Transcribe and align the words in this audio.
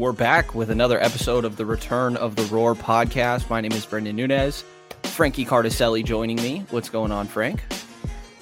we're 0.00 0.12
back 0.12 0.54
with 0.54 0.70
another 0.70 0.98
episode 0.98 1.44
of 1.44 1.56
the 1.56 1.66
Return 1.66 2.16
of 2.16 2.34
the 2.34 2.42
Roar 2.44 2.74
podcast. 2.74 3.50
My 3.50 3.60
name 3.60 3.72
is 3.72 3.84
Brenden 3.84 4.14
Nunes. 4.14 4.64
Frankie 5.02 5.44
Cartoscelli 5.44 6.02
joining 6.02 6.36
me. 6.36 6.64
What's 6.70 6.88
going 6.88 7.12
on, 7.12 7.26
Frank? 7.26 7.62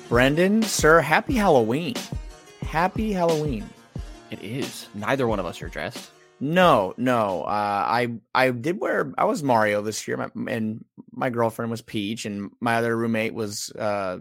Brenden, 0.08 0.62
sir, 0.62 1.00
happy 1.00 1.34
Halloween. 1.34 1.96
Happy 2.62 3.12
Halloween. 3.12 3.68
It 4.30 4.40
is. 4.40 4.86
Neither 4.94 5.26
one 5.26 5.40
of 5.40 5.46
us 5.46 5.60
are 5.60 5.68
dressed. 5.68 6.12
No, 6.38 6.94
no. 6.96 7.42
Uh, 7.42 7.48
I 7.48 8.12
I 8.32 8.52
did 8.52 8.78
wear. 8.80 9.12
I 9.18 9.24
was 9.24 9.42
Mario 9.42 9.82
this 9.82 10.06
year, 10.06 10.16
my, 10.16 10.52
and 10.52 10.84
my 11.10 11.28
girlfriend 11.28 11.72
was 11.72 11.82
Peach, 11.82 12.24
and 12.24 12.52
my 12.60 12.76
other 12.76 12.96
roommate 12.96 13.34
was. 13.34 13.70
Uh, 13.70 14.18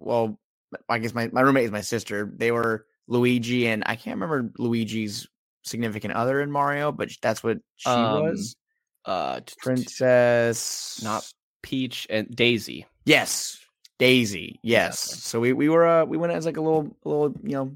well, 0.00 0.40
I 0.88 0.98
guess 0.98 1.14
my 1.14 1.28
my 1.28 1.42
roommate 1.42 1.66
is 1.66 1.70
my 1.70 1.82
sister. 1.82 2.28
They 2.34 2.50
were 2.50 2.84
Luigi, 3.06 3.68
and 3.68 3.84
I 3.86 3.94
can't 3.94 4.16
remember 4.16 4.50
Luigi's 4.58 5.28
significant 5.64 6.14
other 6.14 6.40
in 6.40 6.50
Mario, 6.50 6.92
but 6.92 7.10
that's 7.20 7.42
what 7.42 7.58
she 7.76 7.88
Um, 7.90 8.22
was. 8.22 8.56
Uh, 9.04 9.40
Princess, 9.58 11.00
not 11.02 11.30
Peach 11.62 12.06
and 12.08 12.28
Daisy. 12.34 12.86
Yes, 13.04 13.58
Daisy. 13.98 14.60
Yes. 14.62 15.04
Exactly. 15.04 15.20
So 15.20 15.40
we 15.40 15.52
we 15.52 15.68
were 15.68 15.86
uh, 15.86 16.04
we 16.04 16.16
went 16.16 16.32
as 16.32 16.46
like 16.46 16.56
a 16.56 16.60
little 16.60 16.96
little 17.04 17.34
you 17.42 17.52
know 17.52 17.72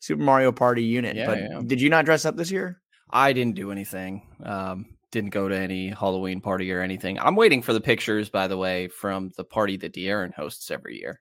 Super 0.00 0.22
Mario 0.22 0.52
Party 0.52 0.82
unit. 0.82 1.16
Yeah, 1.16 1.26
but 1.26 1.38
yeah. 1.38 1.60
did 1.64 1.80
you 1.80 1.88
not 1.88 2.04
dress 2.04 2.24
up 2.24 2.36
this 2.36 2.50
year? 2.50 2.80
I 3.10 3.32
didn't 3.32 3.54
do 3.54 3.72
anything. 3.72 4.26
Um, 4.42 4.86
didn't 5.10 5.30
go 5.30 5.48
to 5.48 5.56
any 5.56 5.88
Halloween 5.88 6.40
party 6.40 6.70
or 6.72 6.82
anything. 6.82 7.18
I'm 7.18 7.36
waiting 7.36 7.62
for 7.62 7.72
the 7.72 7.80
pictures, 7.80 8.28
by 8.28 8.46
the 8.46 8.58
way, 8.58 8.88
from 8.88 9.30
the 9.36 9.44
party 9.44 9.78
that 9.78 9.94
De'Aaron 9.94 10.34
hosts 10.34 10.70
every 10.70 10.98
year. 10.98 11.20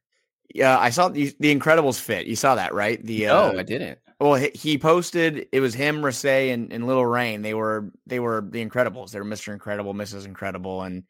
Yeah, 0.54 0.78
I 0.78 0.90
saw 0.90 1.08
the, 1.10 1.34
the 1.40 1.56
Incredibles 1.56 2.00
fit. 2.00 2.28
You 2.28 2.36
saw 2.36 2.56
that, 2.56 2.74
right? 2.74 3.02
The 3.04 3.28
uh, 3.28 3.52
oh, 3.54 3.58
I 3.58 3.64
didn't. 3.64 4.00
Well, 4.20 4.34
he, 4.34 4.80
posted. 4.80 5.48
It 5.52 5.60
was 5.60 5.76
him, 5.76 6.02
Recee, 6.02 6.52
and, 6.52 6.74
and 6.74 6.88
Little 6.88 7.06
Rain. 7.06 7.44
They 7.44 7.54
were 7.54 7.92
they 8.08 8.20
were 8.20 8.48
the 8.50 8.66
Incredibles. 8.66 9.12
They 9.12 9.20
were 9.20 9.26
Mister 9.26 9.54
Incredible, 9.54 9.94
Mrs. 9.94 10.26
Incredible, 10.26 10.82
and 10.82 11.04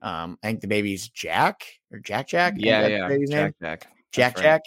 um, 0.00 0.38
I 0.42 0.48
think 0.48 0.60
the 0.60 0.68
baby's 0.68 1.08
Jack 1.08 1.64
or 1.92 1.98
Jack 1.98 2.28
Jack. 2.28 2.54
Yeah, 2.56 2.86
yeah. 2.86 3.08
baby's 3.08 3.30
name. 3.30 3.46
Jack 3.46 3.54
Jack. 3.60 3.80
That's 3.80 3.94
Jack 4.12 4.36
right. 4.36 4.42
Jack. 4.42 4.62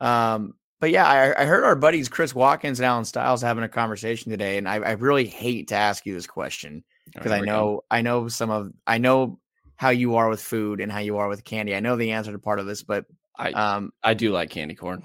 Um, 0.00 0.54
but 0.80 0.90
yeah, 0.90 1.06
I, 1.06 1.42
I 1.42 1.44
heard 1.46 1.64
our 1.64 1.76
buddies 1.76 2.08
Chris 2.08 2.34
Watkins 2.34 2.80
and 2.80 2.86
Alan 2.86 3.04
Stiles 3.04 3.42
having 3.42 3.64
a 3.64 3.68
conversation 3.68 4.30
today, 4.30 4.58
and 4.58 4.68
I, 4.68 4.76
I 4.76 4.92
really 4.92 5.26
hate 5.26 5.68
to 5.68 5.74
ask 5.74 6.04
you 6.04 6.14
this 6.14 6.26
question 6.26 6.84
because 7.06 7.32
Here 7.32 7.42
I 7.42 7.44
know 7.44 7.84
I 7.90 8.02
know 8.02 8.28
some 8.28 8.50
of 8.50 8.72
I 8.86 8.98
know 8.98 9.38
how 9.76 9.90
you 9.90 10.16
are 10.16 10.28
with 10.28 10.40
food 10.40 10.80
and 10.80 10.90
how 10.90 10.98
you 10.98 11.18
are 11.18 11.28
with 11.28 11.44
candy. 11.44 11.74
I 11.74 11.80
know 11.80 11.96
the 11.96 12.12
answer 12.12 12.32
to 12.32 12.38
part 12.38 12.58
of 12.58 12.66
this, 12.66 12.82
but 12.82 13.06
I 13.38 13.52
um, 13.52 13.92
I 14.02 14.14
do 14.14 14.32
like 14.32 14.50
candy 14.50 14.74
corn. 14.74 15.04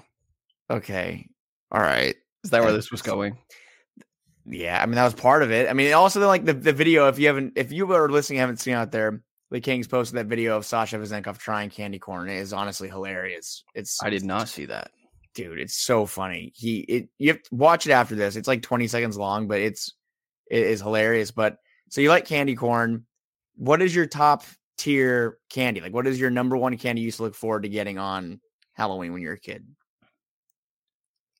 okay, 0.70 1.26
all 1.70 1.80
right, 1.80 2.16
Is 2.44 2.50
that 2.50 2.62
where 2.62 2.72
this 2.72 2.90
was 2.90 3.02
going? 3.02 3.36
yeah. 4.46 4.82
I 4.82 4.86
mean 4.86 4.96
that 4.96 5.04
was 5.04 5.14
part 5.14 5.42
of 5.42 5.50
it. 5.52 5.68
I 5.68 5.72
mean 5.72 5.92
also 5.92 6.26
like 6.26 6.44
the 6.44 6.54
the 6.54 6.72
video. 6.72 7.08
If 7.08 7.18
you 7.18 7.26
haven't, 7.28 7.52
if 7.56 7.72
you 7.72 7.92
are 7.92 8.08
listening, 8.08 8.38
haven't 8.40 8.58
seen 8.60 8.74
out 8.74 8.92
there. 8.92 9.22
The 9.50 9.60
Kings 9.60 9.86
posted 9.86 10.16
that 10.18 10.26
video 10.26 10.56
of 10.56 10.64
Sasha 10.64 10.96
Vezenkov 10.96 11.36
trying 11.38 11.68
candy 11.68 11.98
corn. 11.98 12.28
It 12.28 12.36
is 12.36 12.52
honestly 12.54 12.88
hilarious. 12.88 13.64
It's 13.74 14.02
I 14.02 14.08
did 14.10 14.24
not 14.24 14.48
see 14.48 14.64
that. 14.66 14.90
dude 15.34 15.58
it's 15.58 15.76
so 15.76 16.04
funny 16.06 16.52
he 16.54 16.80
it 16.80 17.08
you 17.18 17.28
have 17.28 17.42
to 17.42 17.54
watch 17.54 17.86
it 17.86 17.92
after 17.92 18.14
this 18.14 18.36
it's 18.36 18.48
like 18.48 18.62
20 18.62 18.86
seconds 18.86 19.16
long 19.16 19.48
but 19.48 19.60
it's 19.60 19.94
it 20.50 20.62
is 20.62 20.80
hilarious 20.80 21.30
but 21.30 21.56
so 21.88 22.00
you 22.00 22.08
like 22.10 22.26
candy 22.26 22.54
corn 22.54 23.06
what 23.56 23.80
is 23.80 23.94
your 23.94 24.06
top 24.06 24.44
tier 24.76 25.38
candy 25.48 25.80
like 25.80 25.94
what 25.94 26.06
is 26.06 26.20
your 26.20 26.30
number 26.30 26.56
one 26.56 26.76
candy 26.76 27.00
you 27.00 27.06
used 27.06 27.16
to 27.16 27.22
look 27.22 27.34
forward 27.34 27.62
to 27.62 27.68
getting 27.70 27.98
on 27.98 28.40
halloween 28.74 29.12
when 29.12 29.22
you're 29.22 29.34
a 29.34 29.40
kid 29.40 29.66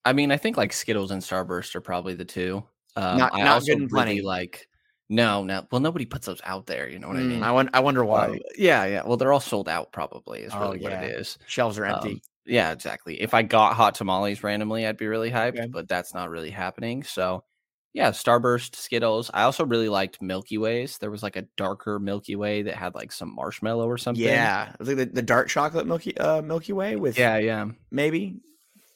I 0.05 0.13
mean, 0.13 0.33
I 0.33 0.37
think 0.37 0.57
like 0.57 0.73
Skittles 0.73 1.11
and 1.11 1.23
Starburst 1.23 1.75
are 1.75 1.81
probably 1.81 2.15
the 2.15 2.25
two. 2.25 2.65
Um, 2.97 3.19
Not- 3.19 3.35
I 3.35 3.43
not 3.43 3.55
also 3.55 3.67
good 3.67 3.79
and 3.79 3.91
really 3.93 4.05
plenty. 4.05 4.23
like. 4.23 4.69
No, 5.09 5.45
no. 5.45 5.67
Well, 5.71 5.81
nobody 5.81 6.07
puts 6.07 6.27
those 6.27 6.41
out 6.45 6.67
there. 6.67 6.89
You 6.89 6.99
know 6.99 7.09
what 7.09 7.19
I 7.19 7.23
Mm, 7.23 7.29
mean? 7.29 7.43
I, 7.43 7.53
won- 7.53 7.71
I 7.75 7.81
wonder 7.81 8.05
why 8.05 8.29
Um, 8.29 8.39
yeah, 8.57 8.85
yeah. 8.87 9.03
Well, 9.05 9.17
they're 9.19 9.33
all 9.33 9.41
sold 9.41 9.69
out. 9.69 9.93
Probably 9.93 10.41
is 10.41 10.55
Oh, 10.55 10.61
really 10.61 10.81
what 10.81 10.93
it 10.93 11.03
is. 11.03 11.39
shelves 11.47 11.79
are 11.79 11.85
empty 11.85 12.15
Um, 12.15 12.21
yeah, 12.47 12.73
exactly. 12.73 13.21
If 13.21 13.35
I 13.35 13.43
got 13.43 13.75
hot 13.75 13.95
tamales 13.95 14.43
randomly, 14.43 14.87
I'd 14.87 14.97
be 14.97 15.07
really 15.07 15.31
hyped, 15.31 15.59
Okay. 15.59 15.69
but 15.73 15.87
that's 15.89 16.15
not 16.15 16.31
really 16.31 16.51
happening. 16.51 17.03
So, 17.03 17.45
yeah, 17.93 18.11
Starburst, 18.11 18.75
Skittles. 18.75 19.31
I 19.34 19.43
also 19.43 19.65
really 19.67 19.89
liked 19.91 20.23
Milky 20.23 20.57
Ways. 20.59 20.99
There 20.99 21.11
was 21.11 21.23
like 21.23 21.37
a 21.37 21.47
darker 21.57 21.99
Milky 22.01 22.34
Way 22.37 22.63
that 22.63 22.75
had 22.77 22.95
like 22.95 23.13
some 23.13 23.34
marshmallow 23.34 23.87
or 23.87 23.99
something. 23.99 24.23
yeah 24.25 24.71
it 24.73 24.79
was 24.79 24.89
like 24.89 24.97
the, 24.97 25.07
the 25.07 25.23
dark 25.23 25.49
chocolate 25.49 25.87
milky 25.87 26.17
uh 26.19 26.43
milky 26.43 26.73
way 26.73 26.97
with 26.97 27.19
yeah, 27.19 27.39
yeah, 27.39 27.67
maybe 27.91 28.41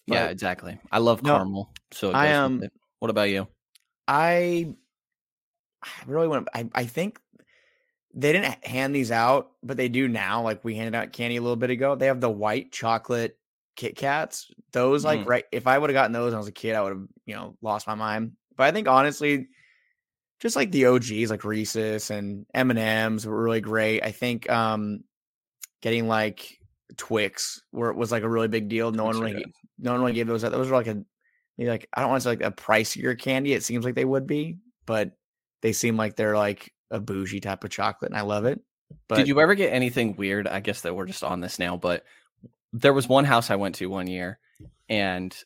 yeah. 0.06 0.26
Exactly. 0.28 0.78
I 0.90 0.98
love 0.98 1.22
No, 1.22 1.34
caramel. 1.36 1.70
So 1.92 2.12
I, 2.12 2.28
with 2.28 2.36
um. 2.36 2.62
What 2.98 3.10
about 3.10 3.30
you? 3.30 3.46
I 4.08 4.74
I 5.82 5.88
really 6.06 6.28
want. 6.28 6.48
I 6.54 6.68
I 6.74 6.84
think 6.84 7.20
they 8.14 8.32
didn't 8.32 8.64
hand 8.64 8.94
these 8.94 9.10
out, 9.10 9.52
but 9.62 9.76
they 9.76 9.88
do 9.88 10.08
now. 10.08 10.42
Like 10.42 10.64
we 10.64 10.74
handed 10.74 10.94
out 10.94 11.12
candy 11.12 11.36
a 11.36 11.42
little 11.42 11.56
bit 11.56 11.70
ago. 11.70 11.94
They 11.94 12.06
have 12.06 12.20
the 12.20 12.30
white 12.30 12.72
chocolate 12.72 13.38
Kit 13.76 13.96
Kats. 13.96 14.50
Those 14.72 15.04
like 15.04 15.20
Mhm. 15.20 15.26
right. 15.26 15.44
If 15.52 15.66
I 15.66 15.78
would 15.78 15.90
have 15.90 15.94
gotten 15.94 16.12
those 16.12 16.32
when 16.32 16.36
I 16.36 16.38
was 16.38 16.48
a 16.48 16.52
kid, 16.52 16.74
I 16.74 16.82
would 16.82 16.92
have 16.92 17.06
you 17.26 17.34
know 17.34 17.56
lost 17.60 17.86
my 17.86 17.94
mind. 17.94 18.32
But 18.56 18.64
I 18.64 18.72
think 18.72 18.88
honestly, 18.88 19.48
just 20.40 20.56
like 20.56 20.70
the 20.70 20.86
OGs 20.86 21.30
like 21.30 21.44
Reese's 21.44 22.10
and 22.10 22.46
M 22.54 22.70
and 22.70 22.78
M's 22.78 23.26
were 23.26 23.42
really 23.42 23.60
great. 23.60 24.02
I 24.02 24.12
think 24.12 24.48
um 24.50 25.04
getting 25.82 26.08
like 26.08 26.58
Twix 26.96 27.62
were 27.72 27.92
was 27.92 28.10
like 28.10 28.22
a 28.22 28.28
really 28.28 28.48
big 28.48 28.68
deal. 28.68 28.90
No 28.92 29.04
one 29.04 29.20
really 29.20 29.34
good. 29.34 29.52
No 29.78 29.92
one 29.92 30.00
really 30.00 30.12
gave 30.12 30.26
those 30.26 30.44
out. 30.44 30.52
Those 30.52 30.70
were 30.70 30.76
like 30.76 30.86
a 30.86 31.04
like 31.58 31.88
I 31.94 32.00
don't 32.00 32.10
want 32.10 32.22
to 32.22 32.24
say 32.24 32.30
like 32.30 32.42
a 32.42 32.50
pricier 32.50 33.18
candy. 33.18 33.52
It 33.52 33.64
seems 33.64 33.84
like 33.84 33.94
they 33.94 34.04
would 34.04 34.26
be, 34.26 34.58
but 34.84 35.12
they 35.62 35.72
seem 35.72 35.96
like 35.96 36.16
they're 36.16 36.36
like 36.36 36.72
a 36.90 37.00
bougie 37.00 37.40
type 37.40 37.64
of 37.64 37.70
chocolate, 37.70 38.10
and 38.10 38.18
I 38.18 38.22
love 38.22 38.44
it. 38.44 38.60
But 39.08 39.16
Did 39.16 39.28
you 39.28 39.40
ever 39.40 39.54
get 39.54 39.72
anything 39.72 40.16
weird? 40.16 40.46
I 40.46 40.60
guess 40.60 40.82
that 40.82 40.94
we're 40.94 41.06
just 41.06 41.24
on 41.24 41.40
this 41.40 41.58
now, 41.58 41.76
but 41.76 42.04
there 42.72 42.92
was 42.92 43.08
one 43.08 43.24
house 43.24 43.50
I 43.50 43.56
went 43.56 43.74
to 43.76 43.86
one 43.86 44.06
year 44.06 44.38
and 44.88 45.36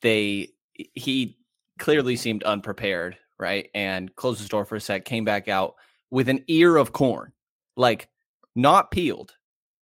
they 0.00 0.50
he 0.94 1.38
clearly 1.78 2.16
seemed 2.16 2.42
unprepared, 2.42 3.16
right? 3.38 3.70
And 3.74 4.14
closed 4.16 4.40
his 4.40 4.48
door 4.48 4.64
for 4.64 4.76
a 4.76 4.80
sec, 4.80 5.04
came 5.04 5.24
back 5.24 5.48
out 5.48 5.74
with 6.10 6.28
an 6.28 6.44
ear 6.48 6.76
of 6.76 6.92
corn, 6.92 7.32
like 7.76 8.08
not 8.54 8.90
peeled, 8.90 9.34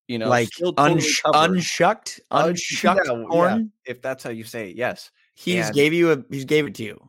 you 0.08 0.18
know, 0.18 0.28
like 0.28 0.48
totally 0.50 0.94
unsh- 1.00 1.20
unshucked, 1.34 2.20
unshucked 2.30 3.06
yeah, 3.06 3.12
yeah. 3.16 3.24
corn? 3.28 3.72
if 3.86 4.02
that's 4.02 4.24
how 4.24 4.30
you 4.30 4.42
say 4.44 4.70
it, 4.70 4.76
yes. 4.76 5.10
He 5.34 5.54
just 5.56 5.68
And- 5.68 5.76
gave 5.76 5.92
you 5.92 6.10
a 6.12 6.16
he 6.30 6.36
just 6.36 6.48
gave 6.48 6.66
it 6.66 6.74
to 6.76 6.82
you. 6.82 7.08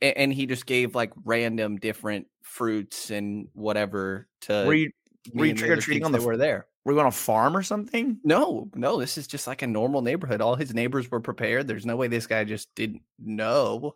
And 0.00 0.32
he 0.32 0.46
just 0.46 0.66
gave 0.66 0.94
like 0.94 1.12
random 1.24 1.76
different 1.76 2.26
fruits 2.42 3.10
and 3.10 3.48
whatever 3.52 4.28
to 4.42 4.64
were 4.66 4.74
you 4.74 4.90
were 5.34 5.46
you 5.46 5.54
trick 5.54 5.70
or 5.70 5.76
treating 5.76 6.04
on 6.04 6.12
the 6.12 6.20
were 6.22 6.36
there. 6.36 6.66
were 6.84 6.92
you 6.92 7.00
on 7.00 7.06
a 7.06 7.10
farm 7.12 7.56
or 7.56 7.62
something? 7.62 8.18
No, 8.24 8.68
no, 8.74 8.98
this 8.98 9.18
is 9.18 9.26
just 9.26 9.46
like 9.46 9.62
a 9.62 9.66
normal 9.66 10.00
neighborhood. 10.02 10.40
All 10.40 10.54
his 10.56 10.72
neighbors 10.74 11.10
were 11.10 11.20
prepared. 11.20 11.66
There's 11.68 11.86
no 11.86 11.96
way 11.96 12.08
this 12.08 12.26
guy 12.26 12.44
just 12.44 12.72
didn't 12.74 13.02
know. 13.18 13.94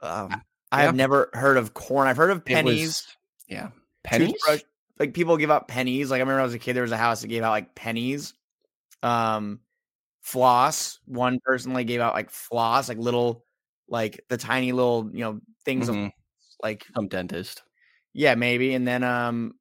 Um, 0.00 0.40
I 0.72 0.82
have 0.82 0.94
Yeah. 0.94 0.98
never 0.98 1.30
heard 1.32 1.56
of 1.56 1.74
corn. 1.74 2.08
I've 2.08 2.16
heard 2.16 2.30
of 2.30 2.44
pennies. 2.44 2.86
was- 2.86 3.16
yeah, 3.48 3.68
pennies. 4.04 4.32
toothbrush- 4.32 4.62
like 4.98 5.14
people 5.14 5.36
give 5.36 5.50
out 5.50 5.68
pennies. 5.68 6.10
Like 6.10 6.18
I 6.18 6.20
remember 6.20 6.36
when 6.36 6.42
I 6.42 6.44
was 6.46 6.54
a 6.54 6.58
kid, 6.58 6.74
there 6.74 6.82
was 6.82 6.92
a 6.92 6.96
house 6.96 7.22
that 7.22 7.28
gave 7.28 7.42
out 7.42 7.50
like 7.50 7.74
pennies. 7.74 8.34
Um, 9.02 9.60
floss. 10.20 11.00
One 11.06 11.40
person 11.44 11.72
like 11.72 11.86
gave 11.86 12.00
out 12.00 12.14
like 12.14 12.30
floss, 12.30 12.88
like 12.88 12.98
little, 12.98 13.44
like 13.88 14.24
the 14.28 14.36
tiny 14.36 14.72
little, 14.72 15.10
you 15.12 15.20
know, 15.20 15.40
things 15.64 15.88
of 15.88 15.96
Mhm. 15.96 16.12
like 16.62 16.86
Some 16.94 17.08
dentist. 17.08 17.62
yeah, 18.12 18.34
maybe. 18.34 18.74
And 18.74 18.86
then 18.86 19.02
um, 19.04 19.54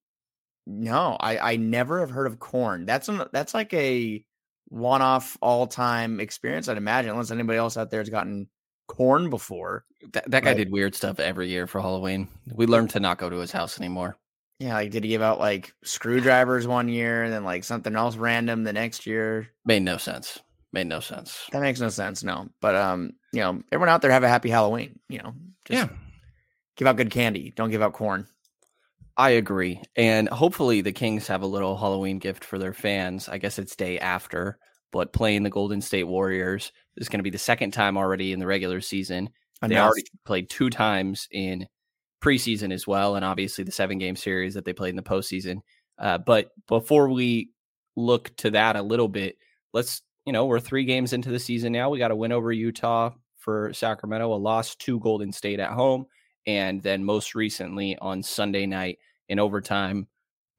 no, 0.68 1.18
I 1.20 1.54
I 1.54 1.56
never 1.58 2.00
have 2.02 2.12
heard 2.12 2.28
of 2.28 2.40
corn. 2.40 2.86
That's 2.86 3.10
an 3.10 3.24
that's 3.34 3.54
like 3.54 3.74
a 3.74 4.24
one 4.70 5.02
off 5.02 5.38
all 5.42 5.68
time 5.68 6.20
experience. 6.20 6.70
I'd 6.70 6.78
imagine, 6.78 7.12
unless 7.12 7.32
anybody 7.32 7.58
else 7.58 7.78
out 7.78 7.90
there 7.92 8.00
has 8.02 8.10
gotten 8.10 8.48
corn 8.88 9.30
before. 9.30 9.86
That, 10.14 10.30
that 10.32 10.44
guy 10.44 10.54
did 10.54 10.72
weird 10.72 10.96
stuff 10.96 11.20
every 11.20 11.50
year 11.50 11.66
for 11.68 11.82
Halloween. 11.82 12.28
We 12.54 12.68
learned 12.68 12.92
to 12.92 13.00
not 13.00 13.18
go 13.18 13.30
to 13.30 13.38
his 13.38 13.52
house 13.52 13.80
anymore. 13.80 14.18
Yeah, 14.62 14.76
like 14.76 14.92
did 14.92 15.04
he 15.04 15.10
give 15.10 15.24
out 15.24 15.40
like 15.40 15.74
screwdrivers 15.84 16.68
one 16.68 16.88
year 16.88 17.24
and 17.24 17.34
then 17.34 17.44
like 17.44 17.64
something 17.64 17.96
else 17.96 18.16
random 18.16 18.64
the 18.64 18.72
next 18.72 19.08
year? 19.08 19.48
Made 19.66 19.82
no 19.82 19.98
sense. 19.98 20.38
Made 20.72 20.86
no 20.86 21.00
sense. 21.00 21.48
That 21.52 21.64
makes 21.64 21.80
no 21.80 21.90
sense, 21.90 22.24
no. 22.24 22.48
But 22.62 22.76
um, 22.76 23.14
you 23.34 23.40
know, 23.40 23.64
everyone 23.72 23.90
out 23.90 24.04
there 24.04 24.12
have 24.12 24.22
a 24.22 24.30
happy 24.30 24.52
Halloween. 24.52 25.00
You 25.10 25.18
know, 25.24 25.34
just 25.66 25.80
yeah, 25.80 25.90
give 26.76 26.88
out 26.88 26.96
good 26.96 27.10
candy. 27.10 27.52
Don't 27.56 27.72
give 27.72 27.82
out 27.82 27.94
corn. 27.94 28.28
I 29.18 29.32
agree. 29.32 29.82
And 29.96 30.30
hopefully 30.30 30.82
the 30.82 30.92
Kings 30.92 31.26
have 31.26 31.42
a 31.42 31.48
little 31.48 31.76
Halloween 31.76 32.20
gift 32.20 32.44
for 32.46 32.60
their 32.60 32.74
fans. 32.74 33.28
I 33.28 33.40
guess 33.40 33.58
it's 33.58 33.76
day 33.76 33.98
after, 33.98 34.60
but 34.92 35.12
playing 35.12 35.42
the 35.42 35.50
Golden 35.50 35.82
State 35.82 36.04
Warriors 36.04 36.72
is 36.98 37.10
going 37.10 37.18
to 37.18 37.24
be 37.24 37.32
the 37.32 37.40
second 37.40 37.72
time 37.72 37.98
already 37.98 38.32
in 38.32 38.40
the 38.40 38.46
regular 38.46 38.80
season. 38.80 39.32
They 39.62 39.74
Enough. 39.74 39.88
already 39.88 40.04
played 40.24 40.52
two 40.52 40.70
times 40.70 41.28
in 41.32 41.66
preseason 42.22 42.72
as 42.72 42.88
well, 42.88 43.16
and 43.16 43.26
obviously 43.26 43.64
the 43.64 43.72
seven 43.72 43.98
game 43.98 44.16
series 44.16 44.54
that 44.54 44.66
they 44.66 44.74
played 44.74 44.92
in 44.92 44.96
the 44.96 45.02
postseason. 45.02 45.62
Uh, 45.98 46.18
but 46.18 46.52
before 46.68 47.10
we 47.10 47.50
look 47.96 48.36
to 48.38 48.52
that 48.52 48.76
a 48.76 48.82
little 48.82 49.08
bit, 49.08 49.38
let's 49.74 50.02
you 50.26 50.34
know 50.34 50.46
we're 50.46 50.60
three 50.60 50.86
games 50.86 51.14
into 51.14 51.30
the 51.30 51.40
season 51.40 51.72
now. 51.72 51.90
We 51.90 52.00
got 52.00 52.12
a 52.12 52.16
win 52.16 52.32
over 52.32 52.52
Utah 52.52 53.12
for 53.38 53.74
Sacramento, 53.74 54.34
a 54.34 54.36
loss 54.36 54.76
to 54.76 55.00
Golden 55.00 55.32
State 55.32 55.60
at 55.60 55.72
home, 55.72 56.06
and 56.46 56.82
then 56.82 57.04
most 57.04 57.36
recently 57.36 57.98
on 58.00 58.22
Sunday 58.24 58.66
night 58.66 59.00
in 59.30 59.40
overtime, 59.40 60.08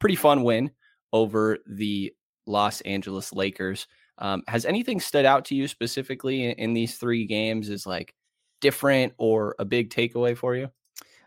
pretty 0.00 0.17
fun 0.17 0.43
win 0.43 0.70
over 1.12 1.58
the 1.67 2.12
Los 2.47 2.81
Angeles 2.82 3.32
Lakers. 3.32 3.87
Um, 4.19 4.43
has 4.49 4.65
anything 4.65 5.00
stood 5.00 5.25
out 5.25 5.44
to 5.47 5.55
you 5.55 5.69
specifically 5.69 6.44
in, 6.44 6.53
in 6.53 6.75
these 6.75 6.97
three 6.97 7.26
games? 7.26 7.69
Is 7.69 7.87
like 7.87 8.15
different 8.61 9.12
or 9.17 9.55
a 9.58 9.65
big 9.65 9.91
takeaway 9.91 10.37
for 10.37 10.55
you? 10.56 10.69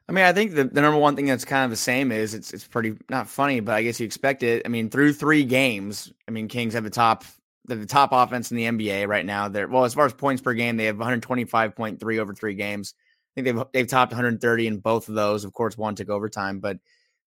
I 0.08 0.12
mean, 0.12 0.24
I 0.24 0.34
think 0.34 0.54
the, 0.54 0.66
the 0.66 0.82
number 0.82 1.00
one 1.00 1.16
thing 1.16 1.26
that's 1.26 1.46
kind 1.46 1.64
of 1.64 1.72
the 1.72 1.76
same 1.76 2.12
is 2.12 2.34
it's 2.34 2.54
it's 2.54 2.68
pretty 2.68 2.96
not 3.10 3.28
funny, 3.28 3.60
but 3.60 3.74
I 3.74 3.84
guess 3.84 4.00
you 4.00 4.06
expect 4.06 4.44
it. 4.44 4.62
I 4.66 4.70
mean, 4.70 4.90
through 4.90 5.14
three 5.14 5.44
games, 5.44 6.14
I 6.28 6.32
mean, 6.32 6.48
Kings 6.48 6.74
have 6.76 6.84
the 6.84 6.90
top 6.92 7.24
the, 7.68 7.86
top 7.86 8.12
offense 8.12 8.52
in 8.52 8.58
the 8.58 8.66
NBA 8.66 9.08
right 9.08 9.26
now. 9.26 9.48
They're 9.48 9.68
well 9.68 9.84
as 9.86 9.96
far 9.96 10.06
as 10.06 10.14
points 10.14 10.42
per 10.42 10.54
game, 10.54 10.78
they 10.78 10.86
have 10.86 10.98
125.3 10.98 12.20
over 12.20 12.34
three 12.34 12.54
games. 12.54 12.94
I 12.98 13.42
think 13.42 13.46
they've 13.46 13.66
they've 13.74 13.88
topped 13.88 14.12
130 14.12 14.68
in 14.68 14.78
both 14.78 15.10
of 15.10 15.16
those. 15.16 15.44
Of 15.44 15.54
course, 15.54 15.78
one 15.78 15.96
took 15.96 16.10
overtime, 16.10 16.60
but 16.60 16.78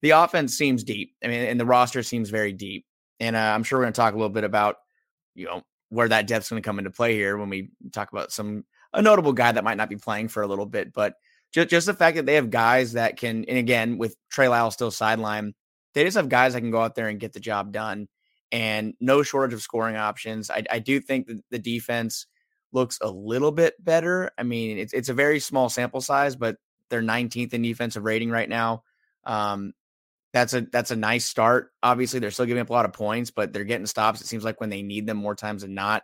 the 0.01 0.11
offense 0.11 0.57
seems 0.57 0.85
deep. 0.85 1.15
I 1.25 1.27
mean, 1.27 1.41
and 1.41 1.59
the 1.59 1.67
roster 1.67 2.05
seems 2.05 2.31
very 2.31 2.53
deep. 2.53 2.87
And 3.19 3.35
uh, 3.35 3.41
I'm 3.41 3.65
sure 3.65 3.81
we're 3.81 3.87
going 3.87 3.95
to 3.95 4.01
talk 4.01 4.15
a 4.15 4.17
little 4.17 4.29
bit 4.29 4.45
about 4.45 4.77
you 5.35 5.47
know 5.47 5.63
where 5.89 6.09
that 6.09 6.29
depth's 6.29 6.51
going 6.51 6.63
to 6.63 6.67
come 6.67 6.79
into 6.79 6.91
play 6.91 7.15
here 7.15 7.37
when 7.37 7.49
we 7.49 7.71
talk 7.93 8.13
about 8.13 8.31
some 8.31 8.65
a 8.93 9.03
notable 9.03 9.33
guy 9.33 9.51
that 9.51 9.65
might 9.65 9.77
not 9.77 9.89
be 9.89 9.97
playing 9.97 10.29
for 10.29 10.43
a 10.43 10.47
little 10.47 10.67
bit, 10.67 10.93
but 10.93 11.15
just 11.53 11.69
just 11.69 11.87
the 11.87 11.95
fact 11.95 12.17
that 12.17 12.27
they 12.27 12.35
have 12.35 12.51
guys 12.51 12.93
that 12.93 13.17
can, 13.17 13.45
and 13.45 13.59
again 13.59 13.99
with 13.99 14.17
Trey 14.31 14.49
Lyles 14.49 14.75
still 14.75 14.91
sideline, 14.91 15.55
they 15.95 16.05
just 16.05 16.17
have 16.17 16.29
guys 16.29 16.53
that 16.53 16.61
can 16.61 16.71
go 16.71 16.83
out 16.83 16.95
there 16.95 17.09
and 17.09 17.21
get 17.21 17.33
the 17.33 17.41
job 17.41 17.73
done, 17.73 18.09
and 18.53 18.95
no 19.01 19.23
shortage 19.23 19.55
of 19.55 19.63
scoring 19.63 19.97
options. 19.97 20.51
I, 20.51 20.65
I 20.71 20.79
do 20.79 21.01
think 21.01 21.27
that 21.27 21.43
the 21.51 21.59
defense 21.59 22.27
looks 22.73 22.99
a 23.01 23.11
little 23.11 23.53
bit 23.53 23.83
better. 23.83 24.31
I 24.39 24.43
mean, 24.43 24.79
it's 24.79 24.93
it's 24.93 25.09
a 25.09 25.15
very 25.15 25.41
small 25.41 25.69
sample 25.69 26.01
size, 26.01 26.37
but 26.37 26.57
they're 26.91 27.03
19th 27.03 27.53
in 27.53 27.63
defensive 27.63 28.05
rating 28.05 28.31
right 28.31 28.49
now. 28.49 28.83
Um, 29.25 29.73
that's 30.33 30.53
a 30.55 30.63
that's 30.63 30.91
a 30.91 30.97
nice 30.97 31.25
start. 31.25 31.73
Obviously, 31.83 32.21
they're 32.21 32.31
still 32.31 32.47
giving 32.47 32.61
up 32.61 32.71
a 32.71 32.73
lot 32.73 32.85
of 32.85 32.93
points, 32.93 33.31
but 33.31 33.53
they're 33.53 33.65
getting 33.65 33.87
stops. 33.87 34.21
It 34.21 34.27
seems 34.27 34.45
like 34.45 34.61
when 34.61 34.71
they 34.71 34.83
need 34.83 35.07
them 35.07 35.17
more 35.17 35.35
times 35.35 35.63
than 35.63 35.75
not, 35.75 36.03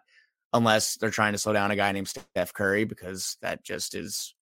unless 0.52 0.96
they're 0.96 1.10
trying 1.10 1.32
to 1.32 1.38
slow 1.38 1.52
down 1.52 1.70
a 1.70 1.76
guy 1.76 1.92
named 1.92 2.08
Steph 2.08 2.54
Curry, 2.54 2.84
because 2.84 3.36
that 3.42 3.62
just 3.62 3.94
is 3.94 4.34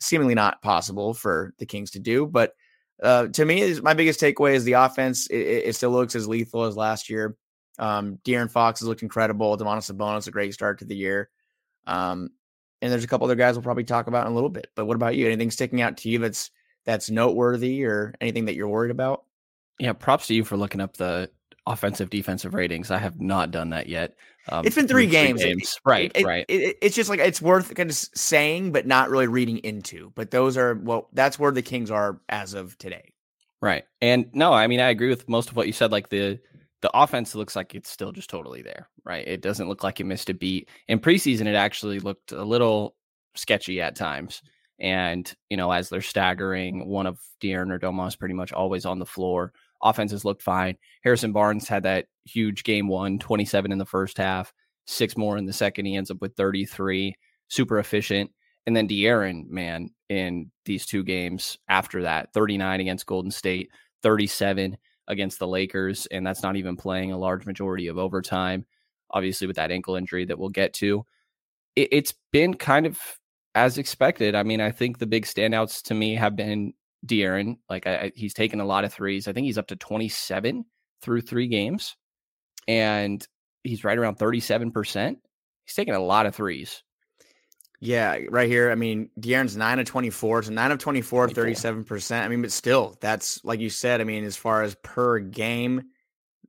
seemingly 0.00 0.34
not 0.34 0.62
possible 0.62 1.14
for 1.14 1.54
the 1.58 1.66
Kings 1.66 1.90
to 1.92 1.98
do. 1.98 2.26
But 2.26 2.54
uh, 3.02 3.28
to 3.28 3.44
me, 3.44 3.80
my 3.80 3.94
biggest 3.94 4.20
takeaway 4.20 4.54
is 4.54 4.64
the 4.64 4.72
offense. 4.72 5.26
It, 5.28 5.36
it, 5.36 5.76
still 5.76 5.90
looks 5.90 6.14
as 6.14 6.26
lethal 6.26 6.64
as 6.64 6.76
last 6.76 7.08
year. 7.08 7.36
Um, 7.78 8.18
De'Aaron 8.24 8.50
Fox 8.50 8.80
has 8.80 8.88
looked 8.88 9.02
incredible. 9.02 9.56
Domantas 9.56 9.92
Sabonis 9.92 10.26
a 10.26 10.32
great 10.32 10.52
start 10.52 10.80
to 10.80 10.84
the 10.84 10.96
year. 10.96 11.30
Um, 11.86 12.30
and 12.82 12.92
there's 12.92 13.04
a 13.04 13.08
couple 13.08 13.24
other 13.24 13.34
guys 13.34 13.54
we'll 13.54 13.62
probably 13.62 13.84
talk 13.84 14.06
about 14.08 14.26
in 14.26 14.32
a 14.32 14.34
little 14.34 14.50
bit. 14.50 14.68
But 14.74 14.86
what 14.86 14.96
about 14.96 15.16
you? 15.16 15.26
Anything 15.26 15.50
sticking 15.50 15.80
out 15.80 15.96
to 15.98 16.08
you 16.08 16.18
that's 16.18 16.50
that's 16.84 17.10
noteworthy 17.10 17.84
or 17.84 18.14
anything 18.20 18.46
that 18.46 18.54
you're 18.54 18.68
worried 18.68 18.90
about? 18.90 19.24
Yeah, 19.78 19.92
props 19.92 20.26
to 20.28 20.34
you 20.34 20.44
for 20.44 20.56
looking 20.56 20.80
up 20.80 20.96
the 20.96 21.30
offensive 21.66 22.10
defensive 22.10 22.54
ratings. 22.54 22.90
I 22.90 22.98
have 22.98 23.20
not 23.20 23.50
done 23.50 23.70
that 23.70 23.88
yet. 23.88 24.14
Um, 24.50 24.66
it's 24.66 24.76
been 24.76 24.88
three 24.88 25.06
games. 25.06 25.40
Three 25.40 25.50
games. 25.50 25.72
It, 25.74 25.88
right, 25.88 26.12
it, 26.14 26.24
right. 26.24 26.44
It, 26.48 26.78
it's 26.82 26.96
just 26.96 27.10
like 27.10 27.20
it's 27.20 27.42
worth 27.42 27.74
kind 27.74 27.90
of 27.90 27.96
saying, 27.96 28.72
but 28.72 28.86
not 28.86 29.10
really 29.10 29.26
reading 29.26 29.58
into. 29.58 30.12
But 30.14 30.30
those 30.30 30.56
are 30.56 30.74
well, 30.74 31.08
that's 31.12 31.38
where 31.38 31.52
the 31.52 31.62
Kings 31.62 31.90
are 31.90 32.20
as 32.28 32.54
of 32.54 32.76
today. 32.78 33.12
Right, 33.60 33.84
and 34.00 34.26
no, 34.32 34.52
I 34.52 34.66
mean 34.66 34.80
I 34.80 34.90
agree 34.90 35.08
with 35.08 35.28
most 35.28 35.50
of 35.50 35.56
what 35.56 35.66
you 35.66 35.72
said. 35.72 35.92
Like 35.92 36.08
the 36.08 36.38
the 36.80 36.90
offense 36.94 37.34
looks 37.34 37.56
like 37.56 37.74
it's 37.74 37.90
still 37.90 38.12
just 38.12 38.30
totally 38.30 38.62
there. 38.62 38.88
Right, 39.04 39.26
it 39.26 39.42
doesn't 39.42 39.68
look 39.68 39.82
like 39.82 40.00
it 40.00 40.04
missed 40.04 40.30
a 40.30 40.34
beat. 40.34 40.68
In 40.86 41.00
preseason, 41.00 41.46
it 41.46 41.54
actually 41.54 41.98
looked 41.98 42.32
a 42.32 42.44
little 42.44 42.94
sketchy 43.34 43.80
at 43.80 43.96
times. 43.96 44.42
And 44.80 45.32
you 45.50 45.56
know, 45.56 45.72
as 45.72 45.88
they're 45.88 46.00
staggering, 46.00 46.88
one 46.88 47.06
of 47.06 47.18
De'Aaron 47.40 47.72
or 47.72 47.78
Domas 47.78 48.18
pretty 48.18 48.34
much 48.34 48.52
always 48.52 48.86
on 48.86 48.98
the 48.98 49.06
floor 49.06 49.52
offenses 49.82 50.24
looked 50.24 50.42
fine. 50.42 50.76
Harrison 51.02 51.32
Barnes 51.32 51.68
had 51.68 51.82
that 51.84 52.06
huge 52.24 52.64
game 52.64 52.88
one, 52.88 53.18
27 53.18 53.72
in 53.72 53.78
the 53.78 53.86
first 53.86 54.18
half, 54.18 54.52
six 54.86 55.16
more 55.16 55.36
in 55.36 55.46
the 55.46 55.52
second. 55.52 55.86
He 55.86 55.96
ends 55.96 56.10
up 56.10 56.20
with 56.20 56.34
33, 56.36 57.14
super 57.48 57.78
efficient. 57.78 58.30
And 58.66 58.76
then 58.76 58.88
De'Aaron, 58.88 59.48
man, 59.48 59.90
in 60.08 60.50
these 60.64 60.84
two 60.84 61.02
games 61.02 61.58
after 61.68 62.02
that, 62.02 62.32
39 62.34 62.80
against 62.80 63.06
Golden 63.06 63.30
State, 63.30 63.70
37 64.02 64.76
against 65.06 65.38
the 65.38 65.46
Lakers. 65.46 66.06
And 66.06 66.26
that's 66.26 66.42
not 66.42 66.56
even 66.56 66.76
playing 66.76 67.12
a 67.12 67.18
large 67.18 67.46
majority 67.46 67.86
of 67.86 67.96
overtime, 67.96 68.66
obviously, 69.10 69.46
with 69.46 69.56
that 69.56 69.70
ankle 69.70 69.96
injury 69.96 70.26
that 70.26 70.38
we'll 70.38 70.50
get 70.50 70.74
to. 70.74 71.06
It, 71.76 71.88
it's 71.92 72.14
been 72.30 72.54
kind 72.54 72.84
of 72.84 73.00
as 73.54 73.78
expected. 73.78 74.34
I 74.34 74.42
mean, 74.42 74.60
I 74.60 74.70
think 74.70 74.98
the 74.98 75.06
big 75.06 75.24
standouts 75.24 75.82
to 75.84 75.94
me 75.94 76.14
have 76.16 76.36
been 76.36 76.74
De'Aaron. 77.06 77.58
Like 77.68 77.86
I, 77.86 78.12
he's 78.14 78.34
taken 78.34 78.60
a 78.60 78.64
lot 78.64 78.84
of 78.84 78.92
threes. 78.92 79.28
I 79.28 79.32
think 79.32 79.46
he's 79.46 79.58
up 79.58 79.68
to 79.68 79.76
27 79.76 80.64
through 81.02 81.20
three 81.20 81.48
games, 81.48 81.96
and 82.66 83.26
he's 83.64 83.84
right 83.84 83.98
around 83.98 84.16
37 84.16 84.72
percent. 84.72 85.18
He's 85.64 85.74
taking 85.74 85.94
a 85.94 86.00
lot 86.00 86.26
of 86.26 86.34
threes. 86.34 86.82
Yeah, 87.80 88.18
right 88.30 88.48
here. 88.48 88.70
I 88.70 88.74
mean, 88.74 89.10
De'Aaron's 89.20 89.56
nine 89.56 89.78
of 89.78 89.86
24. 89.86 90.44
So 90.44 90.52
nine 90.52 90.72
of 90.72 90.78
24, 90.78 91.28
37%. 91.28 92.24
I 92.24 92.28
mean, 92.28 92.42
but 92.42 92.50
still, 92.50 92.96
that's 93.00 93.44
like 93.44 93.60
you 93.60 93.70
said. 93.70 94.00
I 94.00 94.04
mean, 94.04 94.24
as 94.24 94.36
far 94.36 94.62
as 94.62 94.74
per 94.82 95.20
game, 95.20 95.84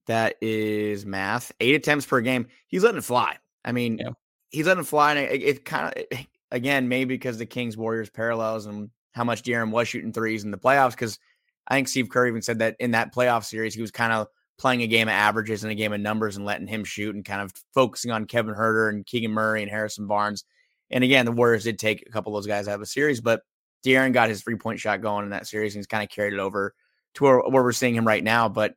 that 0.07 0.37
is 0.41 1.05
math. 1.05 1.51
Eight 1.59 1.75
attempts 1.75 2.07
per 2.07 2.21
game. 2.21 2.47
He's 2.67 2.83
letting 2.83 2.97
it 2.97 3.03
fly. 3.03 3.37
I 3.63 3.73
mean, 3.73 3.99
yeah. 3.99 4.09
he's 4.49 4.65
letting 4.65 4.81
it 4.81 4.87
fly. 4.87 5.11
And 5.11 5.19
it, 5.19 5.43
it 5.43 5.65
kind 5.65 5.93
of, 5.95 6.19
again, 6.51 6.87
maybe 6.87 7.13
because 7.13 7.37
the 7.37 7.45
Kings 7.45 7.77
Warriors 7.77 8.09
parallels 8.09 8.65
and 8.65 8.89
how 9.19 9.25
much 9.25 9.43
De'Aaron 9.43 9.69
was 9.69 9.85
shooting 9.89 10.13
threes 10.13 10.45
in 10.45 10.51
the 10.51 10.57
playoffs 10.57 10.91
because 10.91 11.19
I 11.67 11.75
think 11.75 11.89
Steve 11.89 12.07
Kerr 12.07 12.27
even 12.27 12.41
said 12.41 12.59
that 12.59 12.77
in 12.79 12.91
that 12.91 13.13
playoff 13.13 13.43
series 13.43 13.75
he 13.75 13.81
was 13.81 13.91
kind 13.91 14.13
of 14.13 14.27
playing 14.57 14.81
a 14.81 14.87
game 14.87 15.09
of 15.09 15.11
averages 15.11 15.61
and 15.61 15.71
a 15.73 15.75
game 15.75 15.91
of 15.91 15.99
numbers 15.99 16.37
and 16.37 16.45
letting 16.45 16.67
him 16.67 16.85
shoot 16.85 17.13
and 17.13 17.25
kind 17.25 17.41
of 17.41 17.51
focusing 17.73 18.11
on 18.11 18.23
Kevin 18.23 18.55
Huerter 18.55 18.87
and 18.87 19.05
Keegan 19.05 19.31
Murray 19.31 19.61
and 19.61 19.69
Harrison 19.69 20.07
Barnes. 20.07 20.45
And 20.89 21.03
again, 21.03 21.25
the 21.25 21.33
Warriors 21.33 21.65
did 21.65 21.77
take 21.77 22.05
a 22.07 22.11
couple 22.11 22.33
of 22.33 22.41
those 22.41 22.47
guys 22.47 22.69
out 22.69 22.75
of 22.75 22.79
the 22.79 22.85
series, 22.85 23.19
but 23.19 23.41
De'Aaron 23.85 24.13
got 24.13 24.29
his 24.29 24.41
three 24.41 24.55
point 24.55 24.79
shot 24.79 25.01
going 25.01 25.25
in 25.25 25.31
that 25.31 25.47
series 25.47 25.75
and 25.75 25.79
he's 25.79 25.87
kind 25.87 26.03
of 26.03 26.09
carried 26.09 26.33
it 26.33 26.39
over 26.39 26.73
to 27.15 27.23
where, 27.25 27.39
where 27.39 27.63
we're 27.63 27.73
seeing 27.73 27.95
him 27.95 28.07
right 28.07 28.23
now. 28.23 28.47
But 28.47 28.75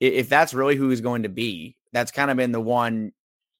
if 0.00 0.28
that's 0.28 0.54
really 0.54 0.74
who 0.74 0.88
he's 0.88 1.02
going 1.02 1.22
to 1.22 1.28
be, 1.28 1.76
that's 1.92 2.10
kind 2.10 2.32
of 2.32 2.36
been 2.36 2.50
the 2.50 2.60
one 2.60 3.12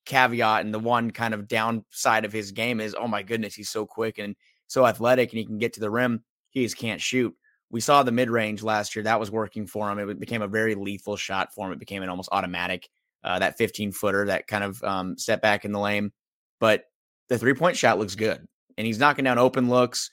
caveat 0.04 0.64
and 0.64 0.74
the 0.74 0.80
one 0.80 1.12
kind 1.12 1.32
of 1.32 1.46
downside 1.46 2.24
of 2.24 2.32
his 2.32 2.50
game 2.50 2.80
is, 2.80 2.96
oh 2.98 3.06
my 3.06 3.22
goodness, 3.22 3.54
he's 3.54 3.70
so 3.70 3.86
quick 3.86 4.18
and 4.18 4.34
so 4.66 4.86
athletic 4.86 5.30
and 5.30 5.38
he 5.38 5.44
can 5.44 5.58
get 5.58 5.74
to 5.74 5.80
the 5.80 5.90
rim. 5.90 6.24
He 6.50 6.62
just 6.62 6.76
can't 6.76 7.00
shoot. 7.00 7.34
We 7.70 7.80
saw 7.80 8.02
the 8.02 8.12
mid 8.12 8.30
range 8.30 8.62
last 8.62 8.94
year. 8.94 9.02
That 9.02 9.20
was 9.20 9.30
working 9.30 9.66
for 9.66 9.90
him. 9.90 9.98
It 9.98 10.20
became 10.20 10.42
a 10.42 10.48
very 10.48 10.74
lethal 10.74 11.16
shot 11.16 11.52
for 11.54 11.66
him. 11.66 11.72
It 11.72 11.78
became 11.78 12.02
an 12.02 12.08
almost 12.08 12.28
automatic, 12.30 12.88
uh, 13.24 13.40
that 13.40 13.58
15 13.58 13.92
footer, 13.92 14.26
that 14.26 14.46
kind 14.46 14.64
of 14.64 14.82
um, 14.84 15.18
step 15.18 15.42
back 15.42 15.64
in 15.64 15.72
the 15.72 15.80
lane. 15.80 16.12
But 16.60 16.84
the 17.28 17.38
three 17.38 17.54
point 17.54 17.76
shot 17.76 17.98
looks 17.98 18.14
good. 18.14 18.46
And 18.76 18.86
he's 18.86 18.98
knocking 18.98 19.24
down 19.24 19.38
open 19.38 19.68
looks. 19.68 20.10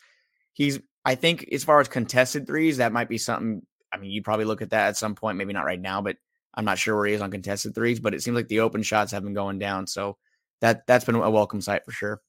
He's, 0.53 0.79
I 1.05 1.15
think, 1.15 1.47
as 1.51 1.63
far 1.63 1.79
as 1.79 1.87
contested 1.87 2.47
threes, 2.47 2.77
that 2.77 2.91
might 2.91 3.09
be 3.09 3.17
something. 3.17 3.61
I 3.93 3.97
mean, 3.97 4.11
you 4.11 4.21
probably 4.21 4.45
look 4.45 4.61
at 4.61 4.69
that 4.69 4.89
at 4.89 4.97
some 4.97 5.15
point, 5.15 5.37
maybe 5.37 5.53
not 5.53 5.65
right 5.65 5.79
now, 5.79 6.01
but 6.01 6.15
I'm 6.53 6.65
not 6.65 6.77
sure 6.77 6.95
where 6.95 7.07
he 7.07 7.13
is 7.13 7.21
on 7.21 7.31
contested 7.31 7.75
threes. 7.75 7.99
But 7.99 8.13
it 8.13 8.21
seems 8.21 8.35
like 8.35 8.47
the 8.47 8.61
open 8.61 8.83
shots 8.83 9.11
have 9.11 9.23
been 9.23 9.33
going 9.33 9.59
down. 9.59 9.87
So 9.87 10.17
that 10.61 10.85
that's 10.87 11.05
been 11.05 11.15
a 11.15 11.29
welcome 11.29 11.61
sight 11.61 11.83
for 11.85 11.91
sure. 11.91 12.21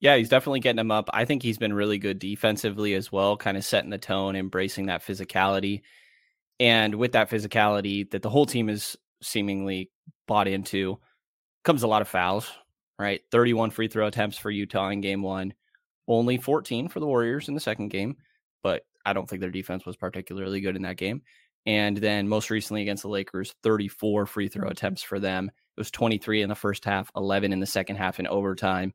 Yeah, 0.00 0.16
he's 0.16 0.28
definitely 0.28 0.60
getting 0.60 0.78
him 0.78 0.90
up. 0.90 1.10
I 1.12 1.24
think 1.24 1.42
he's 1.42 1.58
been 1.58 1.72
really 1.72 1.98
good 1.98 2.18
defensively 2.18 2.94
as 2.94 3.10
well, 3.10 3.36
kind 3.36 3.56
of 3.56 3.64
setting 3.64 3.90
the 3.90 3.98
tone, 3.98 4.36
embracing 4.36 4.86
that 4.86 5.04
physicality. 5.04 5.82
And 6.60 6.94
with 6.94 7.12
that 7.12 7.30
physicality 7.30 8.08
that 8.10 8.22
the 8.22 8.30
whole 8.30 8.46
team 8.46 8.68
is 8.68 8.96
seemingly 9.22 9.90
bought 10.26 10.46
into, 10.46 10.98
comes 11.64 11.82
a 11.82 11.88
lot 11.88 12.02
of 12.02 12.08
fouls, 12.08 12.48
right? 12.98 13.20
31 13.32 13.70
free 13.70 13.88
throw 13.88 14.06
attempts 14.06 14.38
for 14.38 14.50
Utah 14.50 14.88
in 14.90 15.00
game 15.00 15.22
one, 15.22 15.52
only 16.06 16.38
14 16.38 16.88
for 16.88 17.00
the 17.00 17.06
Warriors 17.06 17.48
in 17.48 17.54
the 17.54 17.60
second 17.60 17.88
game, 17.88 18.16
but 18.62 18.82
I 19.04 19.12
don't 19.12 19.28
think 19.28 19.40
their 19.40 19.50
defense 19.50 19.84
was 19.84 19.96
particularly 19.96 20.60
good 20.60 20.76
in 20.76 20.82
that 20.82 20.96
game. 20.96 21.22
And 21.66 21.96
then 21.96 22.28
most 22.28 22.50
recently 22.50 22.82
against 22.82 23.02
the 23.02 23.08
Lakers, 23.08 23.54
34 23.62 24.26
free 24.26 24.48
throw 24.48 24.68
attempts 24.68 25.02
for 25.02 25.18
them. 25.18 25.48
It 25.48 25.80
was 25.80 25.90
23 25.90 26.42
in 26.42 26.48
the 26.48 26.54
first 26.54 26.84
half, 26.84 27.10
11 27.16 27.52
in 27.52 27.60
the 27.60 27.66
second 27.66 27.96
half 27.96 28.20
in 28.20 28.26
overtime. 28.26 28.94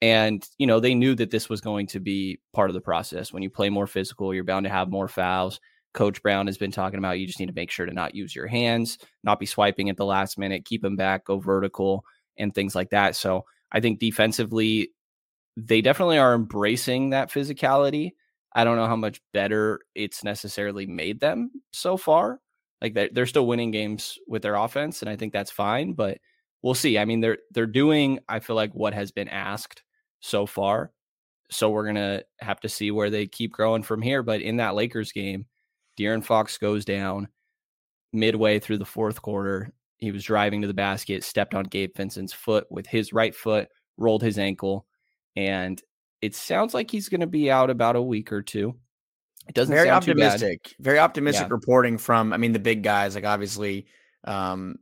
And, 0.00 0.46
you 0.58 0.66
know, 0.66 0.78
they 0.78 0.94
knew 0.94 1.14
that 1.16 1.30
this 1.30 1.48
was 1.48 1.60
going 1.60 1.88
to 1.88 2.00
be 2.00 2.38
part 2.52 2.70
of 2.70 2.74
the 2.74 2.80
process. 2.80 3.32
When 3.32 3.42
you 3.42 3.50
play 3.50 3.68
more 3.68 3.86
physical, 3.86 4.32
you're 4.32 4.44
bound 4.44 4.64
to 4.64 4.70
have 4.70 4.90
more 4.90 5.08
fouls. 5.08 5.60
Coach 5.94 6.22
Brown 6.22 6.46
has 6.46 6.58
been 6.58 6.70
talking 6.70 6.98
about 6.98 7.18
you 7.18 7.26
just 7.26 7.40
need 7.40 7.46
to 7.46 7.54
make 7.54 7.70
sure 7.70 7.86
to 7.86 7.92
not 7.92 8.14
use 8.14 8.34
your 8.34 8.46
hands, 8.46 8.98
not 9.24 9.40
be 9.40 9.46
swiping 9.46 9.90
at 9.90 9.96
the 9.96 10.04
last 10.04 10.38
minute, 10.38 10.64
keep 10.64 10.82
them 10.82 10.96
back, 10.96 11.24
go 11.24 11.38
vertical, 11.38 12.04
and 12.36 12.54
things 12.54 12.74
like 12.74 12.90
that. 12.90 13.16
So 13.16 13.44
I 13.72 13.80
think 13.80 13.98
defensively, 13.98 14.90
they 15.56 15.80
definitely 15.80 16.18
are 16.18 16.34
embracing 16.34 17.10
that 17.10 17.30
physicality. 17.32 18.12
I 18.54 18.64
don't 18.64 18.76
know 18.76 18.86
how 18.86 18.96
much 18.96 19.20
better 19.32 19.80
it's 19.94 20.22
necessarily 20.22 20.86
made 20.86 21.20
them 21.20 21.50
so 21.72 21.96
far. 21.96 22.40
Like 22.80 22.94
they're, 22.94 23.10
they're 23.12 23.26
still 23.26 23.46
winning 23.46 23.72
games 23.72 24.18
with 24.28 24.42
their 24.42 24.54
offense, 24.54 25.02
and 25.02 25.10
I 25.10 25.16
think 25.16 25.32
that's 25.32 25.50
fine. 25.50 25.94
But 25.94 26.18
we'll 26.62 26.74
see. 26.74 26.98
I 26.98 27.04
mean, 27.04 27.20
they're 27.20 27.38
they're 27.50 27.66
doing. 27.66 28.20
I 28.28 28.38
feel 28.38 28.56
like 28.56 28.72
what 28.72 28.94
has 28.94 29.10
been 29.10 29.28
asked 29.28 29.82
so 30.20 30.46
far. 30.46 30.92
so 31.50 31.70
we're 31.70 31.86
gonna 31.86 32.22
have 32.40 32.60
to 32.60 32.68
see 32.68 32.90
where 32.90 33.10
they 33.10 33.26
keep 33.26 33.52
growing 33.52 33.82
from 33.82 34.02
here. 34.02 34.22
But 34.22 34.42
in 34.42 34.56
that 34.58 34.74
Lakers 34.74 35.12
game, 35.12 35.46
De'Aaron 35.98 36.24
Fox 36.24 36.58
goes 36.58 36.84
down 36.84 37.28
midway 38.12 38.58
through 38.58 38.78
the 38.78 38.84
fourth 38.84 39.22
quarter. 39.22 39.72
He 39.96 40.12
was 40.12 40.24
driving 40.24 40.60
to 40.62 40.68
the 40.68 40.74
basket, 40.74 41.24
stepped 41.24 41.54
on 41.54 41.64
Gabe 41.64 41.96
Vincent's 41.96 42.32
foot 42.32 42.66
with 42.70 42.86
his 42.86 43.12
right 43.12 43.34
foot, 43.34 43.68
rolled 43.96 44.22
his 44.22 44.38
ankle, 44.38 44.86
and 45.34 45.82
it 46.20 46.34
sounds 46.34 46.74
like 46.74 46.90
he's 46.90 47.08
going 47.08 47.20
to 47.20 47.26
be 47.26 47.50
out 47.50 47.70
about 47.70 47.96
a 47.96 48.02
week 48.02 48.32
or 48.32 48.42
two. 48.42 48.76
It 49.48 49.54
doesn't 49.54 49.74
very 49.74 49.88
optimistic. 49.88 50.74
Very 50.78 50.98
optimistic 50.98 51.48
yeah. 51.48 51.54
reporting 51.54 51.96
from. 51.96 52.32
I 52.32 52.36
mean, 52.36 52.52
the 52.52 52.58
big 52.58 52.82
guys 52.82 53.14
like 53.14 53.24
obviously, 53.24 53.86
um, 54.24 54.76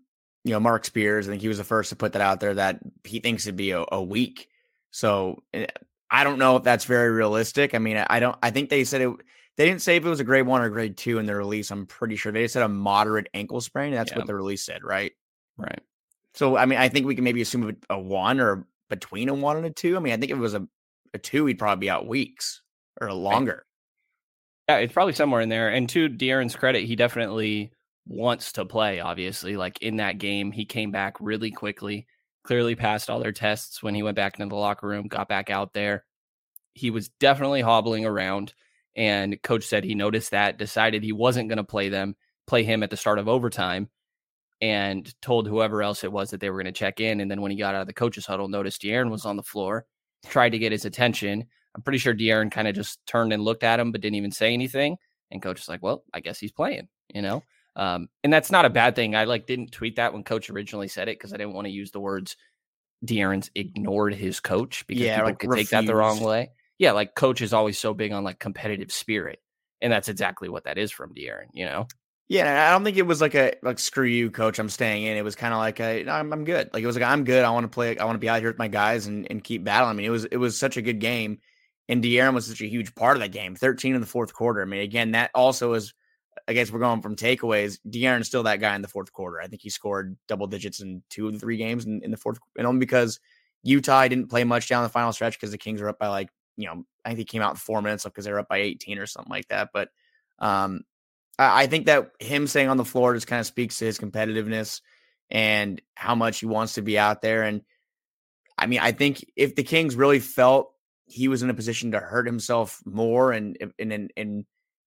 you 0.45 0.53
know, 0.53 0.61
Marc 0.61 0.85
Spears. 0.85 1.29
I 1.29 1.31
think 1.31 1.43
he 1.43 1.49
was 1.49 1.59
the 1.59 1.65
first 1.65 1.91
to 1.91 1.97
put 1.97 2.13
that 2.15 2.23
out 2.23 2.41
there 2.41 2.55
that 2.55 2.81
he 3.05 3.21
thinks 3.21 3.47
it'd 3.47 3.57
be 3.57 3.71
a, 3.71 3.85
a 3.93 4.03
week. 4.03 4.49
So 4.97 5.43
eh, 5.53 5.67
I 6.11 6.25
don't 6.25 6.39
know 6.39 6.57
if 6.57 6.63
that's 6.63 6.87
very 6.87 7.11
realistic. 7.11 7.75
I 7.75 7.79
mean, 7.79 7.99
I 7.99 8.19
don't. 8.19 8.35
I 8.43 8.51
think 8.51 8.71
they 8.71 8.83
said 8.85 9.03
it. 9.03 9.11
They 9.59 9.67
didn't 9.67 9.83
say 9.83 9.97
if 9.97 10.07
it 10.07 10.09
was 10.09 10.21
a 10.21 10.25
grade 10.25 10.47
one 10.47 10.63
or 10.63 10.71
grade 10.71 10.97
two 10.97 11.19
in 11.19 11.27
the 11.27 11.35
release. 11.35 11.71
I'm 11.71 11.85
pretty 11.85 12.17
sure 12.17 12.33
they 12.33 12.49
said 12.49 12.63
a 12.63 12.69
moderate 12.69 13.29
ankle 13.35 13.61
sprain. 13.61 13.93
That's 13.93 14.13
yeah. 14.13 14.19
what 14.19 14.27
the 14.27 14.35
release 14.35 14.65
said, 14.65 14.83
right? 14.83 15.13
Right. 15.59 15.83
So 16.33 16.57
I 16.57 16.65
mean, 16.65 16.79
I 16.79 16.89
think 16.89 17.05
we 17.05 17.15
can 17.15 17.25
maybe 17.25 17.43
assume 17.43 17.77
a 17.91 17.99
one 17.99 18.41
or 18.41 18.67
between 18.89 19.29
a 19.29 19.35
one 19.35 19.59
and 19.59 19.67
a 19.67 19.71
two. 19.71 19.97
I 19.97 20.01
mean, 20.01 20.15
I 20.15 20.17
think 20.17 20.33
if 20.33 20.39
it 20.39 20.41
was 20.41 20.55
a, 20.55 20.67
a 21.13 21.19
two, 21.19 21.45
he'd 21.45 21.59
probably 21.59 21.85
be 21.85 21.91
out 21.91 22.07
weeks 22.07 22.63
or 22.99 23.13
longer. 23.13 23.67
Yeah, 24.71 24.79
it's 24.79 24.95
probably 24.95 25.13
somewhere 25.13 25.43
in 25.43 25.51
there. 25.51 25.69
And 25.69 25.91
to 25.91 26.09
De'Aaron's 26.09 26.57
credit, 26.57 26.85
he 26.85 26.97
definitely 26.97 27.71
wants 28.07 28.53
to 28.53 28.65
play. 28.65 29.01
Obviously, 29.01 29.59
like 29.59 29.83
in 29.83 29.97
that 29.97 30.17
game, 30.17 30.53
he 30.53 30.65
came 30.65 30.91
back 30.91 31.17
really 31.21 31.51
quickly. 31.51 32.07
Clearly 32.47 32.77
passed 32.77 33.11
all 33.11 33.19
their 33.19 33.33
tests 33.33 33.83
when 33.83 33.95
he 33.95 34.05
went 34.05 34.15
back 34.15 34.39
into 34.39 34.49
the 34.49 34.55
locker 34.55 34.87
room, 34.87 35.09
got 35.09 35.29
back 35.29 35.51
out 35.51 35.73
there. 35.73 36.05
He 36.75 36.91
was 36.91 37.09
definitely 37.09 37.61
hobbling 37.61 38.07
around, 38.07 38.55
and 38.95 39.43
coach 39.43 39.65
said 39.65 39.83
he 39.83 39.97
noticed 39.97 40.31
that, 40.31 40.57
decided 40.57 41.03
he 41.03 41.13
wasn't 41.13 41.49
going 41.49 41.57
to 41.57 41.65
play 41.65 41.89
them, 41.89 42.15
play 42.47 42.63
him 42.63 42.85
at 42.85 42.91
the 42.91 42.97
start 42.97 43.19
of 43.19 43.29
overtime, 43.29 43.89
and 44.61 45.13
told 45.21 45.49
whoever 45.49 45.83
else 45.83 46.05
it 46.05 46.13
was 46.13 46.31
that 46.31 46.41
they 46.41 46.49
were 46.49 46.63
going 46.63 46.73
to 46.73 46.79
check 46.79 47.01
in. 47.01 47.21
And 47.21 47.29
then 47.31 47.41
when 47.41 47.51
he 47.51 47.57
got 47.57 47.75
out 47.75 47.81
of 47.81 47.87
the 47.89 47.93
coach's 47.93 48.27
huddle, 48.27 48.49
noticed 48.49 48.83
De'Aaron 48.83 49.11
was 49.11 49.27
on 49.27 49.37
the 49.37 49.43
floor, 49.43 49.85
tried 50.27 50.51
to 50.51 50.59
get 50.59 50.73
his 50.73 50.85
attention. 50.85 51.45
I'm 51.75 51.83
pretty 51.83 51.99
sure 51.99 52.15
De'Aaron 52.15 52.51
kind 52.51 52.69
of 52.69 52.75
just 52.75 53.05
turned 53.07 53.33
and 53.33 53.43
looked 53.43 53.65
at 53.65 53.81
him, 53.81 53.91
but 53.91 54.01
didn't 54.01 54.17
even 54.17 54.31
say 54.33 54.53
anything. 54.53 54.97
And 55.31 55.43
coach 55.43 55.59
was 55.59 55.69
like, 55.69 55.83
"Well, 55.83 56.05
I 56.15 56.21
guess 56.21 56.39
he's 56.39 56.53
playing," 56.53 56.89
you 57.13 57.23
know. 57.23 57.43
Um, 57.77 58.09
and 58.25 58.33
that's 58.33 58.51
not 58.51 58.65
a 58.65 58.71
bad 58.71 58.97
thing. 58.97 59.15
I 59.15 59.25
like 59.25 59.47
didn't 59.47 59.71
tweet 59.71 59.97
that 59.97 60.15
when 60.15 60.25
coach 60.25 60.49
originally 60.49 60.89
said 60.89 61.09
it 61.09 61.19
because 61.19 61.35
I 61.35 61.37
didn't 61.37 61.53
want 61.53 61.67
to 61.67 61.73
use 61.73 61.91
the 61.91 62.01
words 62.01 62.37
De'Aaron's 63.05 63.51
ignored 63.55 64.15
his 64.15 64.41
coach 64.41 64.87
because 64.87 65.05
yeah, 65.05 65.17
people 65.17 65.29
like 65.29 65.39
could 65.39 65.51
refused. 65.51 65.71
take 65.71 65.81
that 65.81 65.87
the 65.87 65.95
wrong 65.95 66.21
way. 66.21 66.51
Yeah, 66.79 66.93
like 66.93 67.15
coach 67.15 67.41
is 67.41 67.53
always 67.53 67.79
so 67.79 67.95
big 67.95 68.13
on 68.13 68.25
like 68.25 68.39
competitive 68.39 68.91
spirit, 68.91 69.41
and 69.81 69.93
that's 69.93 70.09
exactly 70.09 70.49
what 70.49 70.65
that 70.65 70.79
is 70.79 70.91
from 70.91 71.15
De'Aaron. 71.15 71.49
You 71.53 71.67
know. 71.67 71.87
Yeah, 72.29 72.67
I 72.69 72.73
don't 72.73 72.83
think 72.83 72.97
it 72.97 73.07
was 73.07 73.21
like 73.21 73.35
a 73.35 73.53
like 73.63 73.79
screw 73.79 74.07
you, 74.07 74.31
coach. 74.31 74.59
I'm 74.59 74.69
staying 74.69 75.05
in. 75.05 75.17
It 75.17 75.23
was 75.23 75.37
kind 75.37 75.55
of 75.55 75.59
like 75.59 75.79
a 75.79 76.09
I'm, 76.09 76.33
I'm 76.33 76.45
good. 76.45 76.71
Like 76.73 76.83
it 76.83 76.87
was 76.87 76.97
like 76.97 77.05
I'm 77.05 77.25
good. 77.25 77.45
I 77.45 77.51
want 77.51 77.65
to 77.65 77.69
play. 77.69 77.97
I 77.99 78.05
want 78.05 78.17
to 78.17 78.21
be 78.21 78.29
out 78.29 78.41
here 78.41 78.49
with 78.49 78.59
my 78.59 78.69
guys 78.69 79.07
and 79.07 79.27
and 79.31 79.45
keep 79.45 79.63
battling. 79.63 79.91
I 79.91 79.95
mean, 79.95 80.07
it 80.07 80.11
was 80.11 80.25
it 80.25 80.39
was 80.39 80.59
such 80.59 80.77
a 80.77 80.83
good 80.83 80.99
game, 80.99 81.39
and 81.89 82.03
De'Aaron 82.03 82.35
was 82.35 82.47
such 82.47 82.63
a 82.63 82.69
huge 82.69 82.95
part 82.95 83.17
of 83.17 83.21
that 83.21 83.33
game. 83.33 83.55
13 83.55 83.95
in 83.95 84.01
the 84.01 84.07
fourth 84.07 84.33
quarter. 84.35 84.63
I 84.63 84.65
mean, 84.65 84.81
again, 84.81 85.13
that 85.13 85.31
also 85.35 85.75
is. 85.75 85.93
I 86.49 86.53
guess 86.53 86.71
we're 86.71 86.81
going 86.81 87.03
from 87.03 87.17
takeaways. 87.17 87.79
De'Aaron's 87.89 88.27
still 88.27 88.45
that 88.45 88.61
guy 88.61 88.75
in 88.75 88.83
the 88.83 88.89
fourth 88.89 89.13
quarter. 89.13 89.41
I 89.41 89.47
think 89.47 89.63
he 89.63 89.71
scored 89.71 90.17
double 90.29 90.47
digits 90.47 90.81
in 90.81 91.03
two 91.11 91.27
of 91.27 91.35
the 91.35 91.39
three 91.39 91.57
games 91.57 91.85
in, 91.85 92.03
in 92.03 92.11
the 92.11 92.17
fourth, 92.17 92.39
and 92.57 92.67
only 92.67 92.81
because 92.81 93.21
Utah 93.63 94.07
didn't 94.07 94.29
play 94.29 94.45
much 94.45 94.69
down 94.69 94.83
the 94.83 94.89
final 94.89 95.13
stretch 95.13 95.35
because 95.35 95.51
the 95.51 95.59
Kings 95.59 95.81
were 95.81 95.89
up 95.89 95.99
by 95.99 96.09
like 96.09 96.29
you 96.57 96.67
know 96.67 96.85
I 97.05 97.11
think 97.11 97.19
he 97.19 97.25
came 97.25 97.43
out 97.43 97.59
four 97.59 97.83
minutes 97.83 98.05
because 98.05 98.25
they 98.25 98.33
were 98.33 98.41
up 98.41 98.49
by 98.49 98.59
18 98.59 98.99
or 98.99 99.07
something 99.07 99.31
like 99.31 99.49
that. 99.49 99.71
But 99.73 99.89
um, 100.39 100.83
I 101.39 101.67
think 101.67 101.87
that 101.87 102.11
him 102.19 102.47
staying 102.47 102.69
on 102.69 102.77
the 102.77 102.85
floor 102.85 103.15
just 103.15 103.27
kind 103.27 103.41
of 103.41 103.47
speaks 103.47 103.79
to 103.79 103.85
his 103.85 103.99
competitiveness 103.99 104.81
and 105.31 105.81
how 105.95 106.15
much 106.15 106.41
he 106.41 106.47
wants 106.47 106.75
to 106.75 106.83
be 106.83 106.99
out 106.99 107.21
there. 107.21 107.43
And 107.43 107.63
I 108.57 108.67
mean, 108.67 108.81
I 108.81 108.93
think 108.93 109.25
if 109.37 109.55
the 109.55 109.63
Kings 109.63 109.97
really 109.97 110.21
felt 110.21 110.73
he 111.05 111.29
was 111.29 111.43
in 111.43 111.51
a 111.51 111.55
position 111.55 111.93
to 111.93 112.01
hurt 112.01 112.27
himself 112.27 112.81
more 112.85 113.33
and 113.33 113.57
and 113.79 113.93
and, 113.93 114.13
and 114.17 114.47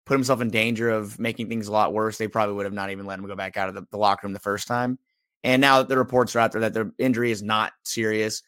put 0.09 0.15
himself 0.15 0.41
in 0.41 0.49
danger 0.49 0.89
of 0.89 1.19
making 1.19 1.47
things 1.47 1.67
a 1.67 1.71
lot 1.71 1.93
worse, 1.93 2.17
they 2.17 2.27
probably 2.27 2.55
would 2.55 2.65
have 2.65 2.73
not 2.73 2.89
even 2.89 3.05
let 3.05 3.19
him 3.19 3.27
go 3.27 3.35
back 3.35 3.57
out 3.57 3.69
of 3.69 3.75
the, 3.75 3.85
the 3.91 3.97
locker 3.97 4.25
room 4.25 4.33
the 4.33 4.39
first 4.39 4.67
time. 4.67 4.97
And 5.43 5.61
now 5.61 5.77
that 5.77 5.87
the 5.87 5.99
reports 5.99 6.35
are 6.35 6.39
out 6.39 6.51
there 6.51 6.61
that 6.61 6.73
the 6.73 6.91
injury 6.97 7.29
is 7.29 7.43
not 7.43 7.73
serious, 7.83 8.41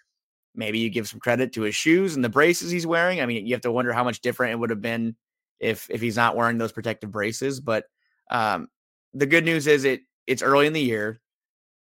maybe 0.55 0.79
you 0.79 0.89
give 0.89 1.07
some 1.07 1.19
credit 1.19 1.53
to 1.53 1.61
his 1.61 1.75
shoes 1.75 2.15
and 2.15 2.25
the 2.25 2.29
braces 2.29 2.71
he's 2.71 2.87
wearing. 2.87 3.21
I 3.21 3.27
mean, 3.27 3.45
you 3.45 3.53
have 3.53 3.61
to 3.61 3.71
wonder 3.71 3.93
how 3.93 4.03
much 4.03 4.21
different 4.21 4.53
it 4.53 4.55
would 4.55 4.71
have 4.71 4.81
been 4.81 5.15
if 5.59 5.87
if 5.91 6.01
he's 6.01 6.15
not 6.15 6.35
wearing 6.35 6.57
those 6.57 6.71
protective 6.71 7.11
braces. 7.11 7.59
But 7.59 7.85
um, 8.31 8.67
the 9.13 9.27
good 9.27 9.45
news 9.45 9.67
is 9.67 9.85
it 9.85 10.01
it's 10.25 10.41
early 10.41 10.65
in 10.65 10.73
the 10.73 10.81
year, 10.81 11.21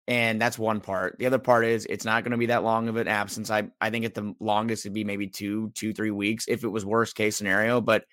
and 0.08 0.42
that's 0.42 0.58
one 0.58 0.82
part. 0.82 1.20
The 1.20 1.28
other 1.28 1.38
part 1.38 1.64
is 1.64 1.86
it's 1.86 2.06
not 2.06 2.24
going 2.24 2.32
to 2.32 2.38
be 2.38 2.48
that 2.48 2.64
long 2.64 2.90
of 2.90 2.96
an 2.96 3.08
absence. 3.08 3.52
I 3.52 3.70
I 3.80 3.92
think 3.92 4.04
at 4.04 4.16
the 4.16 4.34
longest 4.40 4.88
it'd 4.88 4.96
be 4.96 5.04
maybe 5.04 5.28
two 5.28 5.72
two 5.76 5.94
three 5.94 6.12
weeks 6.12 6.46
if 6.48 6.64
it 6.64 6.70
was 6.70 6.88
worst 6.88 7.14
case 7.14 7.38
scenario. 7.38 7.82
But 7.82 8.06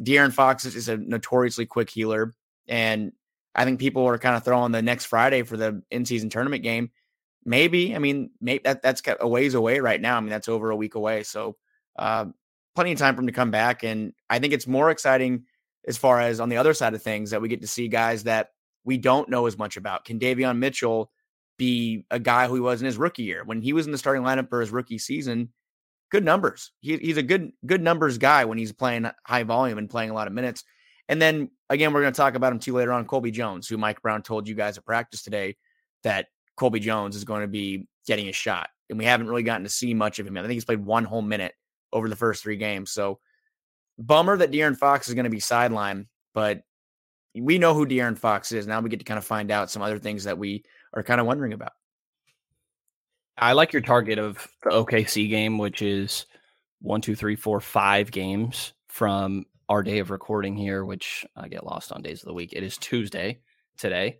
De'Aaron 0.00 0.32
Fox 0.32 0.64
is 0.64 0.88
a 0.88 0.96
notoriously 0.96 1.66
quick 1.66 1.90
healer, 1.90 2.34
and 2.66 3.12
I 3.54 3.64
think 3.64 3.80
people 3.80 4.06
are 4.06 4.18
kind 4.18 4.36
of 4.36 4.44
throwing 4.44 4.72
the 4.72 4.82
next 4.82 5.06
Friday 5.06 5.42
for 5.42 5.56
the 5.56 5.82
in 5.90 6.04
season 6.04 6.30
tournament 6.30 6.62
game. 6.62 6.90
Maybe 7.44 7.94
I 7.94 7.98
mean 7.98 8.30
maybe 8.40 8.62
that 8.64 8.82
that's 8.82 9.02
a 9.20 9.26
ways 9.26 9.54
away 9.54 9.80
right 9.80 10.00
now. 10.00 10.16
I 10.16 10.20
mean 10.20 10.30
that's 10.30 10.48
over 10.48 10.70
a 10.70 10.76
week 10.76 10.94
away. 10.94 11.22
So 11.22 11.56
uh, 11.98 12.26
plenty 12.74 12.92
of 12.92 12.98
time 12.98 13.16
for 13.16 13.22
him 13.22 13.26
to 13.26 13.32
come 13.32 13.50
back. 13.50 13.82
And 13.82 14.12
I 14.30 14.38
think 14.38 14.52
it's 14.52 14.66
more 14.66 14.90
exciting 14.90 15.44
as 15.86 15.96
far 15.96 16.20
as 16.20 16.38
on 16.38 16.48
the 16.48 16.58
other 16.58 16.74
side 16.74 16.94
of 16.94 17.02
things 17.02 17.30
that 17.30 17.40
we 17.40 17.48
get 17.48 17.62
to 17.62 17.66
see 17.66 17.88
guys 17.88 18.22
that 18.24 18.50
we 18.84 18.98
don't 18.98 19.28
know 19.28 19.46
as 19.46 19.58
much 19.58 19.76
about. 19.76 20.04
Can 20.04 20.20
Davion 20.20 20.58
Mitchell 20.58 21.10
be 21.56 22.06
a 22.10 22.20
guy 22.20 22.46
who 22.46 22.54
he 22.54 22.60
was 22.60 22.80
in 22.80 22.86
his 22.86 22.96
rookie 22.96 23.24
year 23.24 23.42
when 23.44 23.60
he 23.60 23.72
was 23.72 23.86
in 23.86 23.92
the 23.92 23.98
starting 23.98 24.22
lineup 24.22 24.48
for 24.48 24.60
his 24.60 24.70
rookie 24.70 24.98
season? 24.98 25.52
Good 26.10 26.24
numbers. 26.24 26.72
He, 26.80 26.96
he's 26.96 27.16
a 27.18 27.22
good 27.22 27.52
good 27.66 27.82
numbers 27.82 28.18
guy 28.18 28.44
when 28.44 28.58
he's 28.58 28.72
playing 28.72 29.10
high 29.24 29.42
volume 29.42 29.78
and 29.78 29.90
playing 29.90 30.10
a 30.10 30.14
lot 30.14 30.26
of 30.26 30.32
minutes. 30.32 30.64
And 31.08 31.20
then 31.20 31.50
again, 31.68 31.92
we're 31.92 32.00
going 32.02 32.12
to 32.12 32.16
talk 32.16 32.34
about 32.34 32.52
him 32.52 32.58
too 32.58 32.74
later 32.74 32.92
on. 32.92 33.04
Colby 33.04 33.30
Jones, 33.30 33.68
who 33.68 33.76
Mike 33.76 34.02
Brown 34.02 34.22
told 34.22 34.48
you 34.48 34.54
guys 34.54 34.78
at 34.78 34.86
practice 34.86 35.22
today 35.22 35.56
that 36.04 36.26
Colby 36.56 36.80
Jones 36.80 37.16
is 37.16 37.24
going 37.24 37.42
to 37.42 37.48
be 37.48 37.86
getting 38.06 38.28
a 38.28 38.32
shot, 38.32 38.70
and 38.88 38.98
we 38.98 39.04
haven't 39.04 39.28
really 39.28 39.42
gotten 39.42 39.64
to 39.64 39.70
see 39.70 39.94
much 39.94 40.18
of 40.18 40.26
him. 40.26 40.36
I 40.36 40.42
think 40.42 40.52
he's 40.52 40.64
played 40.64 40.84
one 40.84 41.04
whole 41.04 41.22
minute 41.22 41.52
over 41.92 42.08
the 42.08 42.16
first 42.16 42.42
three 42.42 42.56
games. 42.56 42.90
So 42.90 43.18
bummer 43.98 44.36
that 44.36 44.50
De'Aaron 44.50 44.76
Fox 44.76 45.08
is 45.08 45.14
going 45.14 45.24
to 45.24 45.30
be 45.30 45.40
sidelined, 45.40 46.06
but 46.34 46.62
we 47.34 47.58
know 47.58 47.74
who 47.74 47.86
De'Aaron 47.86 48.18
Fox 48.18 48.52
is. 48.52 48.66
Now 48.66 48.80
we 48.80 48.90
get 48.90 49.00
to 49.00 49.04
kind 49.04 49.18
of 49.18 49.24
find 49.24 49.50
out 49.50 49.70
some 49.70 49.82
other 49.82 49.98
things 49.98 50.24
that 50.24 50.38
we 50.38 50.64
are 50.94 51.02
kind 51.02 51.20
of 51.20 51.26
wondering 51.26 51.52
about. 51.52 51.72
I 53.38 53.52
like 53.52 53.72
your 53.72 53.82
target 53.82 54.18
of 54.18 54.48
the 54.64 54.70
OKC 54.70 55.28
game, 55.28 55.58
which 55.58 55.82
is 55.82 56.26
one, 56.80 57.00
two, 57.00 57.14
three, 57.14 57.36
four, 57.36 57.60
five 57.60 58.10
games 58.10 58.72
from 58.88 59.44
our 59.68 59.82
day 59.82 59.98
of 59.98 60.10
recording 60.10 60.56
here, 60.56 60.84
which 60.84 61.24
I 61.36 61.48
get 61.48 61.64
lost 61.64 61.92
on 61.92 62.02
days 62.02 62.22
of 62.22 62.28
the 62.28 62.34
week. 62.34 62.52
It 62.52 62.62
is 62.62 62.78
Tuesday 62.78 63.40
today. 63.76 64.18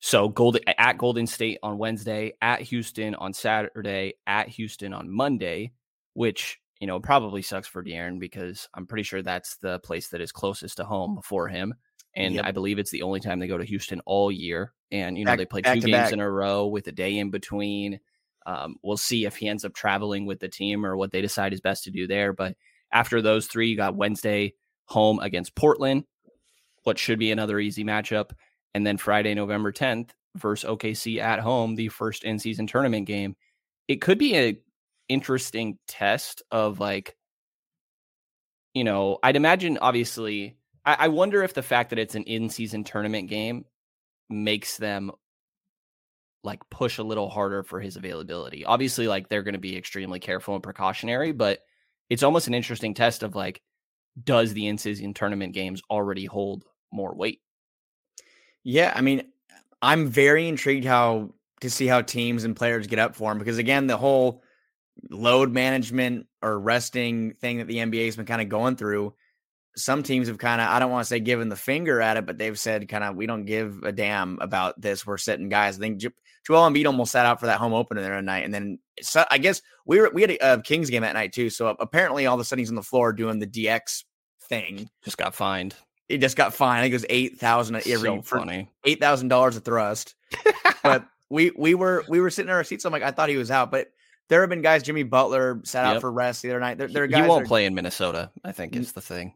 So 0.00 0.28
Golden 0.28 0.62
at 0.78 0.98
Golden 0.98 1.26
State 1.26 1.58
on 1.62 1.78
Wednesday, 1.78 2.34
at 2.42 2.60
Houston 2.60 3.14
on 3.14 3.32
Saturday, 3.32 4.14
at 4.26 4.48
Houston 4.48 4.92
on 4.92 5.10
Monday, 5.10 5.72
which 6.12 6.60
you 6.80 6.86
know, 6.86 7.00
probably 7.00 7.40
sucks 7.40 7.68
for 7.68 7.82
De'Aaron 7.82 8.18
because 8.18 8.68
I'm 8.74 8.86
pretty 8.86 9.04
sure 9.04 9.22
that's 9.22 9.56
the 9.56 9.78
place 9.80 10.08
that 10.08 10.20
is 10.20 10.32
closest 10.32 10.76
to 10.76 10.84
home 10.84 11.20
for 11.24 11.48
him. 11.48 11.74
And 12.16 12.34
yep. 12.34 12.44
I 12.44 12.52
believe 12.52 12.78
it's 12.78 12.90
the 12.90 13.02
only 13.02 13.20
time 13.20 13.38
they 13.38 13.46
go 13.46 13.58
to 13.58 13.64
Houston 13.64 14.00
all 14.06 14.30
year. 14.30 14.72
And, 14.92 15.16
you 15.16 15.24
know, 15.24 15.30
back, 15.30 15.38
they 15.38 15.46
play 15.46 15.62
two 15.62 15.80
games 15.80 15.92
back. 15.92 16.12
in 16.12 16.20
a 16.20 16.30
row 16.30 16.66
with 16.66 16.86
a 16.86 16.92
day 16.92 17.18
in 17.18 17.30
between. 17.30 18.00
Um, 18.46 18.76
we'll 18.82 18.96
see 18.96 19.24
if 19.24 19.36
he 19.36 19.48
ends 19.48 19.64
up 19.64 19.74
traveling 19.74 20.26
with 20.26 20.40
the 20.40 20.48
team 20.48 20.84
or 20.84 20.96
what 20.96 21.12
they 21.12 21.20
decide 21.20 21.52
is 21.52 21.60
best 21.60 21.84
to 21.84 21.90
do 21.90 22.06
there. 22.06 22.32
But 22.32 22.56
after 22.92 23.22
those 23.22 23.46
three, 23.46 23.68
you 23.68 23.76
got 23.76 23.96
Wednesday 23.96 24.54
home 24.86 25.18
against 25.20 25.54
Portland, 25.54 26.04
what 26.82 26.98
should 26.98 27.18
be 27.18 27.32
another 27.32 27.58
easy 27.58 27.84
matchup. 27.84 28.30
And 28.74 28.86
then 28.86 28.98
Friday, 28.98 29.34
November 29.34 29.72
10th 29.72 30.10
versus 30.36 30.68
OKC 30.68 31.20
at 31.20 31.40
home, 31.40 31.74
the 31.74 31.88
first 31.88 32.24
in 32.24 32.38
season 32.38 32.66
tournament 32.66 33.06
game. 33.06 33.36
It 33.88 34.00
could 34.00 34.18
be 34.18 34.36
a 34.36 34.58
interesting 35.08 35.78
test 35.86 36.42
of 36.50 36.80
like, 36.80 37.16
you 38.74 38.84
know, 38.84 39.18
I'd 39.22 39.36
imagine 39.36 39.78
obviously, 39.80 40.56
I, 40.84 40.96
I 41.00 41.08
wonder 41.08 41.42
if 41.42 41.54
the 41.54 41.62
fact 41.62 41.90
that 41.90 41.98
it's 41.98 42.14
an 42.14 42.24
in 42.24 42.48
season 42.48 42.84
tournament 42.84 43.28
game 43.28 43.64
makes 44.28 44.76
them 44.76 45.12
like 46.44 46.60
push 46.70 46.98
a 46.98 47.02
little 47.02 47.28
harder 47.28 47.62
for 47.62 47.80
his 47.80 47.96
availability. 47.96 48.64
Obviously, 48.64 49.08
like 49.08 49.28
they're 49.28 49.42
going 49.42 49.54
to 49.54 49.58
be 49.58 49.76
extremely 49.76 50.20
careful 50.20 50.54
and 50.54 50.62
precautionary, 50.62 51.32
but 51.32 51.60
it's 52.10 52.22
almost 52.22 52.46
an 52.46 52.54
interesting 52.54 52.94
test 52.94 53.22
of 53.22 53.34
like, 53.34 53.62
does 54.22 54.52
the 54.52 54.68
in 54.68 54.78
season 54.78 55.14
tournament 55.14 55.54
games 55.54 55.82
already 55.90 56.26
hold 56.26 56.64
more 56.92 57.14
weight? 57.14 57.40
Yeah, 58.62 58.92
I 58.94 59.00
mean, 59.00 59.22
I'm 59.82 60.06
very 60.06 60.46
intrigued 60.46 60.84
how 60.84 61.30
to 61.60 61.70
see 61.70 61.86
how 61.86 62.02
teams 62.02 62.44
and 62.44 62.54
players 62.54 62.86
get 62.86 62.98
up 62.98 63.16
for 63.16 63.32
him 63.32 63.38
because 63.38 63.58
again, 63.58 63.86
the 63.86 63.96
whole 63.96 64.42
load 65.10 65.50
management 65.50 66.26
or 66.42 66.58
resting 66.58 67.34
thing 67.34 67.58
that 67.58 67.66
the 67.66 67.78
NBA 67.78 68.04
has 68.04 68.16
been 68.16 68.26
kind 68.26 68.42
of 68.42 68.48
going 68.48 68.76
through, 68.76 69.14
some 69.76 70.02
teams 70.02 70.28
have 70.28 70.38
kind 70.38 70.60
of, 70.60 70.68
I 70.68 70.78
don't 70.78 70.90
want 70.90 71.04
to 71.04 71.08
say 71.08 71.20
given 71.20 71.48
the 71.48 71.56
finger 71.56 72.00
at 72.00 72.16
it, 72.16 72.26
but 72.26 72.38
they've 72.38 72.58
said 72.58 72.88
kind 72.88 73.04
of, 73.04 73.16
we 73.16 73.26
don't 73.26 73.44
give 73.44 73.82
a 73.82 73.92
damn 73.92 74.38
about 74.40 74.80
this. 74.80 75.06
We're 75.06 75.18
sitting 75.18 75.48
guys. 75.48 75.76
I 75.76 75.80
think 75.80 76.00
Joel 76.46 76.70
Embiid 76.70 76.86
almost 76.86 77.12
sat 77.12 77.26
out 77.26 77.40
for 77.40 77.46
that 77.46 77.58
home 77.58 77.72
opener 77.72 78.00
there 78.00 78.20
night, 78.22 78.44
And 78.44 78.54
then 78.54 78.78
so 79.00 79.24
I 79.30 79.38
guess 79.38 79.62
we 79.86 80.00
were, 80.00 80.10
we 80.12 80.22
had 80.22 80.30
a, 80.32 80.54
a 80.54 80.62
Kings 80.62 80.90
game 80.90 81.02
that 81.02 81.14
night 81.14 81.32
too. 81.32 81.50
So 81.50 81.68
apparently 81.68 82.26
all 82.26 82.34
of 82.34 82.40
a 82.40 82.44
sudden 82.44 82.60
he's 82.60 82.70
on 82.70 82.76
the 82.76 82.82
floor 82.82 83.12
doing 83.12 83.38
the 83.38 83.46
DX 83.46 84.04
thing. 84.48 84.88
Just 85.02 85.18
got 85.18 85.34
fined. 85.34 85.74
He 86.08 86.18
just 86.18 86.36
got 86.36 86.54
fined. 86.54 86.80
I 86.80 86.82
think 86.82 86.92
it 86.92 86.96
was 86.96 87.06
8000 87.08 87.76
every 87.76 87.96
so 87.96 88.22
funny. 88.22 88.70
$8,000 88.86 89.56
a 89.56 89.60
thrust. 89.60 90.14
but 90.82 91.06
we, 91.30 91.50
we 91.56 91.74
were, 91.74 92.04
we 92.08 92.20
were 92.20 92.30
sitting 92.30 92.50
in 92.50 92.54
our 92.54 92.64
seats. 92.64 92.84
I'm 92.84 92.92
like, 92.92 93.02
I 93.02 93.10
thought 93.10 93.30
he 93.30 93.36
was 93.36 93.50
out, 93.50 93.70
but 93.70 93.88
there 94.28 94.40
have 94.40 94.50
been 94.50 94.62
guys. 94.62 94.82
Jimmy 94.82 95.02
Butler 95.02 95.60
sat 95.64 95.86
yep. 95.86 95.96
out 95.96 96.00
for 96.00 96.10
rest 96.10 96.42
the 96.42 96.50
other 96.50 96.60
night. 96.60 96.78
There, 96.78 96.88
there 96.88 97.04
are 97.04 97.06
guys. 97.06 97.22
He 97.22 97.28
won't 97.28 97.46
play 97.46 97.66
in 97.66 97.74
Minnesota. 97.74 98.30
I 98.44 98.52
think 98.52 98.76
is 98.76 98.92
the 98.92 99.00
thing. 99.00 99.34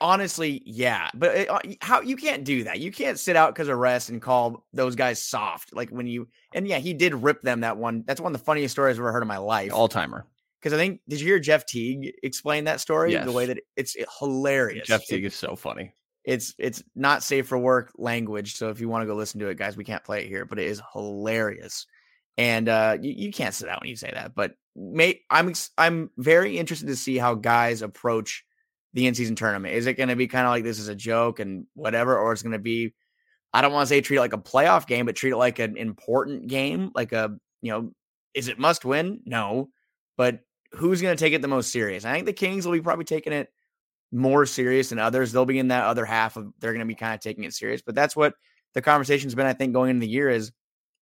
Honestly, 0.00 0.62
yeah, 0.64 1.10
but 1.14 1.36
it, 1.36 1.50
uh, 1.50 1.58
how 1.80 2.00
you 2.00 2.16
can't 2.16 2.44
do 2.44 2.64
that. 2.64 2.80
You 2.80 2.92
can't 2.92 3.18
sit 3.18 3.36
out 3.36 3.54
because 3.54 3.68
of 3.68 3.78
rest 3.78 4.10
and 4.10 4.22
call 4.22 4.64
those 4.72 4.94
guys 4.94 5.22
soft. 5.22 5.74
Like 5.74 5.90
when 5.90 6.06
you 6.06 6.28
and 6.52 6.68
yeah, 6.68 6.78
he 6.78 6.94
did 6.94 7.14
rip 7.14 7.42
them 7.42 7.60
that 7.60 7.76
one. 7.76 8.04
That's 8.06 8.20
one 8.20 8.32
of 8.32 8.38
the 8.38 8.44
funniest 8.44 8.72
stories 8.72 8.96
I've 8.96 9.00
ever 9.00 9.12
heard 9.12 9.22
in 9.22 9.28
my 9.28 9.38
life. 9.38 9.72
All 9.72 9.88
timer. 9.88 10.26
Because 10.60 10.72
I 10.72 10.76
think 10.76 11.00
did 11.08 11.20
you 11.20 11.26
hear 11.26 11.38
Jeff 11.38 11.66
Teague 11.66 12.12
explain 12.22 12.64
that 12.64 12.80
story? 12.80 13.12
Yes. 13.12 13.24
The 13.24 13.32
way 13.32 13.46
that 13.46 13.58
it's 13.76 13.96
hilarious. 14.18 14.86
Jeff 14.86 15.04
Teague 15.04 15.24
it, 15.24 15.28
is 15.28 15.34
so 15.34 15.56
funny. 15.56 15.92
It's 16.24 16.54
it's 16.58 16.82
not 16.94 17.22
safe 17.22 17.46
for 17.46 17.58
work 17.58 17.92
language. 17.96 18.56
So 18.56 18.68
if 18.68 18.80
you 18.80 18.88
want 18.88 19.02
to 19.02 19.06
go 19.06 19.14
listen 19.14 19.40
to 19.40 19.48
it, 19.48 19.58
guys, 19.58 19.76
we 19.76 19.84
can't 19.84 20.04
play 20.04 20.24
it 20.24 20.28
here, 20.28 20.44
but 20.44 20.58
it 20.58 20.66
is 20.66 20.82
hilarious. 20.92 21.86
And 22.36 22.68
uh, 22.68 22.98
you, 23.00 23.12
you 23.16 23.32
can't 23.32 23.54
sit 23.54 23.68
out 23.68 23.80
when 23.80 23.90
you 23.90 23.96
say 23.96 24.12
that. 24.12 24.34
But 24.34 24.52
may, 24.76 25.22
I'm 25.30 25.54
I'm 25.76 26.10
very 26.16 26.58
interested 26.58 26.86
to 26.86 26.96
see 26.96 27.18
how 27.18 27.34
guys 27.34 27.82
approach 27.82 28.44
the 28.94 29.06
in 29.06 29.14
season 29.14 29.36
tournament. 29.36 29.74
Is 29.74 29.86
it 29.86 29.94
going 29.94 30.08
to 30.08 30.16
be 30.16 30.26
kind 30.26 30.46
of 30.46 30.50
like 30.50 30.64
this 30.64 30.78
is 30.78 30.88
a 30.88 30.94
joke 30.94 31.40
and 31.40 31.66
whatever, 31.74 32.18
or 32.18 32.32
it's 32.32 32.42
going 32.42 32.52
to 32.52 32.58
be? 32.58 32.94
I 33.52 33.62
don't 33.62 33.72
want 33.72 33.88
to 33.88 33.94
say 33.94 34.00
treat 34.00 34.18
it 34.18 34.20
like 34.20 34.32
a 34.32 34.38
playoff 34.38 34.86
game, 34.86 35.06
but 35.06 35.16
treat 35.16 35.32
it 35.32 35.36
like 35.36 35.58
an 35.58 35.76
important 35.76 36.48
game, 36.48 36.90
like 36.94 37.12
a 37.12 37.36
you 37.62 37.72
know, 37.72 37.92
is 38.34 38.48
it 38.48 38.58
must 38.58 38.84
win? 38.84 39.20
No, 39.24 39.70
but 40.16 40.40
who's 40.72 41.02
going 41.02 41.16
to 41.16 41.22
take 41.22 41.32
it 41.32 41.42
the 41.42 41.48
most 41.48 41.72
serious? 41.72 42.04
I 42.04 42.12
think 42.12 42.26
the 42.26 42.32
Kings 42.32 42.66
will 42.66 42.72
be 42.72 42.80
probably 42.80 43.04
taking 43.04 43.32
it 43.32 43.48
more 44.12 44.46
serious 44.46 44.90
than 44.90 44.98
others. 44.98 45.32
They'll 45.32 45.46
be 45.46 45.58
in 45.58 45.68
that 45.68 45.84
other 45.84 46.04
half 46.04 46.36
of 46.36 46.52
they're 46.58 46.72
going 46.72 46.80
to 46.80 46.86
be 46.86 46.94
kind 46.94 47.14
of 47.14 47.20
taking 47.20 47.44
it 47.44 47.54
serious. 47.54 47.82
But 47.82 47.94
that's 47.94 48.16
what 48.16 48.34
the 48.74 48.82
conversation's 48.82 49.34
been. 49.34 49.46
I 49.46 49.52
think 49.52 49.72
going 49.72 49.90
into 49.90 50.00
the 50.00 50.12
year 50.12 50.28
is 50.28 50.52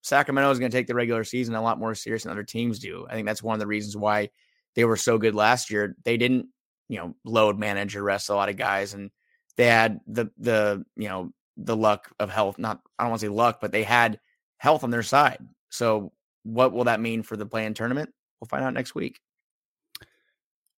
Sacramento 0.03 0.51
is 0.51 0.59
going 0.59 0.71
to 0.71 0.77
take 0.77 0.87
the 0.87 0.95
regular 0.95 1.25
season 1.25 1.55
a 1.55 1.63
lot 1.63 1.79
more 1.79 1.95
serious 1.95 2.23
than 2.23 2.33
other 2.33 2.45
teams 2.45 2.79
do. 2.79 3.07
I 3.09 3.15
think 3.15 3.27
that's 3.27 3.43
one 3.43 3.55
of 3.55 3.61
the 3.61 3.67
reasons 3.67 3.97
why 3.97 4.31
they 4.75 4.85
were 4.85 4.97
so 4.97 5.19
good 5.19 5.35
last 5.35 5.71
year. 5.71 5.97
They 6.05 6.17
didn't, 6.17 6.47
you 6.89 6.99
know, 6.99 7.15
load 7.25 7.59
manager, 7.59 8.03
rest 8.03 8.29
a 8.29 8.35
lot 8.35 8.49
of 8.49 8.57
guys, 8.57 8.95
and 8.95 9.11
they 9.57 9.67
had 9.67 10.01
the 10.07 10.31
the 10.39 10.85
you 10.97 11.09
know 11.09 11.33
the 11.57 11.77
luck 11.77 12.11
of 12.19 12.31
health. 12.31 12.59
Not 12.59 12.81
I 12.99 13.05
don't 13.05 13.11
want 13.11 13.21
to 13.21 13.27
say 13.27 13.31
luck, 13.31 13.61
but 13.61 13.73
they 13.73 13.83
had 13.83 14.21
health 14.59 14.85
on 14.85 14.91
their 14.91 15.03
side. 15.03 15.39
So 15.71 16.13
what 16.45 16.73
will 16.73 16.85
that 16.85 17.01
mean 17.01 17.23
for 17.23 17.37
the 17.37 17.47
play-in 17.47 17.75
tournament? 17.75 18.11
We'll 18.41 18.49
find 18.49 18.65
out 18.65 18.75
next 18.75 18.95
week. 18.95 19.21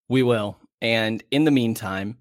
We 0.09 0.23
will. 0.23 0.59
And 0.81 1.23
in 1.31 1.45
the 1.45 1.50
meantime, 1.50 2.19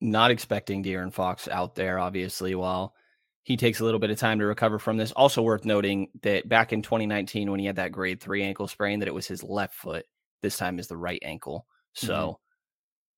not 0.00 0.30
expecting 0.30 0.82
De'Aaron 0.82 1.12
Fox 1.12 1.48
out 1.48 1.74
there, 1.74 1.98
obviously, 1.98 2.54
while 2.54 2.94
he 3.42 3.56
takes 3.56 3.80
a 3.80 3.84
little 3.84 4.00
bit 4.00 4.10
of 4.10 4.18
time 4.18 4.38
to 4.40 4.46
recover 4.46 4.78
from 4.78 4.96
this. 4.96 5.12
Also 5.12 5.42
worth 5.42 5.64
noting 5.64 6.08
that 6.22 6.48
back 6.48 6.72
in 6.72 6.82
2019, 6.82 7.50
when 7.50 7.60
he 7.60 7.66
had 7.66 7.76
that 7.76 7.92
grade 7.92 8.20
three 8.20 8.42
ankle 8.42 8.66
sprain, 8.66 8.98
that 8.98 9.08
it 9.08 9.14
was 9.14 9.26
his 9.26 9.42
left 9.42 9.74
foot. 9.74 10.04
This 10.42 10.56
time 10.56 10.78
is 10.78 10.88
the 10.88 10.96
right 10.96 11.22
ankle. 11.22 11.66
So 11.92 12.12
mm-hmm. 12.12 12.45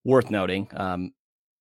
Worth 0.04 0.30
noting. 0.30 0.68
Um, 0.74 1.12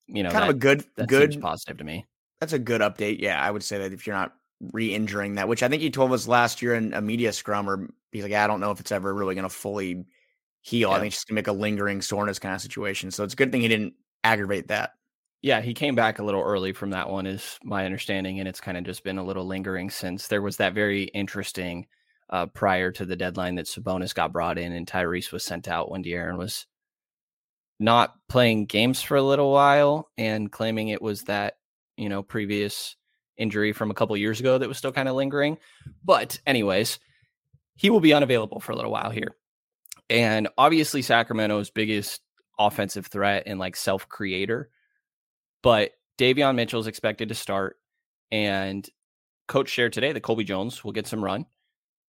you 0.07 0.23
know, 0.23 0.29
kind 0.29 0.43
that, 0.43 0.49
of 0.49 0.55
a 0.55 0.59
good, 0.59 0.85
good 1.07 1.41
positive 1.41 1.77
to 1.77 1.83
me. 1.83 2.05
That's 2.39 2.53
a 2.53 2.59
good 2.59 2.81
update. 2.81 3.19
Yeah, 3.19 3.41
I 3.41 3.51
would 3.51 3.63
say 3.63 3.79
that 3.79 3.93
if 3.93 4.07
you're 4.07 4.15
not 4.15 4.33
re-injuring 4.73 5.35
that, 5.35 5.47
which 5.47 5.63
I 5.63 5.67
think 5.67 5.81
he 5.81 5.89
told 5.89 6.13
us 6.13 6.27
last 6.27 6.61
year 6.61 6.75
in 6.75 6.93
a 6.93 7.01
media 7.01 7.33
scrum, 7.33 7.69
or 7.69 7.89
he's 8.11 8.23
like, 8.23 8.33
I 8.33 8.47
don't 8.47 8.59
know 8.59 8.71
if 8.71 8.79
it's 8.79 8.91
ever 8.91 9.13
really 9.13 9.35
going 9.35 9.43
to 9.43 9.53
fully 9.53 10.05
heal. 10.61 10.89
Yeah. 10.89 10.95
I 10.95 10.99
think 10.99 11.07
it's 11.07 11.17
just 11.17 11.27
gonna 11.27 11.35
make 11.35 11.47
a 11.47 11.53
lingering 11.53 12.01
soreness 12.01 12.39
kind 12.39 12.55
of 12.55 12.61
situation. 12.61 13.11
So 13.11 13.23
it's 13.23 13.33
a 13.33 13.37
good 13.37 13.51
thing 13.51 13.61
he 13.61 13.67
didn't 13.67 13.93
aggravate 14.23 14.67
that. 14.67 14.91
Yeah, 15.41 15.61
he 15.61 15.73
came 15.73 15.95
back 15.95 16.19
a 16.19 16.23
little 16.23 16.41
early 16.41 16.73
from 16.73 16.89
that 16.89 17.09
one, 17.09 17.25
is 17.25 17.59
my 17.63 17.85
understanding, 17.85 18.39
and 18.39 18.49
it's 18.49 18.59
kind 18.59 18.77
of 18.77 18.83
just 18.83 19.03
been 19.03 19.17
a 19.17 19.23
little 19.23 19.45
lingering 19.45 19.89
since 19.89 20.27
there 20.27 20.41
was 20.41 20.57
that 20.57 20.73
very 20.73 21.03
interesting 21.03 21.87
uh, 22.29 22.47
prior 22.47 22.91
to 22.91 23.05
the 23.05 23.15
deadline 23.15 23.55
that 23.55 23.67
Sabonis 23.67 24.13
got 24.13 24.33
brought 24.33 24.57
in 24.57 24.73
and 24.73 24.87
Tyrese 24.87 25.31
was 25.31 25.45
sent 25.45 25.67
out 25.67 25.89
when 25.89 26.03
De'Aaron 26.03 26.37
was 26.37 26.65
not 27.79 28.15
playing 28.27 28.65
games 28.65 29.01
for 29.01 29.17
a 29.17 29.21
little 29.21 29.51
while 29.51 30.09
and 30.17 30.51
claiming 30.51 30.89
it 30.89 31.01
was 31.01 31.23
that 31.23 31.57
you 31.95 32.09
know 32.09 32.23
previous 32.23 32.95
injury 33.37 33.71
from 33.71 33.91
a 33.91 33.93
couple 33.93 34.17
years 34.17 34.39
ago 34.39 34.57
that 34.57 34.67
was 34.67 34.77
still 34.77 34.91
kind 34.91 35.07
of 35.07 35.15
lingering. 35.15 35.57
But 36.03 36.39
anyways, 36.45 36.99
he 37.75 37.89
will 37.89 37.99
be 37.99 38.13
unavailable 38.13 38.59
for 38.59 38.71
a 38.71 38.75
little 38.75 38.91
while 38.91 39.11
here, 39.11 39.35
and 40.09 40.47
obviously 40.57 41.01
Sacramento's 41.01 41.69
biggest 41.69 42.21
offensive 42.59 43.05
threat 43.07 43.43
and 43.45 43.59
like 43.59 43.75
self 43.75 44.09
creator 44.09 44.69
but 45.67 45.91
Davion 46.17 46.55
Mitchell 46.55 46.79
is 46.79 46.87
expected 46.87 47.29
to 47.29 47.35
start, 47.35 47.77
and 48.31 48.87
coach 49.47 49.69
shared 49.69 49.93
today 49.93 50.11
that 50.11 50.21
Colby 50.21 50.43
Jones 50.43 50.83
will 50.83 50.91
get 50.91 51.07
some 51.07 51.23
run, 51.23 51.45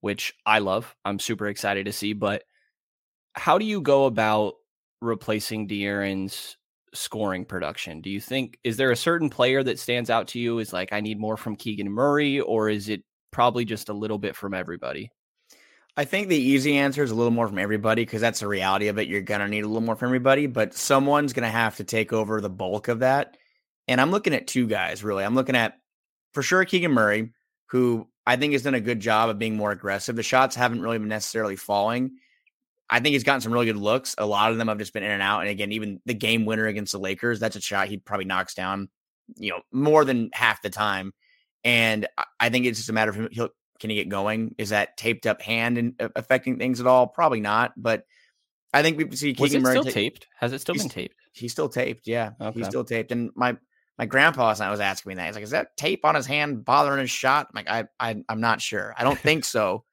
which 0.01 0.35
I 0.47 0.61
love. 0.61 0.95
I'm 1.05 1.19
super 1.19 1.49
excited 1.49 1.87
to 1.87 1.93
see. 1.93 2.13
But 2.13 2.45
how 3.33 3.59
do 3.59 3.65
you 3.65 3.81
go 3.81 4.07
about 4.07 4.55
replacing 5.01 5.69
De'Aaron's 5.69 6.57
scoring 6.95 7.45
production? 7.45 8.01
Do 8.01 8.11
you 8.11 8.21
think 8.21 8.59
is 8.65 8.77
there 8.77 8.91
a 8.91 8.97
certain 8.97 9.31
player 9.31 9.63
that 9.63 9.79
stands 9.79 10.11
out 10.11 10.29
to 10.29 10.39
you? 10.39 10.59
Is 10.59 10.73
like 10.73 10.93
I 10.93 11.01
need 11.01 11.21
more 11.21 11.37
from 11.37 11.57
Keegan 11.57 11.91
Murray, 11.91 12.41
or 12.41 12.69
is 12.69 12.89
it 12.89 13.03
probably 13.31 13.65
just 13.65 13.89
a 13.89 13.95
little 13.95 14.19
bit 14.19 14.37
from 14.37 14.55
everybody? 14.55 15.11
I 15.97 16.05
think 16.05 16.29
the 16.29 16.37
easy 16.37 16.77
answer 16.77 17.03
is 17.03 17.11
a 17.11 17.15
little 17.17 17.33
more 17.33 17.49
from 17.49 17.59
everybody 17.59 18.03
because 18.03 18.21
that's 18.21 18.39
the 18.39 18.47
reality 18.47 18.87
of 18.87 18.99
it. 18.99 19.09
You're 19.09 19.21
to 19.41 19.49
need 19.49 19.65
a 19.65 19.67
little 19.67 19.83
more 19.83 19.97
from 19.97 20.11
everybody, 20.11 20.47
but 20.47 20.73
someone's 20.73 21.33
to 21.43 21.49
have 21.51 21.77
to 21.79 21.85
take 21.85 22.13
over 22.13 22.41
the 22.41 22.49
bulk 22.49 22.87
of 22.87 23.01
that. 23.01 23.37
And 23.89 24.01
I'm 24.01 24.13
looking 24.13 24.33
at 24.33 24.47
two 24.47 24.69
guys, 24.69 25.03
really. 25.03 25.25
I'm 25.25 25.35
looking 25.35 25.57
at, 25.57 25.75
for 26.35 26.43
sure, 26.45 26.65
Keegan 26.65 26.93
Murray, 26.93 27.33
who 27.71 28.07
I 28.25 28.37
think 28.37 28.53
has 28.53 28.63
done 28.63 28.75
a 28.75 28.81
good 28.81 29.01
job 29.01 29.29
of 29.29 29.41
being 29.41 29.57
more 29.57 29.73
aggressive. 29.73 30.15
The 30.15 30.23
shots 30.23 30.55
haven't 30.55 30.83
really 30.83 30.99
been 30.99 31.09
necessarily 31.09 31.57
falling. 31.57 32.13
I 32.91 33.01
think 33.01 33.13
he's 33.13 33.25
gotten 33.25 33.41
some 33.41 33.53
really 33.53 33.67
good 33.67 33.77
looks. 33.77 34.15
A 34.19 34.27
lot 34.27 34.51
of 34.51 34.59
them 34.59 34.69
have 34.69 34.79
just 34.79 34.93
been 34.93 35.03
in 35.03 35.11
and 35.11 35.23
out. 35.23 35.41
And 35.41 35.51
again, 35.51 35.73
even 35.73 36.01
the 36.07 36.15
game 36.15 36.47
winner 36.47 36.67
against 36.67 36.93
the 36.93 36.99
Lakers, 36.99 37.39
that's 37.39 37.57
a 37.57 37.61
shot 37.61 37.89
he 37.89 37.99
probably 37.99 38.25
knocks 38.25 38.55
down, 38.55 38.89
you 39.37 39.51
know, 39.51 39.61
more 39.71 40.05
than 40.05 40.31
half 40.33 40.63
the 40.63 40.71
time. 40.71 41.13
And 41.65 42.07
I 42.41 42.49
think 42.49 42.67
it's 42.67 42.79
just 42.79 42.89
a 42.89 42.93
matter 42.93 43.11
of 43.11 43.17
him. 43.17 43.29
He'll, 43.31 43.51
can 43.79 43.91
he 43.91 43.97
get 43.97 44.09
going? 44.09 44.55
Is 44.59 44.71
that 44.71 44.97
taped 44.97 45.27
up 45.27 45.43
hand 45.43 45.79
and 45.79 45.95
uh, 46.01 46.09
affecting 46.17 46.59
things 46.59 46.81
at 46.81 46.87
all? 46.87 47.07
Probably 47.07 47.41
not. 47.41 47.73
But 47.77 48.05
I 48.73 48.83
think 48.83 48.99
we 48.99 49.15
see 49.17 49.35
Keegan 49.35 49.43
Was 49.43 49.55
it 49.55 49.63
Murray 49.63 49.73
still 49.75 49.85
ta- 49.85 49.91
taped? 49.91 50.27
Has 50.39 50.53
it 50.53 50.61
still 50.61 50.75
been 50.75 50.89
taped? 50.89 51.15
He's 51.33 51.53
still 51.53 51.69
taped. 51.69 52.07
Yeah, 52.07 52.33
okay. 52.41 52.59
he's 52.59 52.67
still 52.67 52.85
taped. 52.85 53.13
And 53.13 53.31
my 53.35 53.57
my 53.99 54.07
grandpa 54.07 54.55
night 54.59 54.71
was 54.71 54.81
asking 54.81 55.11
me 55.11 55.15
that. 55.17 55.27
He's 55.27 55.35
like, 55.35 55.45
"Is 55.45 55.51
that 55.51 55.77
tape 55.77 56.05
on 56.05 56.15
his 56.15 56.27
hand 56.27 56.65
bothering 56.65 57.01
his 57.01 57.11
shot?" 57.11 57.49
I'm 57.51 57.65
like, 57.65 57.69
I, 57.69 57.85
I 58.01 58.23
I'm 58.29 58.41
not 58.41 58.61
sure. 58.61 58.95
I 58.97 59.05
don't 59.05 59.19
think 59.19 59.45
so. 59.45 59.85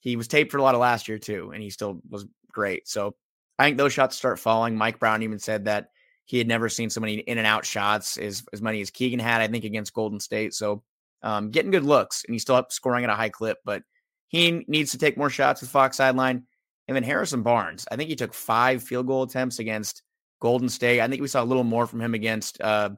He 0.00 0.16
was 0.16 0.28
taped 0.28 0.50
for 0.50 0.58
a 0.58 0.62
lot 0.62 0.74
of 0.74 0.80
last 0.80 1.08
year 1.08 1.18
too, 1.18 1.50
and 1.52 1.62
he 1.62 1.70
still 1.70 2.00
was 2.08 2.26
great. 2.50 2.88
So 2.88 3.14
I 3.58 3.64
think 3.64 3.76
those 3.76 3.92
shots 3.92 4.16
start 4.16 4.38
falling. 4.38 4.76
Mike 4.76 4.98
Brown 4.98 5.22
even 5.22 5.38
said 5.38 5.64
that 5.64 5.88
he 6.24 6.38
had 6.38 6.46
never 6.46 6.68
seen 6.68 6.90
so 6.90 7.00
many 7.00 7.14
in 7.14 7.38
and 7.38 7.46
out 7.46 7.64
shots 7.64 8.18
as 8.18 8.44
as 8.52 8.62
many 8.62 8.80
as 8.80 8.90
Keegan 8.90 9.18
had. 9.18 9.40
I 9.40 9.48
think 9.48 9.64
against 9.64 9.94
Golden 9.94 10.20
State. 10.20 10.54
So 10.54 10.82
um, 11.22 11.50
getting 11.50 11.70
good 11.70 11.84
looks, 11.84 12.24
and 12.24 12.34
he's 12.34 12.42
still 12.42 12.54
up 12.54 12.70
scoring 12.70 13.04
at 13.04 13.10
a 13.10 13.14
high 13.14 13.30
clip, 13.30 13.58
but 13.64 13.82
he 14.28 14.64
needs 14.68 14.92
to 14.92 14.98
take 14.98 15.16
more 15.16 15.30
shots 15.30 15.60
with 15.60 15.70
Fox 15.70 15.96
sideline. 15.96 16.44
And 16.86 16.96
then 16.96 17.02
Harrison 17.02 17.42
Barnes, 17.42 17.86
I 17.90 17.96
think 17.96 18.08
he 18.08 18.16
took 18.16 18.32
five 18.32 18.82
field 18.82 19.06
goal 19.06 19.22
attempts 19.22 19.58
against 19.58 20.02
Golden 20.40 20.68
State. 20.68 21.00
I 21.00 21.08
think 21.08 21.20
we 21.20 21.28
saw 21.28 21.42
a 21.42 21.44
little 21.44 21.64
more 21.64 21.86
from 21.86 22.00
him 22.00 22.14
against 22.14 22.60
uh, 22.60 22.90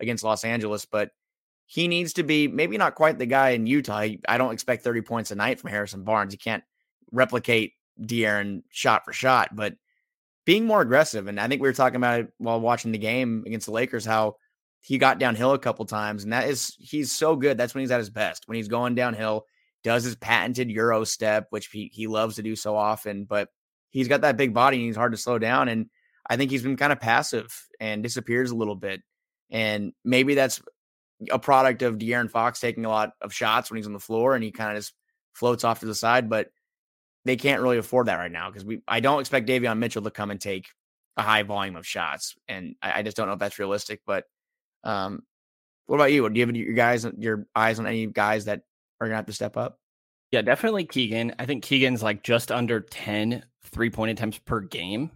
against 0.00 0.24
Los 0.24 0.44
Angeles, 0.44 0.86
but 0.86 1.10
he 1.66 1.88
needs 1.88 2.14
to 2.14 2.22
be 2.22 2.48
maybe 2.48 2.76
not 2.78 2.94
quite 2.94 3.18
the 3.18 3.26
guy 3.26 3.50
in 3.50 3.66
Utah. 3.66 4.06
I 4.28 4.38
don't 4.38 4.52
expect 4.52 4.84
30 4.84 5.02
points 5.02 5.30
a 5.30 5.34
night 5.34 5.60
from 5.60 5.70
Harrison 5.70 6.04
Barnes. 6.04 6.32
He 6.32 6.38
can't 6.38 6.64
replicate 7.10 7.72
De'Aaron 8.00 8.62
shot 8.70 9.04
for 9.04 9.12
shot, 9.12 9.54
but 9.54 9.74
being 10.44 10.66
more 10.66 10.82
aggressive. 10.82 11.26
And 11.26 11.40
I 11.40 11.48
think 11.48 11.62
we 11.62 11.68
were 11.68 11.74
talking 11.74 11.96
about 11.96 12.20
it 12.20 12.32
while 12.38 12.60
watching 12.60 12.92
the 12.92 12.98
game 12.98 13.44
against 13.46 13.66
the 13.66 13.72
Lakers, 13.72 14.04
how 14.04 14.36
he 14.80 14.98
got 14.98 15.18
downhill 15.18 15.52
a 15.52 15.58
couple 15.58 15.86
times, 15.86 16.24
and 16.24 16.32
that 16.34 16.48
is 16.48 16.74
he's 16.78 17.10
so 17.10 17.36
good. 17.36 17.56
That's 17.56 17.74
when 17.74 17.80
he's 17.80 17.90
at 17.90 17.98
his 17.98 18.10
best. 18.10 18.46
When 18.46 18.56
he's 18.56 18.68
going 18.68 18.94
downhill, 18.94 19.46
does 19.84 20.04
his 20.04 20.16
patented 20.16 20.70
Euro 20.70 21.04
step, 21.04 21.46
which 21.50 21.68
he, 21.68 21.90
he 21.92 22.06
loves 22.06 22.36
to 22.36 22.42
do 22.42 22.56
so 22.56 22.76
often, 22.76 23.24
but 23.24 23.48
he's 23.90 24.08
got 24.08 24.22
that 24.22 24.36
big 24.36 24.52
body 24.52 24.78
and 24.78 24.86
he's 24.86 24.96
hard 24.96 25.12
to 25.12 25.18
slow 25.18 25.38
down. 25.38 25.68
And 25.68 25.88
I 26.28 26.36
think 26.36 26.50
he's 26.50 26.62
been 26.62 26.76
kind 26.76 26.92
of 26.92 27.00
passive 27.00 27.46
and 27.78 28.02
disappears 28.02 28.50
a 28.50 28.56
little 28.56 28.74
bit. 28.74 29.02
And 29.50 29.92
maybe 30.04 30.34
that's 30.34 30.60
a 31.30 31.38
product 31.38 31.82
of 31.82 31.98
De'Aaron 31.98 32.30
Fox 32.30 32.60
taking 32.60 32.84
a 32.84 32.88
lot 32.88 33.12
of 33.20 33.32
shots 33.32 33.70
when 33.70 33.76
he's 33.76 33.86
on 33.86 33.92
the 33.92 34.00
floor 34.00 34.34
and 34.34 34.42
he 34.42 34.50
kind 34.50 34.70
of 34.70 34.82
just 34.82 34.94
floats 35.32 35.64
off 35.64 35.80
to 35.80 35.86
the 35.86 35.94
side. 35.94 36.28
But 36.28 36.48
they 37.24 37.36
can't 37.36 37.62
really 37.62 37.78
afford 37.78 38.06
that 38.06 38.16
right 38.18 38.32
now 38.32 38.50
because 38.50 38.64
we 38.64 38.82
I 38.86 39.00
don't 39.00 39.20
expect 39.20 39.48
Davion 39.48 39.78
Mitchell 39.78 40.02
to 40.02 40.10
come 40.10 40.30
and 40.30 40.40
take 40.40 40.66
a 41.16 41.22
high 41.22 41.42
volume 41.42 41.76
of 41.76 41.86
shots, 41.86 42.34
and 42.48 42.74
I, 42.82 43.00
I 43.00 43.02
just 43.02 43.16
don't 43.16 43.28
know 43.28 43.34
if 43.34 43.38
that's 43.38 43.58
realistic. 43.58 44.00
But 44.06 44.24
um, 44.82 45.22
what 45.86 45.96
about 45.96 46.12
you? 46.12 46.28
Do 46.28 46.38
you 46.38 46.46
have 46.46 46.56
your 46.56 46.74
guys 46.74 47.06
your 47.18 47.46
eyes 47.54 47.78
on 47.78 47.86
any 47.86 48.06
guys 48.06 48.46
that 48.46 48.62
are 49.00 49.06
gonna 49.06 49.16
have 49.16 49.26
to 49.26 49.32
step 49.32 49.56
up? 49.56 49.78
Yeah, 50.30 50.42
definitely 50.42 50.84
Keegan. 50.84 51.34
I 51.38 51.46
think 51.46 51.64
Keegan's 51.64 52.02
like 52.02 52.24
just 52.24 52.50
under 52.50 52.80
10 52.80 53.44
three 53.62 53.90
point 53.90 54.10
attempts 54.10 54.38
per 54.38 54.60
game 54.60 55.10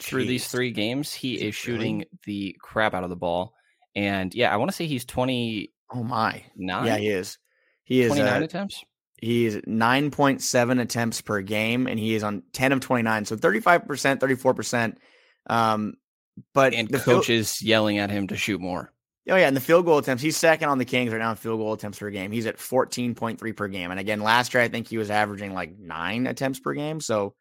through 0.00 0.24
these 0.24 0.48
three 0.48 0.70
games. 0.70 1.12
He 1.12 1.34
is, 1.34 1.42
is 1.42 1.54
shooting 1.54 1.98
really? 1.98 2.08
the 2.24 2.56
crap 2.60 2.94
out 2.94 3.04
of 3.04 3.10
the 3.10 3.16
ball. 3.16 3.54
And 3.94 4.34
yeah, 4.34 4.52
I 4.52 4.56
want 4.56 4.70
to 4.70 4.76
say 4.76 4.86
he's 4.86 5.04
20. 5.04 5.72
Oh 5.92 6.02
my. 6.02 6.44
Nine? 6.56 6.86
Yeah, 6.86 6.96
he 6.96 7.08
is. 7.08 7.38
He 7.84 8.00
is 8.02 8.08
29 8.08 8.42
uh, 8.42 8.44
attempts. 8.44 8.84
He 9.20 9.46
is 9.46 9.56
9.7 9.56 10.80
attempts 10.80 11.20
per 11.20 11.40
game, 11.40 11.86
and 11.86 11.98
he 11.98 12.14
is 12.14 12.22
on 12.22 12.42
10 12.52 12.72
of 12.72 12.80
29. 12.80 13.24
So 13.24 13.36
35%, 13.36 14.18
34%. 14.18 14.96
Um, 15.46 15.94
but 16.52 16.74
and 16.74 16.88
the 16.88 16.98
coaches 16.98 17.56
field, 17.56 17.68
yelling 17.68 17.98
at 17.98 18.10
him 18.10 18.26
to 18.28 18.36
shoot 18.36 18.60
more. 18.60 18.92
Oh 19.28 19.36
yeah, 19.36 19.46
and 19.46 19.56
the 19.56 19.60
field 19.60 19.86
goal 19.86 19.98
attempts, 19.98 20.22
he's 20.22 20.36
second 20.36 20.68
on 20.68 20.78
the 20.78 20.84
Kings 20.84 21.12
right 21.12 21.18
now 21.18 21.30
in 21.30 21.36
field 21.36 21.58
goal 21.58 21.72
attempts 21.72 21.98
per 21.98 22.10
game. 22.10 22.30
He's 22.32 22.46
at 22.46 22.58
14.3 22.58 23.56
per 23.56 23.68
game. 23.68 23.90
And 23.90 23.98
again, 23.98 24.20
last 24.20 24.52
year 24.52 24.62
I 24.62 24.68
think 24.68 24.88
he 24.88 24.98
was 24.98 25.10
averaging 25.10 25.54
like 25.54 25.78
nine 25.78 26.26
attempts 26.26 26.60
per 26.60 26.74
game. 26.74 27.00
So 27.00 27.34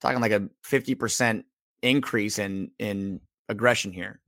talking 0.00 0.20
like 0.20 0.32
a 0.32 0.48
50% 0.66 1.44
increase 1.82 2.38
in 2.38 2.70
in 2.78 3.20
aggression 3.48 3.92
here. 3.92 4.20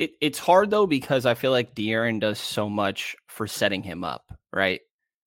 It, 0.00 0.12
it's 0.22 0.38
hard 0.38 0.70
though 0.70 0.86
because 0.86 1.26
I 1.26 1.34
feel 1.34 1.50
like 1.50 1.74
De'Aaron 1.74 2.20
does 2.20 2.38
so 2.38 2.70
much 2.70 3.16
for 3.28 3.46
setting 3.46 3.82
him 3.82 4.02
up, 4.02 4.24
right? 4.50 4.80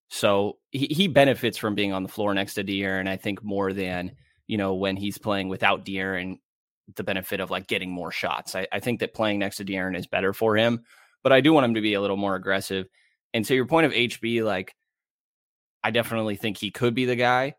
So 0.10 0.58
he, 0.72 0.88
he 0.88 1.08
benefits 1.08 1.60
from 1.60 1.76
being 1.76 1.94
on 1.94 2.02
the 2.02 2.10
floor 2.10 2.34
next 2.34 2.56
to 2.56 2.64
De'Aaron, 2.64 3.08
I 3.08 3.18
think, 3.18 3.44
more 3.44 3.72
than, 3.72 4.14
you 4.48 4.58
know, 4.58 4.74
when 4.74 4.98
he's 4.98 5.20
playing 5.20 5.48
without 5.48 5.86
De'Aaron, 5.86 6.40
the 6.96 7.04
benefit 7.04 7.40
of 7.40 7.52
like 7.52 7.68
getting 7.68 7.92
more 7.92 8.12
shots. 8.12 8.56
I, 8.56 8.68
I 8.72 8.80
think 8.80 9.02
that 9.02 9.14
playing 9.14 9.38
next 9.38 9.58
to 9.58 9.66
De'Aaron 9.66 9.96
is 9.96 10.08
better 10.08 10.34
for 10.34 10.58
him, 10.58 10.82
but 11.22 11.32
I 11.32 11.42
do 11.42 11.54
want 11.54 11.66
him 11.66 11.76
to 11.76 11.82
be 11.82 11.94
a 11.94 12.02
little 12.02 12.18
more 12.18 12.36
aggressive. 12.36 12.88
And 13.32 13.46
to 13.46 13.54
your 13.54 13.68
point 13.68 13.86
of 13.86 13.92
HB, 13.92 14.44
like, 14.44 14.74
I 15.84 15.92
definitely 15.92 16.36
think 16.36 16.58
he 16.58 16.72
could 16.72 16.96
be 16.96 17.06
the 17.06 17.16
guy. 17.16 17.54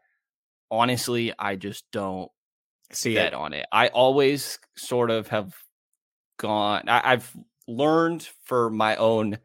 Honestly, 0.68 1.32
I 1.38 1.54
just 1.54 1.84
don't 1.92 2.28
see 2.90 3.14
bet 3.14 3.28
it. 3.28 3.34
on 3.34 3.52
it. 3.52 3.66
I 3.70 3.88
always 3.88 4.58
sort 4.76 5.12
of 5.12 5.28
have 5.28 5.54
gone, 6.36 6.88
I, 6.88 7.12
I've 7.12 7.36
learned 7.66 8.28
for 8.44 8.70
my 8.70 8.96
own 8.96 9.38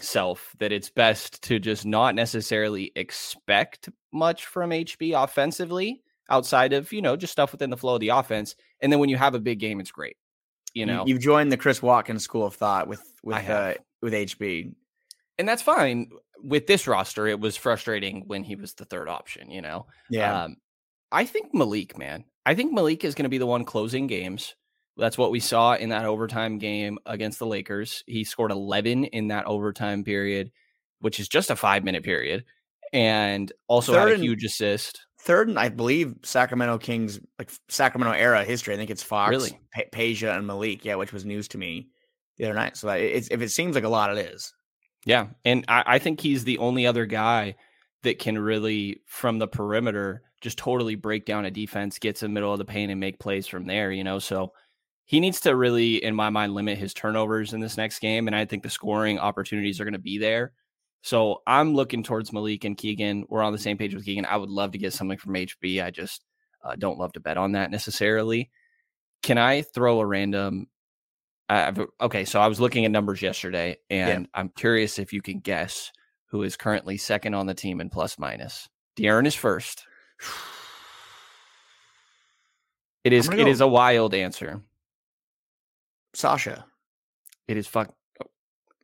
self 0.00 0.54
that 0.58 0.72
it's 0.72 0.90
best 0.90 1.42
to 1.44 1.58
just 1.58 1.84
not 1.84 2.14
necessarily 2.14 2.92
expect 2.96 3.88
much 4.12 4.46
from 4.46 4.70
HB 4.70 5.22
offensively 5.22 6.02
outside 6.30 6.72
of, 6.72 6.92
you 6.92 7.02
know, 7.02 7.16
just 7.16 7.32
stuff 7.32 7.52
within 7.52 7.70
the 7.70 7.76
flow 7.76 7.94
of 7.94 8.00
the 8.00 8.08
offense. 8.08 8.54
And 8.80 8.90
then 8.90 8.98
when 8.98 9.08
you 9.08 9.16
have 9.16 9.34
a 9.34 9.40
big 9.40 9.58
game, 9.58 9.80
it's 9.80 9.90
great. 9.90 10.16
You 10.74 10.86
know, 10.86 11.04
you've 11.06 11.20
joined 11.20 11.52
the 11.52 11.58
Chris 11.58 11.82
Watkins 11.82 12.24
school 12.24 12.46
of 12.46 12.54
thought 12.54 12.88
with 12.88 13.02
with 13.22 13.48
uh, 13.48 13.74
with 14.00 14.14
HB. 14.14 14.72
And 15.38 15.48
that's 15.48 15.62
fine. 15.62 16.10
With 16.42 16.66
this 16.66 16.86
roster, 16.86 17.26
it 17.26 17.38
was 17.38 17.56
frustrating 17.56 18.24
when 18.26 18.42
he 18.42 18.56
was 18.56 18.72
the 18.72 18.86
third 18.86 19.08
option, 19.08 19.50
you 19.50 19.60
know. 19.60 19.86
Yeah. 20.08 20.44
Um, 20.44 20.56
I 21.10 21.26
think 21.26 21.52
Malik, 21.52 21.98
man. 21.98 22.24
I 22.46 22.54
think 22.54 22.72
Malik 22.72 23.04
is 23.04 23.14
going 23.14 23.24
to 23.24 23.28
be 23.28 23.38
the 23.38 23.46
one 23.46 23.64
closing 23.64 24.06
games. 24.06 24.54
That's 24.96 25.16
what 25.16 25.30
we 25.30 25.40
saw 25.40 25.74
in 25.74 25.88
that 25.88 26.04
overtime 26.04 26.58
game 26.58 26.98
against 27.06 27.38
the 27.38 27.46
Lakers. 27.46 28.04
He 28.06 28.24
scored 28.24 28.50
11 28.50 29.04
in 29.04 29.28
that 29.28 29.46
overtime 29.46 30.04
period, 30.04 30.50
which 31.00 31.18
is 31.18 31.28
just 31.28 31.50
a 31.50 31.56
five 31.56 31.82
minute 31.82 32.04
period, 32.04 32.44
and 32.92 33.50
also 33.68 33.92
third 33.94 34.10
had 34.10 34.18
a 34.18 34.22
huge 34.22 34.44
assist. 34.44 35.00
Third, 35.20 35.48
and 35.48 35.58
I 35.58 35.68
believe 35.68 36.14
Sacramento 36.24 36.78
Kings 36.78 37.20
like 37.38 37.50
Sacramento 37.68 38.18
era 38.18 38.44
history. 38.44 38.74
I 38.74 38.76
think 38.76 38.90
it's 38.90 39.02
Fox, 39.02 39.30
really? 39.30 39.58
P- 39.72 39.84
Peja, 39.92 40.36
and 40.36 40.46
Malik. 40.46 40.84
Yeah, 40.84 40.96
which 40.96 41.12
was 41.12 41.24
news 41.24 41.48
to 41.48 41.58
me 41.58 41.88
the 42.38 42.44
other 42.44 42.54
night. 42.54 42.76
So 42.76 42.88
it's, 42.90 43.28
if 43.30 43.40
it 43.40 43.50
seems 43.50 43.74
like 43.74 43.84
a 43.84 43.88
lot, 43.88 44.16
it 44.16 44.32
is. 44.32 44.52
Yeah, 45.06 45.28
and 45.44 45.64
I, 45.68 45.84
I 45.86 45.98
think 45.98 46.20
he's 46.20 46.44
the 46.44 46.58
only 46.58 46.86
other 46.86 47.06
guy 47.06 47.56
that 48.02 48.18
can 48.18 48.38
really, 48.38 49.00
from 49.06 49.38
the 49.38 49.48
perimeter, 49.48 50.22
just 50.40 50.58
totally 50.58 50.96
break 50.96 51.24
down 51.24 51.44
a 51.44 51.50
defense, 51.50 51.98
get 51.98 52.16
to 52.16 52.24
the 52.24 52.28
middle 52.28 52.52
of 52.52 52.58
the 52.58 52.64
paint, 52.64 52.90
and 52.90 53.00
make 53.00 53.18
plays 53.18 53.46
from 53.46 53.66
there. 53.66 53.90
You 53.90 54.04
know, 54.04 54.18
so 54.18 54.52
he 55.04 55.20
needs 55.20 55.40
to 55.40 55.54
really, 55.56 56.02
in 56.02 56.14
my 56.14 56.30
mind, 56.30 56.54
limit 56.54 56.78
his 56.78 56.94
turnovers 56.94 57.52
in 57.52 57.60
this 57.60 57.76
next 57.76 57.98
game. 57.98 58.26
And 58.26 58.36
I 58.36 58.44
think 58.44 58.62
the 58.62 58.70
scoring 58.70 59.18
opportunities 59.18 59.80
are 59.80 59.84
going 59.84 59.92
to 59.92 59.98
be 59.98 60.18
there. 60.18 60.52
So 61.02 61.42
I'm 61.46 61.74
looking 61.74 62.02
towards 62.02 62.32
Malik 62.32 62.64
and 62.64 62.76
Keegan. 62.76 63.24
We're 63.28 63.42
on 63.42 63.52
the 63.52 63.58
same 63.58 63.76
page 63.76 63.94
with 63.94 64.04
Keegan. 64.04 64.24
I 64.24 64.36
would 64.36 64.50
love 64.50 64.72
to 64.72 64.78
get 64.78 64.92
something 64.92 65.18
from 65.18 65.34
HB. 65.34 65.82
I 65.82 65.90
just 65.90 66.24
uh, 66.64 66.76
don't 66.78 66.98
love 66.98 67.12
to 67.14 67.20
bet 67.20 67.36
on 67.36 67.52
that 67.52 67.70
necessarily. 67.70 68.50
Can 69.22 69.36
I 69.36 69.62
throw 69.62 70.00
a 70.00 70.06
random? 70.06 70.68
Uh, 71.48 71.86
okay, 72.00 72.24
so 72.24 72.40
I 72.40 72.46
was 72.46 72.60
looking 72.60 72.84
at 72.84 72.92
numbers 72.92 73.20
yesterday, 73.20 73.76
and 73.90 74.22
yeah. 74.22 74.40
I'm 74.40 74.48
curious 74.48 74.98
if 74.98 75.12
you 75.12 75.20
can 75.20 75.40
guess 75.40 75.90
who 76.26 76.44
is 76.44 76.56
currently 76.56 76.96
second 76.96 77.34
on 77.34 77.46
the 77.46 77.54
team 77.54 77.80
in 77.80 77.90
plus 77.90 78.18
minus. 78.18 78.68
De'Aaron 78.96 79.26
is 79.26 79.34
first. 79.34 79.84
It 83.04 83.12
is. 83.12 83.28
It 83.28 83.36
go. 83.38 83.46
is 83.48 83.60
a 83.60 83.66
wild 83.66 84.14
answer. 84.14 84.62
Sasha. 86.14 86.64
It 87.48 87.56
is 87.56 87.66
fuck. 87.66 87.94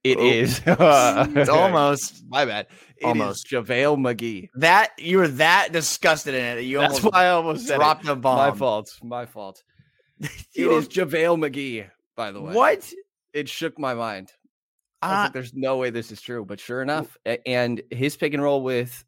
It 0.04 0.18
oh. 0.18 0.24
is. 0.24 0.60
it's 0.66 1.48
almost. 1.48 2.24
My 2.28 2.44
bad. 2.44 2.66
It 2.96 3.04
almost. 3.04 3.48
JaVale 3.48 3.98
McGee. 3.98 4.48
That 4.54 4.92
you 4.98 5.18
were 5.18 5.28
that 5.28 5.72
disgusted 5.72 6.34
in 6.34 6.44
it 6.44 6.54
that 6.56 6.64
you 6.64 6.78
That's 6.78 6.96
almost 6.96 7.12
why 7.12 7.24
I 7.24 7.30
almost 7.30 7.66
dropped 7.66 8.04
the 8.04 8.16
bomb. 8.16 8.38
My 8.38 8.56
fault. 8.56 8.98
My 9.02 9.26
fault. 9.26 9.62
it 10.20 10.30
is 10.54 10.88
JaVale 10.88 11.38
McGee, 11.38 11.88
by 12.16 12.32
the 12.32 12.40
way. 12.40 12.54
What? 12.54 12.90
It 13.32 13.48
shook 13.48 13.78
my 13.78 13.94
mind. 13.94 14.32
Uh, 15.02 15.24
like, 15.24 15.32
there's 15.32 15.54
no 15.54 15.76
way 15.76 15.90
this 15.90 16.10
is 16.10 16.20
true. 16.20 16.44
But 16.44 16.58
sure 16.58 16.82
enough, 16.82 17.16
and 17.46 17.82
his 17.90 18.16
pick 18.16 18.34
and 18.34 18.42
roll 18.42 18.62
with 18.62 19.04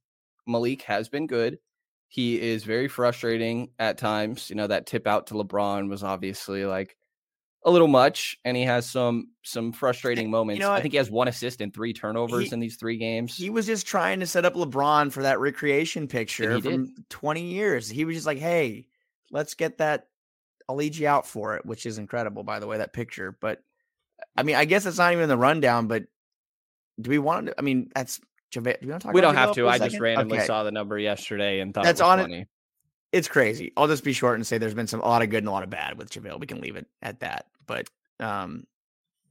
Malik 0.46 0.83
has 0.83 1.09
been 1.09 1.26
good. 1.26 1.59
He 2.09 2.40
is 2.40 2.64
very 2.64 2.88
frustrating 2.88 3.70
at 3.78 3.96
times. 3.98 4.50
You 4.50 4.56
know, 4.56 4.66
that 4.66 4.87
tip 4.87 5.06
out 5.06 5.28
to 5.28 5.35
LeBron 5.35 5.88
was 5.88 6.02
obviously 6.02 6.64
like 6.64 6.96
a 7.62 7.70
little 7.70 7.88
much, 7.88 8.38
and 8.44 8.57
he 8.57 8.64
has 8.64 8.88
some 8.88 9.29
some 9.42 9.73
frustrating 9.73 10.31
moments. 10.31 10.61
You 10.61 10.66
know 10.66 10.73
I 10.73 10.81
think 10.81 10.92
he 10.92 10.99
has 10.99 11.11
one 11.11 11.29
assist 11.29 11.61
and 11.61 11.73
three 11.73 11.92
turnovers 11.92 12.49
he, 12.49 12.55
in 12.55 12.61
these 12.61 12.77
three 12.77 12.96
games. 12.96 13.37
He 13.37 13.51
was 13.51 13.66
just 13.66 13.87
trying 13.87 14.20
to 14.20 14.27
set 14.27 14.44
up 14.44 14.55
LeBron 14.55 15.12
for 15.12 15.23
that 15.23 15.40
recreation 15.40 16.09
picture 16.09 16.61
from 16.61 16.87
did. 16.87 17.11
20 17.11 17.42
years. 17.42 17.88
He 17.88 18.05
was 18.05 18.16
just 18.16 18.27
like, 18.27 18.38
"Hey, 18.38 18.87
let's 19.31 19.55
get 19.55 19.79
that. 19.79 20.09
I'll 20.68 20.77
lead 20.77 20.96
you 20.96 21.07
out 21.07 21.27
for 21.27 21.57
it," 21.57 21.66
which 21.66 21.85
is 21.85 21.99
incredible, 21.99 22.44
by 22.44 22.61
the 22.61 22.66
way, 22.66 22.79
that 22.79 22.92
picture. 22.92 23.37
But 23.40 23.62
I 24.37 24.42
mean, 24.42 24.57
I 24.57 24.64
guess 24.64 24.87
it's 24.87 24.99
not 24.99 25.12
even 25.12 25.29
the 25.29 25.37
rundown. 25.37 25.87
But 25.87 26.05
do 27.01 27.11
we 27.11 27.18
want 27.18 27.49
to? 27.49 27.55
I 27.59 27.62
mean, 27.62 27.90
that's 27.94 28.20
Do 28.53 28.61
we, 28.62 28.75
we 29.12 29.20
don't 29.20 29.35
have 29.35 29.55
to. 29.55 29.68
I 29.68 29.79
just 29.79 30.01
randomly 30.01 30.38
okay. 30.38 30.46
saw 30.46 30.64
the 30.64 30.73
number 30.73 30.99
yesterday 30.99 31.61
and 31.61 31.75
thought 31.75 31.85
that's 31.85 32.01
it 32.01 32.05
on 32.05 32.20
funny. 32.20 32.40
it 32.40 32.49
it's 33.12 33.29
crazy. 33.29 33.73
I'll 33.77 33.88
just 33.88 34.05
be 34.05 34.12
short 34.12 34.37
and 34.37 34.46
say 34.46 34.59
there's 34.59 34.75
been 34.75 34.87
some 34.87 35.01
a 35.01 35.09
lot 35.09 35.23
of 35.23 35.31
good 35.31 35.38
and 35.38 35.49
a 35.49 35.53
lot 35.53 35.62
of 35.62 35.70
bad 35.70 35.99
with 35.99 36.11
JaVale. 36.11 36.40
We 36.40 36.46
can 36.46 36.61
leave 36.61 36.77
it 36.77 36.87
at 37.03 37.20
that. 37.20 37.46
But 37.66 37.88
um 38.18 38.64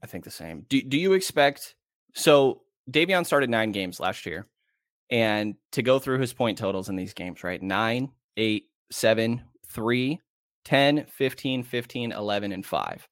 I 0.02 0.08
think 0.08 0.24
the 0.24 0.32
same. 0.32 0.66
Do 0.70 0.82
do 0.82 0.98
you 0.98 1.14
expect 1.14 1.76
so 2.14 2.62
Davion 2.90 3.26
started 3.26 3.50
nine 3.50 3.72
games 3.72 4.00
last 4.00 4.26
year. 4.26 4.48
And 5.12 5.56
to 5.72 5.82
go 5.82 5.98
through 5.98 6.20
his 6.20 6.34
point 6.34 6.58
totals 6.58 6.90
in 6.90 6.96
these 6.96 7.14
games, 7.14 7.44
right? 7.44 7.62
Nine, 7.62 8.12
eight, 8.38 8.68
seven, 8.92 9.42
three, 9.68 10.20
10, 10.66 11.06
15, 11.06 11.64
15, 11.64 12.12
11, 12.12 12.52
and 12.52 12.66
five. 12.66 13.08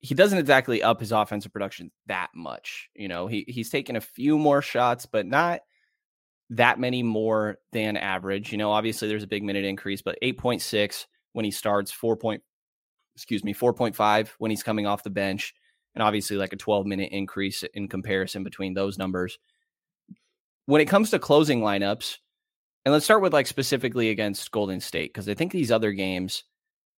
He 0.00 0.14
doesn't 0.14 0.38
exactly 0.38 0.82
up 0.82 1.00
his 1.00 1.12
offensive 1.12 1.52
production 1.52 1.90
that 2.06 2.28
much. 2.34 2.90
You 2.94 3.08
know, 3.08 3.26
he 3.26 3.46
he's 3.48 3.70
taken 3.70 3.96
a 3.96 4.02
few 4.02 4.36
more 4.36 4.60
shots, 4.60 5.06
but 5.06 5.24
not 5.24 5.60
that 6.50 6.78
many 6.78 7.02
more 7.02 7.58
than 7.72 7.96
average. 7.96 8.52
You 8.52 8.58
know, 8.58 8.70
obviously 8.70 9.08
there's 9.08 9.22
a 9.22 9.28
big 9.28 9.42
minute 9.42 9.64
increase, 9.64 10.02
but 10.02 10.18
8.6 10.22 11.06
when 11.32 11.44
he 11.44 11.50
starts, 11.50 11.90
4. 11.90 12.16
Point, 12.16 12.42
excuse 13.14 13.44
me, 13.44 13.54
4.5 13.54 14.28
when 14.38 14.50
he's 14.50 14.62
coming 14.62 14.86
off 14.86 15.02
the 15.02 15.10
bench, 15.10 15.54
and 15.94 16.02
obviously 16.02 16.36
like 16.36 16.52
a 16.52 16.56
12 16.56 16.86
minute 16.86 17.10
increase 17.12 17.62
in 17.74 17.88
comparison 17.88 18.44
between 18.44 18.74
those 18.74 18.98
numbers. 18.98 19.38
When 20.66 20.80
it 20.80 20.88
comes 20.88 21.10
to 21.10 21.18
closing 21.18 21.60
lineups, 21.60 22.18
and 22.84 22.92
let's 22.92 23.04
start 23.04 23.22
with 23.22 23.32
like 23.32 23.46
specifically 23.46 24.10
against 24.10 24.50
Golden 24.50 24.80
State, 24.80 25.12
because 25.12 25.28
I 25.28 25.34
think 25.34 25.52
these 25.52 25.72
other 25.72 25.92
games, 25.92 26.44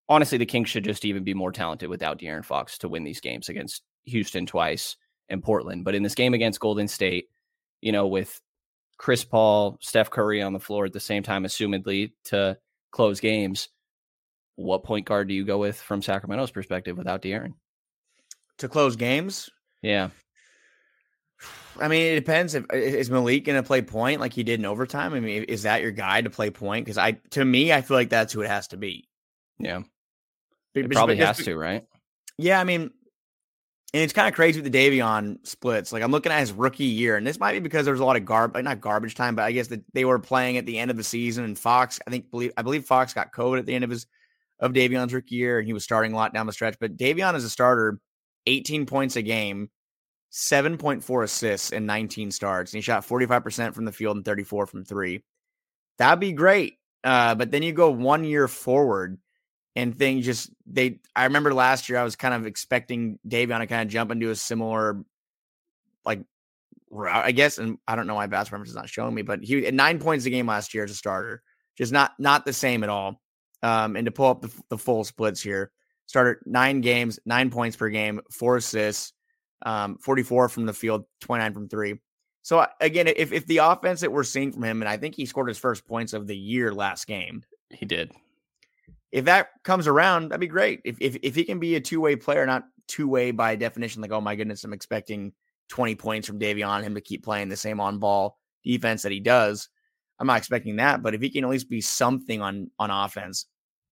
honestly, 0.09 0.39
the 0.39 0.47
Kings 0.47 0.69
should 0.69 0.85
just 0.85 1.05
even 1.05 1.25
be 1.25 1.35
more 1.35 1.53
talented 1.53 1.91
without 1.91 2.19
De'Aaron 2.19 2.45
Fox 2.45 2.79
to 2.79 2.89
win 2.89 3.05
these 3.05 3.21
games 3.21 3.49
against 3.49 3.83
Houston 4.05 4.47
twice 4.47 4.97
and 5.29 5.43
Portland. 5.43 5.85
But 5.85 5.95
in 5.95 6.03
this 6.03 6.15
game 6.15 6.35
against 6.35 6.61
Golden 6.61 6.89
State, 6.89 7.27
you 7.81 7.93
know, 7.93 8.07
with 8.07 8.41
Chris 9.05 9.23
Paul, 9.23 9.77
Steph 9.83 10.09
Curry 10.09 10.41
on 10.41 10.55
the 10.55 10.59
floor 10.59 10.87
at 10.87 10.95
the 10.95 10.99
same 10.99 11.23
time, 11.23 11.45
assumedly 11.45 12.13
to 12.25 12.57
close 12.91 13.21
games. 13.21 13.69
What 14.57 14.83
point 14.83 15.05
guard 15.05 15.29
do 15.29 15.35
you 15.35 15.45
go 15.45 15.59
with 15.59 15.79
from 15.79 16.01
Sacramento's 16.01 16.51
perspective 16.51 16.97
without 16.97 17.21
De'Aaron? 17.21 17.53
To 18.61 18.69
close 18.71 18.97
games? 18.97 19.51
Yeah. 19.83 20.09
I 21.79 21.89
mean, 21.89 22.15
it 22.15 22.15
depends. 22.15 22.55
If 22.55 22.65
is 22.73 23.11
Malik 23.11 23.45
going 23.45 23.63
to 23.63 23.67
play 23.67 23.83
point 23.83 24.21
like 24.21 24.33
he 24.33 24.43
did 24.43 24.59
in 24.59 24.65
overtime? 24.65 25.13
I 25.13 25.21
mean, 25.21 25.43
is 25.43 25.65
that 25.65 25.83
your 25.83 25.91
guy 25.91 26.23
to 26.23 26.31
play 26.31 26.49
point? 26.49 26.87
Because 26.87 26.97
I, 26.97 27.19
to 27.33 27.45
me, 27.45 27.75
I 27.75 27.83
feel 27.83 27.99
like 27.99 28.09
that's 28.09 28.33
who 28.33 28.41
it 28.41 28.49
has 28.49 28.69
to 28.69 28.79
be. 28.79 29.07
Yeah, 29.59 29.83
it 30.75 30.91
probably 30.91 31.17
has 31.17 31.37
to, 31.45 31.55
right? 31.57 31.85
Yeah, 32.39 32.59
I 32.59 32.65
mean, 32.65 32.91
and 33.95 34.03
it's 34.03 34.13
kind 34.13 34.27
of 34.27 34.35
crazy 34.35 34.61
with 34.61 34.73
the 34.73 34.77
Davion 34.77 35.39
splits. 35.47 35.93
Like 35.93 36.03
I'm 36.03 36.11
looking 36.11 36.33
at 36.33 36.41
his 36.41 36.51
rookie 36.51 36.85
year, 36.85 37.17
and 37.17 37.25
this 37.25 37.39
might 37.39 37.53
be 37.53 37.61
because 37.61 37.87
there's 37.87 38.01
a 38.01 38.05
lot 38.05 38.17
of 38.17 38.25
garbage, 38.25 38.65
not 38.65 38.81
garbage 38.81 39.15
time, 39.15 39.37
but 39.37 39.45
I 39.45 39.53
guess 39.53 39.69
that 39.69 39.85
they 39.93 40.05
were 40.05 40.19
playing 40.19 40.57
at 40.57 40.67
the 40.67 40.77
end 40.81 40.91
of 40.91 40.97
the 40.97 41.05
season. 41.05 41.45
And 41.45 41.57
Fox, 41.57 42.01
I 42.05 42.11
think, 42.11 42.29
believe 42.33 42.51
I 42.57 42.63
believe 42.63 42.87
Fox 42.87 43.15
got 43.15 43.33
COVID 43.33 43.61
at 43.61 43.67
the 43.67 43.75
end 43.75 43.85
of 43.85 43.91
his 43.91 44.09
of 44.59 44.73
Davion's 44.73 45.15
rookie 45.15 45.37
year, 45.37 45.61
and 45.61 45.67
he 45.67 45.73
was 45.73 45.85
starting 45.85 46.13
a 46.13 46.17
lot 46.17 46.35
down 46.35 46.47
the 46.47 46.53
stretch. 46.53 46.77
But 46.81 46.97
Davion 46.97 47.37
is 47.37 47.45
a 47.45 47.51
starter, 47.51 48.01
18 48.47 48.85
points 48.85 49.15
a 49.15 49.23
game, 49.23 49.71
7.4 50.33 51.23
assists 51.23 51.71
in 51.71 51.87
19 51.87 52.33
starts. 52.33 52.73
And 52.73 52.79
he 52.79 52.83
shot 52.83 53.07
45% 53.07 53.75
from 53.75 53.85
the 53.85 53.93
field 53.93 54.17
and 54.17 54.25
34 54.25 54.67
from 54.67 54.85
three. 54.85 55.23
That'd 55.99 56.19
be 56.19 56.33
great. 56.33 56.79
Uh, 57.05 57.37
but 57.37 57.53
then 57.53 57.63
you 57.63 57.73
go 57.73 57.91
one 57.91 58.25
year 58.25 58.49
forward 58.49 59.19
and 59.77 59.97
things 59.97 60.25
just 60.25 60.51
they 60.67 61.01
I 61.17 61.25
remember 61.25 61.53
last 61.53 61.89
year 61.89 61.99
I 61.99 62.05
was 62.05 62.17
kind 62.17 62.35
of 62.35 62.47
expecting 62.47 63.19
Davion 63.27 63.59
to 63.59 63.67
kind 63.67 63.83
of 63.83 63.89
jump 63.89 64.11
into 64.11 64.31
a 64.31 64.37
similar 64.37 65.05
like 66.05 66.21
route, 66.91 67.25
I 67.25 67.33
guess. 67.33 67.59
And 67.59 67.79
I 67.87 67.97
don't 67.97 68.07
know 68.07 68.15
why 68.15 68.27
Bass 68.27 68.51
Reference 68.51 68.71
is 68.71 68.77
not 68.77 68.89
showing 68.89 69.15
me, 69.15 69.23
but 69.23 69.43
he 69.43 69.65
had 69.65 69.75
nine 69.75 69.99
points 69.99 70.25
a 70.27 70.31
game 70.31 70.47
last 70.47 70.75
year 70.75 70.85
as 70.85 70.91
a 70.91 70.95
starter. 70.95 71.43
Just 71.77 71.93
not 71.93 72.13
not 72.19 72.45
the 72.45 72.53
same 72.53 72.85
at 72.85 72.91
all. 72.91 73.21
Um, 73.63 73.97
and 73.97 74.05
to 74.05 74.13
pull 74.13 74.29
up 74.29 74.43
the, 74.43 74.53
the 74.69 74.79
full 74.79 75.05
splits 75.05 75.41
here, 75.41 75.73
started 76.07 76.39
nine 76.45 76.83
games, 76.83 77.19
nine 77.25 77.51
points 77.51 77.77
per 77.77 77.89
game, 77.89 78.21
four 78.31 78.59
assists, 78.59 79.15
um, 79.65 79.97
44 79.99 80.51
from 80.51 80.67
the 80.67 80.75
field, 80.75 81.07
29 81.23 81.55
from 81.55 81.69
three. 81.69 82.01
So 82.43 82.67
again, 82.81 83.09
if 83.09 83.33
if 83.33 83.47
the 83.47 83.59
offense 83.59 84.03
that 84.03 84.13
we're 84.13 84.23
seeing 84.23 84.53
from 84.53 84.65
him, 84.65 84.83
and 84.83 84.89
I 84.89 84.99
think 84.99 85.15
he 85.15 85.27
scored 85.27 85.49
his 85.49 85.59
first 85.59 85.87
points 85.87 86.13
of 86.13 86.27
the 86.27 86.37
year 86.37 86.73
last 86.73 87.07
game, 87.07 87.43
he 87.71 87.87
did. 87.87 88.13
If 89.15 89.27
that 89.27 89.51
comes 89.63 89.87
around, 89.87 90.31
that'd 90.31 90.41
be 90.41 90.49
great. 90.49 90.81
If 90.85 90.97
if 91.01 91.17
if 91.23 91.37
he 91.37 91.45
can 91.45 91.61
be 91.61 91.77
a 91.77 91.81
two 91.81 92.01
way 92.01 92.17
player, 92.17 92.45
not 92.45 92.65
two 92.89 93.07
way 93.07 93.31
by 93.31 93.55
definition, 93.55 94.03
like 94.03 94.11
oh 94.11 94.21
my 94.21 94.35
goodness, 94.35 94.65
I'm 94.65 94.73
expecting 94.73 95.33
20 95.69 95.95
points 95.95 96.27
from 96.27 96.41
Davion, 96.41 96.83
him 96.83 96.97
to 96.97 97.01
keep 97.01 97.25
playing 97.25 97.49
the 97.49 97.57
same 97.57 97.79
on 97.79 98.01
ball 98.01 98.41
defense 98.65 99.03
that 99.03 99.13
he 99.13 99.21
does. 99.21 99.69
I'm 100.19 100.27
not 100.27 100.39
expecting 100.39 100.77
that, 100.77 101.01
but 101.01 101.15
if 101.15 101.21
he 101.21 101.31
can 101.31 101.45
at 101.45 101.51
least 101.51 101.71
be 101.71 101.81
something 101.81 102.43
on 102.43 102.73
on 102.81 102.91
offense, 102.91 103.47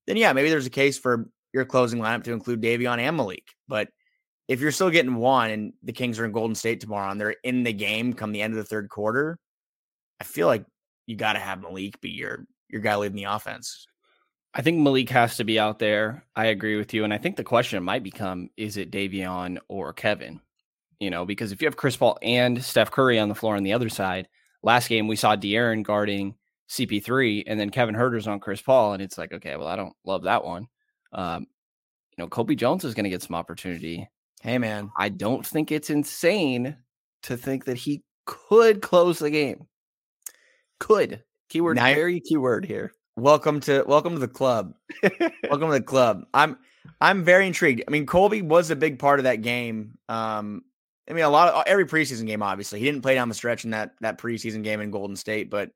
then 0.07 0.17
yeah, 0.17 0.33
maybe 0.33 0.49
there's 0.49 0.65
a 0.65 0.69
case 0.69 0.97
for 0.97 1.29
your 1.53 1.63
closing 1.63 2.01
lineup 2.01 2.23
to 2.23 2.33
include 2.33 2.61
Davion 2.61 2.99
and 2.99 3.15
Malik. 3.15 3.47
But 3.69 3.87
if 4.49 4.59
you're 4.59 4.71
still 4.73 4.89
getting 4.89 5.15
one 5.15 5.51
and 5.51 5.73
the 5.83 5.93
Kings 5.93 6.19
are 6.19 6.25
in 6.25 6.33
Golden 6.33 6.55
State 6.55 6.81
tomorrow 6.81 7.09
and 7.09 7.21
they're 7.21 7.37
in 7.45 7.63
the 7.63 7.71
game 7.71 8.11
come 8.11 8.33
the 8.33 8.41
end 8.41 8.51
of 8.51 8.57
the 8.57 8.65
third 8.65 8.89
quarter, 8.89 9.39
I 10.19 10.25
feel 10.25 10.47
like 10.47 10.65
you 11.05 11.15
got 11.15 11.33
to 11.33 11.39
have 11.39 11.61
Malik 11.61 12.01
be 12.01 12.09
your 12.09 12.45
your 12.67 12.81
guy 12.81 12.97
leading 12.97 13.15
the 13.15 13.23
offense. 13.23 13.87
I 14.53 14.61
think 14.61 14.79
Malik 14.79 15.09
has 15.09 15.37
to 15.37 15.43
be 15.43 15.59
out 15.59 15.79
there. 15.79 16.25
I 16.35 16.45
agree 16.45 16.77
with 16.77 16.93
you, 16.93 17.03
and 17.03 17.13
I 17.13 17.17
think 17.17 17.35
the 17.35 17.43
question 17.43 17.83
might 17.83 18.03
become: 18.03 18.49
Is 18.57 18.77
it 18.77 18.91
Davion 18.91 19.57
or 19.67 19.93
Kevin? 19.93 20.41
You 20.99 21.09
know, 21.09 21.25
because 21.25 21.51
if 21.51 21.61
you 21.61 21.67
have 21.67 21.75
Chris 21.75 21.97
Paul 21.97 22.17
and 22.21 22.63
Steph 22.63 22.91
Curry 22.91 23.19
on 23.19 23.29
the 23.29 23.35
floor 23.35 23.55
on 23.55 23.63
the 23.63 23.73
other 23.73 23.89
side, 23.89 24.27
last 24.61 24.87
game 24.87 25.07
we 25.07 25.15
saw 25.15 25.35
De'Aaron 25.35 25.83
guarding 25.83 26.35
CP3, 26.69 27.43
and 27.47 27.59
then 27.59 27.71
Kevin 27.71 27.95
Huerter's 27.95 28.27
on 28.27 28.39
Chris 28.39 28.61
Paul, 28.61 28.93
and 28.93 29.01
it's 29.01 29.17
like, 29.17 29.33
okay, 29.33 29.55
well, 29.55 29.67
I 29.67 29.75
don't 29.75 29.95
love 30.05 30.23
that 30.23 30.43
one. 30.43 30.67
Um, 31.11 31.47
you 32.15 32.23
know, 32.23 32.27
Colby 32.27 32.55
Jones 32.55 32.85
is 32.85 32.93
going 32.93 33.03
to 33.05 33.09
get 33.09 33.21
some 33.21 33.35
opportunity. 33.35 34.07
Hey, 34.41 34.57
man, 34.57 34.91
I 34.97 35.09
don't 35.09 35.45
think 35.45 35.71
it's 35.71 35.89
insane 35.89 36.77
to 37.23 37.37
think 37.37 37.65
that 37.65 37.77
he 37.77 38.03
could 38.25 38.81
close 38.81 39.19
the 39.19 39.29
game. 39.29 39.67
Could 40.79 41.23
keyword 41.49 41.77
now, 41.77 41.93
very 41.93 42.19
keyword 42.19 42.65
here. 42.65 42.93
Welcome 43.15 43.59
to 43.61 43.83
welcome 43.87 44.13
to 44.13 44.19
the 44.19 44.27
club. 44.27 44.73
welcome 45.03 45.67
to 45.67 45.73
the 45.73 45.81
club. 45.81 46.25
I'm 46.33 46.57
I'm 46.99 47.23
very 47.23 47.45
intrigued. 47.45 47.83
I 47.87 47.91
mean, 47.91 48.07
Colby 48.07 48.41
was 48.41 48.71
a 48.71 48.75
big 48.75 48.97
part 48.97 49.19
of 49.19 49.25
that 49.25 49.43
game. 49.43 49.99
Um, 50.09 50.63
I 51.07 51.13
mean, 51.13 51.23
a 51.23 51.29
lot 51.29 51.53
of 51.53 51.63
every 51.67 51.85
preseason 51.85 52.25
game. 52.25 52.41
Obviously, 52.41 52.79
he 52.79 52.85
didn't 52.85 53.03
play 53.03 53.13
down 53.13 53.29
the 53.29 53.35
stretch 53.35 53.65
in 53.65 53.71
that 53.71 53.91
that 54.01 54.17
preseason 54.17 54.63
game 54.63 54.81
in 54.81 54.89
Golden 54.89 55.15
State, 55.15 55.51
but 55.51 55.69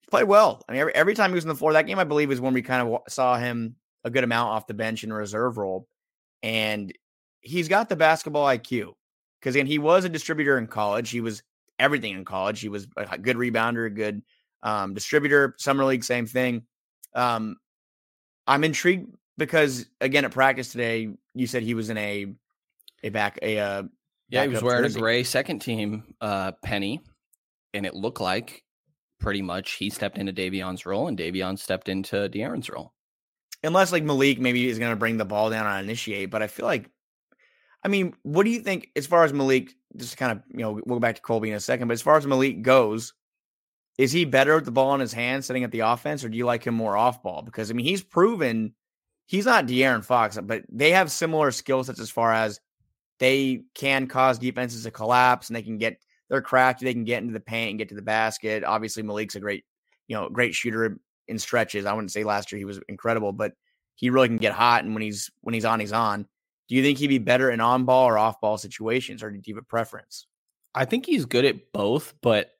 he 0.00 0.08
played 0.10 0.24
well. 0.24 0.64
I 0.68 0.72
mean, 0.72 0.80
every, 0.80 0.94
every 0.96 1.14
time 1.14 1.30
he 1.30 1.36
was 1.36 1.44
on 1.44 1.50
the 1.50 1.54
floor, 1.54 1.72
that 1.72 1.86
game 1.86 2.00
I 2.00 2.04
believe 2.04 2.32
is 2.32 2.40
when 2.40 2.52
we 2.52 2.62
kind 2.62 2.88
of 2.88 3.02
saw 3.08 3.38
him 3.38 3.76
a 4.02 4.10
good 4.10 4.24
amount 4.24 4.50
off 4.50 4.66
the 4.66 4.74
bench 4.74 5.04
in 5.04 5.12
a 5.12 5.14
reserve 5.14 5.58
role, 5.58 5.86
and 6.42 6.92
he's 7.42 7.68
got 7.68 7.88
the 7.88 7.96
basketball 7.96 8.44
IQ 8.44 8.94
because 9.40 9.54
again, 9.54 9.66
he 9.66 9.78
was 9.78 10.04
a 10.04 10.08
distributor 10.08 10.58
in 10.58 10.66
college. 10.66 11.10
He 11.10 11.20
was 11.20 11.44
everything 11.78 12.14
in 12.14 12.24
college. 12.24 12.58
He 12.58 12.68
was 12.68 12.88
a 12.96 13.18
good 13.18 13.36
rebounder, 13.36 13.86
a 13.86 13.90
good 13.90 14.22
um, 14.66 14.94
distributor. 14.94 15.54
Summer 15.58 15.84
league, 15.84 16.04
same 16.04 16.26
thing. 16.26 16.64
Um, 17.14 17.56
I'm 18.46 18.64
intrigued 18.64 19.14
because 19.38 19.86
again 20.00 20.24
at 20.24 20.32
practice 20.32 20.72
today, 20.72 21.08
you 21.34 21.46
said 21.46 21.62
he 21.62 21.74
was 21.74 21.88
in 21.88 21.96
a 21.96 22.26
a 23.02 23.08
back 23.10 23.38
a 23.42 23.58
uh, 23.58 23.82
yeah 24.28 24.42
he 24.42 24.48
was 24.48 24.62
wearing 24.62 24.82
jersey. 24.82 24.98
a 24.98 25.02
gray 25.02 25.22
second 25.22 25.60
team 25.60 26.14
uh, 26.20 26.52
penny, 26.62 27.00
and 27.72 27.86
it 27.86 27.94
looked 27.94 28.20
like 28.20 28.64
pretty 29.20 29.40
much 29.40 29.72
he 29.72 29.88
stepped 29.88 30.18
into 30.18 30.32
Davion's 30.32 30.84
role 30.84 31.08
and 31.08 31.16
Davion 31.16 31.58
stepped 31.58 31.88
into 31.88 32.28
De'Aaron's 32.28 32.68
role. 32.68 32.92
Unless 33.64 33.92
like 33.92 34.02
Malik 34.02 34.38
maybe 34.38 34.68
is 34.68 34.78
going 34.78 34.90
to 34.90 34.96
bring 34.96 35.16
the 35.16 35.24
ball 35.24 35.48
down 35.48 35.66
and 35.66 35.84
initiate, 35.84 36.30
but 36.30 36.42
I 36.42 36.46
feel 36.46 36.66
like, 36.66 36.90
I 37.82 37.88
mean, 37.88 38.12
what 38.22 38.44
do 38.44 38.50
you 38.50 38.60
think 38.60 38.90
as 38.96 39.06
far 39.06 39.24
as 39.24 39.32
Malik? 39.32 39.72
Just 39.96 40.16
kind 40.16 40.32
of 40.32 40.42
you 40.50 40.58
know 40.58 40.72
we'll 40.72 40.96
go 40.96 41.00
back 41.00 41.14
to 41.14 41.22
Colby 41.22 41.50
in 41.50 41.56
a 41.56 41.60
second, 41.60 41.88
but 41.88 41.94
as 41.94 42.02
far 42.02 42.16
as 42.16 42.26
Malik 42.26 42.62
goes, 42.62 43.14
is 43.98 44.12
he 44.12 44.24
better 44.24 44.54
with 44.56 44.64
the 44.64 44.70
ball 44.70 44.94
in 44.94 45.00
his 45.00 45.12
hand, 45.12 45.44
setting 45.44 45.64
up 45.64 45.70
the 45.70 45.80
offense, 45.80 46.22
or 46.24 46.28
do 46.28 46.36
you 46.36 46.46
like 46.46 46.66
him 46.66 46.74
more 46.74 46.96
off 46.96 47.22
ball? 47.22 47.42
Because 47.42 47.70
I 47.70 47.74
mean, 47.74 47.86
he's 47.86 48.02
proven 48.02 48.74
he's 49.26 49.46
not 49.46 49.66
De'Aaron 49.66 50.04
Fox, 50.04 50.38
but 50.42 50.62
they 50.70 50.92
have 50.92 51.10
similar 51.10 51.50
skill 51.50 51.84
sets 51.84 52.00
as 52.00 52.10
far 52.10 52.32
as 52.32 52.60
they 53.18 53.64
can 53.74 54.06
cause 54.06 54.38
defenses 54.38 54.84
to 54.84 54.90
collapse 54.90 55.48
and 55.48 55.56
they 55.56 55.62
can 55.62 55.78
get 55.78 55.98
they're 56.28 56.42
crafty. 56.42 56.84
They 56.84 56.92
can 56.92 57.04
get 57.04 57.22
into 57.22 57.32
the 57.32 57.40
paint 57.40 57.70
and 57.70 57.78
get 57.78 57.88
to 57.90 57.94
the 57.94 58.02
basket. 58.02 58.64
Obviously, 58.64 59.02
Malik's 59.02 59.36
a 59.36 59.40
great, 59.40 59.64
you 60.08 60.16
know, 60.16 60.28
great 60.28 60.54
shooter 60.54 60.98
in 61.28 61.38
stretches. 61.38 61.86
I 61.86 61.92
wouldn't 61.92 62.10
say 62.12 62.24
last 62.24 62.50
year 62.50 62.58
he 62.58 62.64
was 62.64 62.80
incredible, 62.88 63.32
but 63.32 63.52
he 63.94 64.10
really 64.10 64.28
can 64.28 64.36
get 64.36 64.52
hot. 64.52 64.84
And 64.84 64.94
when 64.94 65.02
he's 65.02 65.30
when 65.42 65.54
he's 65.54 65.64
on, 65.64 65.80
he's 65.80 65.92
on. 65.92 66.26
Do 66.68 66.74
you 66.74 66.82
think 66.82 66.98
he'd 66.98 67.06
be 67.06 67.18
better 67.18 67.50
in 67.50 67.60
on 67.60 67.84
ball 67.84 68.08
or 68.08 68.18
off 68.18 68.40
ball 68.40 68.58
situations, 68.58 69.22
or 69.22 69.30
do 69.30 69.40
you 69.44 69.54
have 69.54 69.62
a 69.62 69.66
preference? 69.66 70.26
I 70.74 70.84
think 70.84 71.06
he's 71.06 71.24
good 71.24 71.44
at 71.44 71.72
both, 71.72 72.12
but 72.20 72.50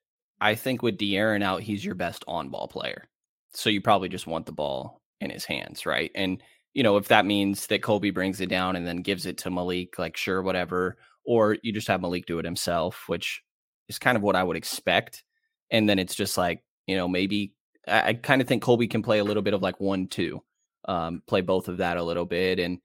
I 0.40 0.54
think 0.54 0.82
with 0.82 0.98
De'Aaron 0.98 1.42
out, 1.42 1.62
he's 1.62 1.84
your 1.84 1.94
best 1.94 2.24
on 2.28 2.50
ball 2.50 2.68
player. 2.68 3.08
So 3.54 3.70
you 3.70 3.80
probably 3.80 4.08
just 4.08 4.26
want 4.26 4.46
the 4.46 4.52
ball 4.52 5.00
in 5.20 5.30
his 5.30 5.44
hands, 5.44 5.86
right? 5.86 6.10
And 6.14 6.42
you 6.74 6.82
know, 6.82 6.98
if 6.98 7.08
that 7.08 7.24
means 7.24 7.68
that 7.68 7.82
Colby 7.82 8.10
brings 8.10 8.42
it 8.42 8.50
down 8.50 8.76
and 8.76 8.86
then 8.86 8.98
gives 8.98 9.24
it 9.24 9.38
to 9.38 9.50
Malik, 9.50 9.98
like 9.98 10.14
sure, 10.14 10.42
whatever, 10.42 10.98
or 11.24 11.56
you 11.62 11.72
just 11.72 11.88
have 11.88 12.02
Malik 12.02 12.26
do 12.26 12.38
it 12.38 12.44
himself, 12.44 13.04
which 13.06 13.42
is 13.88 13.98
kind 13.98 14.14
of 14.14 14.22
what 14.22 14.36
I 14.36 14.42
would 14.42 14.58
expect. 14.58 15.24
And 15.70 15.88
then 15.88 15.98
it's 15.98 16.14
just 16.14 16.36
like, 16.36 16.62
you 16.86 16.94
know, 16.94 17.08
maybe 17.08 17.54
I, 17.88 18.08
I 18.08 18.14
kind 18.14 18.42
of 18.42 18.48
think 18.48 18.62
Colby 18.62 18.88
can 18.88 19.02
play 19.02 19.20
a 19.20 19.24
little 19.24 19.42
bit 19.42 19.54
of 19.54 19.62
like 19.62 19.80
one, 19.80 20.06
two, 20.06 20.42
um, 20.86 21.22
play 21.26 21.40
both 21.40 21.68
of 21.68 21.78
that 21.78 21.96
a 21.96 22.04
little 22.04 22.26
bit. 22.26 22.58
And, 22.58 22.78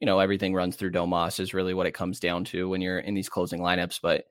you 0.00 0.06
know, 0.06 0.20
everything 0.20 0.54
runs 0.54 0.76
through 0.76 0.92
Domas 0.92 1.38
is 1.38 1.52
really 1.52 1.74
what 1.74 1.86
it 1.86 1.92
comes 1.92 2.20
down 2.20 2.44
to 2.46 2.70
when 2.70 2.80
you're 2.80 2.98
in 2.98 3.12
these 3.12 3.28
closing 3.28 3.60
lineups. 3.60 4.00
But 4.02 4.24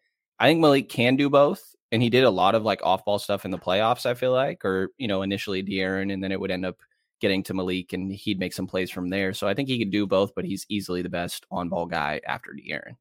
I 0.43 0.47
think 0.47 0.59
Malik 0.59 0.89
can 0.89 1.15
do 1.15 1.29
both. 1.29 1.73
And 1.93 2.03
he 2.03 2.09
did 2.09 2.25
a 2.25 2.29
lot 2.29 2.53
of 2.53 2.63
like 2.63 2.81
off 2.83 3.05
ball 3.05 3.17
stuff 3.17 3.45
in 3.45 3.51
the 3.51 3.57
playoffs, 3.57 4.05
I 4.05 4.13
feel 4.13 4.33
like, 4.33 4.65
or, 4.65 4.89
you 4.97 5.07
know, 5.07 5.21
initially 5.21 5.63
De'Aaron, 5.63 6.11
and 6.11 6.21
then 6.21 6.33
it 6.33 6.39
would 6.39 6.51
end 6.51 6.65
up 6.65 6.79
getting 7.21 7.43
to 7.43 7.53
Malik 7.53 7.93
and 7.93 8.11
he'd 8.11 8.39
make 8.39 8.51
some 8.51 8.67
plays 8.67 8.91
from 8.91 9.09
there. 9.09 9.33
So 9.33 9.47
I 9.47 9.53
think 9.53 9.69
he 9.69 9.79
could 9.79 9.91
do 9.91 10.05
both, 10.05 10.35
but 10.35 10.43
he's 10.43 10.65
easily 10.67 11.01
the 11.01 11.07
best 11.07 11.45
on 11.49 11.69
ball 11.69 11.85
guy 11.85 12.19
after 12.27 12.51
De'Aaron. 12.51 12.97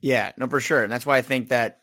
Yeah, 0.00 0.32
no, 0.36 0.48
for 0.48 0.58
sure. 0.58 0.82
And 0.82 0.92
that's 0.92 1.06
why 1.06 1.16
I 1.16 1.22
think 1.22 1.50
that 1.50 1.82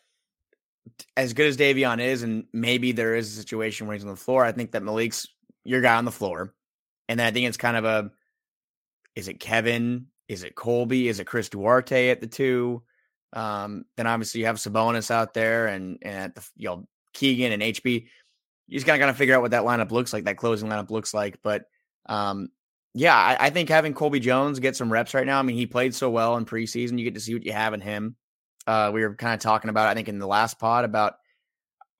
as 1.16 1.32
good 1.32 1.48
as 1.48 1.56
Davion 1.56 2.02
is, 2.02 2.24
and 2.24 2.44
maybe 2.52 2.92
there 2.92 3.16
is 3.16 3.32
a 3.32 3.40
situation 3.40 3.88
where 3.88 3.96
he's 3.96 4.04
on 4.04 4.10
the 4.10 4.18
floor, 4.18 4.44
I 4.44 4.52
think 4.52 4.72
that 4.72 4.84
Malik's 4.84 5.26
your 5.64 5.80
guy 5.80 5.96
on 5.96 6.04
the 6.06 6.12
floor. 6.12 6.54
And 7.08 7.18
then 7.18 7.28
I 7.28 7.32
think 7.32 7.48
it's 7.48 7.56
kind 7.56 7.78
of 7.78 7.86
a 7.86 8.12
is 9.16 9.30
it 9.30 9.40
Kevin? 9.40 10.08
Is 10.28 10.44
it 10.44 10.56
Colby? 10.56 11.08
Is 11.08 11.22
it 11.22 11.28
Chris 11.28 11.48
Duarte 11.48 12.10
at 12.10 12.20
the 12.20 12.28
two? 12.28 12.84
Um, 13.34 13.86
then 13.96 14.08
obviously 14.08 14.42
you 14.42 14.48
have 14.48 14.58
Sabonis 14.58 15.12
out 15.12 15.34
there 15.34 15.68
and, 15.68 15.98
and 16.02 16.34
the 16.34 16.48
you 16.56 16.70
know 16.70 16.88
Keegan 17.14 17.52
and 17.52 17.62
HB. 17.62 18.08
You 18.68 18.80
just 18.80 18.86
kind 18.86 19.02
of 19.04 19.18
figure 19.18 19.36
out 19.36 19.42
what 19.42 19.52
that 19.52 19.64
lineup 19.64 19.92
looks 19.92 20.12
like, 20.14 20.26
that 20.26 20.38
closing 20.38 20.70
lineup 20.70 20.90
looks 20.90 21.14
like. 21.14 21.40
But 21.42 21.64
um, 22.08 22.50
yeah, 22.94 23.16
I, 23.16 23.48
I, 23.48 23.50
think 23.50 23.70
having 23.70 23.94
Colby 23.94 24.20
Jones 24.20 24.60
get 24.60 24.76
some 24.76 24.92
reps 24.92 25.14
right 25.14 25.26
now. 25.26 25.40
I 25.40 25.42
mean, 25.42 25.56
he 25.56 25.66
played 25.66 25.94
so 25.94 26.10
well 26.10 26.36
in 26.38 26.46
preseason. 26.46 26.98
You 26.98 27.06
get 27.06 27.14
to 27.14 27.20
see 27.20 27.34
what 27.34 27.46
you 27.46 27.54
have 27.54 27.74
in 27.74 27.82
him. 27.82 28.16
Uh, 28.66 28.92
we 28.94 29.02
were 29.02 29.16
kind 29.16 29.34
of 29.34 29.40
talking 29.40 29.70
about, 29.70 29.88
I 29.88 29.94
think, 29.94 30.10
in 30.10 30.20
the 30.20 30.28
last 30.28 30.60
pod 30.60 30.84
about. 30.84 31.16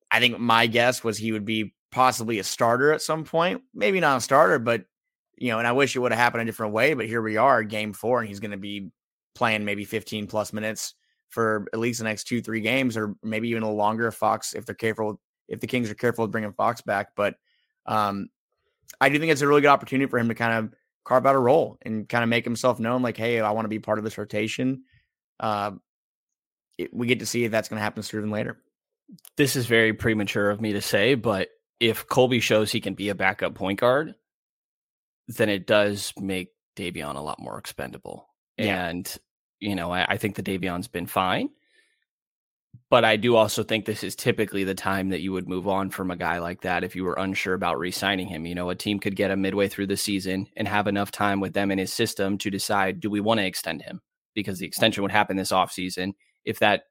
I 0.10 0.20
think 0.20 0.40
my 0.40 0.68
guess 0.68 1.04
was 1.04 1.18
he 1.18 1.32
would 1.34 1.46
be 1.46 1.74
possibly 1.92 2.40
a 2.40 2.44
starter 2.44 2.94
at 2.94 3.02
some 3.02 3.26
point. 3.26 3.62
Maybe 3.74 4.00
not 4.00 4.18
a 4.18 4.22
starter, 4.22 4.60
but 4.60 4.86
you 5.38 5.52
know, 5.52 5.60
and 5.60 5.68
I 5.68 5.74
wish 5.74 5.96
it 5.96 6.00
would 6.00 6.12
have 6.12 6.20
happened 6.20 6.42
a 6.42 6.46
different 6.46 6.74
way. 6.74 6.94
But 6.94 7.06
here 7.06 7.22
we 7.22 7.38
are, 7.38 7.64
game 7.64 7.94
four, 7.94 8.20
and 8.20 8.28
he's 8.28 8.40
going 8.40 8.52
to 8.52 8.58
be 8.58 8.90
playing 9.36 9.66
maybe 9.66 9.86
15 9.86 10.28
plus 10.28 10.52
minutes 10.52 10.96
for 11.30 11.68
at 11.74 11.80
least 11.80 12.00
the 12.00 12.06
next 12.06 12.26
two, 12.26 12.42
three 12.42 12.62
games, 12.62 12.98
or 12.98 13.16
maybe 13.22 13.50
even 13.50 13.64
a 13.64 13.66
little 13.66 13.78
longer 13.78 14.08
if 14.08 14.16
Fox, 14.16 14.54
if 14.54 14.66
they're 14.66 14.76
careful, 14.76 15.20
if 15.48 15.60
the 15.60 15.68
Kings 15.68 15.90
are 15.90 15.96
careful 15.96 16.24
with 16.24 16.32
bringing 16.32 16.54
Fox 16.54 16.82
back. 16.82 17.10
But 17.16 17.36
um, 17.86 18.30
I 19.02 19.10
do 19.10 19.20
think 19.20 19.32
it's 19.32 19.42
a 19.42 19.48
really 19.48 19.62
good 19.62 19.68
opportunity 19.68 20.10
for 20.10 20.20
him 20.20 20.30
to 20.30 20.36
kind 20.36 20.54
of 20.54 20.74
carve 21.04 21.26
out 21.26 21.36
a 21.36 21.40
role 21.40 21.78
and 21.82 22.08
kind 22.08 22.24
of 22.24 22.30
make 22.30 22.44
himself 22.44 22.80
known, 22.80 23.02
like, 23.02 23.18
hey, 23.18 23.40
I 23.40 23.52
want 23.52 23.66
to 23.66 23.70
be 23.70 23.80
part 23.80 23.98
of 23.98 24.04
this 24.04 24.18
rotation. 24.18 24.84
Uh, 25.40 25.72
it, 26.78 26.94
we 26.94 27.08
get 27.08 27.20
to 27.20 27.26
see 27.26 27.44
if 27.44 27.52
that's 27.52 27.70
going 27.70 27.78
to 27.78 27.84
happen 27.84 28.04
sooner 28.04 28.22
than 28.22 28.32
later. 28.32 28.58
This 29.38 29.56
is 29.56 29.66
very 29.68 29.94
premature 29.94 30.50
of 30.50 30.60
me 30.60 30.74
to 30.74 30.82
say, 30.82 31.16
but 31.16 31.50
if 31.80 32.08
Colby 32.08 32.40
shows 32.40 32.72
he 32.72 32.82
can 32.82 32.94
be 32.94 33.10
a 33.10 33.16
backup 33.16 33.56
point 33.56 33.80
guard, 33.80 34.16
then 35.28 35.50
it 35.50 35.68
does 35.68 36.14
make 36.18 36.50
Davion 36.76 37.16
a 37.16 37.22
lot 37.22 37.40
more 37.40 37.58
expendable. 37.58 38.28
Yeah. 38.58 38.88
And, 38.88 39.18
you 39.60 39.76
know, 39.76 39.92
I, 39.92 40.06
I 40.10 40.18
think 40.18 40.36
the 40.36 40.44
Davion's 40.44 40.88
been 40.88 41.08
fine. 41.08 41.50
But 42.90 43.04
I 43.04 43.18
do 43.18 43.36
also 43.36 43.64
think 43.64 43.86
this 43.86 44.04
is 44.04 44.16
typically 44.16 44.64
the 44.64 44.76
time 44.76 45.10
that 45.10 45.20
you 45.20 45.34
would 45.34 45.50
move 45.50 45.68
on 45.68 45.90
from 45.90 46.10
a 46.10 46.16
guy 46.16 46.38
like 46.40 46.62
that 46.62 46.86
if 46.86 46.96
you 46.96 47.04
were 47.04 47.16
unsure 47.16 47.54
about 47.54 47.80
re 47.80 47.92
signing 47.92 48.28
him. 48.28 48.46
You 48.46 48.56
know, 48.56 48.70
a 48.70 48.76
team 48.76 49.00
could 49.00 49.16
get 49.16 49.32
him 49.32 49.42
midway 49.42 49.68
through 49.68 49.88
the 49.88 49.98
season 49.98 50.48
and 50.56 50.68
have 50.68 50.88
enough 50.88 51.12
time 51.12 51.42
with 51.42 51.54
them 51.54 51.70
in 51.70 51.80
his 51.80 51.92
system 51.92 52.38
to 52.38 52.50
decide 52.50 53.02
do 53.02 53.10
we 53.10 53.20
want 53.20 53.40
to 53.40 53.46
extend 53.46 53.82
him? 53.82 54.02
Because 54.34 54.60
the 54.60 54.66
extension 54.66 55.04
would 55.04 55.12
happen 55.12 55.36
this 55.36 55.52
offseason. 55.52 56.14
If 56.46 56.60
that 56.60 56.84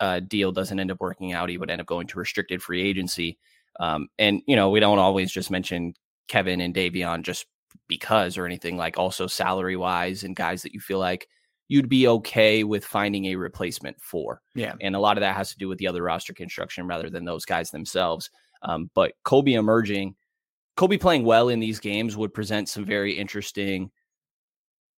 uh, 0.00 0.20
deal 0.20 0.50
doesn't 0.50 0.80
end 0.80 0.90
up 0.90 1.00
working 1.00 1.32
out, 1.32 1.50
he 1.50 1.58
would 1.58 1.70
end 1.70 1.80
up 1.80 1.86
going 1.86 2.08
to 2.08 2.18
restricted 2.18 2.60
free 2.60 2.82
agency. 2.82 3.38
Um, 3.78 4.08
and, 4.18 4.42
you 4.46 4.56
know, 4.56 4.70
we 4.70 4.80
don't 4.80 4.98
always 4.98 5.30
just 5.30 5.50
mention 5.52 5.94
Kevin 6.26 6.60
and 6.60 6.74
Davion 6.74 7.22
just 7.22 7.46
because 7.86 8.38
or 8.38 8.46
anything 8.46 8.76
like 8.76 8.98
also 8.98 9.26
salary 9.26 9.76
wise 9.76 10.24
and 10.24 10.34
guys 10.34 10.62
that 10.62 10.72
you 10.72 10.80
feel 10.80 10.98
like 10.98 11.28
you'd 11.74 11.88
be 11.88 12.06
okay 12.06 12.62
with 12.62 12.84
finding 12.84 13.24
a 13.24 13.34
replacement 13.34 14.00
for. 14.00 14.40
Yeah. 14.54 14.74
And 14.80 14.94
a 14.94 15.00
lot 15.00 15.16
of 15.16 15.22
that 15.22 15.34
has 15.34 15.50
to 15.50 15.58
do 15.58 15.66
with 15.66 15.78
the 15.78 15.88
other 15.88 16.04
roster 16.04 16.32
construction 16.32 16.86
rather 16.86 17.10
than 17.10 17.24
those 17.24 17.44
guys 17.44 17.72
themselves. 17.72 18.30
Um, 18.62 18.92
but 18.94 19.14
Colby 19.24 19.54
emerging, 19.54 20.14
Colby 20.76 20.98
playing 20.98 21.24
well 21.24 21.48
in 21.48 21.58
these 21.58 21.80
games 21.80 22.16
would 22.16 22.32
present 22.32 22.68
some 22.68 22.84
very 22.84 23.14
interesting, 23.14 23.90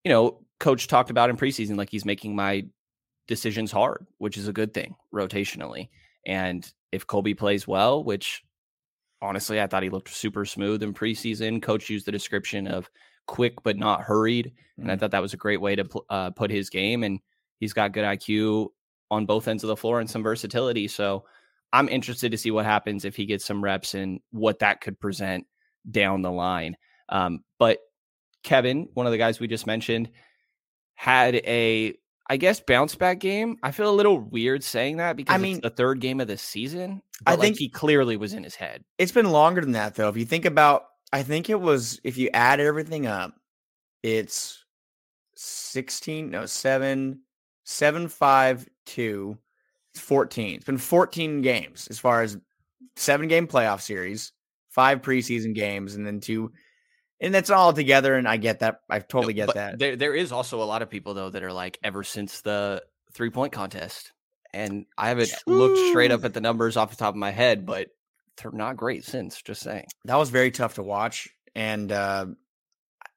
you 0.05 0.11
know, 0.11 0.45
coach 0.61 0.87
talked 0.87 1.09
about 1.09 1.31
in 1.31 1.39
preseason, 1.39 1.79
like 1.79 1.89
he's 1.89 2.05
making 2.05 2.37
my 2.37 2.67
decisions 3.27 3.73
hard, 3.73 4.07
which 4.19 4.37
is 4.37 4.47
a 4.47 4.53
good 4.53 4.75
thing 4.75 4.97
rotationally. 5.15 5.89
And 6.27 6.71
if 6.93 7.07
Colby 7.07 7.33
plays 7.33 7.67
well, 7.67 8.05
which 8.05 8.45
honestly, 9.23 9.62
I 9.62 9.67
thought 9.67 9.83
he 9.83 9.89
looked 9.89 10.11
super 10.11 10.45
smooth 10.45 10.83
in 10.83 10.93
preseason. 10.93 11.62
Coach 11.62 11.89
used 11.89 12.05
the 12.05 12.12
description 12.12 12.67
of 12.67 12.91
quick 13.27 13.62
but 13.62 13.77
not 13.77 14.03
hurried, 14.03 14.53
and 14.77 14.91
I 14.91 14.95
mm-hmm. 14.95 15.01
thought 15.01 15.11
that 15.12 15.23
was 15.23 15.35
a 15.35 15.39
great 15.39 15.61
way 15.61 15.77
to 15.77 15.89
uh, 16.11 16.31
put 16.31 16.51
his 16.51 16.71
game. 16.71 17.03
And 17.03 17.21
he's 17.59 17.73
got 17.73 17.93
good 17.93 18.05
IQ 18.05 18.69
on 19.11 19.27
both 19.27 19.49
ends 19.49 19.65
of 19.65 19.69
the 19.69 19.77
floor 19.77 20.01
and 20.01 20.11
some 20.11 20.23
versatility. 20.23 20.89
So 20.89 21.25
I'm 21.73 21.89
interested 21.89 22.33
to 22.33 22.39
see 22.39 22.51
what 22.51 22.65
happens 22.65 23.05
if 23.05 23.17
he 23.17 23.27
gets 23.27 23.45
some 23.45 23.62
reps 23.62 23.95
and 23.95 24.21
what 24.31 24.61
that 24.61 24.81
could 24.81 24.99
present 24.99 25.47
down 25.91 26.23
the 26.23 26.31
line. 26.31 26.77
Um, 27.09 27.45
but 27.59 27.79
Kevin, 28.43 28.89
one 28.95 29.07
of 29.07 29.12
the 29.12 29.19
guys 29.19 29.41
we 29.41 29.47
just 29.47 29.67
mentioned, 29.67 30.11
had 30.95 31.37
a 31.37 31.95
I 32.29 32.37
guess 32.39 32.59
bounce 32.59 32.95
back 32.97 33.21
game. 33.21 33.57
I 33.62 33.71
feel 33.71 33.89
a 33.89 33.95
little 33.95 34.19
weird 34.19 34.65
saying 34.65 34.97
that 34.97 35.17
because 35.17 35.35
I 35.35 35.39
mean, 35.39 35.61
the 35.61 35.71
third 35.71 36.01
game 36.01 36.21
of 36.21 36.27
the 36.27 36.37
season. 36.37 37.03
I 37.25 37.33
like 37.33 37.41
think 37.41 37.59
he 37.59 37.69
clearly 37.69 38.17
was 38.17 38.33
in 38.33 38.43
his 38.43 38.57
head. 38.57 38.85
It's 38.99 39.12
been 39.12 39.31
longer 39.31 39.61
than 39.61 39.73
that 39.73 39.95
though. 39.95 40.09
If 40.09 40.17
you 40.17 40.25
think 40.25 40.45
about, 40.45 40.87
I 41.12 41.23
think 41.23 41.51
it 41.51 41.61
was 41.61 42.01
if 42.05 42.19
you 42.19 42.31
add 42.33 42.61
everything 42.61 43.07
up, 43.07 43.35
it's 44.03 44.64
sixteen, 45.35 46.31
no 46.31 46.47
seven, 46.47 47.21
seven, 47.64 48.09
five, 48.09 48.66
two. 48.85 49.38
It's 49.92 50.01
fourteen. 50.01 50.57
It's 50.57 50.64
been 50.64 50.79
fourteen 50.79 51.42
games 51.42 51.88
as 51.88 51.99
far 51.99 52.23
as 52.23 52.37
seven 52.97 53.29
game 53.29 53.47
playoff 53.47 53.81
series, 53.81 54.33
five 54.71 55.03
preseason 55.03 55.55
games, 55.55 55.95
and 55.95 56.07
then 56.07 56.21
two 56.21 56.53
and 57.21 57.35
that's 57.35 57.51
all 57.51 57.73
together. 57.73 58.14
And 58.14 58.29
I 58.29 58.37
get 58.37 58.61
that. 58.61 58.81
I 58.90 58.99
totally 58.99 59.35
get 59.35 59.47
but 59.47 59.55
that. 59.57 59.79
There, 59.79 59.97
there 59.97 60.14
is 60.14 60.33
also 60.33 60.62
a 60.62 60.64
lot 60.64 60.83
of 60.83 60.90
people 60.90 61.14
though 61.14 61.31
that 61.31 61.42
are 61.42 61.53
like 61.53 61.79
ever 61.83 62.05
since 62.05 62.40
the 62.40 62.83
three 63.12 63.31
point 63.31 63.53
contest, 63.53 64.12
and 64.53 64.87
I 64.99 65.09
haven't 65.09 65.31
True. 65.47 65.57
looked 65.57 65.79
straight 65.90 66.11
up 66.11 66.25
at 66.25 66.35
the 66.35 66.40
numbers 66.40 66.77
off 66.77 66.90
the 66.90 66.97
top 66.97 67.14
of 67.14 67.19
my 67.19 67.31
head, 67.31 67.66
but 67.66 67.88
not 68.53 68.77
great 68.77 69.05
since. 69.05 69.40
Just 69.42 69.62
saying 69.62 69.87
that 70.05 70.16
was 70.16 70.31
very 70.31 70.51
tough 70.51 70.75
to 70.75 70.83
watch, 70.83 71.29
and 71.55 71.90
uh, 71.90 72.27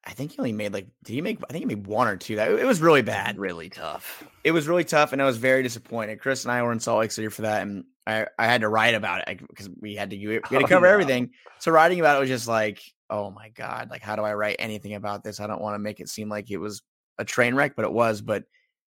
I 0.04 0.10
think 0.12 0.32
he 0.32 0.38
only 0.38 0.52
made 0.52 0.72
like 0.72 0.88
did 1.04 1.12
he 1.12 1.20
make? 1.20 1.38
I 1.48 1.52
think 1.52 1.62
he 1.62 1.74
made 1.74 1.86
one 1.86 2.08
or 2.08 2.16
two. 2.16 2.36
That 2.36 2.50
it 2.50 2.64
was 2.64 2.80
really 2.80 3.02
bad, 3.02 3.38
really 3.38 3.68
tough. 3.68 4.24
It 4.44 4.52
was 4.52 4.66
really 4.66 4.84
tough, 4.84 5.12
and 5.12 5.20
I 5.20 5.26
was 5.26 5.36
very 5.36 5.62
disappointed. 5.62 6.20
Chris 6.20 6.44
and 6.44 6.52
I 6.52 6.62
were 6.62 6.72
in 6.72 6.80
Salt 6.80 7.00
Lake 7.00 7.12
City 7.12 7.28
for 7.28 7.42
that, 7.42 7.62
and 7.62 7.84
I 8.06 8.26
I 8.38 8.46
had 8.46 8.62
to 8.62 8.68
write 8.68 8.94
about 8.94 9.28
it 9.28 9.40
because 9.48 9.68
we 9.80 9.94
had 9.96 10.10
to 10.10 10.16
we 10.16 10.34
had 10.34 10.44
to 10.44 10.56
oh, 10.56 10.66
cover 10.66 10.86
oh, 10.86 10.88
no. 10.88 10.94
everything. 10.94 11.30
So 11.58 11.70
writing 11.70 12.00
about 12.00 12.16
it 12.16 12.20
was 12.20 12.28
just 12.28 12.48
like 12.48 12.82
oh 13.10 13.30
my 13.30 13.50
god, 13.50 13.90
like 13.90 14.02
how 14.02 14.16
do 14.16 14.22
I 14.22 14.34
write 14.34 14.56
anything 14.58 14.94
about 14.94 15.22
this? 15.22 15.40
I 15.40 15.46
don't 15.46 15.60
want 15.60 15.74
to 15.74 15.80
make 15.80 16.00
it 16.00 16.08
seem 16.08 16.28
like 16.28 16.50
it 16.50 16.58
was 16.58 16.82
a 17.18 17.24
train 17.24 17.54
wreck, 17.54 17.74
but 17.76 17.84
it 17.84 17.92
was. 17.92 18.22
But 18.22 18.44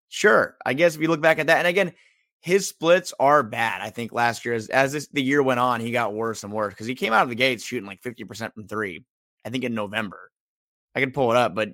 sure, 0.09 0.57
I 0.65 0.73
guess 0.73 0.95
if 0.95 1.01
you 1.01 1.09
look 1.09 1.21
back 1.21 1.39
at 1.39 1.47
that, 1.47 1.59
and 1.59 1.67
again, 1.67 1.93
his 2.43 2.67
splits 2.67 3.13
are 3.21 3.41
bad. 3.41 3.81
I 3.81 3.89
think 3.89 4.11
last 4.11 4.43
year, 4.43 4.53
as 4.53 4.67
as 4.67 4.91
this, 4.91 5.07
the 5.07 5.23
year 5.23 5.41
went 5.41 5.61
on, 5.61 5.79
he 5.79 5.91
got 5.91 6.13
worse 6.13 6.43
and 6.43 6.51
worse 6.51 6.73
because 6.73 6.87
he 6.87 6.93
came 6.93 7.13
out 7.13 7.23
of 7.23 7.29
the 7.29 7.35
gates 7.35 7.63
shooting 7.63 7.87
like 7.87 8.01
fifty 8.01 8.25
percent 8.25 8.53
from 8.53 8.67
three. 8.67 9.05
I 9.45 9.49
think 9.49 9.63
in 9.63 9.73
November, 9.73 10.29
I 10.93 10.99
can 10.99 11.11
pull 11.11 11.31
it 11.31 11.37
up, 11.37 11.55
but 11.55 11.69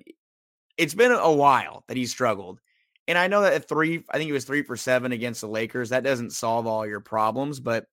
it's 0.78 0.94
been 0.94 1.10
a 1.10 1.32
while 1.32 1.82
that 1.88 1.96
he 1.96 2.06
struggled. 2.06 2.60
And 3.08 3.18
I 3.18 3.26
know 3.26 3.40
that 3.40 3.52
at 3.52 3.68
three, 3.68 4.04
I 4.10 4.16
think 4.16 4.28
he 4.28 4.32
was 4.32 4.44
three 4.44 4.62
for 4.62 4.76
seven 4.76 5.10
against 5.10 5.40
the 5.40 5.48
Lakers. 5.48 5.88
That 5.88 6.04
doesn't 6.04 6.30
solve 6.30 6.68
all 6.68 6.86
your 6.86 7.00
problems, 7.00 7.58
but 7.58 7.86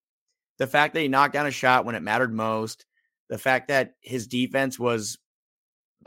the 0.60 0.68
fact 0.68 0.94
that 0.94 1.02
he 1.02 1.08
knocked 1.08 1.34
down 1.34 1.48
a 1.48 1.52
shot 1.52 1.84
when 1.84 1.96
it 1.96 2.04
mattered 2.04 2.32
most, 2.32 2.86
the 3.28 3.40
fact 3.40 3.70
that 3.70 3.94
his 4.02 4.28
defense 4.28 4.78
was 4.78 5.18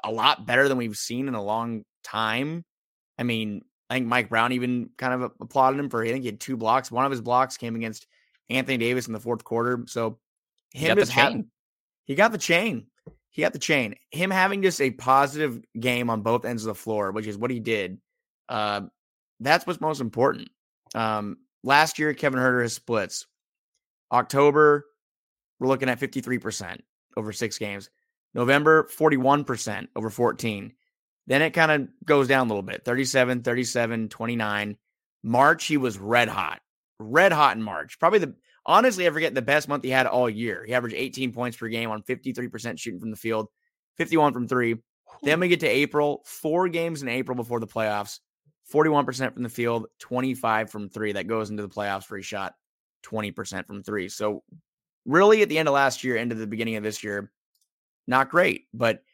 a 0.04 0.12
lot 0.12 0.46
better 0.46 0.68
than 0.68 0.78
we've 0.78 0.96
seen 0.96 1.26
in 1.26 1.34
a 1.34 1.42
long 1.42 1.82
time. 2.04 2.64
I 3.18 3.24
mean, 3.24 3.62
I 3.90 3.94
think 3.94 4.06
Mike 4.06 4.28
Brown 4.28 4.52
even 4.52 4.90
kind 4.96 5.12
of 5.12 5.32
applauded 5.40 5.80
him 5.80 5.90
for 5.90 6.02
I 6.02 6.08
think 6.08 6.22
he 6.22 6.28
had 6.28 6.40
two 6.40 6.56
blocks. 6.56 6.92
One 6.92 7.04
of 7.04 7.10
his 7.10 7.20
blocks 7.20 7.56
came 7.56 7.74
against 7.74 8.06
Anthony 8.48 8.78
Davis 8.78 9.08
in 9.08 9.12
the 9.12 9.20
fourth 9.20 9.42
quarter. 9.42 9.84
So 9.88 10.18
him 10.72 10.96
just 10.96 11.10
having 11.10 11.46
he 12.04 12.14
got 12.14 12.30
the 12.30 12.38
chain. 12.38 12.86
He 13.30 13.42
got 13.42 13.52
the 13.52 13.58
chain. 13.58 13.96
Him 14.10 14.30
having 14.30 14.62
just 14.62 14.80
a 14.80 14.90
positive 14.90 15.60
game 15.78 16.08
on 16.08 16.22
both 16.22 16.44
ends 16.44 16.64
of 16.64 16.68
the 16.68 16.74
floor, 16.74 17.10
which 17.10 17.26
is 17.26 17.36
what 17.36 17.50
he 17.50 17.60
did. 17.60 17.98
Uh, 18.48 18.82
that's 19.40 19.66
what's 19.66 19.80
most 19.80 20.00
important. 20.00 20.48
Um, 20.94 21.38
last 21.62 21.98
year, 21.98 22.12
Kevin 22.14 22.40
Huerter 22.40 22.62
has 22.62 22.72
splits. 22.72 23.26
October, 24.12 24.86
we're 25.58 25.68
looking 25.68 25.88
at 25.88 26.00
53% 26.00 26.80
over 27.16 27.32
six 27.32 27.58
games. 27.58 27.90
November, 28.34 28.84
41% 28.84 29.88
over 29.94 30.10
14. 30.10 30.72
Then 31.30 31.42
it 31.42 31.52
kind 31.52 31.70
of 31.70 31.88
goes 32.04 32.26
down 32.26 32.48
a 32.48 32.50
little 32.50 32.64
bit 32.64 32.84
37, 32.84 33.42
37, 33.42 34.08
29. 34.08 34.76
March, 35.22 35.64
he 35.64 35.76
was 35.76 35.96
red 35.96 36.26
hot, 36.26 36.60
red 36.98 37.30
hot 37.30 37.56
in 37.56 37.62
March. 37.62 38.00
Probably 38.00 38.18
the, 38.18 38.34
honestly, 38.66 39.06
I 39.06 39.10
forget 39.10 39.32
the 39.32 39.40
best 39.40 39.68
month 39.68 39.84
he 39.84 39.90
had 39.90 40.08
all 40.08 40.28
year. 40.28 40.64
He 40.66 40.74
averaged 40.74 40.96
18 40.96 41.32
points 41.32 41.56
per 41.56 41.68
game 41.68 41.88
on 41.88 42.02
53% 42.02 42.80
shooting 42.80 42.98
from 42.98 43.12
the 43.12 43.16
field, 43.16 43.46
51 43.96 44.32
from 44.32 44.48
three. 44.48 44.74
Then 45.22 45.38
we 45.38 45.46
get 45.46 45.60
to 45.60 45.68
April, 45.68 46.22
four 46.26 46.68
games 46.68 47.00
in 47.00 47.08
April 47.08 47.36
before 47.36 47.60
the 47.60 47.66
playoffs, 47.68 48.18
41% 48.72 49.32
from 49.32 49.44
the 49.44 49.48
field, 49.48 49.86
25 50.00 50.68
from 50.68 50.88
three. 50.88 51.12
That 51.12 51.28
goes 51.28 51.48
into 51.48 51.62
the 51.62 51.68
playoffs 51.68 52.10
where 52.10 52.18
he 52.18 52.24
shot 52.24 52.54
20% 53.04 53.68
from 53.68 53.84
three. 53.84 54.08
So 54.08 54.42
really 55.06 55.42
at 55.42 55.48
the 55.48 55.58
end 55.58 55.68
of 55.68 55.74
last 55.74 56.02
year, 56.02 56.16
into 56.16 56.34
the 56.34 56.48
beginning 56.48 56.74
of 56.74 56.82
this 56.82 57.04
year, 57.04 57.30
not 58.08 58.30
great. 58.30 58.64
But 58.74 59.04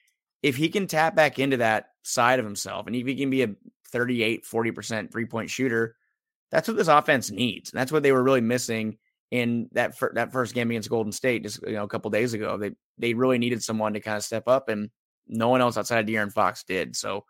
if 0.42 0.57
he 0.57 0.70
can 0.70 0.87
tap 0.87 1.14
back 1.14 1.38
into 1.38 1.59
that 1.59 1.91
side 2.07 2.38
of 2.38 2.44
himself 2.44 2.86
and 2.86 2.94
if 2.94 3.07
he 3.07 3.16
can 3.16 3.30
be 3.30 3.42
a 3.42 3.54
38, 3.88 4.44
40% 4.44 5.11
three 5.11 5.26
point 5.26 5.50
shooter, 5.50 5.96
that's 6.50 6.68
what 6.68 6.76
this 6.76 6.88
offense 6.88 7.30
needs. 7.30 7.70
And 7.72 7.80
that's 7.80 7.92
what 7.92 8.02
they 8.02 8.12
were 8.12 8.22
really 8.22 8.40
missing 8.40 8.98
in 9.30 9.68
that 9.72 9.98
fir- 9.98 10.12
that 10.14 10.32
first 10.32 10.54
game 10.54 10.70
against 10.70 10.90
Golden 10.90 11.12
State 11.12 11.42
just 11.42 11.61
you 11.62 11.72
know 11.72 11.84
a 11.84 11.88
couple 11.88 12.11
days 12.11 12.34
ago. 12.34 12.57
They 12.57 12.72
they 12.98 13.14
really 13.14 13.38
needed 13.38 13.62
someone 13.62 13.92
to 13.94 14.00
kind 14.00 14.16
of 14.16 14.22
step 14.22 14.46
up, 14.46 14.68
and 14.68 14.90
no 15.26 15.48
one 15.48 15.61
else 15.61 15.76
outside 15.76 15.98
of 15.98 16.07
De'Aaron 16.07 16.32
Fox 16.32 16.62
did. 16.62 16.94
So, 16.94 17.24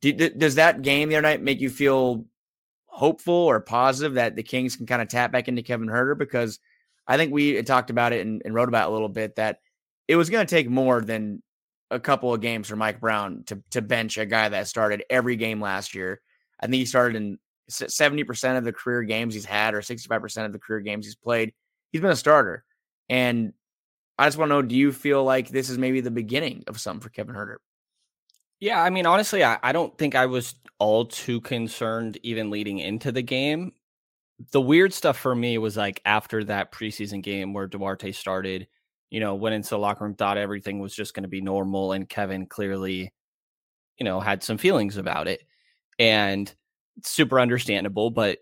does 0.00 0.56
that 0.56 0.82
game 0.82 1.08
the 1.08 1.16
other 1.16 1.22
night 1.22 1.42
make 1.42 1.60
you 1.60 1.70
feel 1.70 2.24
hopeful 2.86 3.34
or 3.34 3.60
positive 3.60 4.14
that 4.14 4.34
the 4.34 4.42
Kings 4.42 4.76
can 4.76 4.86
kind 4.86 5.00
of 5.00 5.08
tap 5.08 5.30
back 5.30 5.46
into 5.46 5.62
Kevin 5.62 5.88
Huerter? 5.88 6.18
Because 6.18 6.58
I 7.06 7.16
think 7.16 7.32
we 7.32 7.62
talked 7.62 7.90
about 7.90 8.12
it 8.12 8.26
and, 8.26 8.42
and 8.44 8.54
wrote 8.54 8.68
about 8.68 8.88
it 8.88 8.90
a 8.90 8.92
little 8.92 9.08
bit 9.08 9.36
that 9.36 9.58
it 10.08 10.16
was 10.16 10.28
going 10.28 10.44
to 10.44 10.54
take 10.54 10.68
more 10.68 11.00
than 11.00 11.42
a 11.92 12.00
couple 12.00 12.32
of 12.34 12.40
games 12.40 12.68
for 12.68 12.76
Mike 12.76 13.00
Brown 13.00 13.44
to 13.46 13.62
to 13.70 13.82
bench 13.82 14.18
a 14.18 14.26
guy 14.26 14.48
that 14.48 14.68
started 14.68 15.04
every 15.10 15.36
game 15.36 15.60
last 15.60 15.94
year. 15.94 16.20
I 16.60 16.66
think 16.66 16.76
he 16.76 16.86
started 16.86 17.16
in 17.16 17.38
70% 17.70 18.58
of 18.58 18.64
the 18.64 18.72
career 18.72 19.02
games 19.02 19.34
he's 19.34 19.44
had 19.44 19.74
or 19.74 19.80
65% 19.80 20.44
of 20.44 20.52
the 20.52 20.58
career 20.58 20.80
games 20.80 21.06
he's 21.06 21.16
played. 21.16 21.52
He's 21.90 22.00
been 22.00 22.10
a 22.10 22.16
starter. 22.16 22.64
And 23.08 23.52
I 24.18 24.26
just 24.26 24.38
want 24.38 24.50
to 24.50 24.54
know 24.54 24.62
do 24.62 24.76
you 24.76 24.92
feel 24.92 25.24
like 25.24 25.48
this 25.48 25.70
is 25.70 25.78
maybe 25.78 26.00
the 26.00 26.10
beginning 26.10 26.64
of 26.66 26.80
something 26.80 27.00
for 27.00 27.08
Kevin 27.08 27.34
Huerter? 27.34 27.56
Yeah, 28.60 28.80
I 28.80 28.90
mean, 28.90 29.06
honestly, 29.06 29.42
I, 29.42 29.58
I 29.62 29.72
don't 29.72 29.96
think 29.98 30.14
I 30.14 30.26
was 30.26 30.54
all 30.78 31.06
too 31.06 31.40
concerned 31.40 32.18
even 32.22 32.50
leading 32.50 32.78
into 32.78 33.10
the 33.10 33.22
game 33.22 33.72
the 34.50 34.60
weird 34.60 34.92
stuff 34.92 35.18
for 35.18 35.34
me 35.34 35.58
was 35.58 35.76
like 35.76 36.00
after 36.04 36.42
that 36.44 36.72
preseason 36.72 37.22
game 37.22 37.52
where 37.52 37.66
Duarte 37.66 38.12
started, 38.12 38.66
you 39.12 39.20
know, 39.20 39.34
went 39.34 39.54
into 39.54 39.68
the 39.68 39.78
locker 39.78 40.04
room, 40.04 40.14
thought 40.14 40.38
everything 40.38 40.78
was 40.78 40.94
just 40.94 41.12
going 41.12 41.24
to 41.24 41.28
be 41.28 41.42
normal, 41.42 41.92
and 41.92 42.08
Kevin 42.08 42.46
clearly, 42.46 43.12
you 43.98 44.04
know, 44.04 44.20
had 44.20 44.42
some 44.42 44.56
feelings 44.56 44.96
about 44.96 45.28
it, 45.28 45.42
and 45.98 46.52
super 47.04 47.38
understandable. 47.38 48.10
But 48.10 48.38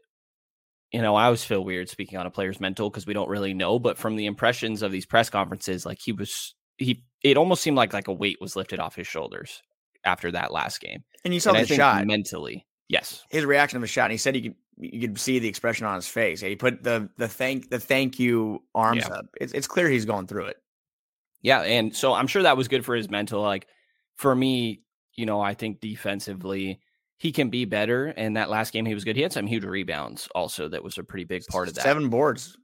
you 0.93 1.03
know, 1.03 1.16
I 1.16 1.25
always 1.25 1.43
feel 1.43 1.64
weird 1.64 1.89
speaking 1.89 2.21
on 2.21 2.27
a 2.27 2.31
player's 2.31 2.61
mental 2.61 2.89
because 2.89 3.05
we 3.05 3.14
don't 3.14 3.29
really 3.29 3.53
know. 3.53 3.81
But 3.81 3.99
from 3.99 4.14
the 4.14 4.27
impressions 4.27 4.83
of 4.83 4.93
these 4.93 5.07
press 5.07 5.29
conferences, 5.29 5.85
like 5.85 5.99
he 6.01 6.12
was, 6.12 6.55
he 6.79 7.05
it 7.25 7.37
almost 7.37 7.62
seemed 7.62 7.77
like 7.77 7.93
like 7.93 8.07
a 8.07 8.12
weight 8.12 8.39
was 8.41 8.55
lifted 8.55 8.79
off 8.79 8.95
his 8.95 9.09
shoulders 9.09 9.62
after 10.05 10.31
that 10.31 10.53
last 10.53 10.81
game. 10.81 11.03
And 11.25 11.35
you 11.35 11.41
saw 11.41 11.53
and 11.53 11.66
the 11.66 11.75
shot 11.75 12.07
mentally, 12.07 12.64
yes, 12.89 13.25
his 13.29 13.45
reaction 13.45 13.77
of 13.79 13.81
the 13.81 13.89
shot. 13.89 14.05
And 14.05 14.12
he 14.12 14.18
said 14.18 14.37
he 14.37 14.43
could 14.43 14.55
you 14.81 15.01
could 15.01 15.18
see 15.18 15.39
the 15.39 15.49
expression 15.49 15.87
on 15.87 15.95
his 15.97 16.09
face. 16.09 16.41
He 16.41 16.57
put 16.57 16.83
the 16.83 17.09
the 17.16 17.28
thank 17.28 17.70
the 17.70 17.78
thank 17.78 18.18
you 18.18 18.62
arms 18.74 19.05
Yeah. 19.09 19.14
up. 19.14 19.26
It's 19.41 19.53
it's 19.53 19.66
clear 19.66 19.89
he's 19.89 20.05
going 20.05 20.26
through 20.26 20.47
it. 20.47 20.57
Yeah, 21.43 21.61
and 21.62 21.95
so 21.95 22.12
I'm 22.12 22.26
sure 22.26 22.43
that 22.43 22.57
was 22.57 22.68
good 22.68 22.85
for 22.85 22.95
his 22.95 23.09
mental. 23.11 23.41
Like 23.43 23.66
for 24.16 24.35
me, 24.35 24.83
you 25.14 25.26
know, 25.26 25.41
I 25.41 25.55
think 25.55 25.81
defensively 25.81 26.81
he 27.18 27.33
can 27.33 27.51
be 27.51 27.64
better. 27.66 28.07
And 28.07 28.37
that 28.37 28.51
last 28.51 28.72
game 28.72 28.87
he 28.87 28.95
was 28.95 29.05
good. 29.05 29.16
He 29.16 29.22
had 29.22 29.33
some 29.33 29.47
huge 29.47 29.64
rebounds 29.64 30.28
also. 30.35 30.68
That 30.68 30.83
was 30.83 30.97
a 30.99 31.05
pretty 31.05 31.24
big 31.24 31.47
part 31.47 31.68
of 31.68 31.74
that. 31.74 31.83
Seven 31.83 32.09
boards. 32.09 32.57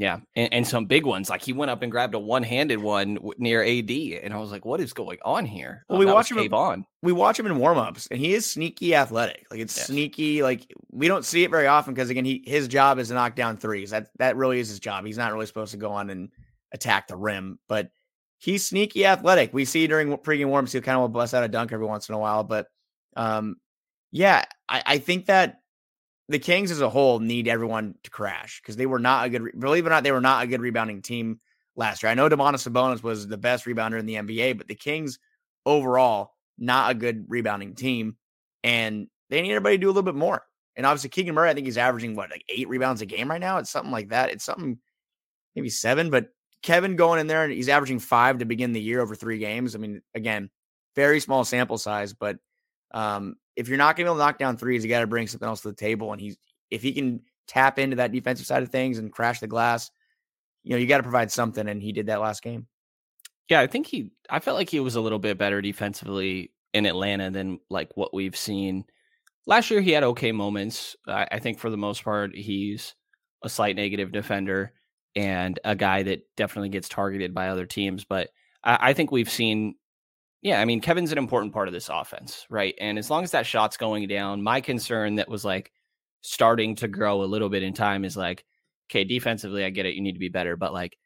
Yeah, 0.00 0.20
and, 0.36 0.52
and 0.54 0.64
some 0.66 0.84
big 0.86 1.04
ones. 1.04 1.28
Like 1.28 1.42
he 1.42 1.52
went 1.52 1.72
up 1.72 1.82
and 1.82 1.90
grabbed 1.90 2.14
a 2.14 2.20
one-handed 2.20 2.78
one 2.80 3.18
near 3.36 3.64
AD, 3.64 3.90
and 3.90 4.32
I 4.32 4.36
was 4.38 4.52
like, 4.52 4.64
"What 4.64 4.78
is 4.80 4.92
going 4.92 5.18
on 5.24 5.44
here?" 5.44 5.84
Well, 5.88 5.96
Oh, 5.96 5.98
we 5.98 6.06
watch 6.06 6.30
him- 6.30 6.38
on. 6.54 6.86
We 7.02 7.10
watch 7.10 7.36
him 7.36 7.46
in 7.46 7.54
warmups, 7.54 8.06
and 8.12 8.20
he 8.20 8.32
is 8.32 8.46
sneaky 8.48 8.94
athletic. 8.94 9.46
Like 9.50 9.58
it's 9.58 9.76
Yes. 9.76 9.88
sneaky. 9.88 10.44
Like 10.44 10.72
we 10.92 11.08
don't 11.08 11.24
see 11.24 11.42
it 11.42 11.50
very 11.50 11.66
often 11.66 11.94
because 11.94 12.10
again, 12.10 12.24
he 12.24 12.44
his 12.46 12.68
job 12.68 13.00
is 13.00 13.08
to 13.08 13.14
knock 13.14 13.34
down 13.34 13.56
threes. 13.56 13.90
That 13.90 14.06
that 14.20 14.36
really 14.36 14.60
is 14.60 14.68
his 14.68 14.78
job. 14.78 15.04
He's 15.04 15.18
not 15.18 15.32
really 15.32 15.46
supposed 15.46 15.72
to 15.72 15.78
go 15.78 15.90
on 15.90 16.10
and 16.10 16.28
attack 16.70 17.08
the 17.08 17.16
rim, 17.16 17.58
but 17.68 17.90
he's 18.38 18.64
sneaky 18.68 19.04
athletic. 19.04 19.52
We 19.52 19.64
see 19.64 19.88
during 19.88 20.16
pregame 20.18 20.46
warmups 20.46 20.70
he'll 20.70 20.80
kind 20.82 20.94
of 20.94 21.00
will 21.00 21.08
bust 21.08 21.34
out 21.34 21.42
a 21.42 21.48
dunk 21.48 21.72
every 21.72 21.86
once 21.86 22.08
in 22.08 22.14
a 22.14 22.18
while, 22.18 22.44
but 22.44 22.68
um, 23.16 23.56
yeah, 24.12 24.44
I, 24.68 24.82
I 24.86 24.98
think 24.98 25.26
that 25.26 25.56
the 26.28 26.38
Kings 26.38 26.70
as 26.70 26.80
a 26.80 26.90
whole 26.90 27.20
need 27.20 27.48
everyone 27.48 27.94
to 28.02 28.10
crash 28.10 28.60
because 28.60 28.76
they 28.76 28.86
were 28.86 28.98
not 28.98 29.26
a 29.26 29.30
good. 29.30 29.58
Believe 29.58 29.86
it 29.86 29.88
or 29.88 29.90
not, 29.90 30.02
they 30.02 30.12
were 30.12 30.20
not 30.20 30.44
a 30.44 30.46
good 30.46 30.60
rebounding 30.60 31.02
team 31.02 31.40
last 31.76 32.02
year. 32.02 32.10
I 32.10 32.14
know 32.14 32.28
Domantas 32.28 32.68
Sabonis 32.68 33.02
was 33.02 33.26
the 33.26 33.38
best 33.38 33.64
rebounder 33.64 33.98
in 33.98 34.06
the 34.06 34.14
NBA, 34.14 34.58
but 34.58 34.68
the 34.68 34.74
Kings 34.74 35.18
overall 35.64 36.32
not 36.58 36.90
a 36.90 36.94
good 36.94 37.26
rebounding 37.28 37.74
team, 37.74 38.16
and 38.62 39.08
they 39.30 39.42
need 39.42 39.52
everybody 39.52 39.76
to 39.76 39.80
do 39.80 39.86
a 39.86 39.90
little 39.92 40.02
bit 40.02 40.14
more. 40.14 40.42
And 40.76 40.86
obviously, 40.86 41.10
Keegan 41.10 41.34
Murray, 41.34 41.50
I 41.50 41.54
think 41.54 41.66
he's 41.66 41.78
averaging 41.78 42.14
what 42.14 42.30
like 42.30 42.44
eight 42.48 42.68
rebounds 42.68 43.00
a 43.00 43.06
game 43.06 43.30
right 43.30 43.40
now. 43.40 43.58
It's 43.58 43.70
something 43.70 43.92
like 43.92 44.10
that. 44.10 44.30
It's 44.30 44.44
something 44.44 44.78
maybe 45.56 45.70
seven, 45.70 46.10
but 46.10 46.28
Kevin 46.62 46.96
going 46.96 47.20
in 47.20 47.26
there 47.26 47.44
and 47.44 47.52
he's 47.52 47.68
averaging 47.68 48.00
five 48.00 48.38
to 48.38 48.44
begin 48.44 48.72
the 48.72 48.80
year 48.80 49.00
over 49.00 49.14
three 49.14 49.38
games. 49.38 49.74
I 49.74 49.78
mean, 49.78 50.02
again, 50.14 50.50
very 50.94 51.20
small 51.20 51.44
sample 51.44 51.78
size, 51.78 52.12
but 52.12 52.38
um, 52.92 53.36
if 53.58 53.68
you're 53.68 53.76
not 53.76 53.96
going 53.96 54.06
to 54.06 54.10
be 54.10 54.14
able 54.14 54.20
to 54.20 54.24
knock 54.24 54.38
down 54.38 54.56
threes, 54.56 54.84
you 54.84 54.88
got 54.88 55.00
to 55.00 55.08
bring 55.08 55.26
something 55.26 55.48
else 55.48 55.62
to 55.62 55.68
the 55.68 55.74
table. 55.74 56.12
And 56.12 56.20
he's 56.20 56.38
if 56.70 56.80
he 56.80 56.92
can 56.92 57.20
tap 57.48 57.80
into 57.80 57.96
that 57.96 58.12
defensive 58.12 58.46
side 58.46 58.62
of 58.62 58.68
things 58.68 58.98
and 58.98 59.12
crash 59.12 59.40
the 59.40 59.48
glass, 59.48 59.90
you 60.62 60.70
know, 60.70 60.76
you 60.76 60.86
got 60.86 60.98
to 60.98 61.02
provide 61.02 61.32
something. 61.32 61.68
And 61.68 61.82
he 61.82 61.92
did 61.92 62.06
that 62.06 62.20
last 62.20 62.42
game. 62.42 62.68
Yeah, 63.48 63.60
I 63.60 63.66
think 63.66 63.88
he. 63.88 64.12
I 64.30 64.38
felt 64.38 64.56
like 64.56 64.70
he 64.70 64.78
was 64.78 64.94
a 64.94 65.00
little 65.00 65.18
bit 65.18 65.38
better 65.38 65.60
defensively 65.60 66.52
in 66.72 66.86
Atlanta 66.86 67.30
than 67.30 67.58
like 67.68 67.90
what 67.96 68.14
we've 68.14 68.36
seen 68.36 68.84
last 69.46 69.70
year. 69.72 69.80
He 69.80 69.90
had 69.90 70.04
okay 70.04 70.30
moments. 70.30 70.94
I, 71.08 71.26
I 71.32 71.38
think 71.40 71.58
for 71.58 71.68
the 71.68 71.76
most 71.76 72.04
part, 72.04 72.36
he's 72.36 72.94
a 73.42 73.48
slight 73.48 73.74
negative 73.74 74.12
defender 74.12 74.72
and 75.16 75.58
a 75.64 75.74
guy 75.74 76.04
that 76.04 76.20
definitely 76.36 76.68
gets 76.68 76.88
targeted 76.88 77.34
by 77.34 77.48
other 77.48 77.66
teams. 77.66 78.04
But 78.04 78.28
I, 78.62 78.90
I 78.90 78.92
think 78.92 79.10
we've 79.10 79.30
seen. 79.30 79.74
Yeah, 80.42 80.60
I 80.60 80.64
mean, 80.64 80.80
Kevin's 80.80 81.10
an 81.12 81.18
important 81.18 81.52
part 81.52 81.68
of 81.68 81.74
this 81.74 81.88
offense, 81.88 82.46
right? 82.48 82.74
And 82.80 82.98
as 82.98 83.10
long 83.10 83.24
as 83.24 83.32
that 83.32 83.46
shot's 83.46 83.76
going 83.76 84.06
down, 84.06 84.42
my 84.42 84.60
concern 84.60 85.16
that 85.16 85.28
was 85.28 85.44
like 85.44 85.72
starting 86.20 86.76
to 86.76 86.88
grow 86.88 87.22
a 87.22 87.26
little 87.26 87.48
bit 87.48 87.62
in 87.64 87.72
time 87.74 88.04
is 88.04 88.16
like, 88.16 88.44
okay, 88.90 89.04
defensively, 89.04 89.64
I 89.64 89.70
get 89.70 89.86
it, 89.86 89.94
you 89.94 90.00
need 90.02 90.12
to 90.12 90.18
be 90.20 90.28
better, 90.28 90.56
but 90.56 90.72
like 90.72 90.96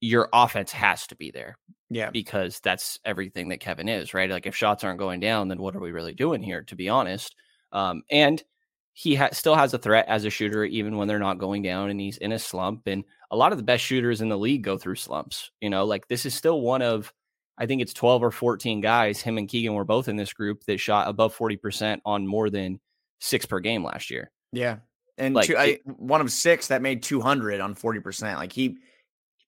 your 0.00 0.28
offense 0.32 0.72
has 0.72 1.06
to 1.08 1.16
be 1.16 1.30
there 1.30 1.56
Yeah. 1.90 2.10
because 2.10 2.60
that's 2.60 2.98
everything 3.04 3.48
that 3.50 3.60
Kevin 3.60 3.88
is, 3.88 4.14
right? 4.14 4.30
Like 4.30 4.46
if 4.46 4.56
shots 4.56 4.82
aren't 4.82 4.98
going 4.98 5.20
down, 5.20 5.48
then 5.48 5.58
what 5.60 5.76
are 5.76 5.80
we 5.80 5.92
really 5.92 6.14
doing 6.14 6.42
here, 6.42 6.62
to 6.64 6.76
be 6.76 6.88
honest? 6.88 7.34
Um, 7.72 8.02
and 8.10 8.42
he 8.94 9.14
ha- 9.14 9.28
still 9.32 9.54
has 9.54 9.72
a 9.74 9.78
threat 9.78 10.06
as 10.08 10.24
a 10.24 10.30
shooter, 10.30 10.64
even 10.64 10.96
when 10.96 11.06
they're 11.06 11.18
not 11.18 11.38
going 11.38 11.62
down, 11.62 11.90
and 11.90 12.00
he's 12.00 12.16
in 12.18 12.32
a 12.32 12.38
slump. 12.38 12.82
And 12.86 13.04
a 13.30 13.36
lot 13.36 13.52
of 13.52 13.58
the 13.58 13.64
best 13.64 13.84
shooters 13.84 14.20
in 14.20 14.28
the 14.28 14.38
league 14.38 14.64
go 14.64 14.78
through 14.78 14.96
slumps. 14.96 15.50
You 15.60 15.70
know, 15.70 15.84
like 15.84 16.08
this 16.08 16.26
is 16.26 16.34
still 16.34 16.60
one 16.62 16.82
of, 16.82 17.12
I 17.60 17.66
think 17.66 17.82
it's 17.82 17.92
12 17.92 18.22
or 18.24 18.30
14 18.30 18.80
guys. 18.80 19.20
Him 19.20 19.36
and 19.38 19.46
Keegan 19.48 19.74
were 19.74 19.84
both 19.84 20.08
in 20.08 20.16
this 20.16 20.32
group 20.32 20.64
that 20.64 20.80
shot 20.80 21.08
above 21.08 21.36
40% 21.36 22.00
on 22.06 22.26
more 22.26 22.48
than 22.50 22.80
six 23.20 23.44
per 23.46 23.60
game 23.60 23.84
last 23.84 24.10
year. 24.10 24.30
Yeah. 24.52 24.78
And 25.18 25.34
Like, 25.34 25.46
two, 25.46 25.56
it- 25.56 25.86
one 25.86 26.22
of 26.22 26.32
six 26.32 26.68
that 26.68 26.80
made 26.80 27.02
200 27.02 27.60
on 27.60 27.74
40%. 27.74 28.36
Like 28.36 28.52
he, 28.52 28.78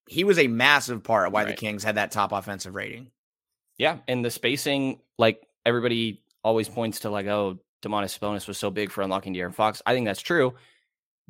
he 0.07 0.25
was 0.25 0.39
a 0.39 0.47
massive 0.47 1.03
part 1.03 1.27
of 1.27 1.33
why 1.33 1.45
the 1.45 1.55
Kings 1.55 1.83
had 1.83 1.95
that 1.95 2.11
top 2.11 2.33
offensive 2.33 2.75
rating. 2.75 3.11
Yeah, 3.79 3.99
and 4.07 4.23
the 4.23 4.31
spacing, 4.31 5.01
like 5.19 5.41
everybody 5.65 6.23
always 6.45 6.69
points 6.69 7.01
to, 7.01 7.11
like, 7.11 7.27
oh, 7.27 7.59
Domantas 7.83 8.19
Sabonis 8.19 8.47
was 8.47 8.59
so 8.59 8.71
big 8.71 8.91
for 8.91 9.01
unlocking 9.03 9.33
De'Aaron 9.35 9.55
Fox. 9.55 9.81
I 9.87 9.95
think 9.95 10.05
that's 10.07 10.21
true, 10.21 10.55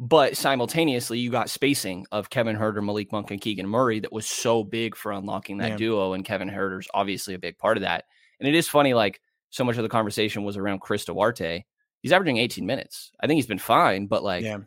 but 0.02 0.36
simultaneously, 0.36 1.20
you 1.20 1.30
got 1.30 1.48
spacing 1.48 2.04
of 2.10 2.28
Kevin 2.28 2.56
Huerter, 2.56 2.84
Malik 2.84 3.12
Monk, 3.12 3.30
and 3.30 3.40
Keegan 3.40 3.68
Murray 3.68 4.00
that 4.00 4.12
was 4.12 4.26
so 4.26 4.64
big 4.64 4.96
for 4.96 5.12
unlocking 5.12 5.58
that 5.58 5.70
Yeah. 5.70 5.76
duo, 5.76 6.12
and 6.14 6.24
Kevin 6.24 6.50
Huerter's 6.50 6.88
obviously 6.92 7.34
a 7.34 7.38
big 7.38 7.56
part 7.56 7.76
of 7.76 7.82
that. 7.82 8.06
And 8.40 8.48
it 8.48 8.56
is 8.56 8.68
funny, 8.68 8.94
like 8.94 9.20
so 9.50 9.62
much 9.62 9.76
of 9.76 9.84
the 9.84 9.88
conversation 9.88 10.42
was 10.42 10.56
around 10.56 10.80
Chris 10.80 11.04
Duarte. 11.04 11.64
He's 12.00 12.10
averaging 12.10 12.38
18 12.38 12.66
minutes. 12.66 13.12
I 13.20 13.28
think 13.28 13.36
he's 13.36 13.46
been 13.46 13.60
fine, 13.60 14.08
but 14.08 14.24
like 14.24 14.42
yeah. 14.42 14.58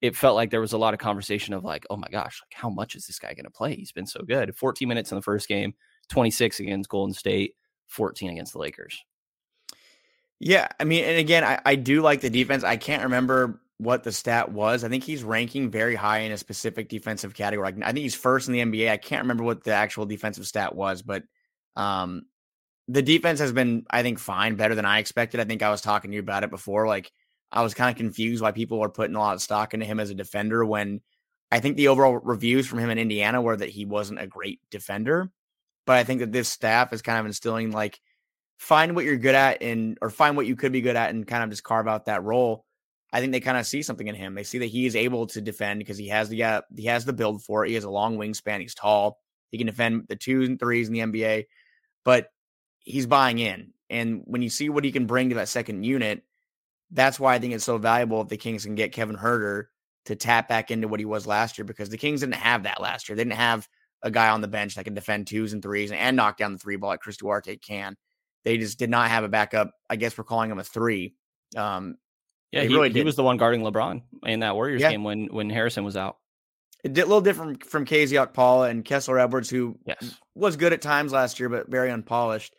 it 0.00 0.16
felt 0.16 0.34
like 0.34 0.50
there 0.50 0.60
was 0.60 0.72
a 0.72 0.78
lot 0.78 0.94
of 0.94 0.98
conversation 0.98 1.54
of 1.54 1.62
like, 1.62 1.86
oh 1.88 1.96
my 1.96 2.08
gosh, 2.10 2.42
like 2.42 2.52
how 2.52 2.68
much 2.68 2.96
is 2.96 3.06
this 3.06 3.20
guy 3.20 3.34
going 3.34 3.44
to 3.44 3.52
play? 3.52 3.76
He's 3.76 3.92
been 3.92 4.04
so 4.04 4.22
good. 4.22 4.56
14 4.56 4.88
minutes 4.88 5.12
in 5.12 5.16
the 5.16 5.22
first 5.22 5.46
game, 5.46 5.74
26 6.08 6.58
against 6.58 6.90
Golden 6.90 7.14
State, 7.14 7.54
14 7.86 8.30
against 8.30 8.52
the 8.52 8.58
Lakers. 8.58 9.04
Yeah, 10.40 10.66
I 10.80 10.82
mean, 10.82 11.04
and 11.04 11.18
again, 11.18 11.44
I, 11.44 11.60
I 11.64 11.76
do 11.76 12.02
like 12.02 12.20
the 12.20 12.30
defense. 12.30 12.64
I 12.64 12.76
can't 12.76 13.04
remember 13.04 13.60
what 13.82 14.04
the 14.04 14.12
stat 14.12 14.52
was. 14.52 14.84
I 14.84 14.88
think 14.88 15.02
he's 15.02 15.24
ranking 15.24 15.70
very 15.70 15.94
high 15.94 16.18
in 16.18 16.32
a 16.32 16.38
specific 16.38 16.88
defensive 16.88 17.34
category. 17.34 17.74
I 17.82 17.92
think 17.92 17.98
he's 17.98 18.14
first 18.14 18.48
in 18.48 18.54
the 18.54 18.60
NBA. 18.60 18.90
I 18.90 18.96
can't 18.96 19.22
remember 19.22 19.44
what 19.44 19.64
the 19.64 19.72
actual 19.72 20.06
defensive 20.06 20.46
stat 20.46 20.74
was, 20.74 21.02
but 21.02 21.24
um, 21.74 22.22
the 22.86 23.02
defense 23.02 23.40
has 23.40 23.52
been, 23.52 23.84
I 23.90 24.02
think, 24.02 24.18
fine, 24.18 24.54
better 24.54 24.74
than 24.74 24.84
I 24.84 24.98
expected. 24.98 25.40
I 25.40 25.44
think 25.44 25.62
I 25.62 25.70
was 25.70 25.80
talking 25.80 26.10
to 26.10 26.14
you 26.14 26.20
about 26.20 26.44
it 26.44 26.50
before. 26.50 26.86
Like, 26.86 27.10
I 27.50 27.62
was 27.62 27.74
kind 27.74 27.90
of 27.90 27.96
confused 27.96 28.40
why 28.40 28.52
people 28.52 28.78
were 28.78 28.88
putting 28.88 29.16
a 29.16 29.18
lot 29.18 29.34
of 29.34 29.42
stock 29.42 29.74
into 29.74 29.84
him 29.84 29.98
as 29.98 30.10
a 30.10 30.14
defender 30.14 30.64
when 30.64 31.00
I 31.50 31.60
think 31.60 31.76
the 31.76 31.88
overall 31.88 32.14
reviews 32.16 32.66
from 32.66 32.78
him 32.78 32.90
in 32.90 32.98
Indiana 32.98 33.42
were 33.42 33.56
that 33.56 33.68
he 33.68 33.84
wasn't 33.84 34.20
a 34.20 34.26
great 34.26 34.60
defender. 34.70 35.30
But 35.86 35.96
I 35.96 36.04
think 36.04 36.20
that 36.20 36.32
this 36.32 36.48
staff 36.48 36.92
is 36.92 37.02
kind 37.02 37.18
of 37.18 37.26
instilling 37.26 37.72
like 37.72 38.00
find 38.58 38.94
what 38.94 39.04
you're 39.04 39.16
good 39.16 39.34
at 39.34 39.60
and 39.60 39.98
or 40.00 40.08
find 40.08 40.36
what 40.36 40.46
you 40.46 40.54
could 40.54 40.72
be 40.72 40.80
good 40.80 40.96
at 40.96 41.10
and 41.10 41.26
kind 41.26 41.42
of 41.42 41.50
just 41.50 41.64
carve 41.64 41.88
out 41.88 42.06
that 42.06 42.22
role. 42.22 42.64
I 43.12 43.20
think 43.20 43.32
they 43.32 43.40
kind 43.40 43.58
of 43.58 43.66
see 43.66 43.82
something 43.82 44.08
in 44.08 44.14
him. 44.14 44.34
They 44.34 44.42
see 44.42 44.58
that 44.58 44.66
he 44.66 44.86
is 44.86 44.96
able 44.96 45.26
to 45.28 45.40
defend 45.40 45.80
because 45.80 45.98
he 45.98 46.08
has 46.08 46.28
the 46.28 46.42
uh, 46.44 46.62
he 46.74 46.86
has 46.86 47.04
the 47.04 47.12
build 47.12 47.42
for 47.42 47.64
it. 47.64 47.68
He 47.68 47.74
has 47.74 47.84
a 47.84 47.90
long 47.90 48.16
wingspan. 48.16 48.60
He's 48.60 48.74
tall. 48.74 49.18
He 49.50 49.58
can 49.58 49.66
defend 49.66 50.06
the 50.08 50.16
twos 50.16 50.48
and 50.48 50.58
threes 50.58 50.88
in 50.88 50.94
the 50.94 51.00
NBA, 51.00 51.44
but 52.04 52.28
he's 52.78 53.06
buying 53.06 53.38
in. 53.38 53.74
And 53.90 54.22
when 54.24 54.40
you 54.40 54.48
see 54.48 54.70
what 54.70 54.84
he 54.84 54.92
can 54.92 55.06
bring 55.06 55.28
to 55.28 55.34
that 55.34 55.48
second 55.48 55.84
unit, 55.84 56.22
that's 56.90 57.20
why 57.20 57.34
I 57.34 57.38
think 57.38 57.52
it's 57.52 57.64
so 57.64 57.76
valuable 57.76 58.22
if 58.22 58.28
the 58.28 58.38
Kings 58.38 58.64
can 58.64 58.74
get 58.74 58.92
Kevin 58.92 59.16
Huerter 59.16 59.64
to 60.06 60.16
tap 60.16 60.48
back 60.48 60.70
into 60.70 60.88
what 60.88 61.00
he 61.00 61.06
was 61.06 61.26
last 61.26 61.58
year 61.58 61.66
because 61.66 61.90
the 61.90 61.98
Kings 61.98 62.20
didn't 62.20 62.34
have 62.36 62.62
that 62.62 62.80
last 62.80 63.08
year. 63.08 63.16
They 63.16 63.24
didn't 63.24 63.36
have 63.36 63.68
a 64.02 64.10
guy 64.10 64.30
on 64.30 64.40
the 64.40 64.48
bench 64.48 64.74
that 64.74 64.84
can 64.84 64.94
defend 64.94 65.26
twos 65.26 65.52
and 65.52 65.62
threes 65.62 65.92
and 65.92 66.16
knock 66.16 66.38
down 66.38 66.52
the 66.52 66.58
three 66.58 66.76
ball 66.76 66.90
like 66.90 67.00
Chris 67.00 67.18
Duarte 67.18 67.56
can. 67.56 67.96
They 68.44 68.58
just 68.58 68.78
did 68.78 68.90
not 68.90 69.10
have 69.10 69.22
a 69.22 69.28
backup. 69.28 69.70
I 69.88 69.96
guess 69.96 70.16
we're 70.18 70.24
calling 70.24 70.50
him 70.50 70.58
a 70.58 70.64
three. 70.64 71.14
Um, 71.56 71.96
Yeah, 72.52 72.62
he, 72.62 72.68
really 72.68 72.90
he 72.92 73.02
was 73.02 73.16
the 73.16 73.22
one 73.22 73.38
guarding 73.38 73.62
LeBron 73.62 74.02
in 74.24 74.40
that 74.40 74.54
Warriors 74.54 74.80
Yeah. 74.82 74.90
game 74.90 75.04
when 75.04 75.26
when 75.26 75.50
Harrison 75.50 75.84
was 75.84 75.96
out. 75.96 76.18
a 76.84 76.88
little 76.88 77.20
different 77.20 77.64
from 77.64 77.84
KZ 77.86 78.26
Okpala 78.26 78.68
and 78.70 78.84
Kessler 78.84 79.18
Edwards, 79.18 79.48
who 79.48 79.78
Yes. 79.86 80.18
was 80.34 80.56
good 80.56 80.72
at 80.72 80.82
times 80.82 81.12
last 81.12 81.38
year, 81.40 81.48
but 81.48 81.68
very 81.70 81.90
unpolished. 81.90 82.54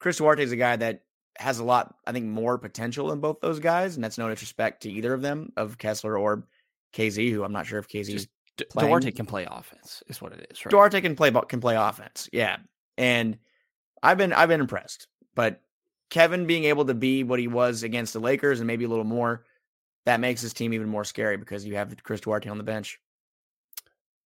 Chris 0.00 0.16
Duarte 0.16 0.42
is 0.42 0.50
a 0.52 0.56
guy 0.56 0.76
that 0.76 1.02
has 1.38 1.58
a 1.58 1.64
lot, 1.64 1.94
I 2.06 2.12
think, 2.12 2.26
more 2.26 2.56
potential 2.58 3.08
than 3.08 3.20
both 3.20 3.40
those 3.40 3.60
guys, 3.60 3.94
and 3.94 4.02
that's 4.04 4.16
no 4.18 4.28
disrespect 4.30 4.82
to 4.82 4.90
either 4.90 5.12
of 5.14 5.20
them, 5.22 5.52
of 5.56 5.76
Kessler 5.78 6.18
or 6.18 6.46
KZ, 6.94 7.30
who 7.30 7.44
I'm 7.44 7.52
not 7.52 7.66
sure 7.66 7.78
if 7.78 7.86
KZ 7.88 8.26
D- 8.56 8.64
Duarte 8.78 9.10
can 9.12 9.26
play 9.26 9.46
offense, 9.50 10.02
is 10.08 10.20
what 10.20 10.32
it 10.32 10.46
is. 10.50 10.64
Right? 10.64 10.70
Duarte 10.70 11.00
can 11.00 11.14
play 11.16 11.30
can 11.30 11.60
play 11.60 11.76
offense, 11.76 12.28
yeah. 12.32 12.56
And 12.98 13.38
I've 14.02 14.18
been 14.18 14.32
I've 14.32 14.48
been 14.48 14.60
impressed, 14.60 15.06
but 15.34 15.60
Kevin 16.10 16.46
being 16.46 16.64
able 16.64 16.84
to 16.86 16.94
be 16.94 17.24
what 17.24 17.38
he 17.38 17.48
was 17.48 17.82
against 17.82 18.12
the 18.12 18.20
Lakers 18.20 18.60
and 18.60 18.66
maybe 18.66 18.84
a 18.84 18.88
little 18.88 19.04
more, 19.04 19.44
that 20.06 20.20
makes 20.20 20.42
this 20.42 20.52
team 20.52 20.74
even 20.74 20.88
more 20.88 21.04
scary 21.04 21.36
because 21.36 21.64
you 21.64 21.76
have 21.76 21.94
Chris 22.02 22.20
Duarte 22.20 22.48
on 22.50 22.58
the 22.58 22.64
bench. 22.64 22.98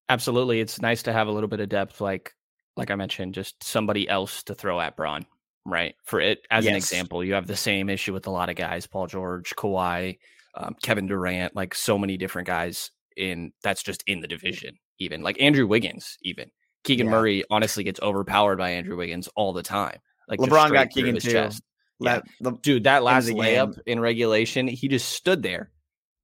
Absolutely, 0.09 0.61
it's 0.61 0.81
nice 0.81 1.03
to 1.05 1.13
have 1.13 1.29
a 1.29 1.33
little 1.33 1.49
bit 1.49 1.61
of 1.61 1.69
depth, 1.69 2.01
like 2.01 2.35
like 2.77 2.91
I 2.91 2.97
mentioned, 2.97 3.35
just 3.35 3.63
somebody 3.63 4.09
else 4.09 4.43
to 4.45 4.55
throw 4.55 4.81
at 4.81 4.97
Bron, 4.97 5.25
right? 5.65 5.95
For 6.05 6.21
it, 6.21 6.41
as 6.51 6.67
an 6.67 6.75
example, 6.75 7.23
you 7.23 7.35
have 7.35 7.47
the 7.47 7.57
same 7.57 7.89
issue 7.89 8.13
with 8.13 8.27
a 8.27 8.31
lot 8.31 8.51
of 8.51 8.57
guys: 8.57 8.87
Paul 8.87 9.07
George, 9.07 9.55
Kawhi, 9.57 10.19
um, 10.55 10.77
Kevin 10.83 11.07
Durant, 11.07 11.55
like 11.57 11.75
so 11.75 11.97
many 11.99 12.17
different 12.17 12.47
guys 12.47 12.91
in 13.17 13.53
that's 13.63 13.83
just 13.83 14.03
in 14.07 14.21
the 14.21 14.29
division. 14.29 14.77
Even 14.99 15.23
like 15.23 15.41
Andrew 15.41 15.67
Wiggins, 15.67 16.19
even 16.23 16.51
Keegan 16.85 17.07
Yeah. 17.07 17.13
Murray, 17.13 17.45
honestly 17.51 17.83
gets 17.85 18.01
overpowered 18.01 18.57
by 18.57 18.71
Andrew 18.71 18.97
Wiggins 18.97 19.29
all 19.37 19.53
the 19.53 19.63
time. 19.63 19.99
Like 20.29 20.39
LeBron 20.41 20.73
got 20.73 20.91
Keegan 20.91 21.15
his 21.17 21.25
too. 21.25 21.33
chest. 21.33 21.63
Yeah. 22.01 22.21
The- 22.41 22.53
Dude, 22.53 22.85
that 22.85 23.03
last 23.03 23.29
layup 23.29 23.75
game. 23.75 23.83
in 23.87 24.01
regulation, 24.01 24.67
he 24.69 24.89
just 24.89 25.09
stood 25.11 25.43
there 25.43 25.71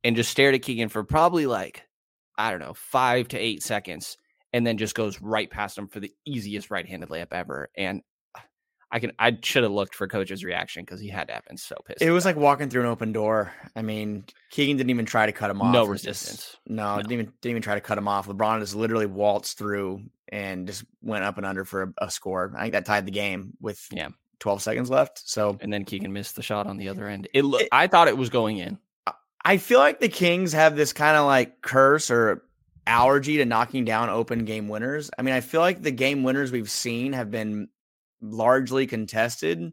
and 0.05 0.16
just 0.16 0.31
stared 0.31 0.55
at 0.55 0.62
Keegan 0.62 0.89
for 0.89 1.05
probably 1.05 1.47
like, 1.47 1.87
I 2.39 2.51
don't 2.51 2.61
know, 2.61 2.75
five 2.75 3.29
to 3.29 3.39
eight 3.39 3.62
seconds, 3.62 4.16
and 4.53 4.66
then 4.66 4.79
just 4.79 4.95
goes 4.95 5.21
right 5.21 5.51
past 5.51 5.77
him 5.79 5.89
for 5.89 6.01
the 6.01 6.12
easiest 6.27 6.71
right 6.71 6.87
handed 6.89 7.09
layup 7.09 7.29
ever. 7.33 7.68
And 7.77 8.03
I 8.93 8.99
can 8.99 9.12
I 9.21 9.39
should 9.45 9.62
have 9.62 9.71
looked 9.71 9.95
for 9.95 10.09
coach's 10.09 10.43
reaction 10.43 10.83
because 10.85 11.01
he 11.01 11.09
had 11.09 11.29
to 11.29 11.35
have 11.35 11.45
been 11.45 11.57
so 11.57 11.77
pissed. 11.87 12.03
it 12.03 12.11
was 12.11 12.25
like 12.25 12.35
walking 12.35 12.68
through 12.68 12.83
an 12.83 12.89
open 12.89 13.12
door. 13.12 13.53
I 13.77 13.83
mean, 13.83 14.25
Keegan 14.51 14.79
didn't 14.79 14.91
even 14.91 15.07
try 15.07 15.27
to 15.27 15.33
cut 15.33 15.49
him 15.51 15.62
off. 15.62 15.73
no 15.73 15.85
was 15.85 16.03
just- 16.03 16.25
resistance. 16.25 16.57
No, 16.66 16.97
No. 16.97 16.97
didn't 16.97 17.12
even 17.12 17.27
didn't 17.41 17.51
even 17.51 17.62
try 17.62 17.77
to 17.77 17.81
cut 17.81 17.99
him 17.99 18.09
off. 18.09 18.27
LeBron 18.27 18.59
just 18.59 18.75
literally 18.75 19.07
waltzed 19.07 19.57
through 19.59 20.03
and 20.33 20.66
just 20.66 20.85
went 21.03 21.23
up 21.25 21.37
and 21.37 21.47
under 21.47 21.64
for 21.64 21.83
a, 22.01 22.07
a 22.07 22.11
score. 22.11 22.53
I 22.57 22.62
think 22.62 22.73
that 22.73 22.85
tied 22.87 23.07
the 23.07 23.12
game 23.12 23.53
with 23.61 23.81
Yeah. 23.93 24.09
12 24.41 24.62
seconds 24.62 24.91
left. 24.91 25.22
So 25.28 25.57
And 25.61 25.72
then 25.72 25.84
Keegan 25.84 26.12
missed 26.12 26.34
the 26.36 26.43
shot 26.43 26.66
on 26.66 26.76
the 26.76 26.88
other 26.88 27.07
end. 27.07 27.28
It, 27.32 27.45
look 27.45 27.62
It- 27.62 27.68
I 27.72 27.86
thought 27.86 28.09
it 28.09 28.16
was 28.18 28.30
going 28.30 28.59
in. 28.59 28.78
I 29.43 29.57
feel 29.57 29.78
like 29.78 30.01
the 30.01 30.09
Kings 30.09 30.53
have 30.53 30.76
this 30.76 30.93
kind 30.93 31.16
of 31.16 31.24
like 31.26 31.62
curse 31.62 32.11
or 32.11 32.43
allergy 32.86 33.38
to 33.38 33.45
knocking 33.47 33.84
down 33.84 34.11
open 34.11 34.45
game 34.45 34.68
winners. 34.68 35.11
I 35.18 35.22
mean, 35.22 35.34
I 35.34 35.41
feel 35.41 35.61
like 35.62 35.80
the 35.82 35.91
game 35.91 36.24
winners 36.24 36.53
we've 36.53 36.70
seen 36.70 37.14
have 37.14 37.30
been 37.30 37.68
largely 38.20 38.86
contested. 38.86 39.72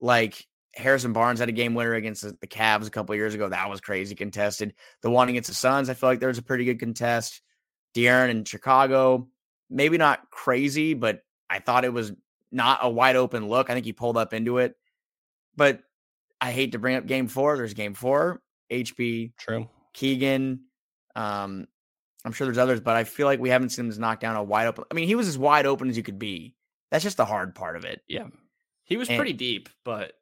Like 0.00 0.46
Harrison 0.74 1.12
Barnes 1.12 1.40
had 1.40 1.48
a 1.48 1.52
game 1.52 1.74
winner 1.74 1.94
against 1.94 2.22
the 2.22 2.36
the 2.40 2.46
Cavs 2.46 2.86
a 2.86 2.90
couple 2.90 3.14
years 3.16 3.34
ago. 3.34 3.48
That 3.48 3.68
was 3.68 3.80
crazy 3.80 4.14
contested. 4.14 4.74
The 5.02 5.10
one 5.10 5.28
against 5.28 5.48
the 5.48 5.54
Suns, 5.56 5.90
I 5.90 5.94
feel 5.94 6.08
like 6.08 6.20
there 6.20 6.28
was 6.28 6.38
a 6.38 6.42
pretty 6.42 6.64
good 6.64 6.78
contest. 6.78 7.42
De'Aaron 7.94 8.30
in 8.30 8.44
Chicago, 8.44 9.28
maybe 9.68 9.98
not 9.98 10.30
crazy, 10.30 10.94
but 10.94 11.22
I 11.50 11.58
thought 11.58 11.84
it 11.84 11.92
was 11.92 12.12
not 12.52 12.80
a 12.82 12.90
wide 12.90 13.16
open 13.16 13.48
look. 13.48 13.70
I 13.70 13.74
think 13.74 13.86
he 13.86 13.92
pulled 13.92 14.16
up 14.16 14.32
into 14.34 14.58
it. 14.58 14.74
But 15.56 15.80
I 16.40 16.52
hate 16.52 16.72
to 16.72 16.78
bring 16.78 16.96
up 16.96 17.06
game 17.06 17.28
four. 17.28 17.56
There's 17.56 17.74
game 17.74 17.94
four. 17.94 18.40
HB, 18.70 19.32
True. 19.36 19.68
Keegan. 19.94 20.60
Um, 21.16 21.66
I'm 22.24 22.32
sure 22.32 22.46
there's 22.46 22.58
others, 22.58 22.80
but 22.80 22.96
I 22.96 23.04
feel 23.04 23.26
like 23.26 23.40
we 23.40 23.48
haven't 23.50 23.70
seen 23.70 23.90
him 23.90 24.00
knock 24.00 24.20
down 24.20 24.36
a 24.36 24.42
wide 24.42 24.66
open. 24.66 24.84
I 24.90 24.94
mean, 24.94 25.06
he 25.08 25.14
was 25.14 25.26
as 25.28 25.36
wide 25.38 25.66
open 25.66 25.88
as 25.88 25.96
you 25.96 26.02
could 26.02 26.18
be. 26.18 26.54
That's 26.90 27.04
just 27.04 27.16
the 27.16 27.24
hard 27.24 27.54
part 27.54 27.76
of 27.76 27.84
it. 27.84 28.00
Yeah. 28.08 28.26
He 28.84 28.96
was 28.96 29.08
And- 29.08 29.16
pretty 29.18 29.32
deep, 29.32 29.68
but 29.84 30.12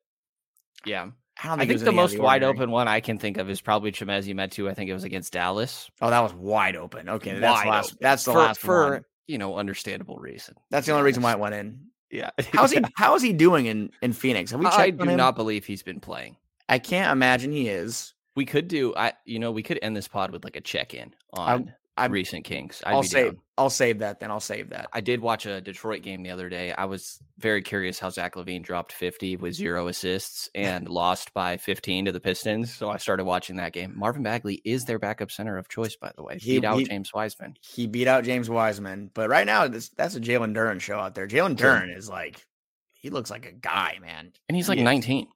yeah. 0.85 1.11
I 1.43 1.47
don't 1.49 1.61
I 1.61 1.66
think, 1.66 1.70
think 1.79 1.85
the 1.85 1.93
most 1.93 2.18
wide 2.18 2.43
open 2.43 2.70
one 2.72 2.89
I 2.89 2.99
can 3.01 3.16
think 3.18 3.37
of 3.39 3.49
is 3.49 3.61
probably 3.61 3.93
Chimezi 3.93 4.35
Metu. 4.35 4.68
I 4.68 4.74
think 4.74 4.91
it 4.91 4.93
was 4.93 5.05
against 5.05 5.33
Dallas. 5.33 5.89
Oh, 6.01 6.11
that 6.11 6.20
was 6.20 6.35
wide 6.35 6.74
open. 6.74 7.09
Okay, 7.09 7.39
that's 7.39 7.59
Wide 7.59 7.66
the 7.66 7.70
last. 7.70 7.87
open. 7.93 7.99
That's 8.01 8.24
the 8.24 8.33
for, 8.33 8.39
last 8.39 8.61
for 8.61 8.91
one. 8.91 9.05
you 9.29 9.39
know 9.39 9.57
understandable 9.57 10.16
reason. 10.16 10.57
That's 10.70 10.87
the 10.89 10.93
only 10.95 11.05
reason 11.05 11.22
why 11.22 11.33
it 11.33 11.39
went 11.39 11.55
in. 11.55 11.88
Yeah. 12.11 12.31
How's 12.53 12.73
he? 12.73 12.81
How 12.95 13.15
is 13.15 13.23
he 13.23 13.33
doing 13.33 13.67
in 13.67 13.91
in 14.03 14.13
Phoenix? 14.13 14.51
Have 14.51 14.61
we 14.61 14.67
checked 14.67 14.79
I 14.79 14.91
do 14.91 15.17
not 15.17 15.37
believe 15.37 15.65
he's 15.65 15.83
been 15.83 16.01
playing. 16.01 16.37
I 16.69 16.79
can't 16.79 17.13
imagine 17.13 17.53
he 17.53 17.69
is. 17.69 18.15
We 18.37 18.45
could 18.45 18.69
do 18.69 18.95
I 18.97 19.13
you 19.25 19.39
know, 19.39 19.51
we 19.51 19.63
could 19.63 19.79
end 19.83 19.97
this 19.97 20.09
pod 20.09 20.31
with 20.31 20.45
like 20.45 20.57
a 20.57 20.61
check 20.61 20.95
in 20.95 21.15
on 21.33 21.75
I'm- 22.03 22.13
recent 22.13 22.45
Kings. 22.45 22.83
I'd 22.87 22.95
I'll 22.95 23.03
save. 23.03 23.33
down. 23.33 23.41
I'll 23.57 23.71
save 23.71 23.99
that. 23.99 24.21
Then 24.21 24.31
I'll 24.31 24.39
save 24.41 24.71
that. 24.71 24.89
I 24.93 25.01
did 25.01 25.21
watch 25.21 25.45
a 25.47 25.61
Detroit 25.61 26.03
game 26.03 26.23
the 26.23 26.31
other 26.31 26.49
day. 26.49 26.73
I 26.73 26.85
was 26.85 27.19
very 27.39 27.61
curious 27.63 27.99
how 27.99 28.09
Zach 28.11 28.35
LaVine 28.37 28.63
dropped 28.63 28.93
50 28.93 29.37
with 29.37 29.55
zero 29.55 29.89
assists 29.89 30.49
and 30.55 30.89
lost 30.91 31.35
by 31.35 31.57
15 31.57 32.05
to 32.07 32.13
the 32.13 32.21
Pistons. 32.21 32.73
So 32.75 32.89
I 32.89 32.97
started 32.99 33.25
watching 33.25 33.57
that 33.57 33.73
game. 33.73 33.93
Marvin 33.97 34.23
Bagley 34.23 34.61
is 34.65 34.85
their 34.85 34.99
backup 34.99 35.31
center 35.31 35.59
of 35.59 35.69
choice, 35.69 35.97
by 35.97 36.13
the 36.17 36.23
way. 36.23 36.39
He- 36.39 36.61
Beat 36.61 36.65
out 36.67 36.79
he- 36.79 36.85
James 36.85 37.13
Wiseman. 37.13 37.55
He 37.61 37.87
beat 37.87 38.07
out 38.09 38.25
James 38.25 38.49
Wiseman, 38.49 39.11
but 39.13 39.29
right 39.29 39.47
now 39.47 39.67
this, 39.69 39.89
that's 39.91 40.15
a 40.15 40.21
Jalen 40.21 40.55
Duren 40.55 40.81
show 40.81 40.99
out 40.99 41.15
there. 41.15 41.27
Jalen 41.27 41.57
Duren 41.57 41.97
is 41.97 42.09
like, 42.09 42.45
he 42.93 43.11
looks 43.11 43.31
like 43.31 43.47
a 43.47 43.53
guy, 43.53 43.99
man. 44.01 44.33
And 44.49 44.57
he's 44.57 44.69
like 44.69 44.79
He 44.79 44.83
is. 44.83 44.87
19. 44.87 45.29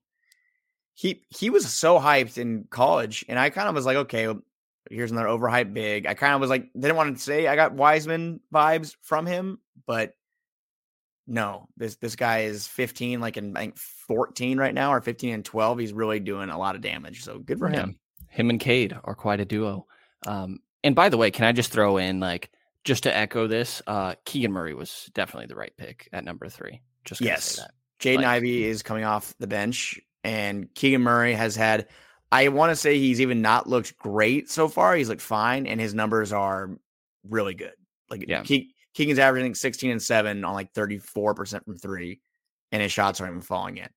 he 0.95 1.25
he 1.31 1.51
was 1.51 1.73
so 1.73 1.99
hyped 1.99 2.39
in 2.39 2.67
college, 2.71 3.25
and 3.29 3.39
I 3.39 3.51
kind 3.51 3.69
of 3.69 3.75
was 3.75 3.87
like, 3.87 3.97
okay, 3.97 4.27
well, 4.29 4.41
here's 4.91 5.11
another 5.13 5.29
overhyped 5.29 5.73
big. 5.75 6.07
I 6.07 6.15
kind 6.15 6.35
of 6.35 6.41
was 6.41 6.51
like, 6.51 6.69
didn't 6.79 6.97
want 6.97 7.17
to 7.17 7.23
say 7.23 7.47
I 7.47 7.57
got 7.57 7.75
Wiseman 7.75 8.41
vibes 8.53 8.97
from 9.03 9.27
him, 9.27 9.59
but 9.87 10.15
no, 11.27 11.69
this 11.77 11.97
this 11.97 12.17
guy 12.17 12.41
is 12.41 12.67
15, 12.67 13.21
like 13.21 13.37
in 13.37 13.57
I 13.57 13.61
think 13.61 13.79
14 13.79 14.59
right 14.59 14.75
now, 14.75 14.93
or 14.93 15.01
15 15.01 15.35
and 15.35 15.45
12. 15.45 15.79
He's 15.79 15.93
really 15.93 16.21
doing 16.21 16.51
a 16.51 16.59
lot 16.59 16.75
of 16.75 16.81
damage. 16.81 17.23
So 17.25 17.39
good 17.39 17.59
for 17.59 17.71
Yeah. 17.71 17.81
him. 17.83 17.99
Him 18.29 18.51
and 18.51 18.59
Cade 18.61 18.97
are 19.05 19.15
quite 19.15 19.41
a 19.41 19.45
duo. 19.45 19.87
Um, 20.27 20.61
and 20.83 20.95
by 20.95 21.09
the 21.09 21.17
way, 21.17 21.31
can 21.31 21.45
I 21.45 21.53
just 21.53 21.71
throw 21.71 21.97
in 21.99 22.19
like 22.19 22.51
just 22.85 23.05
to 23.05 23.17
echo 23.17 23.47
this? 23.47 23.83
Uh, 23.87 24.15
Keegan 24.25 24.53
Murray 24.53 24.75
was 24.75 25.11
definitely 25.15 25.47
the 25.47 25.55
right 25.57 25.73
pick 25.77 26.09
at 26.13 26.25
number 26.25 26.49
three. 26.49 26.81
Just 27.05 27.21
Yes. 27.21 27.45
say. 27.57 27.63
Jaden 28.01 28.17
Like- 28.17 28.27
Ivey 28.27 28.65
is 28.65 28.83
coming 28.83 29.05
off 29.05 29.33
the 29.39 29.47
bench, 29.47 30.01
and 30.25 30.73
Keegan 30.75 31.03
Murray 31.03 31.35
has 31.35 31.55
had. 31.55 31.89
I 32.33 32.49
want 32.49 32.71
to 32.71 32.77
say 32.77 32.99
he's 32.99 33.21
even 33.21 33.43
not 33.43 33.69
looked 33.69 33.97
great 33.99 34.51
so 34.51 34.67
far. 34.67 34.97
He's 34.97 35.09
looked 35.09 35.21
fine, 35.23 35.67
and 35.67 35.81
his 35.81 35.95
numbers 35.95 36.33
are 36.33 36.71
really 37.29 37.55
good. 37.55 37.75
Like 38.11 38.25
Yeah. 38.27 38.43
Ke- 38.43 38.67
Keegan's 38.95 39.19
averaging 39.19 39.55
16 39.55 39.91
and 39.91 40.03
seven 40.03 40.45
on 40.45 40.55
like 40.55 40.73
34 40.73 41.35
percent 41.35 41.65
from 41.65 41.77
three, 41.79 42.21
and 42.73 42.83
his 42.83 42.91
shots 42.93 43.21
aren't 43.21 43.33
even 43.33 43.43
falling 43.43 43.77
in. 43.79 43.89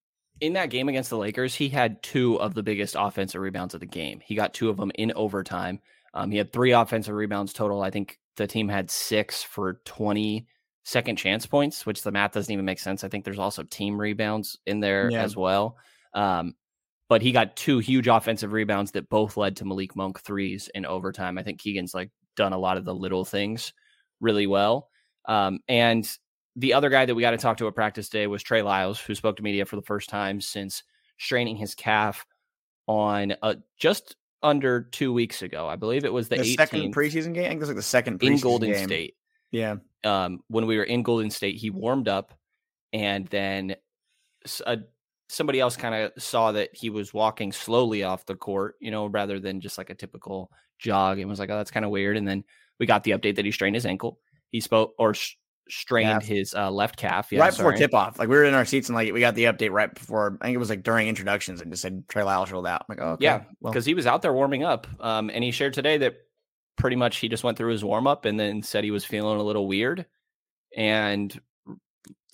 in 0.41 0.53
that 0.53 0.69
game 0.69 0.89
against 0.89 1.09
the 1.09 1.17
Lakers, 1.17 1.55
he 1.55 1.69
had 1.69 2.03
two 2.03 2.36
of 2.41 2.53
the 2.53 2.61
biggest 2.63 2.95
offensive 2.99 3.39
rebounds 3.41 3.73
of 3.73 3.79
the 3.79 3.86
game. 3.86 4.19
He 4.23 4.36
got 4.36 4.53
two 4.53 4.69
of 4.69 4.75
them 4.77 4.91
in 4.95 5.13
overtime. 5.15 5.79
Um, 6.13 6.29
he 6.29 6.38
had 6.38 6.51
three 6.53 6.71
offensive 6.71 7.13
rebounds 7.15 7.53
total. 7.53 7.81
I 7.81 7.89
think 7.89 8.19
the 8.38 8.47
team 8.47 8.67
had 8.69 8.91
six 8.91 9.43
for 9.43 9.79
20 9.86 10.45
second 10.83 11.15
chance 11.17 11.45
points, 11.45 11.86
which 11.86 12.03
the 12.03 12.11
math 12.11 12.33
doesn't 12.33 12.51
even 12.51 12.65
make 12.65 12.79
sense. 12.79 13.03
I 13.03 13.07
think 13.09 13.23
there's 13.25 13.39
also 13.39 13.63
team 13.63 13.99
rebounds 13.99 14.57
in 14.65 14.81
there 14.81 15.09
Yeah. 15.09 15.23
as 15.23 15.36
well. 15.38 15.77
Um, 16.13 16.53
but 17.07 17.21
he 17.21 17.31
got 17.31 17.55
two 17.55 17.79
huge 17.79 18.07
offensive 18.07 18.51
rebounds 18.51 18.91
that 18.91 19.09
both 19.09 19.37
led 19.37 19.57
to 19.57 19.65
Malik 19.65 19.95
Monk 19.95 20.19
threes 20.21 20.69
in 20.73 20.85
overtime. 20.85 21.37
I 21.37 21.43
think 21.43 21.59
Keegan's 21.59 21.93
like 21.93 22.09
done 22.35 22.53
a 22.53 22.57
lot 22.57 22.77
of 22.77 22.85
the 22.85 22.95
little 22.95 23.25
things 23.25 23.73
really 24.19 24.47
well. 24.47 24.89
Um, 25.27 25.59
and 25.67 26.09
the 26.55 26.73
other 26.73 26.89
guy 26.89 27.05
that 27.05 27.15
we 27.15 27.21
got 27.21 27.31
to 27.31 27.37
talk 27.37 27.57
to 27.57 27.67
at 27.67 27.75
practice 27.75 28.09
day 28.09 28.27
was 28.27 28.41
Trey 28.41 28.61
Lyles, 28.61 28.99
who 28.99 29.13
spoke 29.13 29.37
to 29.37 29.43
media 29.43 29.65
for 29.65 29.75
the 29.75 29.81
first 29.81 30.09
time 30.09 30.39
since 30.41 30.83
straining 31.17 31.57
his 31.57 31.75
calf 31.75 32.25
on 32.87 33.35
uh, 33.41 33.55
just 33.77 34.15
under 34.41 34.81
two 34.81 35.11
weeks 35.11 35.41
ago. 35.41 35.67
I 35.67 35.75
believe 35.75 36.05
it 36.05 36.13
was 36.13 36.29
the, 36.29 36.37
The, 36.37 36.43
18th 36.43 36.55
second 36.55 36.95
preseason 36.95 37.33
game, 37.33 37.45
I 37.45 37.49
think 37.49 37.57
it 37.57 37.59
was 37.59 37.69
like 37.69 37.75
the 37.77 37.83
second 37.83 38.23
in 38.23 38.37
Golden 38.37 38.71
game. 38.71 38.87
State. 38.87 39.15
Yeah, 39.51 39.75
Um, 40.03 40.41
when 40.47 40.65
we 40.65 40.77
were 40.77 40.83
in 40.83 41.03
Golden 41.03 41.29
State, 41.29 41.55
he 41.57 41.69
warmed 41.69 42.07
up, 42.07 42.33
and 42.91 43.27
then 43.27 43.75
a, 44.65 44.79
somebody 45.30 45.59
else 45.59 45.76
kind 45.76 45.95
of 45.95 46.11
saw 46.21 46.51
that 46.51 46.69
he 46.73 46.89
was 46.89 47.13
walking 47.13 47.51
slowly 47.51 48.03
off 48.03 48.26
the 48.26 48.36
court, 48.36 48.76
you 48.80 48.91
know, 48.91 49.07
rather 49.07 49.39
than 49.39 49.61
just 49.61 49.78
like 49.78 49.89
a 49.89 49.95
typical 49.95 50.51
jog, 50.80 51.19
and 51.19 51.30
was 51.30 51.39
like, 51.39 51.49
"Oh, 51.49 51.57
that's 51.57 51.71
kind 51.71 51.86
of 51.86 51.91
weird." 51.91 52.17
And 52.17 52.28
then 52.28 52.43
we 52.80 52.86
got 52.86 53.03
the 53.03 53.11
update 53.11 53.36
that 53.36 53.45
he 53.45 53.51
strained 53.51 53.76
his 53.76 53.86
ankle. 53.86 54.19
He 54.51 54.59
spoke 54.61 54.93
or 54.97 55.13
sh- 55.13 55.36
strained 55.69 56.21
Calf. 56.21 56.23
his 56.23 56.53
uh, 56.53 56.69
left 56.69 56.97
calf. 56.97 57.32
Yeah, 57.32 57.39
right 57.39 57.55
before 57.55 57.73
tip 57.73 57.93
off. 57.93 58.19
Like 58.19 58.30
we 58.30 58.36
were 58.36 58.43
in 58.43 58.53
our 58.53 58.65
seats 58.65 58.89
and 58.89 58.95
like 58.95 59.11
we 59.11 59.19
got 59.19 59.36
the 59.36 59.45
update 59.45 59.71
right 59.71 59.93
before. 59.93 60.38
I 60.41 60.45
think 60.45 60.55
it 60.55 60.59
was 60.59 60.69
like 60.69 60.84
during 60.84 61.07
introductions 61.07 61.61
and 61.61 61.71
just 61.71 61.82
said 61.82 62.07
Trey 62.07 62.23
Lyles 62.23 62.51
rolled 62.51 62.67
out. 62.67 62.86
I'm 62.88 62.95
like, 62.95 63.05
oh, 63.05 63.11
okay. 63.13 63.23
Yeah, 63.23 63.43
well, 63.59 63.73
because 63.73 63.86
he 63.86 63.93
was 63.93 64.05
out 64.05 64.21
there 64.21 64.34
warming 64.34 64.63
up. 64.63 64.88
Um, 64.99 65.30
and 65.34 65.43
he 65.43 65.51
shared 65.51 65.73
today 65.73 65.97
that 65.99 66.15
pretty 66.78 66.95
much 66.95 67.17
he 67.17 67.30
just 67.30 67.43
went 67.43 67.57
through 67.57 67.71
his 67.71 67.84
warm 67.84 68.05
up 68.05 68.26
and 68.26 68.39
then 68.39 68.61
said 68.61 68.84
he 68.84 68.91
was 68.91 69.05
feeling 69.05 69.39
a 69.39 69.43
little 69.43 69.67
weird 69.67 70.05
and 70.76 71.39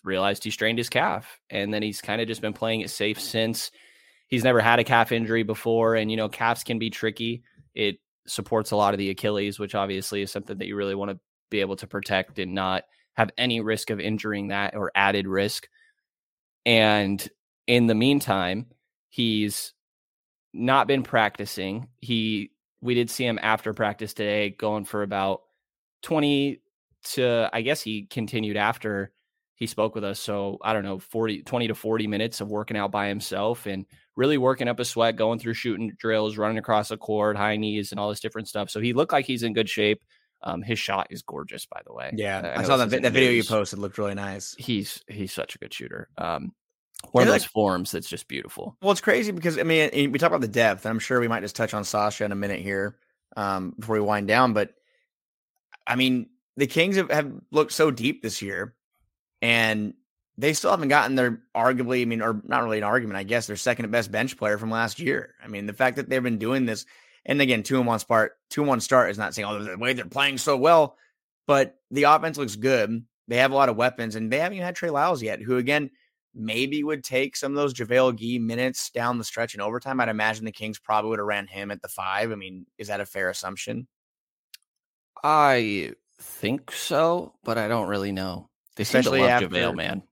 realized 0.03 0.43
he 0.43 0.51
strained 0.51 0.77
his 0.77 0.89
calf. 0.89 1.39
And 1.49 1.73
then 1.73 1.83
he's 1.83 2.01
kind 2.01 2.21
of 2.21 2.27
just 2.27 2.41
been 2.41 2.53
playing 2.53 2.81
it 2.81 2.89
safe 2.89 3.19
since. 3.19 3.71
He's 4.27 4.43
never 4.43 4.61
had 4.61 4.79
a 4.79 4.83
calf 4.83 5.11
injury 5.11 5.43
before. 5.43 5.95
And, 5.95 6.09
you 6.09 6.17
know, 6.17 6.29
calves 6.29 6.63
can 6.63 6.79
be 6.79 6.89
tricky. 6.89 7.43
It 7.75 7.97
supports 8.27 8.71
a 8.71 8.75
lot 8.75 8.93
of 8.93 8.97
the 8.97 9.09
Achilles, 9.09 9.59
which 9.59 9.75
obviously 9.75 10.21
is 10.21 10.31
something 10.31 10.57
that 10.57 10.67
you 10.67 10.75
really 10.75 10.95
want 10.95 11.11
to 11.11 11.19
be 11.49 11.61
able 11.61 11.75
to 11.77 11.87
protect 11.87 12.39
and 12.39 12.53
not 12.53 12.83
have 13.13 13.31
any 13.37 13.61
risk 13.61 13.89
of 13.89 13.99
injuring 13.99 14.47
that 14.47 14.75
or 14.75 14.91
added 14.95 15.27
risk. 15.27 15.67
And 16.65 17.27
in 17.67 17.87
the 17.87 17.95
meantime, 17.95 18.67
he's 19.09 19.73
not 20.53 20.87
been 20.87 21.03
practicing. 21.03 21.87
He 21.99 22.51
we 22.81 22.95
did 22.95 23.09
see 23.09 23.25
him 23.25 23.39
after 23.41 23.73
practice 23.73 24.13
today 24.13 24.49
going 24.49 24.85
for 24.85 25.03
about 25.03 25.41
20 26.03 26.61
to 27.13 27.49
I 27.53 27.61
guess 27.61 27.81
he 27.81 28.03
continued 28.03 28.57
after 28.57 29.11
he 29.61 29.67
spoke 29.67 29.93
with 29.93 30.03
us. 30.03 30.19
So 30.19 30.57
I 30.63 30.73
don't 30.73 30.81
know, 30.81 30.97
40, 30.97 31.43
20 31.43 31.67
to 31.67 31.75
40 31.75 32.07
minutes 32.07 32.41
of 32.41 32.49
working 32.49 32.75
out 32.75 32.91
by 32.91 33.09
himself 33.09 33.67
and 33.67 33.85
really 34.15 34.39
working 34.39 34.67
up 34.67 34.79
a 34.79 34.85
sweat, 34.85 35.17
going 35.17 35.37
through 35.37 35.53
shooting 35.53 35.91
drills, 35.99 36.35
running 36.35 36.57
across 36.57 36.89
the 36.89 36.97
court, 36.97 37.37
high 37.37 37.57
knees, 37.57 37.91
and 37.91 37.99
all 37.99 38.09
this 38.09 38.19
different 38.19 38.47
stuff. 38.47 38.71
So 38.71 38.79
he 38.79 38.93
looked 38.93 39.11
like 39.11 39.27
he's 39.27 39.43
in 39.43 39.53
good 39.53 39.69
shape. 39.69 40.01
Um, 40.41 40.63
his 40.63 40.79
shot 40.79 41.05
is 41.11 41.21
gorgeous, 41.21 41.67
by 41.67 41.79
the 41.85 41.93
way. 41.93 42.11
Yeah, 42.15 42.53
I, 42.55 42.61
I 42.61 42.63
saw 42.63 42.75
that, 42.75 42.89
that 42.89 43.13
video 43.13 43.29
you 43.29 43.43
posted. 43.43 43.77
Looked 43.77 43.99
really 43.99 44.15
nice. 44.15 44.55
He's 44.57 45.03
he's 45.07 45.31
such 45.31 45.53
a 45.53 45.59
good 45.59 45.71
shooter. 45.71 46.09
Um, 46.17 46.53
one 47.11 47.21
of 47.21 47.27
those 47.27 47.43
like, 47.43 47.51
forms 47.51 47.91
that's 47.91 48.09
just 48.09 48.27
beautiful. 48.27 48.75
Well, 48.81 48.91
it's 48.91 48.99
crazy 48.99 49.31
because 49.31 49.59
I 49.59 49.63
mean, 49.63 50.11
we 50.11 50.17
talk 50.17 50.29
about 50.29 50.41
the 50.41 50.47
depth. 50.47 50.87
I'm 50.87 50.97
sure 50.97 51.19
we 51.19 51.27
might 51.27 51.41
just 51.41 51.55
touch 51.55 51.75
on 51.75 51.83
Sasha 51.83 52.25
in 52.25 52.31
a 52.31 52.35
minute 52.35 52.61
here 52.61 52.97
um, 53.37 53.75
before 53.79 53.93
we 53.93 54.01
wind 54.01 54.27
down. 54.27 54.53
But 54.53 54.73
I 55.85 55.95
mean, 55.95 56.31
the 56.57 56.65
Kings 56.65 56.95
have, 56.95 57.11
have 57.11 57.31
looked 57.51 57.73
so 57.73 57.91
deep 57.91 58.23
this 58.23 58.41
year, 58.41 58.73
and 59.41 59.93
they 60.37 60.53
still 60.53 60.71
haven't 60.71 60.87
gotten 60.87 61.15
their 61.15 61.41
arguably, 61.55 62.01
I 62.01 62.05
mean, 62.05 62.21
or 62.21 62.41
not 62.45 62.63
really 62.63 62.77
an 62.77 62.83
argument, 62.83 63.17
I 63.17 63.23
guess, 63.23 63.47
their 63.47 63.55
second 63.55 63.89
best 63.91 64.11
bench 64.11 64.37
player 64.37 64.57
from 64.57 64.71
last 64.71 64.99
year. 64.99 65.35
I 65.43 65.47
mean, 65.47 65.65
the 65.65 65.73
fact 65.73 65.97
that 65.97 66.09
they've 66.09 66.23
been 66.23 66.37
doing 66.37 66.65
this, 66.65 66.85
and 67.25 67.41
again, 67.41 67.63
two 67.63 67.77
and 67.77 67.85
one 67.85 67.99
start, 67.99 68.33
two 68.49 68.61
and 68.61 68.69
one 68.69 68.79
start 68.79 69.11
is 69.11 69.17
not 69.17 69.33
saying, 69.35 69.47
oh, 69.47 69.63
the 69.63 69.77
way 69.77 69.93
they're 69.93 70.05
playing 70.05 70.37
so 70.37 70.57
well, 70.57 70.97
but 71.47 71.75
the 71.91 72.03
offense 72.03 72.37
looks 72.37 72.55
good. 72.55 73.05
They 73.27 73.37
have 73.37 73.51
a 73.51 73.55
lot 73.55 73.69
of 73.69 73.75
weapons, 73.75 74.15
and 74.15 74.31
they 74.31 74.39
haven't 74.39 74.55
even 74.55 74.65
had 74.65 74.75
Trey 74.75 74.89
Lyles 74.89 75.21
yet, 75.21 75.41
who 75.41 75.57
again 75.57 75.91
maybe 76.33 76.83
would 76.83 77.03
take 77.03 77.35
some 77.35 77.51
of 77.51 77.57
those 77.57 77.73
JaVale 77.73 78.13
McGee 78.13 78.41
minutes 78.41 78.89
down 78.89 79.17
the 79.17 79.23
stretch 79.23 79.53
in 79.53 79.61
overtime. 79.61 79.99
I'd 79.99 80.09
imagine 80.09 80.45
the 80.45 80.51
Kings 80.51 80.79
probably 80.79 81.09
would 81.09 81.19
have 81.19 81.27
ran 81.27 81.47
him 81.47 81.71
at 81.71 81.81
the 81.81 81.87
five. 81.87 82.31
I 82.31 82.35
mean, 82.35 82.65
is 82.77 82.87
that 82.87 83.01
a 83.01 83.05
fair 83.05 83.29
assumption? 83.29 83.87
I 85.23 85.93
think 86.19 86.71
so, 86.71 87.33
but 87.43 87.57
I 87.57 87.67
don't 87.67 87.89
really 87.89 88.11
know. 88.11 88.49
They 88.75 88.83
Especially 88.83 89.19
seem 89.19 89.27
to 89.27 89.33
love 89.33 89.43
after, 89.43 89.47
JaVale, 89.49 89.75
man. 89.75 90.03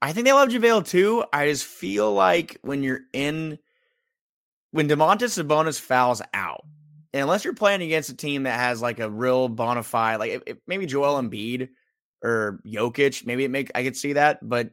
I 0.00 0.12
think 0.12 0.26
they 0.26 0.32
love 0.32 0.48
JaVale 0.48 0.86
too. 0.86 1.24
I 1.32 1.48
just 1.48 1.64
feel 1.64 2.12
like 2.12 2.58
when 2.62 2.82
you're 2.82 3.00
in 3.12 3.58
when 4.70 4.88
Domantas 4.88 5.40
Sabonis 5.42 5.80
fouls 5.80 6.20
out, 6.32 6.64
unless 7.12 7.44
you're 7.44 7.54
playing 7.54 7.82
against 7.82 8.10
a 8.10 8.16
team 8.16 8.42
that 8.42 8.58
has 8.58 8.82
like 8.82 9.00
a 9.00 9.08
real 9.08 9.48
bona 9.48 9.82
fide, 9.82 10.18
like 10.18 10.32
if, 10.32 10.42
if 10.46 10.58
maybe 10.66 10.84
Joel 10.86 11.22
Embiid 11.22 11.68
or 12.22 12.60
Jokic, 12.66 13.24
maybe 13.24 13.44
it 13.44 13.50
make 13.50 13.70
I 13.74 13.82
could 13.82 13.96
see 13.96 14.14
that, 14.14 14.38
but 14.42 14.70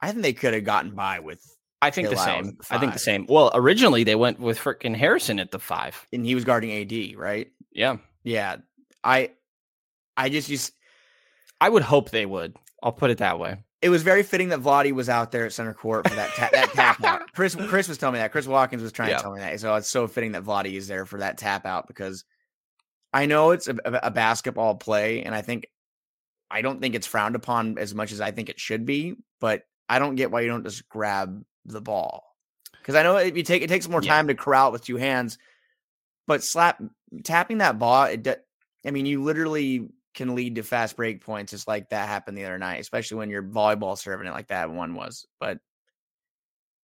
I 0.00 0.10
think 0.10 0.22
they 0.22 0.32
could 0.32 0.54
have 0.54 0.64
gotten 0.64 0.94
by 0.94 1.20
with. 1.20 1.40
I 1.80 1.90
think 1.90 2.08
the 2.08 2.16
same. 2.16 2.58
I 2.70 2.78
think 2.78 2.92
the 2.92 2.98
same. 2.98 3.26
Well, 3.28 3.50
originally 3.54 4.04
they 4.04 4.14
went 4.14 4.40
with 4.40 4.58
freaking 4.58 4.96
Harrison 4.96 5.38
at 5.38 5.50
the 5.50 5.58
five, 5.58 6.06
and 6.12 6.24
he 6.24 6.34
was 6.34 6.44
guarding 6.44 6.72
AD, 6.72 7.16
right? 7.16 7.50
Yeah, 7.72 7.98
yeah. 8.22 8.56
I, 9.02 9.32
I 10.16 10.30
just 10.30 10.48
just, 10.48 10.72
I 11.60 11.68
would 11.68 11.82
hope 11.82 12.10
they 12.10 12.26
would. 12.26 12.56
I'll 12.82 12.92
put 12.92 13.10
it 13.10 13.18
that 13.18 13.38
way. 13.38 13.56
It 13.80 13.88
was 13.90 14.02
very 14.02 14.22
fitting 14.22 14.48
that 14.48 14.60
Vlade 14.60 14.92
was 14.92 15.08
out 15.08 15.30
there 15.30 15.46
at 15.46 15.52
center 15.52 15.74
court 15.74 16.08
for 16.08 16.14
that 16.14 16.30
ta- 16.30 16.48
that 16.52 16.72
tap 16.72 17.04
out. 17.04 17.32
Chris 17.34 17.54
Chris 17.54 17.88
was 17.88 17.98
telling 17.98 18.14
me 18.14 18.18
that. 18.18 18.32
Chris 18.32 18.46
Watkins 18.46 18.82
was 18.82 18.92
trying 18.92 19.10
yeah. 19.10 19.18
to 19.18 19.22
tell 19.22 19.32
me 19.32 19.40
that. 19.40 19.60
So 19.60 19.74
it's 19.74 19.88
so 19.88 20.06
fitting 20.06 20.32
that 20.32 20.44
Vlade 20.44 20.72
is 20.72 20.88
there 20.88 21.04
for 21.06 21.18
that 21.18 21.38
tap 21.38 21.66
out 21.66 21.86
because 21.86 22.24
I 23.12 23.26
know 23.26 23.50
it's 23.50 23.68
a, 23.68 23.76
a 23.84 24.10
basketball 24.10 24.76
play, 24.76 25.22
and 25.22 25.34
I 25.34 25.42
think 25.42 25.66
I 26.50 26.62
don't 26.62 26.80
think 26.80 26.94
it's 26.94 27.06
frowned 27.06 27.36
upon 27.36 27.78
as 27.78 27.94
much 27.94 28.12
as 28.12 28.20
I 28.20 28.30
think 28.30 28.48
it 28.48 28.58
should 28.58 28.86
be. 28.86 29.16
But 29.40 29.64
I 29.88 29.98
don't 29.98 30.14
get 30.14 30.30
why 30.30 30.40
you 30.40 30.48
don't 30.48 30.64
just 30.64 30.88
grab 30.88 31.44
the 31.64 31.80
ball. 31.80 32.24
Because 32.78 32.94
I 32.94 33.02
know 33.02 33.16
if 33.16 33.36
you 33.36 33.42
take 33.42 33.62
it 33.62 33.68
takes 33.68 33.88
more 33.88 34.00
time 34.00 34.26
yeah. 34.28 34.34
to 34.34 34.38
corral 34.38 34.68
it 34.68 34.72
with 34.72 34.84
two 34.84 34.96
hands, 34.96 35.38
but 36.26 36.42
slap 36.42 36.82
tapping 37.22 37.58
that 37.58 37.78
ball, 37.78 38.04
it 38.04 38.26
I 38.86 38.90
mean, 38.90 39.06
you 39.06 39.22
literally 39.22 39.88
can 40.14 40.34
lead 40.34 40.54
to 40.56 40.62
fast 40.62 40.96
break 40.96 41.24
points 41.24 41.50
just 41.50 41.68
like 41.68 41.90
that 41.90 42.08
happened 42.08 42.38
the 42.38 42.44
other 42.44 42.58
night, 42.58 42.80
especially 42.80 43.18
when 43.18 43.30
you're 43.30 43.42
volleyball 43.42 43.98
serving 43.98 44.26
it 44.26 44.32
like 44.32 44.48
that 44.48 44.70
one 44.70 44.94
was. 44.94 45.26
But 45.40 45.58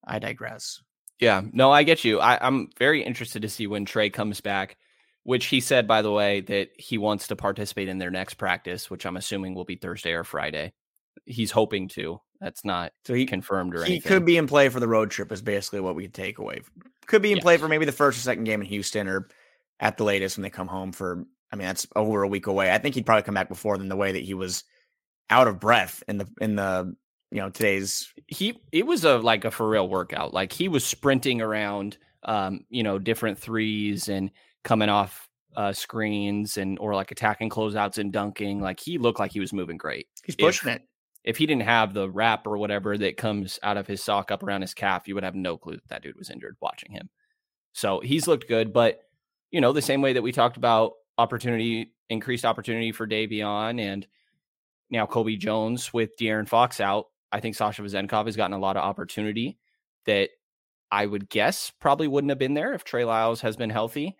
I 0.04 0.18
digress. 0.18 0.82
Yeah, 1.18 1.42
no, 1.52 1.70
I 1.70 1.82
get 1.82 2.04
you. 2.04 2.18
I, 2.18 2.44
I'm 2.44 2.70
very 2.78 3.02
interested 3.02 3.42
to 3.42 3.48
see 3.48 3.66
when 3.66 3.84
Trey 3.84 4.10
comes 4.10 4.40
back, 4.40 4.78
which 5.22 5.46
he 5.46 5.60
said, 5.60 5.86
by 5.86 6.02
the 6.02 6.10
way, 6.10 6.40
that 6.40 6.70
he 6.76 6.98
wants 6.98 7.28
to 7.28 7.36
participate 7.36 7.88
in 7.88 7.98
their 7.98 8.10
next 8.10 8.34
practice, 8.34 8.90
which 8.90 9.04
I'm 9.04 9.18
assuming 9.18 9.54
will 9.54 9.66
be 9.66 9.76
Thursday 9.76 10.12
or 10.12 10.24
Friday. 10.24 10.72
He's 11.26 11.50
hoping 11.50 11.88
to. 11.88 12.20
That's 12.40 12.64
not 12.64 12.92
so 13.04 13.12
he 13.12 13.26
confirmed 13.26 13.74
or 13.74 13.84
he 13.84 13.94
anything. 13.94 14.08
could 14.08 14.24
be 14.24 14.38
in 14.38 14.46
play 14.46 14.70
for 14.70 14.80
the 14.80 14.88
road 14.88 15.10
trip. 15.10 15.30
Is 15.30 15.42
basically 15.42 15.80
what 15.80 15.94
we 15.94 16.08
take 16.08 16.38
away. 16.38 16.62
Could 17.06 17.20
be 17.20 17.32
in 17.32 17.40
play 17.40 17.58
for 17.58 17.68
maybe 17.68 17.84
the 17.84 17.92
first 17.92 18.18
or 18.18 18.22
second 18.22 18.44
game 18.44 18.62
in 18.62 18.66
Houston, 18.66 19.06
or 19.06 19.28
at 19.78 19.98
the 19.98 20.04
latest 20.04 20.38
when 20.38 20.42
they 20.42 20.50
come 20.50 20.68
home 20.68 20.92
for. 20.92 21.26
I 21.52 21.56
mean, 21.56 21.66
that's 21.66 21.86
over 21.96 22.22
a 22.22 22.28
week 22.28 22.46
away. 22.46 22.72
I 22.72 22.78
think 22.78 22.94
he'd 22.94 23.06
probably 23.06 23.22
come 23.22 23.34
back 23.34 23.48
before 23.48 23.76
than 23.76 23.88
the 23.88 23.96
way 23.96 24.12
that 24.12 24.22
he 24.22 24.34
was 24.34 24.64
out 25.28 25.48
of 25.48 25.60
breath 25.60 26.02
in 26.08 26.18
the 26.18 26.28
in 26.40 26.56
the 26.56 26.94
you 27.30 27.40
know 27.40 27.50
today's. 27.50 28.12
He 28.26 28.60
it 28.72 28.86
was 28.86 29.04
a 29.04 29.18
like 29.18 29.44
a 29.44 29.50
for 29.50 29.68
real 29.68 29.88
workout. 29.88 30.32
Like 30.32 30.52
he 30.52 30.68
was 30.68 30.84
sprinting 30.84 31.40
around, 31.40 31.98
um, 32.22 32.60
you 32.68 32.82
know, 32.82 32.98
different 32.98 33.38
threes 33.38 34.08
and 34.08 34.30
coming 34.62 34.88
off 34.88 35.28
uh, 35.56 35.72
screens 35.72 36.56
and 36.56 36.78
or 36.78 36.94
like 36.94 37.10
attacking 37.10 37.50
closeouts 37.50 37.98
and 37.98 38.12
dunking. 38.12 38.60
Like 38.60 38.80
he 38.80 38.98
looked 38.98 39.18
like 39.18 39.32
he 39.32 39.40
was 39.40 39.52
moving 39.52 39.76
great. 39.76 40.06
He's 40.24 40.36
pushing 40.36 40.70
if, 40.70 40.76
it 40.76 40.82
if 41.24 41.36
he 41.36 41.46
didn't 41.46 41.62
have 41.62 41.92
the 41.94 42.08
wrap 42.10 42.46
or 42.46 42.56
whatever 42.56 42.96
that 42.98 43.16
comes 43.16 43.58
out 43.62 43.76
of 43.76 43.86
his 43.86 44.02
sock 44.02 44.30
up 44.30 44.42
around 44.42 44.62
his 44.62 44.74
calf, 44.74 45.06
you 45.06 45.14
would 45.14 45.24
have 45.24 45.34
no 45.34 45.56
clue 45.56 45.74
that 45.74 45.88
that 45.88 46.02
dude 46.02 46.16
was 46.16 46.30
injured 46.30 46.56
watching 46.60 46.92
him. 46.92 47.10
So 47.72 48.00
he's 48.00 48.26
looked 48.26 48.48
good, 48.48 48.72
but 48.72 49.00
you 49.50 49.60
know, 49.60 49.72
the 49.72 49.82
same 49.82 50.00
way 50.00 50.12
that 50.12 50.22
we 50.22 50.32
talked 50.32 50.56
about 50.56 50.92
opportunity, 51.20 51.92
increased 52.08 52.44
opportunity 52.44 52.92
for 52.92 53.06
Davion 53.06 53.80
and 53.80 54.06
now 54.90 55.06
Colby 55.06 55.36
Jones 55.36 55.92
with 55.92 56.16
De'Aaron 56.18 56.48
Fox 56.48 56.80
out, 56.80 57.06
I 57.30 57.40
think 57.40 57.54
Sasha 57.54 57.82
Vezenkov 57.82 58.26
has 58.26 58.36
gotten 58.36 58.56
a 58.56 58.58
lot 58.58 58.76
of 58.76 58.82
opportunity 58.82 59.58
that 60.06 60.30
I 60.90 61.06
would 61.06 61.28
guess 61.28 61.70
probably 61.80 62.08
wouldn't 62.08 62.30
have 62.30 62.38
been 62.38 62.54
there 62.54 62.74
if 62.74 62.82
Trey 62.84 63.04
Lyles 63.04 63.40
has 63.42 63.56
been 63.56 63.70
healthy. 63.70 64.16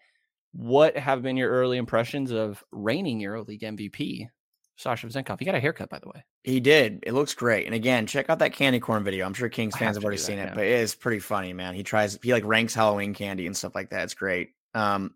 What 0.53 0.97
have 0.97 1.23
been 1.23 1.37
your 1.37 1.51
early 1.51 1.79
impressions 1.79 2.31
of 2.31 2.63
reigning 2.71 3.21
EuroLeague 3.21 3.63
MVP 3.63 4.29
Sasha 4.81 5.07
Vezenkov. 5.07 5.39
He 5.39 5.45
got 5.45 5.55
a 5.55 5.61
haircut, 5.61 5.91
by 5.91 5.99
the 5.99 6.09
way. 6.09 6.25
He 6.43 6.59
did. 6.59 7.01
It 7.07 7.13
looks 7.13 7.35
great. 7.35 7.67
And 7.67 7.75
again, 7.75 8.07
check 8.07 8.31
out 8.31 8.39
that 8.39 8.55
candy 8.55 8.81
corn 8.81 9.05
video. 9.05 9.27
I'm 9.27 9.35
sure 9.35 9.51
Kings 9.51 9.77
fans 9.77 9.89
have, 9.89 9.97
have 9.97 10.05
already 10.05 10.19
seen 10.19 10.37
that, 10.37 10.43
it, 10.43 10.49
yeah. 10.49 10.55
but 10.55 10.65
it 10.65 10.81
is 10.81 10.95
pretty 10.95 11.19
funny, 11.19 11.53
man. 11.53 11.75
He 11.75 11.83
tries, 11.83 12.19
he 12.23 12.33
like 12.33 12.45
ranks 12.47 12.75
Halloween 12.75 13.13
candy 13.13 13.47
and 13.47 13.55
stuff 13.57 13.75
like 13.75 13.91
that. 13.91 14.05
It's 14.05 14.15
great. 14.15 14.51
Um, 14.75 15.15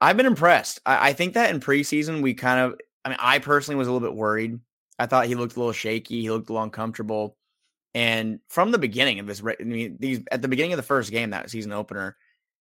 I've 0.00 0.16
been 0.16 0.26
impressed. 0.26 0.80
I, 0.84 1.10
I 1.10 1.12
think 1.12 1.34
that 1.34 1.50
in 1.50 1.60
preseason, 1.60 2.22
we 2.22 2.34
kind 2.34 2.60
of, 2.60 2.78
I 3.04 3.10
mean, 3.10 3.18
I 3.20 3.38
personally 3.38 3.76
was 3.76 3.88
a 3.88 3.92
little 3.92 4.06
bit 4.06 4.16
worried. 4.16 4.58
I 4.98 5.06
thought 5.06 5.26
he 5.26 5.34
looked 5.34 5.56
a 5.56 5.58
little 5.58 5.72
shaky. 5.72 6.22
He 6.22 6.30
looked 6.30 6.48
a 6.48 6.52
little 6.52 6.64
uncomfortable. 6.64 7.36
And 7.94 8.40
from 8.48 8.72
the 8.72 8.78
beginning 8.78 9.20
of 9.20 9.26
this, 9.26 9.42
I 9.42 9.62
mean, 9.64 9.96
these 9.98 10.20
at 10.30 10.42
the 10.42 10.48
beginning 10.48 10.72
of 10.72 10.76
the 10.76 10.82
first 10.82 11.10
game, 11.10 11.30
that 11.30 11.50
season 11.50 11.72
opener, 11.72 12.16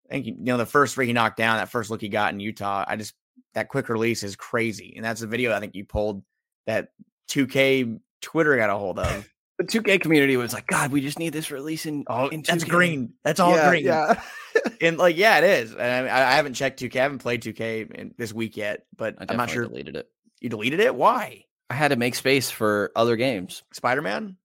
I 0.08 0.12
think 0.12 0.26
you 0.26 0.36
know 0.38 0.56
the 0.56 0.66
first 0.66 0.94
three 0.94 1.06
he 1.06 1.12
knocked 1.12 1.36
down, 1.36 1.56
that 1.56 1.70
first 1.70 1.90
look 1.90 2.00
he 2.00 2.08
got 2.08 2.32
in 2.32 2.40
Utah. 2.40 2.84
I 2.86 2.96
just 2.96 3.14
that 3.54 3.68
quick 3.68 3.88
release 3.88 4.22
is 4.22 4.36
crazy. 4.36 4.94
And 4.96 5.04
that's 5.04 5.22
a 5.22 5.26
video 5.26 5.52
I 5.52 5.60
think 5.60 5.74
you 5.74 5.84
pulled 5.84 6.22
that 6.66 6.90
2K 7.30 7.98
Twitter 8.20 8.56
got 8.56 8.70
a 8.70 8.76
hold 8.76 8.98
of. 8.98 9.28
The 9.58 9.64
2K 9.64 10.00
community 10.00 10.36
was 10.36 10.52
like, 10.52 10.66
God, 10.66 10.92
we 10.92 11.00
just 11.00 11.18
need 11.18 11.32
this 11.32 11.50
release 11.50 11.84
in. 11.84 12.04
Oh, 12.06 12.28
in 12.28 12.42
that's 12.42 12.64
green. 12.64 13.14
That's 13.24 13.40
all 13.40 13.54
yeah, 13.54 13.68
green. 13.68 13.84
Yeah. 13.84 14.20
and 14.80 14.98
like, 14.98 15.16
yeah, 15.16 15.38
it 15.38 15.44
is. 15.44 15.72
And 15.72 16.08
I, 16.08 16.32
I, 16.32 16.36
haven't 16.36 16.54
checked 16.54 16.80
2K. 16.80 16.96
I 16.96 17.02
haven't 17.02 17.18
played 17.18 17.42
2K 17.42 17.90
in, 17.92 18.14
this 18.16 18.32
week 18.32 18.56
yet, 18.56 18.86
but 18.96 19.16
I'm 19.18 19.36
not 19.36 19.50
sure. 19.50 19.64
Deleted 19.64 19.96
it. 19.96 20.08
You 20.40 20.48
deleted 20.48 20.80
it? 20.80 20.94
Why? 20.94 21.44
I 21.68 21.74
had 21.74 21.88
to 21.88 21.96
make 21.96 22.14
space 22.14 22.50
for 22.50 22.92
other 22.94 23.16
games. 23.16 23.64
Spider 23.72 24.00
Man. 24.00 24.36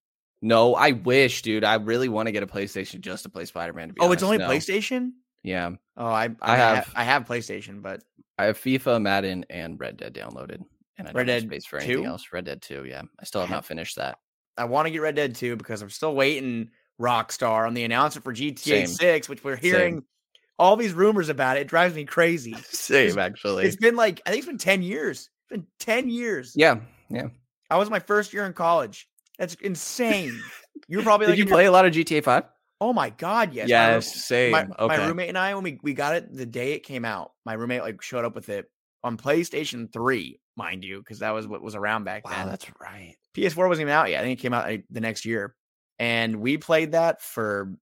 No, 0.42 0.76
I 0.76 0.92
wish, 0.92 1.42
dude. 1.42 1.64
I 1.64 1.76
really 1.76 2.10
want 2.10 2.28
to 2.28 2.32
get 2.32 2.44
a 2.44 2.48
PlayStation 2.48 3.00
just 3.00 3.24
to 3.24 3.30
play 3.30 3.46
Spider 3.46 3.72
Man. 3.72 3.94
Oh, 4.00 4.06
honest. 4.06 4.16
it's 4.16 4.24
only 4.24 4.40
no. 4.40 4.50
PlayStation. 4.50 5.12
Yeah. 5.44 5.72
Oh, 5.96 6.08
I 6.08 6.26
I, 6.42 6.54
I 6.54 6.56
have 6.56 6.92
I 6.96 7.04
have 7.04 7.28
PlayStation, 7.28 7.82
but 7.82 8.04
I 8.38 8.46
have 8.46 8.58
FIFA, 8.58 9.02
Madden, 9.02 9.46
and 9.50 9.80
Red 9.80 9.98
Dead 9.98 10.14
downloaded, 10.14 10.62
and 10.98 11.08
I 11.08 11.12
Red 11.12 11.28
Dead 11.28 11.44
space 11.44 11.66
for 11.66 11.78
anything 11.78 12.04
2? 12.04 12.10
else. 12.10 12.28
Red 12.34 12.46
Dead 12.46 12.62
Two, 12.62 12.84
yeah, 12.86 13.04
I 13.20 13.26
still 13.26 13.42
have 13.42 13.50
not 13.52 13.66
finished 13.66 13.98
that. 13.98 14.18
I 14.58 14.66
want 14.66 14.88
to 14.88 14.92
get 14.92 15.02
Red 15.02 15.16
Dead 15.16 15.36
Two 15.36 15.56
because 15.56 15.82
I'm 15.82 15.90
still 15.90 16.16
waiting 16.16 16.70
Rockstar 17.00 17.68
on 17.68 17.74
the 17.74 17.84
announcement 17.84 18.24
for 18.24 18.34
GTA 18.34 18.60
Same. 18.60 18.88
Six, 18.88 19.30
which 19.30 19.44
we're 19.44 19.56
hearing 19.56 19.96
Same. 19.96 20.06
all 20.60 20.76
these 20.76 20.94
rumors 20.94 21.30
about. 21.30 21.58
It. 21.58 21.62
it 21.62 21.68
drives 21.68 21.96
me 21.96 22.06
crazy. 22.06 22.56
Same, 22.70 23.08
it's, 23.10 23.18
actually. 23.18 23.66
It's 23.66 23.76
been 23.76 23.96
like 23.96 24.22
I 24.26 24.30
think 24.30 24.40
it's 24.40 24.48
been 24.48 24.58
ten 24.58 24.82
years. 24.82 25.30
It's 25.44 25.50
been 25.50 25.68
ten 25.80 26.10
years. 26.10 26.54
Yeah, 26.56 26.80
yeah. 27.10 27.28
I 27.70 27.78
was 27.78 27.90
my 27.90 28.00
first 28.00 28.34
year 28.34 28.46
in 28.46 28.54
college. 28.54 29.08
That's 29.38 29.56
insane. 29.56 30.40
You 30.88 30.98
were 30.98 31.04
probably 31.04 31.28
did 31.28 31.38
you 31.38 31.46
play 31.46 31.66
a 31.66 31.72
lot 31.72 31.86
of 31.86 31.94
GTA 31.94 32.24
Five? 32.24 32.46
Oh 32.82 32.92
my 32.94 33.12
god, 33.12 33.54
yes. 33.54 33.70
Yes, 33.70 34.08
my, 34.08 34.20
same. 34.20 34.52
My, 34.52 34.68
okay. 34.80 34.98
my, 34.98 35.08
roommate 35.08 35.30
and 35.30 35.38
I, 35.38 35.54
when 35.54 35.64
we, 35.64 35.80
we 35.84 35.94
got 35.94 36.16
it 36.16 36.36
the 36.36 36.46
day 36.46 36.74
it 36.74 36.80
came 36.80 37.06
out, 37.06 37.32
my 37.46 37.54
roommate 37.54 37.84
like 37.84 38.02
showed 38.02 38.26
up 38.26 38.36
with 38.36 38.50
it 38.50 38.66
on 39.04 39.16
PlayStation 39.16 39.92
3, 39.94 40.40
mind 40.58 40.84
you, 40.84 40.98
because 40.98 41.20
that 41.20 41.32
was 41.32 41.48
what 41.48 41.62
was 41.62 41.76
around 41.76 42.04
back 42.04 42.26
wow, 42.26 42.32
then. 42.36 42.50
that's 42.50 42.68
right. 42.82 43.16
PS4 43.36 43.68
wasn't 43.68 43.84
even 43.84 43.94
out 43.94 44.10
yet. 44.10 44.20
I 44.20 44.24
think 44.24 44.40
it 44.40 44.42
came 44.42 44.54
out 44.54 44.66
like, 44.66 44.86
the 44.90 45.02
next 45.02 45.26
year. 45.26 45.56
And 46.00 46.38
we 46.38 46.58
played 46.58 46.94
that 46.94 47.22
for 47.22 47.74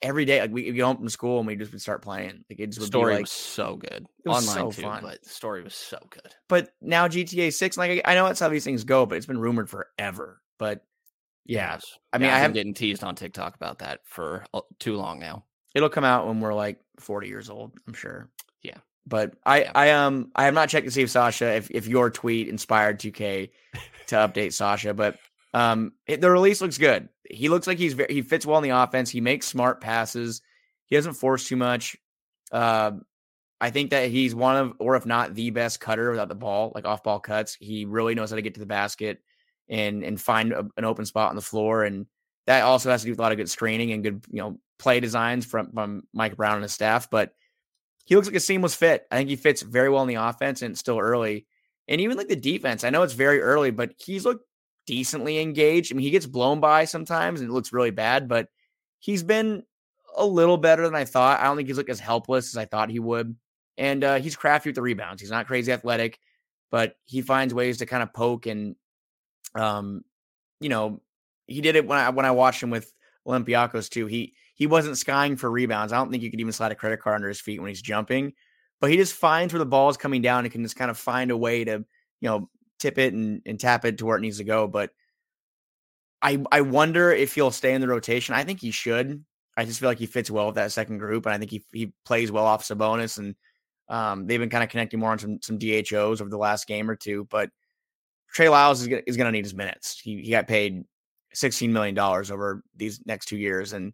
every 0.00 0.24
day. 0.24 0.40
Like 0.40 0.52
we 0.52 0.66
would 0.66 0.76
go 0.76 0.86
home 0.86 0.96
from 0.98 1.08
school 1.08 1.38
and 1.38 1.46
we 1.46 1.56
just 1.56 1.72
would 1.72 1.80
start 1.80 2.02
playing. 2.02 2.44
Like 2.50 2.60
it 2.60 2.68
just 2.68 2.80
would 2.80 2.86
story 2.86 3.12
be 3.12 3.16
like 3.16 3.22
was 3.22 3.32
so 3.32 3.76
good. 3.76 4.06
Online 4.26 4.42
so 4.42 4.70
too, 4.70 4.82
fun. 4.82 5.02
but 5.02 5.22
the 5.22 5.28
story 5.28 5.62
was 5.62 5.74
so 5.74 5.98
good. 6.10 6.34
But 6.48 6.70
now 6.80 7.08
GTA 7.08 7.52
6, 7.52 7.76
like 7.76 8.02
I 8.04 8.14
know 8.14 8.26
that's 8.26 8.40
how 8.40 8.48
these 8.48 8.64
things 8.64 8.84
go, 8.84 9.06
but 9.06 9.16
it's 9.16 9.26
been 9.26 9.40
rumored 9.40 9.70
forever. 9.70 10.40
But 10.58 10.84
yeah, 11.44 11.72
Yes. 11.72 11.98
I 12.12 12.18
mean, 12.18 12.28
Yeah, 12.28 12.36
I 12.36 12.38
have 12.38 12.52
been 12.52 12.60
getting 12.60 12.74
teased 12.74 13.02
on 13.02 13.14
TikTok 13.14 13.54
about 13.56 13.80
that 13.80 14.00
for 14.04 14.44
too 14.78 14.96
long 14.96 15.18
now. 15.18 15.44
it'll 15.74 15.88
come 15.88 16.04
out 16.04 16.26
when 16.26 16.40
we're 16.40 16.54
like 16.54 16.78
40 16.98 17.28
years 17.28 17.50
old, 17.50 17.72
I'm 17.86 17.94
sure. 17.94 18.28
But 19.06 19.34
I. 19.44 19.64
I 19.74 19.90
um 19.90 20.30
I 20.34 20.44
have 20.44 20.54
not 20.54 20.68
checked 20.68 20.86
to 20.86 20.92
see 20.92 21.02
if 21.02 21.10
Sasha 21.10 21.54
if, 21.54 21.70
if 21.70 21.86
your 21.86 22.10
tweet 22.10 22.48
inspired 22.48 23.00
2K 23.00 23.50
to 24.08 24.14
update 24.14 24.52
Sasha, 24.52 24.94
but 24.94 25.18
um 25.54 25.92
it, 26.06 26.20
the 26.20 26.30
release 26.30 26.60
looks 26.60 26.78
good. 26.78 27.08
He 27.28 27.48
looks 27.48 27.66
like 27.66 27.78
he's 27.78 27.94
very, 27.94 28.12
he 28.12 28.22
fits 28.22 28.46
well 28.46 28.58
in 28.58 28.64
the 28.64 28.76
offense. 28.76 29.10
He 29.10 29.20
makes 29.20 29.46
smart 29.46 29.80
passes. 29.80 30.42
He 30.86 30.96
doesn't 30.96 31.14
force 31.14 31.48
too 31.48 31.56
much. 31.56 31.96
Uh, 32.50 32.92
I 33.62 33.70
think 33.70 33.90
that 33.90 34.10
he's 34.10 34.34
one 34.34 34.56
of, 34.56 34.72
or 34.80 34.96
if 34.96 35.06
not 35.06 35.34
the 35.34 35.50
best 35.50 35.78
cutter 35.78 36.10
without 36.10 36.28
the 36.28 36.34
ball, 36.34 36.72
like 36.74 36.84
off 36.84 37.04
ball 37.04 37.20
cuts. 37.20 37.56
He 37.60 37.84
really 37.84 38.16
knows 38.16 38.30
how 38.30 38.36
to 38.36 38.42
get 38.42 38.54
to 38.54 38.60
the 38.60 38.66
basket 38.66 39.22
and 39.68 40.02
and 40.02 40.20
find 40.20 40.52
a, 40.52 40.66
an 40.76 40.84
open 40.84 41.06
spot 41.06 41.30
on 41.30 41.36
the 41.36 41.42
floor, 41.42 41.84
and 41.84 42.06
that 42.46 42.64
also 42.64 42.90
has 42.90 43.02
to 43.02 43.06
do 43.06 43.12
with 43.12 43.20
a 43.20 43.22
lot 43.22 43.30
of 43.30 43.38
good 43.38 43.48
screening 43.48 43.92
and 43.92 44.02
good 44.02 44.24
you 44.30 44.38
know 44.42 44.58
play 44.80 44.98
designs 44.98 45.46
from 45.46 45.70
from 45.70 46.02
Mike 46.12 46.36
Brown 46.36 46.56
and 46.56 46.64
his 46.64 46.72
staff. 46.72 47.08
But 47.08 47.34
he 48.12 48.16
looks 48.16 48.28
like 48.28 48.36
a 48.36 48.40
seamless 48.40 48.74
fit. 48.74 49.06
I 49.10 49.16
think 49.16 49.30
he 49.30 49.36
fits 49.36 49.62
very 49.62 49.88
well 49.88 50.02
in 50.02 50.08
the 50.08 50.16
offense, 50.16 50.60
and 50.60 50.76
still 50.76 50.98
early. 50.98 51.46
And 51.88 51.98
even 51.98 52.18
like 52.18 52.28
the 52.28 52.36
defense, 52.36 52.84
I 52.84 52.90
know 52.90 53.02
it's 53.04 53.14
very 53.14 53.40
early, 53.40 53.70
but 53.70 53.94
he's 53.96 54.26
looked 54.26 54.44
decently 54.86 55.38
engaged. 55.38 55.90
I 55.90 55.96
mean, 55.96 56.04
he 56.04 56.10
gets 56.10 56.26
blown 56.26 56.60
by 56.60 56.84
sometimes, 56.84 57.40
and 57.40 57.48
it 57.48 57.52
looks 57.54 57.72
really 57.72 57.90
bad, 57.90 58.28
but 58.28 58.48
he's 58.98 59.22
been 59.22 59.62
a 60.14 60.26
little 60.26 60.58
better 60.58 60.82
than 60.82 60.94
I 60.94 61.06
thought. 61.06 61.40
I 61.40 61.44
don't 61.44 61.56
think 61.56 61.68
he's 61.68 61.78
looked 61.78 61.88
as 61.88 62.00
helpless 62.00 62.48
as 62.48 62.58
I 62.58 62.66
thought 62.66 62.90
he 62.90 63.00
would. 63.00 63.34
And 63.78 64.04
uh, 64.04 64.16
he's 64.16 64.36
crafty 64.36 64.68
with 64.68 64.74
the 64.74 64.82
rebounds. 64.82 65.22
He's 65.22 65.30
not 65.30 65.46
crazy 65.46 65.72
athletic, 65.72 66.18
but 66.70 66.96
he 67.06 67.22
finds 67.22 67.54
ways 67.54 67.78
to 67.78 67.86
kind 67.86 68.02
of 68.02 68.12
poke 68.12 68.44
and, 68.44 68.76
um, 69.54 70.04
you 70.60 70.68
know, 70.68 71.00
he 71.46 71.62
did 71.62 71.76
it 71.76 71.86
when 71.86 71.98
I 71.98 72.10
when 72.10 72.26
I 72.26 72.32
watched 72.32 72.62
him 72.62 72.68
with 72.68 72.92
Olympiacos 73.26 73.88
too. 73.88 74.04
He 74.04 74.34
he 74.54 74.66
wasn't 74.66 74.98
skying 74.98 75.36
for 75.36 75.50
rebounds. 75.50 75.92
I 75.92 75.96
don't 75.96 76.10
think 76.10 76.22
you 76.22 76.30
could 76.30 76.40
even 76.40 76.52
slide 76.52 76.72
a 76.72 76.76
credit 76.76 77.00
card 77.00 77.16
under 77.16 77.28
his 77.28 77.40
feet 77.40 77.60
when 77.60 77.68
he's 77.68 77.82
jumping, 77.82 78.32
but 78.80 78.90
he 78.90 78.96
just 78.96 79.14
finds 79.14 79.52
where 79.52 79.58
the 79.58 79.66
ball 79.66 79.88
is 79.88 79.96
coming 79.96 80.22
down 80.22 80.44
and 80.44 80.52
can 80.52 80.62
just 80.62 80.76
kind 80.76 80.90
of 80.90 80.98
find 80.98 81.30
a 81.30 81.36
way 81.36 81.64
to, 81.64 81.84
you 82.20 82.28
know, 82.28 82.48
tip 82.78 82.98
it 82.98 83.14
and, 83.14 83.42
and 83.46 83.58
tap 83.58 83.84
it 83.84 83.98
to 83.98 84.06
where 84.06 84.16
it 84.16 84.20
needs 84.20 84.38
to 84.38 84.44
go. 84.44 84.66
But 84.66 84.90
I 86.20 86.42
I 86.52 86.60
wonder 86.60 87.12
if 87.12 87.34
he'll 87.34 87.50
stay 87.50 87.74
in 87.74 87.80
the 87.80 87.88
rotation. 87.88 88.34
I 88.34 88.44
think 88.44 88.60
he 88.60 88.70
should. 88.70 89.24
I 89.56 89.64
just 89.64 89.80
feel 89.80 89.88
like 89.88 89.98
he 89.98 90.06
fits 90.06 90.30
well 90.30 90.46
with 90.46 90.54
that 90.54 90.72
second 90.72 90.98
group, 90.98 91.26
and 91.26 91.34
I 91.34 91.38
think 91.38 91.50
he 91.50 91.64
he 91.72 91.92
plays 92.04 92.30
well 92.30 92.46
off 92.46 92.64
Sabonis, 92.64 93.18
and 93.18 93.34
um, 93.88 94.26
they've 94.26 94.40
been 94.40 94.48
kind 94.48 94.64
of 94.64 94.70
connecting 94.70 95.00
more 95.00 95.12
on 95.12 95.18
some 95.18 95.40
some 95.42 95.58
DHOs 95.58 96.20
over 96.20 96.30
the 96.30 96.38
last 96.38 96.66
game 96.66 96.88
or 96.90 96.96
two. 96.96 97.26
But 97.30 97.50
Trey 98.32 98.48
Lyles 98.48 98.80
is 98.80 98.88
gonna, 98.88 99.02
is 99.06 99.16
going 99.16 99.26
to 99.26 99.32
need 99.32 99.44
his 99.44 99.54
minutes. 99.54 100.00
He 100.00 100.22
he 100.22 100.30
got 100.30 100.46
paid 100.46 100.84
sixteen 101.34 101.72
million 101.72 101.94
dollars 101.94 102.30
over 102.30 102.62
these 102.76 103.04
next 103.04 103.26
two 103.26 103.36
years, 103.36 103.72
and 103.72 103.92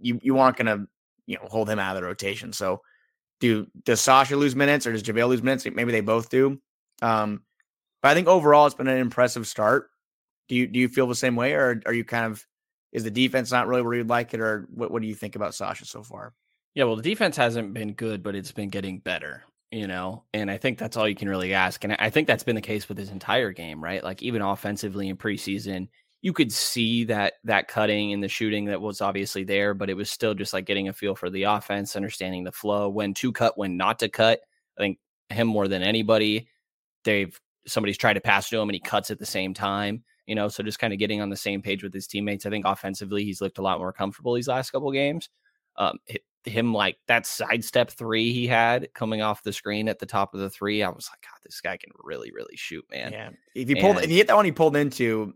you 0.00 0.18
you 0.22 0.38
aren't 0.38 0.56
going 0.56 0.66
to 0.66 0.86
you 1.26 1.36
know 1.36 1.46
hold 1.48 1.68
him 1.68 1.78
out 1.78 1.96
of 1.96 2.02
the 2.02 2.06
rotation. 2.06 2.52
So 2.52 2.80
do 3.40 3.66
does 3.84 4.00
Sasha 4.00 4.36
lose 4.36 4.56
minutes 4.56 4.86
or 4.86 4.92
does 4.92 5.02
JaVale 5.02 5.28
lose 5.28 5.42
minutes? 5.42 5.66
Maybe 5.66 5.92
they 5.92 6.00
both 6.00 6.30
do. 6.30 6.60
Um, 7.02 7.42
but 8.02 8.10
I 8.10 8.14
think 8.14 8.28
overall 8.28 8.66
it's 8.66 8.74
been 8.74 8.88
an 8.88 8.98
impressive 8.98 9.46
start. 9.46 9.90
Do 10.48 10.54
you 10.54 10.66
do 10.66 10.78
you 10.78 10.88
feel 10.88 11.06
the 11.06 11.14
same 11.14 11.36
way, 11.36 11.54
or 11.54 11.80
are 11.86 11.92
you 11.92 12.04
kind 12.04 12.26
of 12.26 12.46
is 12.92 13.04
the 13.04 13.10
defense 13.10 13.50
not 13.50 13.66
really 13.66 13.82
where 13.82 13.94
you'd 13.94 14.08
like 14.08 14.34
it, 14.34 14.40
or 14.40 14.68
what 14.70 14.90
what 14.90 15.02
do 15.02 15.08
you 15.08 15.14
think 15.14 15.36
about 15.36 15.54
Sasha 15.54 15.84
so 15.86 16.02
far? 16.02 16.34
Yeah, 16.74 16.84
well, 16.84 16.96
the 16.96 17.02
defense 17.02 17.36
hasn't 17.36 17.72
been 17.72 17.92
good, 17.92 18.22
but 18.22 18.34
it's 18.34 18.52
been 18.52 18.68
getting 18.68 18.98
better, 18.98 19.44
you 19.70 19.86
know, 19.86 20.24
and 20.34 20.50
I 20.50 20.58
think 20.58 20.76
that's 20.76 20.96
all 20.96 21.08
you 21.08 21.14
can 21.14 21.28
really 21.28 21.54
ask. 21.54 21.84
And 21.84 21.94
I 21.94 22.10
think 22.10 22.26
that's 22.26 22.42
been 22.42 22.56
the 22.56 22.60
case 22.60 22.88
with 22.88 22.98
his 22.98 23.10
entire 23.10 23.52
game, 23.52 23.82
right? 23.82 24.02
Like 24.02 24.22
even 24.22 24.42
offensively 24.42 25.08
in 25.08 25.16
preseason, 25.16 25.88
you 26.24 26.32
could 26.32 26.50
see 26.50 27.04
that 27.04 27.34
that 27.44 27.68
cutting 27.68 28.14
and 28.14 28.22
the 28.22 28.28
shooting 28.28 28.64
that 28.64 28.80
was 28.80 29.02
obviously 29.02 29.44
there, 29.44 29.74
but 29.74 29.90
it 29.90 29.94
was 29.94 30.10
still 30.10 30.32
just 30.32 30.54
like 30.54 30.64
getting 30.64 30.88
a 30.88 30.92
feel 30.94 31.14
for 31.14 31.28
the 31.28 31.42
offense, 31.42 31.96
understanding 31.96 32.44
the 32.44 32.50
flow, 32.50 32.88
when 32.88 33.12
to 33.12 33.30
cut, 33.30 33.58
when 33.58 33.76
not 33.76 33.98
to 33.98 34.08
cut. 34.08 34.40
I 34.78 34.80
think 34.80 34.98
him 35.28 35.46
more 35.46 35.68
than 35.68 35.82
anybody, 35.82 36.48
they've 37.04 37.38
somebody's 37.66 37.98
tried 37.98 38.14
to 38.14 38.22
pass 38.22 38.48
to 38.48 38.58
him 38.58 38.70
and 38.70 38.74
he 38.74 38.80
cuts 38.80 39.10
at 39.10 39.18
the 39.18 39.26
same 39.26 39.52
time. 39.52 40.02
You 40.24 40.34
know, 40.34 40.48
so 40.48 40.62
just 40.62 40.78
kind 40.78 40.94
of 40.94 40.98
getting 40.98 41.20
on 41.20 41.28
the 41.28 41.36
same 41.36 41.60
page 41.60 41.82
with 41.82 41.92
his 41.92 42.06
teammates. 42.06 42.46
I 42.46 42.50
think 42.50 42.64
offensively, 42.64 43.22
he's 43.22 43.42
looked 43.42 43.58
a 43.58 43.62
lot 43.62 43.78
more 43.78 43.92
comfortable 43.92 44.32
these 44.32 44.48
last 44.48 44.70
couple 44.70 44.90
games. 44.92 45.28
Um, 45.76 45.98
him 46.44 46.72
like 46.72 46.96
that 47.06 47.26
sidestep 47.26 47.90
three 47.90 48.32
he 48.32 48.46
had 48.46 48.88
coming 48.94 49.20
off 49.20 49.42
the 49.42 49.52
screen 49.52 49.90
at 49.90 49.98
the 49.98 50.06
top 50.06 50.32
of 50.32 50.40
the 50.40 50.48
three. 50.48 50.82
I 50.82 50.88
was 50.88 51.10
like, 51.12 51.20
God, 51.20 51.38
this 51.44 51.60
guy 51.60 51.76
can 51.76 51.90
really, 52.02 52.32
really 52.32 52.56
shoot, 52.56 52.86
man. 52.90 53.12
Yeah. 53.12 53.30
If 53.54 53.68
he 53.68 53.74
pulled, 53.74 53.96
And- 53.96 54.04
if 54.04 54.10
he 54.10 54.16
hit 54.16 54.28
that 54.28 54.36
one 54.36 54.46
he 54.46 54.52
pulled 54.52 54.76
into, 54.76 55.34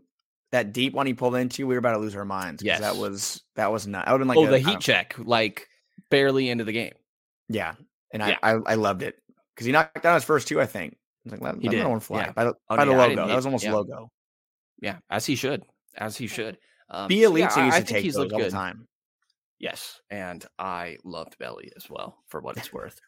that 0.51 0.73
deep 0.73 0.93
one 0.93 1.05
he 1.05 1.13
pulled 1.13 1.35
into, 1.35 1.67
we 1.67 1.75
were 1.75 1.79
about 1.79 1.93
to 1.93 1.99
lose 1.99 2.15
our 2.15 2.25
minds. 2.25 2.63
Yes. 2.63 2.79
that 2.81 2.95
was 2.95 3.43
that 3.55 3.71
was 3.71 3.85
not. 3.87 4.07
I 4.07 4.11
would 4.11 4.21
have 4.21 4.27
been 4.27 4.35
like, 4.35 4.37
oh, 4.37 4.47
a- 4.47 4.51
the 4.51 4.59
heat 4.59 4.79
check, 4.79 5.15
like 5.17 5.67
barely 6.09 6.49
into 6.49 6.63
the 6.63 6.71
game. 6.73 6.93
Yeah, 7.47 7.75
and 8.13 8.21
Yeah. 8.21 8.37
I, 8.43 8.53
I 8.53 8.59
I 8.67 8.73
loved 8.75 9.01
it 9.03 9.15
because 9.55 9.65
he 9.65 9.71
knocked 9.71 10.01
down 10.03 10.15
his 10.15 10.23
first 10.23 10.47
two. 10.47 10.59
I 10.61 10.65
think. 10.65 10.93
I 10.93 10.97
was 11.25 11.31
like, 11.33 11.41
let, 11.41 11.55
He 11.61 11.67
let 11.67 11.75
did, 11.75 11.85
one 11.87 11.99
fly 11.99 12.19
yeah. 12.21 12.31
by 12.31 12.43
the, 12.45 12.53
Oh, 12.69 12.77
by 12.77 12.83
yeah, 12.85 12.91
I 12.91 12.95
logo. 13.07 13.27
That 13.27 13.35
was 13.35 13.45
almost 13.45 13.63
yeah. 13.65 13.73
logo. 13.73 14.09
Yeah, 14.81 14.97
as 15.09 15.25
he 15.25 15.35
should, 15.35 15.63
as 15.97 16.15
he 16.15 16.27
should. 16.27 16.57
Um, 16.89 17.07
Be 17.09 17.23
so 17.23 17.35
yeah, 17.35 17.45
are 17.47 17.59
I- 17.73 17.81
think 17.81 17.99
he's 17.99 18.15
looked 18.17 18.31
the 18.31 18.37
good. 18.37 18.51
time. 18.51 18.87
Yes, 19.59 19.99
and 20.09 20.43
I 20.57 20.97
loved 21.03 21.37
Belly 21.37 21.71
as 21.75 21.89
well 21.89 22.17
for 22.29 22.39
what 22.39 22.55
it's 22.57 22.71
worth. 22.71 22.99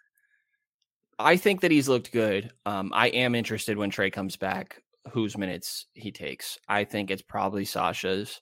I 1.19 1.37
think 1.37 1.61
that 1.61 1.71
he's 1.71 1.87
looked 1.87 2.11
good. 2.11 2.51
Um, 2.65 2.91
I 2.93 3.07
am 3.07 3.35
interested 3.35 3.77
when 3.77 3.89
Trey 3.89 4.09
comes 4.11 4.35
back, 4.35 4.81
whose 5.12 5.38
minutes 5.38 5.88
he 5.93 6.12
takes. 6.12 6.58
I 6.68 6.84
think 6.84 7.10
it's 7.10 7.22
probably 7.22 7.66
Sasha's. 7.66 8.41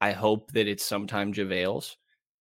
I 0.00 0.12
hope 0.12 0.52
that 0.52 0.68
it's 0.68 0.84
sometime 0.84 1.32
JaVale's, 1.32 1.96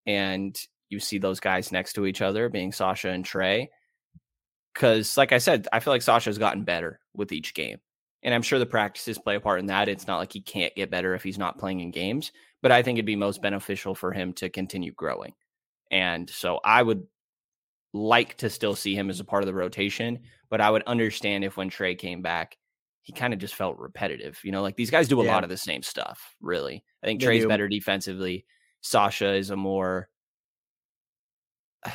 and 0.06 0.60
you 0.90 1.00
see 1.00 1.18
those 1.18 1.40
guys 1.40 1.72
next 1.72 1.94
to 1.94 2.06
each 2.06 2.22
other, 2.22 2.50
being 2.50 2.72
Sasha 2.72 3.10
and 3.10 3.24
Trey. 3.24 3.70
Because, 4.74 5.18
like 5.18 5.32
I 5.32 5.38
said, 5.38 5.68
I 5.72 5.80
feel 5.80 5.94
like 5.94 6.02
Sasha's 6.02 6.38
gotten 6.38 6.64
better 6.64 7.00
with 7.14 7.32
each 7.32 7.54
game. 7.54 7.78
And 8.24 8.34
I'm 8.34 8.42
sure 8.42 8.58
the 8.58 8.66
practices 8.66 9.18
play 9.18 9.36
a 9.36 9.40
part 9.40 9.60
in 9.60 9.68
that. 9.68 9.90
It's 9.90 10.08
not 10.08 10.18
like 10.18 10.34
he 10.34 10.42
can't 10.42 10.76
get 10.76 10.90
better 10.90 11.14
if 11.14 11.24
he's 11.24 11.38
not 11.38 11.60
playing 11.60 11.82
in 11.82 11.92
games, 11.92 12.32
but 12.62 12.72
I 12.72 12.82
think 12.82 12.98
it'd 12.98 13.06
be 13.06 13.16
most 13.16 13.42
beneficial 13.42 13.94
for 13.94 14.12
him 14.12 14.34
to 14.34 14.50
continue 14.50 14.94
growing. 14.94 15.34
And 15.92 16.30
so 16.30 16.60
I 16.64 16.82
would 16.82 17.04
like 17.94 18.38
to 18.38 18.50
still 18.50 18.76
see 18.76 18.96
him 18.96 19.10
as 19.10 19.20
a 19.20 19.26
part 19.26 19.44
of 19.44 19.48
the 19.48 19.54
rotation, 19.54 20.20
but 20.50 20.62
I 20.62 20.72
would 20.72 20.84
understand 20.84 21.44
if 21.44 21.58
when 21.58 21.70
Trey 21.70 21.96
came 21.96 22.22
back, 22.22 22.58
he 23.04 23.14
kind 23.14 23.34
of 23.34 23.40
just 23.40 23.54
felt 23.56 23.78
repetitive. 23.78 24.40
You 24.44 24.52
know, 24.52 24.62
like 24.62 24.76
these 24.76 24.90
guys 24.92 25.08
do 25.08 25.22
a 25.22 25.26
Yeah. 25.26 25.34
lot 25.34 25.44
of 25.44 25.50
the 25.50 25.58
same 25.58 25.84
stuff, 25.84 26.36
really. 26.42 26.84
I 27.04 27.06
think 27.06 27.20
They 27.20 27.26
Trey's 27.28 27.44
do. 27.44 27.48
better 27.50 27.68
defensively. 27.68 28.46
Sasha 28.82 29.34
is 29.34 29.50
a 29.52 29.56
more 29.56 30.10
I 31.86 31.92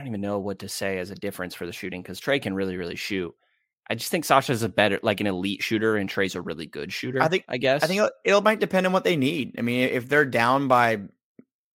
don't 0.00 0.06
even 0.08 0.20
know 0.20 0.38
what 0.38 0.60
to 0.60 0.68
say 0.68 0.98
as 0.98 1.10
a 1.10 1.14
difference 1.16 1.54
for 1.54 1.66
the 1.66 1.72
shooting 1.72 2.02
because 2.02 2.20
Trey 2.20 2.38
can 2.38 2.54
really, 2.54 2.76
really 2.76 2.94
shoot. 2.96 3.34
I 3.90 3.94
just 3.94 4.10
think 4.10 4.24
Sasha's 4.24 4.62
a 4.62 4.68
better, 4.68 5.00
like 5.02 5.20
an 5.20 5.26
elite 5.26 5.62
shooter, 5.62 5.96
and 5.96 6.08
Trey's 6.08 6.34
a 6.34 6.40
really 6.42 6.66
good 6.66 6.92
shooter. 6.92 7.22
I 7.22 7.28
think- 7.28 7.44
I 7.48 7.56
guess. 7.56 7.82
I 7.82 7.86
think 7.86 7.98
it'll, 8.24 8.38
it 8.40 8.44
might 8.44 8.60
depend 8.60 8.86
on 8.86 8.92
what 8.92 9.02
they 9.04 9.16
need. 9.16 9.56
I 9.58 9.62
mean, 9.62 9.88
if 9.88 10.08
they're 10.08 10.24
down 10.26 10.68
by 10.68 11.00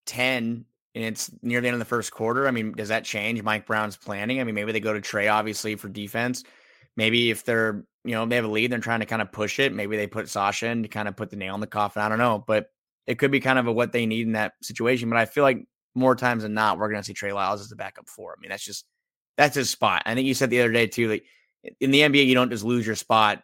ten 0.05 0.65
and 0.95 1.03
it's 1.03 1.31
near 1.41 1.59
the 1.59 1.67
end 1.67 1.75
of 1.75 1.79
the 1.79 1.85
first 1.85 2.11
quarter, 2.11 2.47
I 2.47 2.51
mean, 2.51 2.71
does 2.73 2.89
that 2.89 3.03
change 3.03 3.41
Mike 3.41 3.65
Brown's 3.65 3.97
planning? 3.97 4.39
I 4.39 4.43
mean, 4.43 4.55
maybe 4.55 4.71
they 4.71 4.79
go 4.79 4.93
to 4.93 5.01
Trey 5.01 5.27
obviously 5.27 5.75
for 5.75 5.89
defense. 5.89 6.43
Maybe 6.95 7.31
if 7.31 7.43
they're 7.43 7.85
you 8.03 8.11
know 8.11 8.25
they 8.25 8.35
have 8.35 8.45
a 8.45 8.49
lead, 8.49 8.71
they're 8.71 8.79
trying 8.79 8.99
to 8.99 9.05
kind 9.05 9.21
of 9.21 9.31
push 9.31 9.59
it. 9.59 9.73
Maybe 9.73 9.97
they 9.97 10.07
put 10.07 10.29
Sasha 10.29 10.67
in 10.67 10.83
to 10.83 10.89
kind 10.89 11.07
of 11.07 11.15
put 11.15 11.29
the 11.29 11.35
nail 11.35 11.55
in 11.55 11.61
the 11.61 11.67
coffin. 11.67 12.01
I 12.01 12.09
don't 12.09 12.17
know, 12.17 12.43
but 12.45 12.67
it 13.07 13.19
could 13.19 13.31
be 13.31 13.39
kind 13.39 13.59
of 13.59 13.67
a 13.67 13.71
what 13.71 13.91
they 13.91 14.05
need 14.05 14.27
in 14.27 14.33
that 14.33 14.53
situation. 14.61 15.09
But 15.09 15.19
I 15.19 15.25
feel 15.25 15.43
like 15.43 15.65
more 15.95 16.15
times 16.15 16.43
than 16.43 16.53
not, 16.53 16.77
we're 16.77 16.89
going 16.89 17.01
to 17.01 17.05
see 17.05 17.13
Trey 17.13 17.33
Lyles 17.33 17.61
as 17.61 17.69
the 17.69 17.75
backup 17.75 18.07
four. 18.07 18.35
I 18.37 18.41
mean, 18.41 18.49
that's 18.49 18.63
just 18.63 18.85
that's 19.37 19.55
his 19.55 19.69
spot. 19.69 20.03
I 20.05 20.15
think 20.15 20.27
you 20.27 20.33
said 20.33 20.49
the 20.49 20.59
other 20.59 20.71
day 20.71 20.87
too, 20.87 21.09
like 21.09 21.25
in 21.79 21.91
the 21.91 22.01
NBA, 22.01 22.25
you 22.25 22.35
don't 22.35 22.51
just 22.51 22.63
lose 22.63 22.85
your 22.85 22.95
spot, 22.95 23.41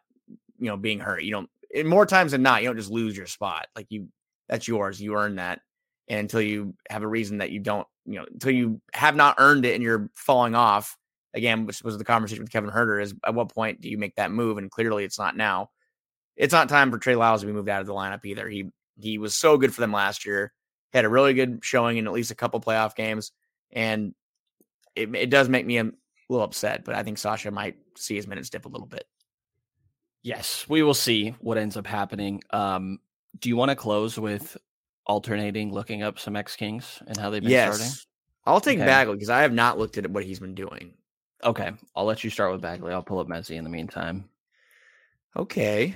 you 0.60 0.68
know, 0.68 0.78
being 0.78 1.00
hurt. 1.00 1.24
You 1.24 1.32
don't. 1.32 1.50
And 1.76 1.88
more 1.88 2.06
times 2.06 2.32
than 2.32 2.42
not, 2.42 2.62
you 2.62 2.68
don't 2.68 2.78
just 2.78 2.92
lose 2.92 3.16
your 3.16 3.28
spot. 3.28 3.68
Like 3.76 3.88
you, 3.90 4.08
that's 4.48 4.68
yours. 4.68 5.00
You 5.00 5.16
earn 5.16 5.36
that. 5.36 5.62
And 6.08 6.20
until 6.22 6.42
you 6.42 6.74
have 6.90 7.04
a 7.04 7.08
reason 7.08 7.38
that 7.38 7.52
you 7.52 7.60
don't, 7.60 7.88
you 8.06 8.16
know, 8.16 8.26
until 8.32 8.52
you 8.52 8.82
have 8.94 9.16
not 9.16 9.36
earned 9.38 9.66
it 9.66 9.76
and 9.76 9.84
you're 9.84 10.10
falling 10.16 10.56
off 10.56 10.98
again, 11.34 11.66
which 11.66 11.84
was 11.84 11.98
the 11.98 12.04
conversation 12.04 12.44
with 12.44 12.52
Kevin 12.52 12.70
Huerter 12.70 13.02
is 13.02 13.14
at 13.26 13.36
what 13.36 13.54
point 13.54 13.82
do 13.82 13.90
you 13.90 13.98
make 13.98 14.16
that 14.16 14.32
move? 14.32 14.58
And 14.58 14.72
clearly 14.72 15.04
it's 15.04 15.20
not 15.20 15.36
now. 15.38 15.70
It's 16.36 16.54
not 16.54 16.70
time 16.70 16.92
for 16.92 16.98
Trey 16.98 17.16
Lyles 17.16 17.42
to 17.42 17.48
be 17.48 17.54
moved 17.54 17.70
out 17.70 17.82
of 17.82 17.88
the 17.88 17.94
lineup 17.94 18.26
either. 18.26 18.48
He 18.48 18.72
he 18.98 19.18
was 19.18 19.36
so 19.36 19.58
good 19.58 19.74
for 19.74 19.82
them 19.82 19.92
last 19.92 20.26
year. 20.26 20.54
He 20.92 20.98
Had 20.98 21.06
a 21.06 21.10
really 21.10 21.34
good 21.34 21.60
showing 21.62 21.98
in 21.98 22.08
at 22.08 22.14
least 22.14 22.32
a 22.32 22.36
couple 22.36 22.60
playoff 22.60 22.96
games. 22.96 23.32
And 23.72 24.14
it, 24.96 25.14
it 25.16 25.30
does 25.30 25.48
make 25.48 25.66
me 25.66 25.78
a 25.78 25.92
little 26.30 26.44
upset, 26.44 26.84
but 26.84 26.96
I 26.96 27.04
think 27.04 27.18
Sasha 27.18 27.52
might 27.52 27.78
see 27.96 28.16
his 28.16 28.28
minutes 28.28 28.50
dip 28.50 28.66
a 28.66 28.70
little 28.70 28.88
bit. 28.88 29.06
Yes, 30.22 30.66
we 30.68 30.84
will 30.84 30.94
see 30.94 31.36
what 31.40 31.58
ends 31.58 31.78
up 31.78 31.88
happening. 31.88 32.42
Um, 32.50 33.00
do 33.40 33.48
you 33.48 33.56
want 33.56 33.70
to 33.70 33.76
close 33.76 34.20
with 34.20 34.58
alternating, 35.06 35.72
looking 35.72 36.04
up 36.04 36.20
some 36.20 36.36
X 36.36 36.56
Kings 36.56 37.02
and 37.08 37.18
how 37.18 37.30
they've 37.30 37.42
been 37.42 37.52
yes. 37.52 37.76
starting? 37.78 37.96
I'll 38.46 38.62
take 38.62 38.80
Okay. 38.80 38.86
Bagley 38.86 39.16
because 39.16 39.30
I 39.30 39.42
have 39.42 39.54
not 39.54 39.78
looked 39.78 39.98
at 39.98 40.10
what 40.10 40.24
he's 40.24 40.40
been 40.40 40.56
doing. 40.56 40.94
Okay, 41.44 41.72
I'll 41.96 42.06
let 42.06 42.24
you 42.24 42.30
start 42.30 42.52
with 42.52 42.62
Bagley. 42.62 42.94
I'll 42.94 43.02
pull 43.02 43.20
up 43.20 43.28
Messi 43.28 43.56
in 43.56 43.64
the 43.64 43.70
meantime. 43.70 44.30
Okay. 45.38 45.96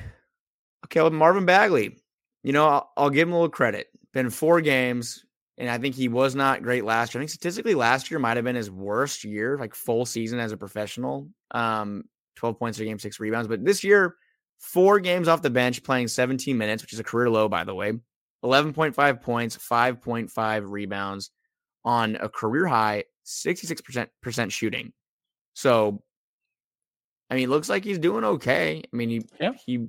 Okay, 0.86 1.02
well, 1.02 1.10
Marvin 1.12 1.46
Bagley. 1.46 1.98
you 2.44 2.54
know, 2.54 2.68
I'll, 2.68 2.92
I'll 2.96 3.10
give 3.10 3.28
him 3.28 3.34
a 3.34 3.38
little 3.38 3.50
credit. 3.50 3.88
Been 4.14 4.30
four 4.30 4.62
games, 4.62 5.26
and 5.58 5.70
I 5.70 5.78
think 5.78 5.96
he 5.96 6.08
was 6.08 6.36
not 6.36 6.64
great 6.64 6.86
last 6.86 7.14
year. 7.14 7.22
I 7.22 7.24
think 7.24 7.32
statistically, 7.32 7.76
last 7.76 8.10
year 8.10 8.20
might 8.20 8.38
have 8.38 8.46
been 8.46 8.56
his 8.56 8.72
worst 8.72 9.24
year, 9.24 9.58
like 9.58 9.76
full 9.76 10.06
season 10.06 10.40
as 10.40 10.52
a 10.52 10.58
professional. 10.58 11.28
Um, 11.52 12.06
12 12.36 12.60
points 12.60 12.80
a 12.80 12.86
game, 12.86 13.00
six 13.00 13.20
rebounds. 13.20 13.48
But 13.48 13.66
this 13.66 13.84
year, 13.84 14.16
four 14.60 15.00
games 15.00 15.28
off 15.28 15.42
the 15.42 15.50
bench, 15.50 15.84
playing 15.84 16.08
17 16.08 16.58
minutes, 16.58 16.84
which 16.84 16.94
is 16.94 17.00
a 17.00 17.04
career 17.04 17.30
low, 17.30 17.50
by 17.50 17.64
the 17.64 17.76
way. 17.76 17.94
11.5 18.44 19.22
points, 19.22 19.58
5.5 19.58 20.64
rebounds 20.66 21.32
on 21.86 22.16
a 22.18 22.30
career 22.30 22.66
high 22.66 23.04
66% 23.26 24.52
shooting. 24.52 24.94
So, 25.54 26.04
I 27.30 27.36
mean, 27.36 27.50
looks 27.50 27.70
like 27.70 27.84
he's 27.84 28.00
doing 28.00 28.24
okay. 28.24 28.84
I 28.92 28.96
mean, 28.96 29.10
he 29.10 29.26
Yeah. 29.40 29.54
he 29.66 29.88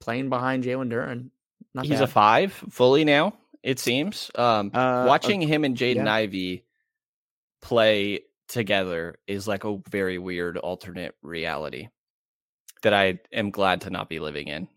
playing 0.00 0.28
behind 0.28 0.64
Jalen 0.64 0.90
Duren. 0.90 1.30
Not 1.74 1.86
He's 1.86 2.00
a 2.00 2.06
five 2.06 2.52
fully 2.70 3.04
now, 3.04 3.34
it 3.62 3.78
seems. 3.78 4.30
Um, 4.34 4.70
Uh, 4.74 5.04
watching 5.06 5.40
him 5.40 5.64
and 5.64 5.76
Jaden 5.76 6.06
yeah. 6.06 6.14
Ivey 6.14 6.64
play 7.62 8.20
together 8.48 9.18
is 9.26 9.46
like 9.46 9.64
a 9.64 9.78
very 9.90 10.18
weird 10.18 10.56
alternate 10.58 11.14
reality 11.22 11.88
that 12.82 12.94
I 12.94 13.20
am 13.32 13.50
glad 13.50 13.82
to 13.82 13.90
not 13.90 14.08
be 14.08 14.18
living 14.18 14.48
in. 14.48 14.68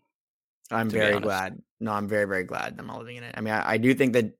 I'm 0.70 0.88
very 0.88 1.18
glad. 1.20 1.60
No, 1.80 1.92
I'm 1.92 2.08
very, 2.08 2.26
very 2.26 2.44
glad 2.44 2.76
I'm 2.78 2.86
not 2.86 2.98
living 2.98 3.16
in 3.16 3.24
it. 3.24 3.34
I 3.36 3.40
mean, 3.40 3.52
I, 3.52 3.72
I 3.72 3.76
do 3.78 3.94
think 3.94 4.12
that 4.12 4.38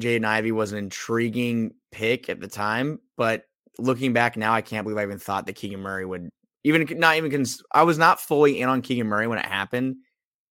Jaden 0.00 0.24
Ivey 0.24 0.52
was 0.52 0.72
an 0.72 0.78
intriguing 0.78 1.74
pick 1.92 2.28
at 2.28 2.40
the 2.40 2.48
time, 2.48 3.00
but 3.16 3.44
looking 3.78 4.12
back 4.12 4.36
now, 4.36 4.52
I 4.52 4.60
can't 4.62 4.84
believe 4.84 4.98
I 4.98 5.02
even 5.02 5.18
thought 5.18 5.46
that 5.46 5.54
Keegan 5.54 5.80
Murray 5.80 6.04
would 6.04 6.28
even 6.64 6.86
not 6.98 7.16
even 7.16 7.30
cons- 7.30 7.62
I 7.72 7.82
was 7.82 7.98
not 7.98 8.20
fully 8.20 8.60
in 8.60 8.68
on 8.68 8.82
Keegan 8.82 9.06
Murray 9.06 9.26
when 9.26 9.38
it 9.38 9.44
happened, 9.46 9.96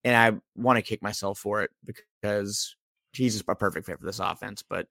and 0.04 0.16
I 0.16 0.40
want 0.62 0.78
to 0.78 0.82
kick 0.82 1.02
myself 1.02 1.40
for 1.40 1.64
it 1.64 1.72
because 1.86 2.76
he's 3.14 3.34
just 3.34 3.46
a 3.48 3.56
perfect 3.56 3.86
fit 3.86 4.00
for 4.00 4.06
this 4.06 4.20
offense. 4.20 4.64
But 4.68 4.88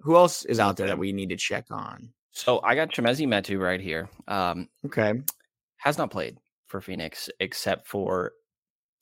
who 0.00 0.16
else 0.16 0.44
is 0.44 0.58
out 0.60 0.76
there 0.76 0.88
that 0.88 0.98
we 0.98 1.12
need 1.12 1.28
to 1.28 1.36
check 1.36 1.66
on? 1.70 2.12
So 2.32 2.60
I 2.64 2.74
got 2.74 2.90
Chimezi 2.90 3.28
Metu 3.28 3.60
right 3.60 3.80
here. 3.80 4.08
Um, 4.26 4.68
Okay, 4.84 5.14
has 5.76 5.98
not 5.98 6.10
played 6.10 6.38
for 6.66 6.80
Phoenix 6.80 7.30
except 7.38 7.86
for 7.86 8.32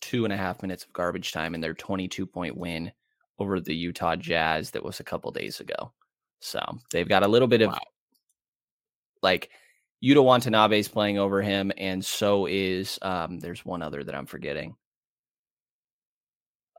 two 0.03 0.25
and 0.25 0.33
a 0.33 0.37
half 0.37 0.61
minutes 0.61 0.85
of 0.85 0.93
garbage 0.93 1.33
time 1.33 1.55
in 1.55 1.61
their 1.61 1.75
22 1.75 2.27
point 2.27 2.57
win 2.57 2.93
over 3.39 3.61
the 3.61 3.75
Utah 3.75 4.17
Jazz 4.17 4.71
that 4.73 4.85
was 4.85 5.01
a 5.01 5.05
couple 5.05 5.31
days 5.31 5.61
ago. 5.61 5.93
So 6.41 6.61
they've 6.91 7.09
got 7.09 7.23
a 7.23 7.29
little 7.29 7.49
bit 7.49 7.63
of 7.63 7.71
Wow. 7.71 7.79
Like 9.23 9.51
Yuta 10.05 10.23
Watanabe's 10.25 10.89
playing 10.89 11.19
over 11.19 11.41
him, 11.43 11.73
and 11.77 12.05
so 12.05 12.47
is 12.47 12.99
um 13.03 13.39
there's 13.39 13.65
one 13.65 13.83
other 13.83 14.03
that 14.03 14.15
I'm 14.15 14.27
forgetting. 14.27 14.75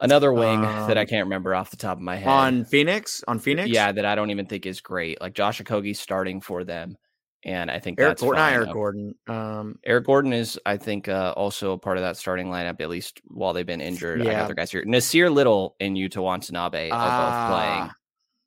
Another 0.02 0.34
wing 0.34 0.62
that 0.62 0.98
I 0.98 1.02
Um, 1.02 1.08
can't 1.08 1.26
remember 1.28 1.56
off 1.56 1.70
the 1.70 1.78
top 1.78 1.98
of 1.98 2.02
my 2.04 2.16
head. 2.18 2.28
on 2.28 2.66
Phoenix, 2.66 3.24
on 3.28 3.40
Phoenix, 3.40 3.70
yeah, 3.70 3.92
that 3.92 4.04
I 4.06 4.16
don't 4.16 4.32
even 4.32 4.48
think 4.48 4.66
is 4.66 4.82
great. 4.82 5.22
Like 5.22 5.34
Josh 5.34 5.62
Okogie's 5.62 6.00
starting 6.00 6.42
for 6.42 6.66
them, 6.66 6.98
and 7.46 7.72
I 7.72 7.80
think 7.80 8.00
Eric 8.02 8.12
that's 8.12 8.22
Gordon. 8.24 8.44
Eric 8.44 8.74
Gordon. 8.74 9.14
Um, 9.30 9.80
Eric 9.86 10.06
Gordon 10.06 10.34
is, 10.34 10.60
I 10.66 10.76
think, 10.78 11.08
uh, 11.08 11.34
also 11.38 11.72
a 11.74 11.78
part 11.78 11.98
of 11.98 12.04
that 12.04 12.18
starting 12.18 12.48
lineup, 12.48 12.82
at 12.82 12.90
least 12.90 13.22
while 13.26 13.54
they've 13.54 13.66
been 13.66 13.80
injured. 13.82 14.22
I 14.22 14.26
Yeah. 14.26 14.40
got 14.40 14.48
their 14.48 14.56
guys 14.56 14.72
here. 14.72 14.84
Nassir 14.84 15.32
Little 15.32 15.76
and 15.80 15.96
Yuta 15.96 16.18
Watanabe 16.22 16.90
are 16.90 17.00
both 17.22 17.56
playing 17.56 17.84
Ah. 17.90 17.96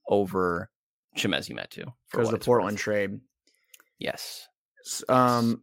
over 0.08 0.68
Chimezi 1.16 1.54
Metu. 1.56 1.90
because 2.10 2.30
the 2.30 2.38
Portland 2.38 2.74
worth. 2.74 2.80
trade. 2.82 3.20
Yes. 3.98 4.48
Um, 5.08 5.62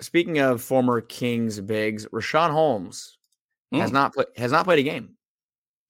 speaking 0.00 0.38
of 0.38 0.62
former 0.62 1.00
Kings 1.00 1.60
bigs, 1.60 2.06
Richaun 2.06 2.50
Holmes 2.50 3.18
has 3.72 3.90
Mm. 3.90 3.94
not 3.94 4.14
played 4.14 4.26
has 4.36 4.52
not 4.52 4.64
played 4.64 4.78
a 4.78 4.82
game 4.82 5.16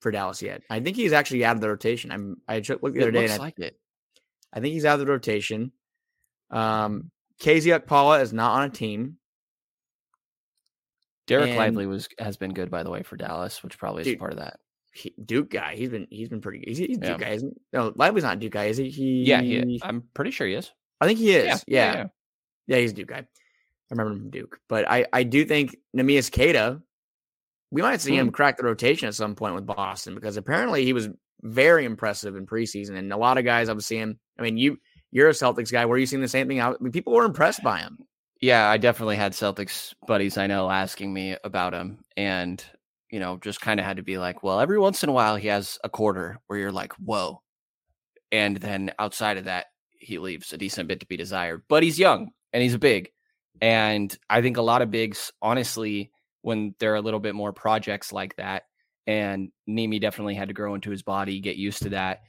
for 0.01 0.11
Dallas 0.11 0.43
yet. 0.43 0.62
I 0.70 0.80
think 0.80 0.97
he's 0.97 1.12
actually 1.12 1.45
out 1.45 1.57
of 1.57 1.61
the 1.61 1.68
rotation. 1.68 2.11
I'm 2.11 2.36
I 2.49 2.57
looked 2.59 2.66
the 2.95 3.03
other 3.03 3.11
day, 3.11 3.20
looks 3.22 3.32
and 3.32 3.40
I, 3.43 3.45
like 3.45 3.59
it. 3.59 3.78
I 4.53 4.61
think 4.61 4.72
he's 4.72 4.84
out 4.84 5.01
of 5.01 5.07
the 5.07 5.11
rotation. 5.12 5.72
Um, 6.51 7.11
KZ 7.40 7.78
Okpala 7.80 8.20
is 8.22 8.32
not 8.32 8.53
on 8.53 8.64
a 8.64 8.70
team. 8.70 9.18
Dereck 11.28 11.49
and- 11.49 11.57
Lively 11.57 11.86
was 11.86 12.09
has 12.18 12.36
been 12.36 12.53
good, 12.53 12.70
by 12.70 12.82
the 12.82 12.90
way, 12.90 13.03
for 13.03 13.16
Dallas, 13.16 13.62
which 13.62 13.78
probably 13.78 14.03
is 14.03 14.07
Dude, 14.09 14.18
part 14.18 14.32
of 14.32 14.38
that. 14.40 14.59
He, 14.93 15.14
Duke 15.24 15.51
guy, 15.51 15.74
he's 15.76 15.88
been 15.88 16.07
he's 16.11 16.28
been 16.28 16.40
pretty 16.40 16.59
good. 16.59 16.68
He's, 16.68 16.78
he's 16.78 16.99
Yeah. 17.01 17.09
Duke 17.11 17.18
guy, 17.20 17.28
isn't? 17.30 17.61
No, 17.72 17.93
Lively's 17.97 18.24
not 18.24 18.38
Duke 18.40 18.53
guy, 18.53 18.64
is 18.66 18.76
he? 18.76 18.90
he 18.90 19.24
Yeah, 19.24 19.40
he, 19.40 19.80
I'm 19.82 20.03
pretty 20.14 20.30
sure 20.32 20.47
he 20.47 20.55
is. 20.55 20.70
I 21.03 21.07
think 21.07 21.18
he 21.18 21.32
is. 21.32 21.46
Yeah, 21.46 21.59
Yeah, 21.66 21.94
yeah, 21.94 22.07
yeah, 22.68 22.76
he's 22.78 22.92
a 22.92 22.94
Duke 22.94 23.09
guy. 23.09 23.16
I 23.16 23.26
remember 23.90 24.12
him 24.12 24.20
from 24.20 24.30
Duke, 24.30 24.59
but 24.68 24.88
I 24.88 25.05
I 25.12 25.24
do 25.24 25.44
think 25.44 25.76
Neemias 25.96 26.30
Queta, 26.30 26.80
we 27.72 27.82
might 27.82 28.00
see 28.00 28.16
him 28.16 28.30
mm. 28.30 28.32
crack 28.32 28.57
the 28.57 28.64
rotation 28.64 29.09
at 29.09 29.14
some 29.14 29.34
point 29.34 29.55
with 29.55 29.66
Boston 29.66 30.14
because 30.14 30.36
apparently 30.36 30.84
he 30.84 30.92
was 30.92 31.09
very 31.42 31.84
impressive 31.84 32.36
in 32.36 32.46
preseason, 32.46 32.96
and 32.96 33.12
a 33.12 33.16
lot 33.16 33.36
of 33.36 33.44
guys 33.44 33.68
I 33.68 33.72
was 33.72 33.84
seeing. 33.84 34.16
I 34.38 34.42
mean, 34.42 34.57
you 34.57 34.78
you're 35.11 35.28
a 35.28 35.32
Celtics 35.32 35.72
guy. 35.72 35.84
Were 35.86 35.98
you 35.98 36.07
seeing 36.07 36.22
the 36.22 36.28
same 36.28 36.46
thing? 36.46 36.61
I 36.61 36.72
mean, 36.80 36.92
people 36.92 37.12
were 37.12 37.24
impressed 37.24 37.64
by 37.64 37.80
him. 37.80 37.98
Yeah, 38.40 38.68
I 38.68 38.76
definitely 38.76 39.16
had 39.16 39.32
Celtics 39.32 39.94
buddies 40.07 40.38
I 40.38 40.46
know 40.46 40.70
asking 40.70 41.12
me 41.12 41.36
about 41.42 41.74
him, 41.74 42.05
and 42.16 42.64
you 43.11 43.18
know, 43.18 43.38
just 43.38 43.61
kind 43.61 43.78
of 43.78 43.84
had 43.84 43.98
to 43.98 44.03
be 44.03 44.18
like, 44.18 44.42
well, 44.42 44.61
every 44.61 44.78
once 44.78 45.03
in 45.03 45.11
a 45.11 45.12
while 45.12 45.36
he 45.36 45.48
has 45.48 45.78
a 45.84 45.90
quarter 45.90 46.38
where 46.46 46.59
you're 46.59 46.72
like, 46.72 46.94
whoa, 46.94 47.42
and 48.32 48.57
then 48.57 48.90
outside 48.98 49.36
of 49.36 49.44
that, 49.44 49.66
he 50.03 50.18
leaves 50.18 50.53
a 50.53 50.59
decent 50.59 50.88
bit 50.88 51.00
to 51.00 51.07
be 51.07 51.16
desired. 51.16 51.62
But 51.68 51.82
he's 51.82 51.98
young 51.98 52.30
and 52.53 52.62
he's 52.62 52.74
a 52.74 52.78
big, 52.78 53.11
and 53.61 54.16
I 54.28 54.42
think 54.42 54.57
a 54.57 54.62
lot 54.62 54.82
of 54.82 54.90
bigs, 54.90 55.32
honestly, 55.40 56.11
when 56.42 56.74
they're 56.78 56.96
a 56.96 57.00
little 57.00 57.20
bit 57.20 57.34
more 57.34 57.53
projects 57.53 58.12
like 58.12 58.36
that, 58.36 58.64
and 59.07 59.50
Nimi 59.68 60.00
definitely 60.00 60.34
had 60.34 60.48
to 60.48 60.55
grow 60.55 60.74
into 60.74 60.90
his 60.90 61.03
body, 61.03 61.40
get 61.40 61.57
used 61.57 61.82
to 61.82 61.90
that. 61.90 62.22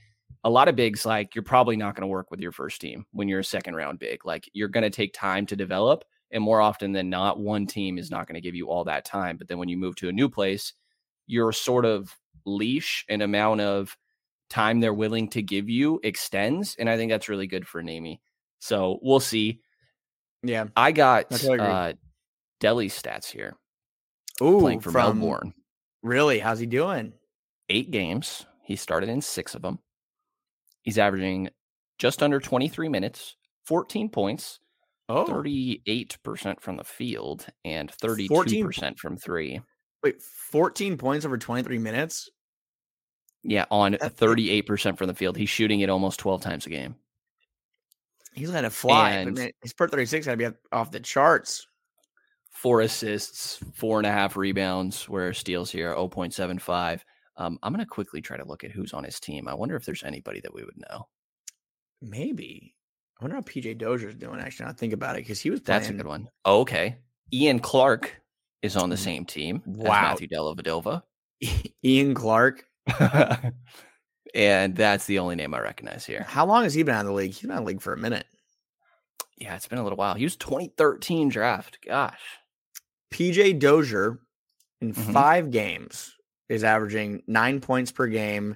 A 0.44 0.50
lot 0.50 0.68
of 0.68 0.76
bigs, 0.76 1.06
like 1.06 1.36
you're 1.36 1.44
probably 1.44 1.78
not 1.78 1.96
going 1.96 2.02
to 2.02 2.08
work 2.08 2.30
with 2.30 2.40
your 2.40 2.52
first 2.52 2.82
team 2.82 3.06
when 3.12 3.28
you're 3.28 3.40
a 3.40 3.44
second 3.44 3.76
round 3.76 4.00
big. 4.00 4.26
Like 4.26 4.50
you're 4.54 4.68
going 4.68 4.84
to 4.84 4.90
take 4.90 5.14
time 5.14 5.46
to 5.48 5.56
develop. 5.56 6.04
And 6.32 6.44
more 6.44 6.62
often 6.62 6.92
than 6.92 7.10
not, 7.10 7.40
one 7.40 7.68
team 7.68 7.98
is 7.98 8.10
not 8.10 8.28
going 8.28 8.36
to 8.36 8.42
give 8.42 8.56
you 8.56 8.68
all 8.68 8.84
that 8.86 9.06
time. 9.06 9.38
But 9.38 9.48
then 9.48 9.60
when 9.60 9.70
you 9.70 9.78
move 9.78 9.96
to 9.98 10.10
a 10.10 10.14
new 10.14 10.30
place, 10.30 10.74
your 11.28 11.52
sort 11.52 11.86
of 11.86 12.16
leash 12.46 13.06
and 13.08 13.22
amount 13.22 13.62
of 13.62 13.96
time 14.50 14.80
they're 14.80 14.94
willing 14.94 15.28
to 15.30 15.42
give 15.42 15.70
you 15.70 16.00
extends. 16.04 16.76
And 16.78 16.90
I 16.90 16.98
think 16.98 17.12
that's 17.12 17.30
really 17.30 17.48
good 17.48 17.68
for 17.68 17.82
Nami. 17.82 18.22
So 18.60 19.00
we'll 19.02 19.20
see. 19.20 19.60
Yeah. 20.44 20.66
I 20.76 20.92
got 20.92 21.26
uh, 21.50 21.94
Delly's 22.60 23.02
stats 23.02 23.26
here 23.26 23.56
Ooh, 24.42 24.60
playing 24.60 24.80
for 24.82 24.92
from 24.92 25.20
Melbourne. 25.20 25.54
really? 26.02 26.40
How's 26.40 26.60
he 26.60 26.66
doing? 26.66 27.14
Eight 27.70 27.92
games. 27.92 28.46
He 28.64 28.76
started 28.76 29.10
in 29.10 29.22
six 29.22 29.56
of 29.56 29.62
them. 29.62 29.80
He's 30.82 30.98
averaging 30.98 31.50
just 31.98 32.22
under 32.24 32.40
23 32.40 32.90
minutes, 32.90 33.36
14 33.66 34.10
points, 34.10 34.60
Oh, 35.10 35.26
38% 35.26 36.62
from 36.62 36.78
the 36.78 36.84
field, 36.84 37.46
and 37.66 37.92
32% 37.92 38.28
14 38.28 38.96
from 38.98 39.18
three. 39.18 39.62
wait, 40.02 40.22
14 40.22 40.98
points 40.98 41.26
over 41.26 41.38
23 41.38 41.78
minutes. 41.78 42.30
Yeah, 43.44 43.66
on 43.70 43.94
That's- 43.94 44.12
38% 44.14 44.98
from 44.98 45.08
the 45.08 45.14
field. 45.14 45.36
He's 45.38 45.50
shooting 45.50 45.82
it 45.82 45.90
almost 45.90 46.20
12 46.20 46.42
times 46.42 46.66
a 46.66 46.70
game. 46.70 46.96
He's 48.34 48.50
gonna 48.50 48.70
fly. 48.70 49.12
And- 49.12 49.36
man, 49.38 49.52
his 49.62 49.74
per 49.74 49.88
36 49.88 50.26
gotta 50.26 50.38
be 50.38 50.48
off 50.72 50.92
the 50.92 51.00
charts. 51.00 51.68
Four 52.50 52.82
assists, 52.82 53.58
four 53.76 54.00
and 54.00 54.08
a 54.08 54.12
half 54.12 54.38
rebounds, 54.38 55.10
where 55.10 55.34
steals 55.34 55.70
here, 55.70 55.94
0.75. 55.94 57.04
Um, 57.36 57.60
I'm 57.62 57.74
going 57.74 57.84
to 57.84 57.90
quickly 57.90 58.22
try 58.22 58.38
to 58.38 58.46
look 58.46 58.64
at 58.64 58.72
who's 58.72 58.94
on 58.94 59.04
his 59.04 59.20
team. 59.20 59.48
I 59.50 59.54
wonder 59.56 59.76
if 59.76 59.84
there's 59.86 60.04
anybody 60.04 60.40
that 60.42 60.54
we 60.54 60.64
would 60.64 60.78
know. 60.90 61.08
Maybe. 62.02 62.76
I 63.20 63.24
wonder 63.26 63.36
how 63.36 63.42
PJ 63.42 63.76
Dozier's 63.80 64.16
doing. 64.16 64.40
Actually, 64.40 64.70
I 64.70 64.74
think 64.74 64.94
about 64.94 65.16
it 65.16 65.24
because 65.24 65.42
he 65.42 65.50
was 65.50 65.60
playing. 65.62 65.80
That's 65.82 65.90
a 65.90 65.94
good 65.94 66.08
one. 66.08 66.30
Oh, 66.46 66.62
okay. 66.62 66.98
Ian 67.34 67.60
Clark 67.60 68.22
is 68.62 68.78
on 68.78 68.90
the 68.90 68.96
Mm. 68.96 69.00
same 69.00 69.26
team 69.26 69.64
as 69.70 69.78
Wow. 69.78 70.02
Matthew 70.02 70.28
Dellavedova. 70.28 71.02
Ian 71.84 72.14
Clark. 72.14 72.66
and 74.36 74.76
that's 74.76 75.06
the 75.06 75.20
only 75.20 75.36
name 75.36 75.54
I 75.54 75.60
recognize 75.60 76.06
here. 76.06 76.24
How 76.28 76.46
long 76.46 76.64
has 76.64 76.74
he 76.74 76.84
been 76.84 76.96
out 76.96 77.02
of 77.02 77.08
the 77.08 77.14
league? 77.14 77.32
He's 77.32 77.42
been 77.42 77.52
out 77.52 77.60
of 77.60 77.64
the 77.66 77.68
league 77.68 77.82
for 77.82 77.94
a 77.94 77.98
minute. 77.98 78.26
Yeah, 79.38 79.56
it's 79.56 79.68
been 79.68 79.80
a 79.80 79.84
little 79.84 79.98
while. 79.98 80.16
He 80.16 80.24
was 80.24 80.36
2013 80.38 81.30
draft. 81.30 81.80
Gosh. 81.86 82.20
PJ 83.12 83.60
Dozier 83.60 84.20
in 84.82 84.94
Mhm. 84.94 85.14
five 85.14 85.52
games 85.52 86.16
is 86.50 86.64
averaging 86.64 87.24
nine 87.28 87.60
points 87.62 87.92
per 87.92 88.08
game, 88.08 88.56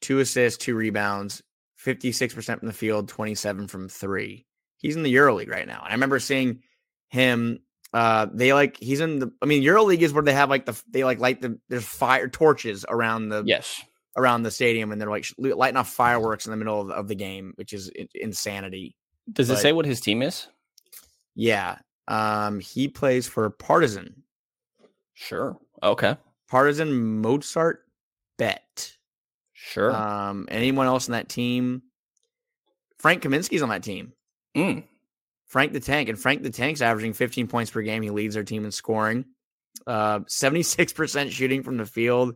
two 0.00 0.18
assists, 0.20 0.62
two 0.62 0.74
rebounds, 0.74 1.42
56% 1.76 2.60
from 2.60 2.68
the 2.68 2.74
field, 2.74 3.08
27 3.08 3.68
from 3.68 3.88
three. 3.88 4.46
He's 4.78 4.96
in 4.96 5.02
the 5.02 5.14
EuroLeague 5.14 5.50
right 5.50 5.66
now. 5.66 5.80
And 5.82 5.88
I 5.90 5.92
remember 5.94 6.18
seeing 6.18 6.62
him. 7.08 7.60
Uh, 7.94 8.26
they 8.32 8.52
like 8.52 8.76
he's 8.78 8.98
in 9.00 9.20
the. 9.20 9.32
I 9.40 9.46
mean, 9.46 9.62
EuroLeague 9.62 10.00
is 10.00 10.12
where 10.12 10.22
they 10.24 10.32
have 10.34 10.50
like 10.50 10.66
the 10.66 10.78
they 10.90 11.04
like 11.04 11.20
light 11.20 11.40
the 11.40 11.58
there's 11.68 11.84
fire 11.84 12.28
torches 12.28 12.84
around 12.88 13.28
the 13.28 13.44
Yes. 13.46 13.80
around 14.16 14.42
the 14.42 14.50
stadium, 14.50 14.90
and 14.90 15.00
they're 15.00 15.08
like 15.08 15.26
lighting 15.38 15.76
off 15.76 15.88
fireworks 15.88 16.44
in 16.44 16.50
the 16.50 16.56
middle 16.56 16.80
of, 16.80 16.90
of 16.90 17.06
the 17.08 17.14
game, 17.14 17.52
which 17.54 17.72
is 17.72 17.90
insanity. 18.14 18.96
Does 19.32 19.48
it 19.48 19.58
say 19.58 19.72
what 19.72 19.86
his 19.86 20.00
team 20.00 20.22
is? 20.22 20.48
Yeah, 21.36 21.78
um, 22.08 22.58
he 22.58 22.88
plays 22.88 23.26
for 23.28 23.48
Partizan. 23.48 24.24
Sure. 25.14 25.56
Okay. 25.82 26.16
Partizan 26.48 27.22
Mozzart 27.22 27.76
Bet. 28.38 28.96
Sure. 29.52 29.92
Um, 29.94 30.46
anyone 30.50 30.86
else 30.86 31.08
on 31.08 31.12
that 31.12 31.28
team? 31.28 31.82
Frank 32.98 33.22
Kaminsky's 33.22 33.62
on 33.62 33.68
that 33.68 33.82
team. 33.84 34.12
Mm. 34.56 34.84
Frank 35.46 35.72
the 35.72 35.80
Tank, 35.80 36.08
and 36.08 36.18
Frank 36.18 36.42
the 36.42 36.50
Tank's 36.50 36.80
averaging 36.80 37.12
15 37.12 37.46
points 37.46 37.70
per 37.70 37.82
game. 37.82 38.02
He 38.02 38.10
leads 38.10 38.34
their 38.34 38.44
team 38.44 38.64
in 38.64 38.70
scoring. 38.72 39.24
Uh, 39.86 40.20
76% 40.20 41.30
shooting 41.30 41.62
from 41.62 41.76
the 41.76 41.86
field 41.86 42.34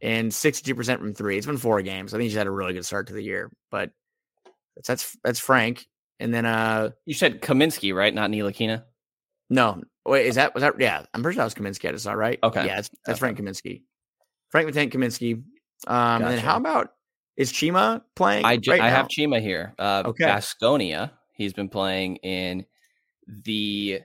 and 0.00 0.30
62% 0.30 0.98
from 0.98 1.14
three. 1.14 1.36
It's 1.36 1.46
been 1.46 1.56
four 1.58 1.82
games. 1.82 2.14
I 2.14 2.16
think 2.18 2.28
he's 2.28 2.36
had 2.38 2.46
a 2.46 2.50
really 2.50 2.72
good 2.72 2.86
start 2.86 3.08
to 3.08 3.12
the 3.12 3.22
year, 3.22 3.50
but 3.70 3.90
that's 4.76 4.88
that's, 4.88 5.16
that's 5.22 5.38
Frank. 5.40 5.86
And 6.20 6.32
then 6.32 6.46
uh, 6.46 6.90
you 7.04 7.14
said 7.14 7.42
Kaminsky, 7.42 7.94
right? 7.94 8.14
Not 8.14 8.30
Ntilikina. 8.30 8.84
No, 9.50 9.82
wait, 10.06 10.26
is 10.26 10.36
that 10.36 10.54
was 10.54 10.62
that? 10.62 10.80
Yeah, 10.80 11.04
I'm 11.12 11.22
pretty 11.22 11.34
sure 11.36 11.44
that 11.44 11.44
was 11.44 11.54
Kaminsky. 11.54 11.88
I 11.88 11.92
just 11.92 12.04
saw 12.04 12.12
right. 12.12 12.38
Okay, 12.42 12.64
yeah, 12.64 12.76
that's, 12.76 12.90
that's 13.04 13.16
okay. 13.16 13.34
Frank 13.34 13.38
Kaminsky. 13.38 13.82
Frank 14.50 14.66
the 14.68 14.72
Tank 14.72 14.92
Kaminsky. 14.92 15.34
Um, 15.34 15.42
Gotcha. 15.86 16.24
and 16.24 16.32
then 16.32 16.38
how 16.38 16.56
about 16.56 16.90
is 17.36 17.52
Chima 17.52 18.02
playing? 18.14 18.44
I, 18.44 18.56
ju- 18.56 18.70
right 18.70 18.80
I 18.80 18.88
now? 18.90 18.96
have 18.96 19.08
Chima 19.08 19.40
here. 19.42 19.74
Uh, 19.78 20.04
Okay. 20.06 20.24
Baskonia. 20.24 21.10
He's 21.32 21.52
been 21.52 21.68
playing 21.68 22.16
in 22.16 22.66
the 23.26 24.00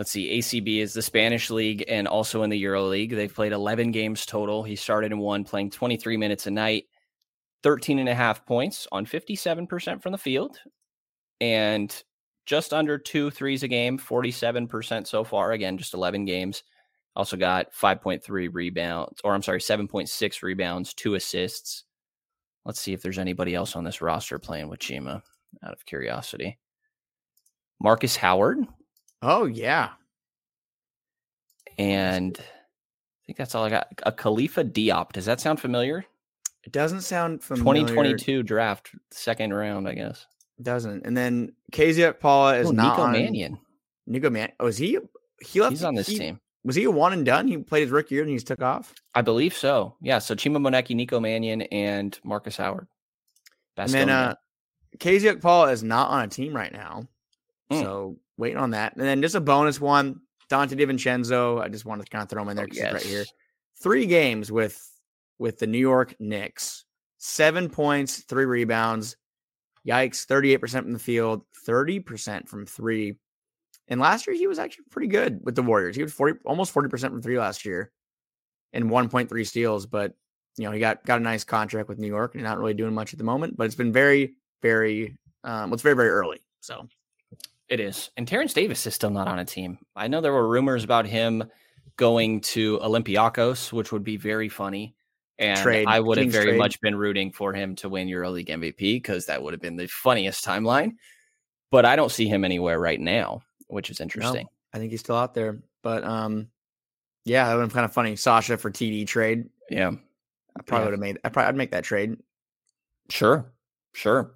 let's 0.00 0.10
see, 0.10 0.38
ACB 0.38 0.78
is 0.78 0.94
the 0.94 1.02
Spanish 1.02 1.50
league 1.50 1.84
and 1.86 2.08
also 2.08 2.42
in 2.42 2.48
the 2.48 2.58
Euro 2.60 2.84
League. 2.84 3.14
They've 3.14 3.34
played 3.34 3.52
11 3.52 3.90
games 3.90 4.24
total. 4.24 4.62
He 4.62 4.74
started 4.74 5.12
in 5.12 5.18
one, 5.18 5.44
playing 5.44 5.72
23 5.72 6.16
minutes 6.16 6.46
a 6.46 6.50
night, 6.50 6.84
13 7.62 7.98
and 7.98 8.08
a 8.08 8.14
half 8.14 8.46
points 8.46 8.88
on 8.90 9.04
57% 9.04 10.02
from 10.02 10.12
the 10.12 10.18
field, 10.18 10.58
and 11.38 12.02
just 12.46 12.72
under 12.72 12.96
two 12.96 13.30
threes 13.30 13.62
a 13.62 13.68
game, 13.68 13.98
47% 13.98 15.06
so 15.06 15.22
far. 15.22 15.52
Again, 15.52 15.76
just 15.76 15.92
11 15.92 16.24
games. 16.24 16.62
Also 17.14 17.36
got 17.36 17.74
5.3 17.74 18.48
rebounds, 18.50 19.20
or 19.22 19.34
I'm 19.34 19.42
sorry, 19.42 19.60
7.6 19.60 20.42
rebounds, 20.42 20.94
two 20.94 21.14
assists. 21.14 21.84
Let's 22.64 22.80
see 22.80 22.94
if 22.94 23.02
there's 23.02 23.18
anybody 23.18 23.54
else 23.54 23.76
on 23.76 23.84
this 23.84 24.00
roster 24.00 24.38
playing 24.38 24.68
with 24.70 24.80
Chima 24.80 25.20
out 25.64 25.72
of 25.72 25.84
curiosity. 25.86 26.58
Marcus 27.80 28.16
Howard. 28.16 28.58
Oh 29.22 29.44
yeah, 29.46 29.90
And 31.78 32.36
I 32.38 33.20
think 33.26 33.38
that's 33.38 33.54
all 33.54 33.64
I 33.64 33.70
got. 33.70 33.88
A 34.04 34.12
Khalifa 34.12 34.64
Diop. 34.64 35.12
Does 35.12 35.24
that 35.26 35.40
sound 35.40 35.60
familiar? 35.60 36.04
it 36.62 36.72
doesn't 36.72 37.00
sound 37.00 37.42
familiar. 37.42 37.86
2022 37.86 38.42
draft, 38.42 38.90
second 39.10 39.54
round, 39.54 39.88
I 39.88 39.94
guess. 39.94 40.26
doesn't. 40.62 41.06
And 41.06 41.16
then 41.16 41.52
KZ 41.72 42.12
Okpala 42.12 42.60
is 42.60 42.66
Oh, 42.68 42.70
not 42.72 42.90
Nico 42.98 43.02
on. 43.02 43.12
Mannion. 43.12 43.58
Nico 44.06 44.28
Man. 44.28 44.52
Oh, 44.60 44.66
is 44.66 44.76
he? 44.76 44.98
He 45.40 45.60
left. 45.60 45.70
He's 45.72 45.84
on 45.84 45.94
this 45.94 46.06
he- 46.08 46.18
team. 46.18 46.40
Was 46.62 46.76
he 46.76 46.84
a 46.84 46.90
one 46.90 47.14
and 47.14 47.24
done? 47.24 47.48
He 47.48 47.56
played 47.56 47.80
his 47.82 47.90
rookie 47.90 48.14
year 48.16 48.22
and 48.24 48.28
he 48.30 48.36
just 48.36 48.46
took 48.46 48.60
off. 48.60 48.92
I 49.14 49.22
believe 49.22 49.54
so. 49.56 49.96
Yeah. 50.02 50.18
So 50.18 50.34
Chima 50.34 50.60
Moneke, 50.60 50.94
Nico 50.94 51.18
Mannion, 51.18 51.62
and 51.62 52.18
Marcus 52.22 52.58
Howard. 52.58 52.86
And 53.78 53.88
then 53.90 54.10
uh 54.10 54.34
KZ 54.98 55.36
Okpala 55.36 55.72
is 55.72 55.82
not 55.82 56.10
on 56.10 56.24
a 56.24 56.28
team 56.28 56.54
right 56.54 56.72
now. 56.72 57.06
Mm. 57.70 57.80
So 57.80 58.16
waiting 58.36 58.58
on 58.58 58.70
that. 58.70 58.94
And 58.96 59.04
then 59.04 59.22
just 59.22 59.34
a 59.34 59.40
bonus 59.40 59.80
one, 59.80 60.20
Donte 60.50 60.70
DiVincenzo. 60.70 61.60
I 61.60 61.68
just 61.68 61.84
wanted 61.84 62.06
to 62.06 62.10
kind 62.10 62.22
of 62.22 62.28
throw 62.28 62.42
him 62.42 62.48
in 62.48 62.56
there 62.56 62.64
Oh, 62.64 62.68
because 62.68 62.84
he's 62.84 62.92
right 62.92 63.02
here. 63.02 63.24
Three 63.82 64.06
games 64.06 64.50
with 64.50 64.84
with 65.38 65.58
the 65.58 65.66
New 65.66 65.78
York 65.78 66.14
Knicks. 66.18 66.84
Seven 67.18 67.68
points, 67.68 68.18
three 68.24 68.44
rebounds. 68.44 69.16
Yikes, 69.86 70.26
38% 70.26 70.82
from 70.82 70.92
the 70.92 70.98
field, 70.98 71.42
30% 71.66 72.48
from 72.48 72.66
three. 72.66 73.16
And 73.88 73.98
last 73.98 74.26
year 74.26 74.36
he 74.36 74.46
was 74.46 74.58
actually 74.58 74.84
pretty 74.90 75.08
good 75.08 75.40
with 75.42 75.54
the 75.54 75.62
Warriors. 75.62 75.96
He 75.96 76.02
was 76.02 76.12
40 76.12 76.40
almost 76.44 76.74
40% 76.74 77.00
from 77.00 77.22
three 77.22 77.38
last 77.38 77.64
year 77.64 77.90
and 78.72 78.90
1.3 78.90 79.46
steals. 79.46 79.86
But 79.86 80.14
you 80.56 80.64
know, 80.64 80.72
he 80.72 80.80
got 80.80 81.04
got 81.06 81.20
a 81.20 81.22
nice 81.22 81.44
contract 81.44 81.88
with 81.88 81.98
New 81.98 82.06
York 82.06 82.34
and 82.34 82.44
not 82.44 82.58
really 82.58 82.74
doing 82.74 82.94
much 82.94 83.14
at 83.14 83.18
the 83.18 83.24
moment. 83.24 83.56
But 83.56 83.64
it's 83.64 83.74
been 83.74 83.92
very, 83.92 84.34
very 84.62 85.16
um, 85.44 85.70
well, 85.70 85.74
it's 85.74 85.82
very, 85.82 85.96
very 85.96 86.10
early. 86.10 86.40
So 86.60 86.86
It 87.68 87.80
is. 87.80 88.10
And 88.16 88.28
Terence 88.28 88.52
Davis 88.52 88.86
is 88.86 88.94
still 88.94 89.10
not 89.10 89.26
on 89.28 89.38
a 89.38 89.44
team. 89.44 89.78
I 89.96 90.06
know 90.08 90.20
there 90.20 90.32
were 90.32 90.48
rumors 90.48 90.84
about 90.84 91.06
him 91.06 91.44
going 91.96 92.40
to 92.42 92.78
Olympiacos, 92.80 93.72
which 93.72 93.92
would 93.92 94.04
be 94.04 94.16
very 94.16 94.48
funny. 94.48 94.94
And 95.38 95.58
Trade, 95.58 95.86
I 95.86 96.00
would 96.00 96.18
have 96.18 96.28
very 96.30 96.46
trade. 96.50 96.58
much 96.58 96.78
been 96.82 96.94
rooting 96.94 97.32
for 97.32 97.54
him 97.54 97.74
to 97.76 97.88
win 97.88 98.08
EuroLeague 98.08 98.48
MVP 98.48 98.76
because 98.96 99.24
that 99.26 99.42
would 99.42 99.54
have 99.54 99.62
been 99.62 99.76
the 99.76 99.86
funniest 99.86 100.44
timeline. 100.44 100.92
But 101.70 101.86
I 101.86 101.96
don't 101.96 102.10
see 102.12 102.28
him 102.28 102.44
anywhere 102.44 102.78
right 102.78 103.00
now, 103.00 103.40
which 103.68 103.88
is 103.88 104.00
interesting. 104.00 104.46
I 104.74 104.78
think 104.78 104.90
he's 104.90 105.00
still 105.00 105.16
out 105.16 105.32
there. 105.32 105.62
But 105.82 106.04
um, 106.04 106.48
yeah, 107.24 107.46
that 107.46 107.54
would 107.54 107.60
have 107.62 107.70
been 107.70 107.74
kind 107.74 107.84
of 107.86 107.92
funny. 107.94 108.16
Sasha 108.16 108.58
for 108.58 108.70
TD 108.70 109.06
trade. 109.06 109.48
Yeah, 109.70 109.92
I 110.58 110.62
probably 110.62 110.82
Yeah. 110.82 110.84
would 110.84 110.92
have 110.92 111.00
made. 111.00 111.18
I 111.24 111.30
probably 111.30 111.48
I'd 111.48 111.56
make 111.56 111.70
that 111.70 111.84
trade. 111.84 112.18
sure. 113.08 113.50
Sure. 113.92 114.32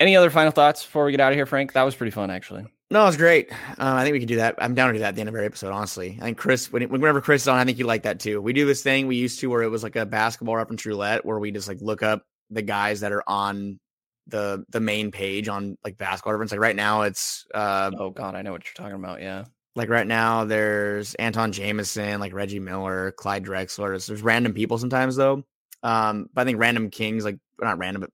Any 0.00 0.16
other 0.16 0.30
final 0.30 0.50
thoughts 0.50 0.82
before 0.82 1.04
we 1.04 1.12
get 1.12 1.20
out 1.20 1.30
of 1.32 1.36
here, 1.36 1.46
Frank? 1.46 1.74
That 1.74 1.82
was 1.82 1.94
pretty 1.94 2.10
fun, 2.10 2.30
actually. 2.30 2.64
No, 2.90 3.02
it 3.02 3.06
was 3.06 3.16
great. 3.16 3.52
Um, 3.78 3.96
I 3.96 4.02
think 4.02 4.14
we 4.14 4.18
can 4.18 4.26
do 4.28 4.36
that. 4.36 4.56
I'm 4.58 4.74
down 4.74 4.88
to 4.88 4.94
do 4.94 4.98
that 5.00 5.10
at 5.10 5.14
the 5.14 5.20
end 5.20 5.28
of 5.28 5.34
every 5.34 5.46
episode. 5.46 5.72
Honestly, 5.72 6.18
I 6.20 6.24
think 6.24 6.38
Chris, 6.38 6.72
when, 6.72 6.88
whenever 6.88 7.20
Chris 7.20 7.42
is 7.42 7.48
on, 7.48 7.58
I 7.58 7.64
think 7.64 7.78
you 7.78 7.86
like 7.86 8.02
that 8.02 8.18
too. 8.18 8.40
We 8.40 8.52
do 8.52 8.66
this 8.66 8.82
thing 8.82 9.06
we 9.06 9.14
used 9.16 9.38
to 9.40 9.46
where 9.48 9.62
it 9.62 9.68
was 9.68 9.82
like 9.84 9.94
a 9.94 10.06
basketball 10.06 10.56
reference 10.56 10.84
roulette, 10.86 11.24
where 11.24 11.38
we 11.38 11.52
just 11.52 11.68
like 11.68 11.80
look 11.80 12.02
up 12.02 12.24
the 12.48 12.62
guys 12.62 13.00
that 13.00 13.12
are 13.12 13.22
on 13.28 13.78
the 14.26 14.64
the 14.70 14.80
main 14.80 15.10
page 15.12 15.48
on 15.48 15.76
like 15.84 15.98
basketball 15.98 16.32
reference. 16.32 16.50
Like 16.50 16.60
right 16.60 16.74
now, 16.74 17.02
it's 17.02 17.44
uh 17.54 17.90
Oh, 17.96 18.10
God, 18.10 18.34
I 18.34 18.42
know 18.42 18.52
what 18.52 18.64
you're 18.64 18.74
talking 18.74 18.98
about. 18.98 19.20
Yeah. 19.20 19.44
like 19.76 19.88
right 19.88 20.06
now 20.06 20.44
there's 20.44 21.14
Antawn 21.14 21.52
Jamison, 21.52 22.18
like 22.20 22.32
Reggie 22.32 22.58
Miller, 22.58 23.12
Clyde 23.12 23.44
Drexler. 23.44 23.90
There's, 23.90 24.06
there's 24.06 24.22
random 24.22 24.52
people 24.54 24.78
sometimes 24.78 25.14
though. 25.14 25.44
Um, 25.82 26.28
but 26.34 26.42
I 26.42 26.44
think 26.44 26.58
random 26.58 26.90
kings, 26.90 27.24
like 27.24 27.38
not 27.60 27.78
random, 27.78 28.00
but 28.00 28.10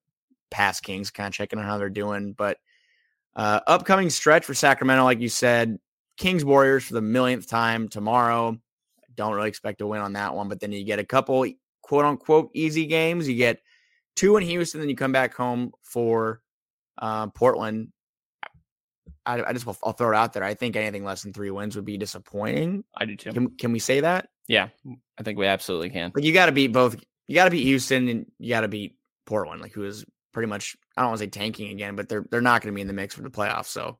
past 0.50 0.82
kings, 0.82 1.10
kind 1.10 1.28
of 1.28 1.32
checking 1.32 1.58
on 1.58 1.64
how 1.64 1.78
they're 1.78 1.90
doing. 1.90 2.32
But 2.32 2.58
uh, 3.34 3.60
upcoming 3.66 4.10
stretch 4.10 4.44
for 4.44 4.54
Sacramento, 4.54 5.04
like 5.04 5.20
you 5.20 5.28
said, 5.28 5.78
Kings 6.16 6.44
Warriors 6.44 6.84
for 6.84 6.94
the 6.94 7.02
millionth 7.02 7.46
time 7.46 7.88
tomorrow. 7.88 8.56
Don't 9.14 9.34
really 9.34 9.48
expect 9.48 9.78
to 9.78 9.86
win 9.86 10.00
on 10.00 10.14
that 10.14 10.34
one, 10.34 10.48
but 10.48 10.60
then 10.60 10.72
you 10.72 10.84
get 10.84 10.98
a 10.98 11.04
couple 11.04 11.46
quote 11.82 12.04
unquote 12.04 12.50
easy 12.54 12.86
games. 12.86 13.28
You 13.28 13.36
get 13.36 13.60
two 14.14 14.36
in 14.36 14.42
Houston, 14.42 14.80
then 14.80 14.88
you 14.88 14.96
come 14.96 15.12
back 15.12 15.34
home 15.34 15.72
for 15.82 16.40
uh, 16.98 17.28
Portland. 17.28 17.92
I, 19.24 19.42
I 19.42 19.52
just 19.52 19.66
will, 19.66 19.76
I'll 19.82 19.92
throw 19.92 20.10
it 20.12 20.16
out 20.16 20.32
there. 20.32 20.44
I 20.44 20.54
think 20.54 20.76
anything 20.76 21.04
less 21.04 21.22
than 21.22 21.32
three 21.32 21.50
wins 21.50 21.76
would 21.76 21.84
be 21.84 21.98
disappointing. 21.98 22.84
I 22.96 23.04
do 23.04 23.16
too. 23.16 23.32
Can 23.32 23.50
can 23.56 23.72
we 23.72 23.78
say 23.78 24.00
that? 24.00 24.28
Yeah, 24.48 24.68
I 25.18 25.22
think 25.22 25.38
we 25.38 25.46
absolutely 25.46 25.90
can. 25.90 26.12
Like 26.14 26.24
you 26.24 26.32
got 26.32 26.46
to 26.46 26.52
beat 26.52 26.68
both. 26.68 26.96
You 27.26 27.34
got 27.34 27.46
to 27.46 27.50
beat 27.50 27.64
Houston 27.64 28.08
and 28.08 28.26
you 28.38 28.50
got 28.50 28.60
to 28.60 28.68
beat 28.68 28.96
Portland, 29.26 29.60
like 29.60 29.72
who 29.72 29.84
is 29.84 30.04
pretty 30.36 30.50
much 30.50 30.76
I 30.98 31.00
don't 31.00 31.12
want 31.12 31.20
to 31.20 31.24
say 31.24 31.30
tanking 31.30 31.70
again, 31.70 31.96
but 31.96 32.10
they're 32.10 32.26
they're 32.30 32.42
not 32.42 32.60
going 32.60 32.74
to 32.74 32.76
be 32.76 32.82
in 32.82 32.88
the 32.88 32.92
mix 32.92 33.14
for 33.14 33.22
the 33.22 33.30
playoffs. 33.30 33.68
So 33.68 33.96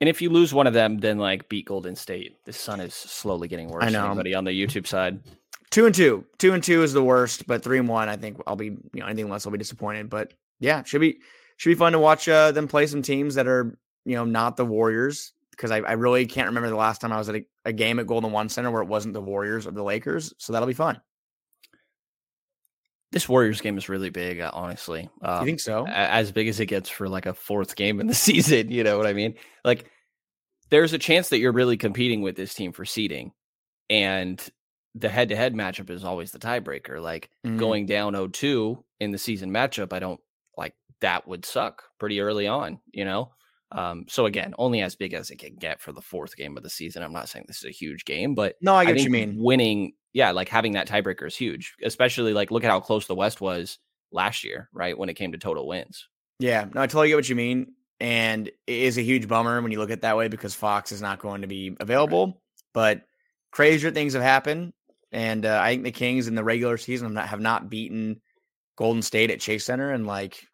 And 0.00 0.08
if 0.08 0.22
you 0.22 0.30
lose 0.30 0.54
one 0.54 0.66
of 0.66 0.72
them, 0.72 0.96
then 0.96 1.18
like 1.18 1.50
beat 1.50 1.66
Golden 1.66 1.94
State. 1.94 2.42
The 2.46 2.52
sun 2.54 2.80
is 2.80 2.94
slowly 2.94 3.46
getting 3.46 3.68
worse. 3.68 3.84
I 3.84 3.90
know. 3.90 4.06
Anybody 4.06 4.34
on 4.34 4.44
the 4.44 4.52
YouTube 4.52 4.86
side? 4.86 5.20
two 5.70 5.84
and 5.84 5.94
two, 5.94 6.24
two 6.38 6.54
and 6.54 6.64
two 6.64 6.82
is 6.82 6.94
the 6.94 7.02
worst, 7.02 7.46
but 7.46 7.62
three 7.62 7.78
and 7.78 7.88
one, 7.88 8.08
I 8.08 8.16
think 8.16 8.40
I'll 8.46 8.56
be 8.56 8.66
you 8.66 9.00
know 9.00 9.04
anything 9.04 9.28
less 9.28 9.44
I'll 9.44 9.52
be 9.52 9.58
disappointed. 9.58 10.08
But 10.08 10.32
yeah, 10.60 10.82
should 10.82 11.02
be 11.02 11.18
should 11.58 11.68
be 11.68 11.74
fun 11.74 11.92
to 11.92 11.98
watch 11.98 12.26
uh, 12.26 12.52
them 12.52 12.68
play 12.68 12.86
some 12.86 13.02
teams 13.02 13.34
that 13.34 13.46
are 13.46 13.78
you 14.06 14.14
know 14.14 14.24
not 14.24 14.56
the 14.56 14.64
Warriors 14.64 15.34
because 15.50 15.70
I, 15.70 15.80
I 15.80 15.92
really 15.92 16.24
can't 16.24 16.48
remember 16.48 16.70
the 16.70 16.76
last 16.76 17.02
time 17.02 17.12
I 17.12 17.18
was 17.18 17.28
at 17.28 17.36
a, 17.36 17.44
a 17.66 17.72
game 17.74 17.98
at 17.98 18.06
Golden 18.06 18.32
One 18.32 18.48
Center 18.48 18.70
where 18.70 18.80
it 18.80 18.88
wasn't 18.88 19.12
the 19.12 19.20
Warriors 19.20 19.66
or 19.66 19.72
the 19.72 19.82
Lakers. 19.82 20.32
So 20.38 20.54
that'll 20.54 20.66
be 20.66 20.72
fun. 20.72 21.02
This 23.12 23.28
Warriors 23.28 23.60
game 23.60 23.78
is 23.78 23.88
really 23.88 24.10
big, 24.10 24.40
uh, 24.40 24.50
honestly. 24.52 25.08
Um, 25.22 25.40
you 25.40 25.46
think 25.46 25.60
so? 25.60 25.86
as 25.86 26.32
big 26.32 26.48
as 26.48 26.58
it 26.60 26.66
gets 26.66 26.88
for 26.90 27.08
like 27.08 27.26
a 27.26 27.34
fourth 27.34 27.76
game 27.76 28.00
in 28.00 28.06
the 28.08 28.14
season. 28.28 28.70
You 28.70 28.84
know 28.84 28.98
what 28.98 29.06
I 29.06 29.12
mean? 29.12 29.34
Like, 29.64 29.90
there's 30.70 30.92
a 30.92 30.98
chance 30.98 31.28
that 31.28 31.38
you're 31.38 31.52
really 31.52 31.76
competing 31.76 32.22
with 32.22 32.34
this 32.36 32.52
team 32.54 32.72
for 32.72 32.84
seeding, 32.84 33.32
and 33.88 34.44
the 34.94 35.08
head-to-head 35.08 35.54
matchup 35.54 35.90
is 35.90 36.04
always 36.04 36.32
the 36.32 36.38
tiebreaker. 36.38 37.00
Like 37.00 37.30
Mhm. 37.46 37.58
going 37.58 37.86
down 37.86 38.14
0-2 38.14 38.82
in 38.98 39.12
the 39.12 39.18
season 39.18 39.50
matchup, 39.50 39.92
I 39.92 39.98
don't 40.00 40.20
like 40.56 40.74
that 41.00 41.28
would 41.28 41.44
suck 41.44 41.84
pretty 41.98 42.20
early 42.20 42.46
on. 42.48 42.80
You 42.92 43.04
know. 43.04 43.32
Um, 43.72 44.06
so 44.08 44.26
again, 44.26 44.54
only 44.58 44.80
as 44.82 44.94
big 44.94 45.12
as 45.12 45.30
it 45.30 45.38
can 45.38 45.56
get 45.56 45.80
for 45.80 45.92
the 45.92 46.00
fourth 46.00 46.36
game 46.36 46.56
of 46.56 46.62
the 46.62 46.70
season. 46.70 47.02
I'm 47.02 47.12
not 47.12 47.28
saying 47.28 47.46
this 47.48 47.58
is 47.58 47.64
a 47.64 47.70
huge 47.70 48.04
game, 48.04 48.34
but 48.34 48.56
No, 48.60 48.74
I 48.74 48.84
get 48.84 48.96
what 48.96 49.04
you 49.04 49.10
mean. 49.10 49.36
Winning, 49.38 49.94
yeah, 50.12 50.30
like 50.30 50.48
having 50.48 50.72
that 50.72 50.88
tiebreaker 50.88 51.26
is 51.26 51.36
huge, 51.36 51.74
especially 51.82 52.32
like 52.32 52.50
look 52.50 52.64
at 52.64 52.70
how 52.70 52.80
close 52.80 53.06
the 53.06 53.14
West 53.14 53.40
was 53.40 53.78
last 54.12 54.44
year, 54.44 54.68
right? 54.72 54.96
When 54.96 55.08
it 55.08 55.14
came 55.14 55.32
to 55.32 55.38
total 55.38 55.66
wins. 55.66 56.08
Yeah, 56.38 56.66
no, 56.72 56.82
I 56.82 56.86
totally 56.86 57.08
get 57.08 57.16
what 57.16 57.28
you 57.28 57.36
mean. 57.36 57.72
And 57.98 58.48
it 58.48 58.54
is 58.66 58.98
a 58.98 59.02
huge 59.02 59.26
bummer 59.26 59.60
when 59.62 59.72
you 59.72 59.78
look 59.78 59.90
at 59.90 59.98
it 59.98 60.02
that 60.02 60.16
way 60.16 60.28
because 60.28 60.54
Fox 60.54 60.92
is 60.92 61.00
not 61.00 61.18
going 61.18 61.40
to 61.40 61.46
be 61.46 61.76
available. 61.80 62.42
But 62.74 63.02
crazier 63.52 63.90
things 63.90 64.12
have 64.12 64.22
happened. 64.22 64.74
And 65.12 65.46
uh, 65.46 65.58
I 65.62 65.72
think 65.72 65.84
the 65.84 65.92
Kings 65.92 66.28
in 66.28 66.34
the 66.34 66.44
regular 66.44 66.76
season 66.76 67.06
have 67.06 67.14
not, 67.14 67.28
have 67.28 67.40
not 67.40 67.70
beaten 67.70 68.20
Golden 68.76 69.02
State 69.02 69.30
at 69.30 69.40
Chase 69.40 69.64
Center 69.64 69.92
and 69.92 70.06
like 70.06 70.46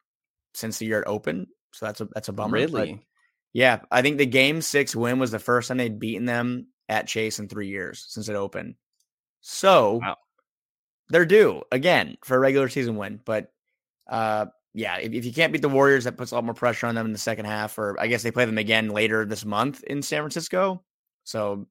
since 0.54 0.78
the 0.78 0.86
year 0.86 1.00
it 1.00 1.08
opened. 1.08 1.48
So 1.72 1.86
that's 1.86 2.00
a 2.00 2.06
that's 2.14 2.28
a 2.28 2.32
bummer. 2.32 2.58
but 2.66 2.72
Really? 2.72 3.06
yeah, 3.52 3.80
I 3.90 4.02
think 4.02 4.18
the 4.18 4.26
game 4.26 4.60
six 4.62 4.94
win 4.96 5.18
was 5.18 5.30
the 5.30 5.38
first 5.38 5.68
time 5.68 5.78
they'd 5.78 5.98
beaten 5.98 6.24
them 6.26 6.68
at 6.88 7.06
Chase 7.06 7.38
in 7.38 7.48
three 7.48 7.68
years 7.68 8.04
since 8.08 8.28
it 8.28 8.36
opened. 8.36 8.74
So 9.40 10.00
Wow. 10.02 10.16
they're 11.08 11.26
due 11.26 11.62
again 11.72 12.16
for 12.24 12.36
a 12.36 12.40
regular 12.40 12.68
season 12.68 12.96
win. 12.96 13.20
But 13.24 13.52
uh, 14.08 14.46
yeah, 14.74 14.96
if, 14.98 15.12
if 15.12 15.24
you 15.24 15.32
can't 15.32 15.52
beat 15.52 15.62
the 15.62 15.68
Warriors, 15.68 16.04
that 16.04 16.16
puts 16.16 16.32
a 16.32 16.34
lot 16.34 16.44
more 16.44 16.54
pressure 16.54 16.86
on 16.86 16.94
them 16.94 17.06
in 17.06 17.12
the 17.12 17.18
second 17.18 17.44
half. 17.46 17.78
Or 17.78 17.98
I 18.00 18.06
guess 18.06 18.22
they 18.22 18.30
play 18.30 18.44
them 18.44 18.58
again 18.58 18.88
later 18.88 19.24
this 19.24 19.44
month 19.44 19.82
in 19.84 20.02
San 20.02 20.20
Francisco. 20.22 20.82
So 21.24 21.66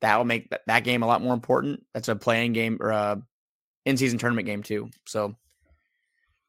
that 0.00 0.16
will 0.16 0.24
make 0.24 0.50
that, 0.50 0.62
that 0.66 0.84
game 0.84 1.02
a 1.02 1.06
lot 1.06 1.22
more 1.22 1.34
important. 1.34 1.84
That's 1.94 2.08
a 2.08 2.16
playing 2.16 2.52
game 2.52 2.78
or 2.80 2.90
a 2.90 3.22
in 3.84 3.96
season 3.96 4.18
tournament 4.18 4.46
game 4.46 4.62
too. 4.62 4.90
So 5.06 5.34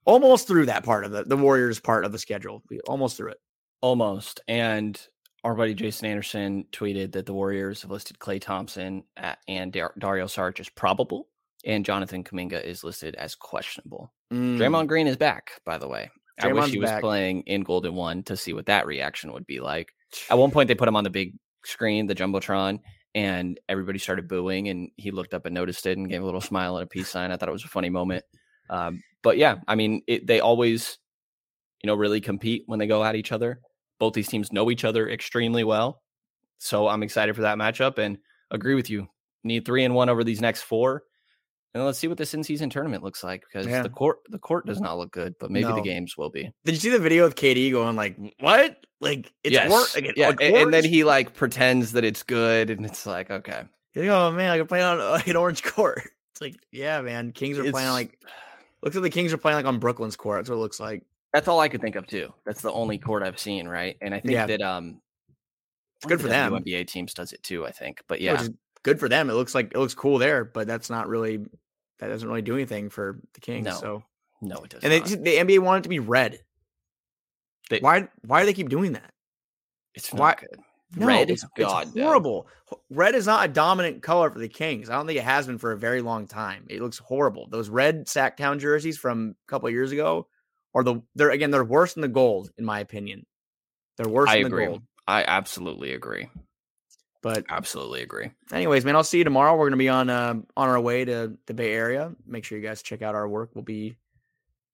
almost 0.05 0.47
through 0.47 0.65
that 0.67 0.83
part 0.83 1.05
of 1.05 1.11
the 1.11 1.23
the 1.23 1.37
Warriors 1.37 1.79
part 1.79 2.05
of 2.05 2.11
the 2.11 2.19
schedule. 2.19 2.63
We 2.69 2.79
almost 2.81 3.17
through 3.17 3.31
it. 3.31 3.39
Almost. 3.81 4.41
And 4.47 4.99
our 5.43 5.55
buddy 5.55 5.73
Jason 5.73 6.07
Anderson 6.07 6.65
tweeted 6.71 7.13
that 7.13 7.25
the 7.25 7.33
Warriors 7.33 7.81
have 7.81 7.91
listed 7.91 8.19
Klay 8.19 8.39
Thompson 8.39 9.03
at, 9.17 9.39
and 9.47 9.73
Dar- 9.73 9.93
Dario 9.97 10.25
Saric 10.25 10.59
as 10.59 10.69
probable, 10.69 11.27
and 11.65 11.85
Jonathan 11.85 12.23
Kuminga 12.23 12.63
is 12.63 12.83
listed 12.83 13.15
as 13.15 13.35
questionable. 13.35 14.13
Mm. 14.31 14.57
Draymond 14.57 14.87
Green 14.87 15.07
is 15.07 15.17
back, 15.17 15.61
by 15.65 15.77
the 15.77 15.87
way. 15.87 16.09
I 16.39 16.51
wish 16.53 16.71
he 16.71 16.79
was 16.79 16.89
back. 16.89 17.01
playing 17.01 17.41
in 17.41 17.61
Golden 17.61 17.93
One 17.93 18.23
to 18.23 18.37
see 18.37 18.53
what 18.53 18.65
that 18.67 18.85
reaction 18.85 19.31
would 19.33 19.45
be 19.45 19.59
like. 19.59 19.93
At 20.29 20.37
one 20.37 20.51
point, 20.51 20.67
they 20.67 20.75
put 20.75 20.87
him 20.87 20.95
on 20.95 21.03
the 21.03 21.09
big 21.09 21.35
screen, 21.65 22.07
the 22.07 22.15
jumbotron, 22.15 22.79
and 23.13 23.59
everybody 23.69 23.99
started 23.99 24.27
booing. 24.27 24.69
And 24.69 24.89
he 24.95 25.11
looked 25.11 25.33
up 25.33 25.45
and 25.45 25.53
noticed 25.53 25.85
it 25.85 25.97
and 25.97 26.09
gave 26.09 26.21
a 26.21 26.25
little 26.25 26.41
smile 26.41 26.77
and 26.77 26.83
a 26.83 26.87
peace 26.87 27.09
sign. 27.09 27.31
I 27.31 27.37
thought 27.37 27.49
it 27.49 27.53
was 27.53 27.65
a 27.65 27.69
funny 27.69 27.89
moment. 27.89 28.25
Um, 28.69 29.03
but 29.23 29.37
yeah, 29.37 29.57
I 29.67 29.75
mean, 29.75 30.01
it, 30.07 30.25
they 30.27 30.39
always, 30.39 30.97
you 31.83 31.87
know, 31.87 31.95
really 31.95 32.21
compete 32.21 32.63
when 32.65 32.79
they 32.79 32.87
go 32.87 33.03
at 33.03 33.15
each 33.15 33.31
other. 33.31 33.59
Both 33.99 34.13
these 34.13 34.27
teams 34.27 34.51
know 34.51 34.71
each 34.71 34.83
other 34.83 35.09
extremely 35.09 35.63
well, 35.63 36.01
so 36.57 36.87
I'm 36.87 37.03
excited 37.03 37.35
for 37.35 37.41
that 37.43 37.57
matchup. 37.57 37.97
And 37.99 38.17
agree 38.49 38.75
with 38.75 38.89
you. 38.89 39.07
Need 39.43 39.65
three 39.65 39.83
and 39.83 39.93
one 39.95 40.09
over 40.09 40.23
these 40.23 40.41
next 40.41 40.61
four. 40.63 41.03
And 41.73 41.85
let's 41.85 41.97
see 41.97 42.09
what 42.09 42.17
this 42.17 42.33
in-season 42.33 42.69
tournament 42.69 43.01
looks 43.01 43.23
like 43.23 43.43
because 43.47 43.65
Yeah. 43.65 43.81
the 43.81 43.89
court 43.89 44.17
the 44.29 44.37
court 44.39 44.65
does 44.65 44.81
not 44.81 44.97
look 44.97 45.11
good, 45.11 45.35
but 45.39 45.51
maybe 45.51 45.71
the 45.71 45.81
games 45.81 46.17
will 46.17 46.29
be. 46.29 46.51
Did 46.65 46.71
you 46.73 46.79
see 46.81 46.89
the 46.89 46.99
video 46.99 47.25
of 47.25 47.35
KD 47.35 47.71
going 47.71 47.95
like, 47.95 48.17
"What? 48.41 48.85
Like 48.99 49.31
it's 49.43 49.53
yes. 49.53 49.71
work? 49.71 49.87
Like, 49.95 50.03
it- 50.05 50.17
yeah, 50.17 50.27
like, 50.29 50.41
a- 50.41 50.55
and, 50.57 50.73
then 50.73 50.83
he 50.83 51.03
like 51.05 51.33
pretends 51.33 51.93
that 51.93 52.03
it's 52.03 52.23
good, 52.23 52.69
and 52.69 52.85
it's 52.85 53.05
like 53.05 53.31
okay, 53.31 53.63
like, 53.95 54.07
oh 54.09 54.31
man, 54.31 54.51
I 54.51 54.57
can 54.57 54.67
play 54.67 54.81
on 54.83 54.99
an 55.25 55.35
orange 55.37 55.63
court. 55.63 56.01
It's 56.33 56.41
like, 56.41 56.55
yeah, 56.73 56.99
man. 57.01 57.31
Kings 57.31 57.57
are 57.57 57.63
playing 57.71 57.87
on 57.87 57.93
like 57.93 58.19
looks 58.83 58.95
like 58.95 59.03
the 59.03 59.09
Kings 59.09 59.31
are 59.33 59.37
playing 59.37 59.57
like 59.57 59.65
on 59.65 59.79
Brooklyn's 59.79 60.15
court. 60.15 60.39
That's 60.39 60.49
what 60.49 60.55
it 60.57 60.59
looks 60.59 60.79
like. 60.79 61.03
that's 61.33 61.47
all 61.47 61.59
I 61.59 61.69
could 61.69 61.81
think 61.81 61.95
of 61.95 62.07
too. 62.07 62.33
That's 62.45 62.61
the 62.61 62.71
only 62.71 62.97
court 62.97 63.23
I've 63.23 63.39
seen, 63.39 63.67
right? 63.67 63.97
And 64.01 64.13
I 64.13 64.19
think 64.19 64.33
Yeah. 64.33 64.47
that 64.47 64.61
um, 64.61 65.01
It's 65.97 66.05
good 66.07 66.19
for 66.19 66.27
the 66.27 66.33
them. 66.33 66.51
WNBA 66.53 66.87
teams 66.87 67.13
does 67.13 67.31
it 67.33 67.41
too, 67.43 67.65
I 67.65 67.71
think. 67.71 68.01
But 68.07 68.21
yeah, 68.21 68.45
good 68.83 68.99
for 68.99 69.07
them. 69.07 69.29
It 69.29 69.33
looks 69.33 69.53
like 69.55 69.67
it 69.73 69.77
looks 69.77 69.93
cool 69.93 70.17
there, 70.17 70.43
but 70.43 70.67
that's 70.67 70.89
not 70.89 71.07
really 71.07 71.37
that 71.99 72.07
doesn't 72.07 72.27
really 72.27 72.41
do 72.41 72.55
anything 72.55 72.89
for 72.89 73.19
the 73.33 73.39
Kings. 73.41 73.65
No, 73.65 73.71
so 73.75 74.03
no, 74.41 74.57
it 74.63 74.71
doesn't. 74.71 74.91
and 74.91 75.05
they, 75.05 75.15
the 75.37 75.37
NBA 75.55 75.59
wanted 75.59 75.79
it 75.79 75.83
to 75.83 75.89
be 75.89 75.99
red. 75.99 76.39
They- 77.69 77.79
why 77.79 78.07
why 78.25 78.39
do 78.41 78.45
they 78.47 78.53
keep 78.53 78.69
doing 78.69 78.93
that? 78.93 79.13
it's 79.93 80.11
not 80.13 80.19
why- 80.19 80.35
good. 80.39 80.59
No, 80.95 81.05
Red 81.05 81.29
is 81.29 81.45
God, 81.55 81.87
horrible. 81.93 82.47
Red 82.89 83.15
is 83.15 83.25
not 83.25 83.45
a 83.45 83.51
dominant 83.51 84.01
color 84.01 84.29
for 84.29 84.39
the 84.39 84.49
Kings. 84.49 84.89
I 84.89 84.95
don't 84.95 85.07
think 85.07 85.19
it 85.19 85.23
has 85.23 85.47
been 85.47 85.57
for 85.57 85.71
a 85.71 85.77
very 85.77 86.01
long 86.01 86.27
time. 86.27 86.65
It 86.69 86.81
looks 86.81 86.97
horrible. 86.97 87.47
Those 87.49 87.69
red 87.69 88.07
Sactown 88.07 88.59
jerseys 88.59 88.97
from 88.97 89.35
a 89.47 89.49
couple 89.49 89.67
of 89.67 89.73
years 89.73 89.91
ago 89.91 90.27
are 90.73 90.83
the 90.83 91.01
they're 91.15 91.31
again 91.31 91.51
they're 91.51 91.63
worse 91.63 91.93
than 91.93 92.01
the 92.01 92.07
gold 92.07 92.51
in 92.57 92.65
my 92.65 92.79
opinion. 92.79 93.25
They're 93.97 94.09
worse 94.09 94.29
I 94.29 94.37
than 94.37 94.47
agree. 94.47 94.65
the 94.65 94.71
gold. 94.71 94.83
I 95.07 95.23
absolutely 95.23 95.93
agree. 95.93 96.29
But 97.21 97.45
Absolutely 97.49 98.01
agree. 98.01 98.31
anyways, 98.51 98.83
man, 98.83 98.95
I'll 98.95 99.03
see 99.03 99.19
you 99.19 99.23
tomorrow. 99.23 99.55
We're 99.55 99.67
gonna 99.67 99.77
be 99.77 99.89
on 99.89 100.09
uh, 100.09 100.33
on 100.57 100.69
our 100.69 100.79
way 100.79 101.05
to 101.05 101.37
the 101.45 101.53
Bay 101.53 101.71
Area. 101.71 102.11
Make 102.25 102.43
sure 102.45 102.57
you 102.57 102.67
guys 102.67 102.81
check 102.81 103.03
out 103.03 103.13
our 103.13 103.27
work. 103.29 103.51
We'll 103.53 103.63
be, 103.63 103.95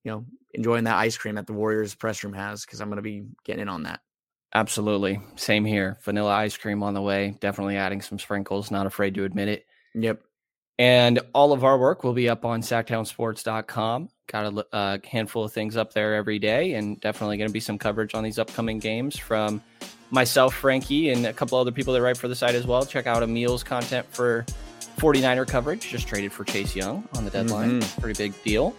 you 0.05 0.11
know, 0.11 0.25
enjoying 0.53 0.85
that 0.85 0.95
ice 0.95 1.17
cream 1.17 1.35
that 1.35 1.45
the 1.45 1.53
Warriors 1.53 1.93
press 1.93 2.23
room 2.23 2.31
has 2.33 2.65
because 2.65 2.79
I'm 2.79 2.87
gonna 2.87 3.01
be 3.01 3.25
getting 3.43 3.63
in 3.63 3.69
on 3.69 3.83
that. 3.83 3.99
Absolutely. 4.53 5.19
Same 5.35 5.65
here. 5.65 5.97
Vanilla 6.03 6.31
ice 6.31 6.57
cream 6.57 6.83
on 6.83 6.93
the 6.93 7.01
way. 7.01 7.35
Definitely 7.39 7.77
adding 7.77 8.01
some 8.01 8.19
sprinkles. 8.19 8.71
Not 8.71 8.85
afraid 8.85 9.13
to 9.15 9.23
admit 9.23 9.49
it. 9.49 9.65
Yep. 9.93 10.21
And 10.79 11.19
all 11.33 11.53
of 11.53 11.63
our 11.63 11.77
work 11.77 12.03
will 12.03 12.13
be 12.13 12.29
up 12.29 12.45
on 12.45 12.61
sactownsports.com. 12.61 14.09
Got 14.27 14.53
a 14.53 14.75
uh, 14.75 14.97
handful 15.09 15.43
of 15.43 15.51
things 15.51 15.75
up 15.75 15.93
there 15.93 16.15
every 16.15 16.37
day, 16.37 16.73
and 16.73 16.99
definitely 16.99 17.37
going 17.37 17.49
to 17.49 17.53
be 17.53 17.59
some 17.59 17.77
coverage 17.79 18.13
on 18.13 18.23
these 18.23 18.37
upcoming 18.37 18.77
games 18.77 19.17
from 19.17 19.61
myself, 20.11 20.53
Frankie, 20.53 21.09
and 21.09 21.25
a 21.25 21.33
couple 21.33 21.57
other 21.57 21.71
people 21.71 21.93
that 21.93 22.01
write 22.01 22.17
for 22.17 22.27
the 22.27 22.35
site 22.35 22.53
as 22.53 22.67
well. 22.67 22.85
Check 22.85 23.07
out 23.07 23.23
Emil's 23.23 23.63
content 23.63 24.05
for 24.11 24.45
49er 24.97 25.47
coverage. 25.47 25.89
Just 25.89 26.07
traded 26.07 26.31
for 26.31 26.43
Chase 26.43 26.75
Young 26.75 27.07
on 27.15 27.25
the 27.25 27.31
deadline. 27.31 27.81
Pretty 27.99 28.21
big 28.21 28.43
deal. 28.43 28.75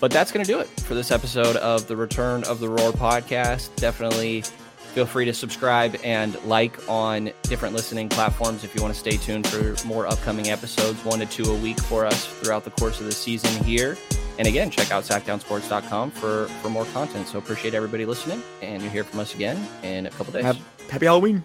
But 0.00 0.10
that's 0.10 0.32
going 0.32 0.44
to 0.44 0.50
do 0.50 0.60
it 0.60 0.68
for 0.80 0.94
this 0.94 1.10
episode 1.10 1.56
of 1.56 1.86
the 1.86 1.96
Return 1.96 2.42
of 2.44 2.58
the 2.58 2.68
Roar 2.68 2.92
podcast. 2.92 3.74
Definitely 3.76 4.42
feel 4.90 5.06
free 5.06 5.24
to 5.24 5.32
subscribe 5.32 5.96
and 6.02 6.42
like 6.44 6.88
on 6.88 7.30
different 7.44 7.74
listening 7.74 8.08
platforms 8.08 8.64
if 8.64 8.74
you 8.74 8.82
want 8.82 8.92
to 8.92 8.98
stay 8.98 9.16
tuned 9.16 9.46
for 9.46 9.86
more 9.86 10.06
upcoming 10.06 10.50
episodes, 10.50 11.04
one 11.04 11.20
to 11.20 11.26
two 11.26 11.44
a 11.44 11.54
week 11.54 11.78
for 11.82 12.04
us 12.04 12.26
throughout 12.26 12.64
the 12.64 12.70
course 12.72 12.98
of 12.98 13.06
the 13.06 13.12
season 13.12 13.62
here. 13.62 13.96
And 14.38 14.48
again, 14.48 14.70
check 14.70 14.90
out 14.90 15.04
sactownsports.com 15.04 16.10
for, 16.12 16.46
for 16.46 16.70
more 16.70 16.86
content. 16.86 17.28
So 17.28 17.38
appreciate 17.38 17.74
everybody 17.74 18.06
listening, 18.06 18.42
and 18.62 18.82
you'll 18.82 18.90
hear 18.90 19.04
from 19.04 19.20
us 19.20 19.34
again 19.34 19.64
in 19.82 20.06
a 20.06 20.10
couple 20.10 20.32
days. 20.32 20.44
Happy 20.88 21.06
Halloween. 21.06 21.44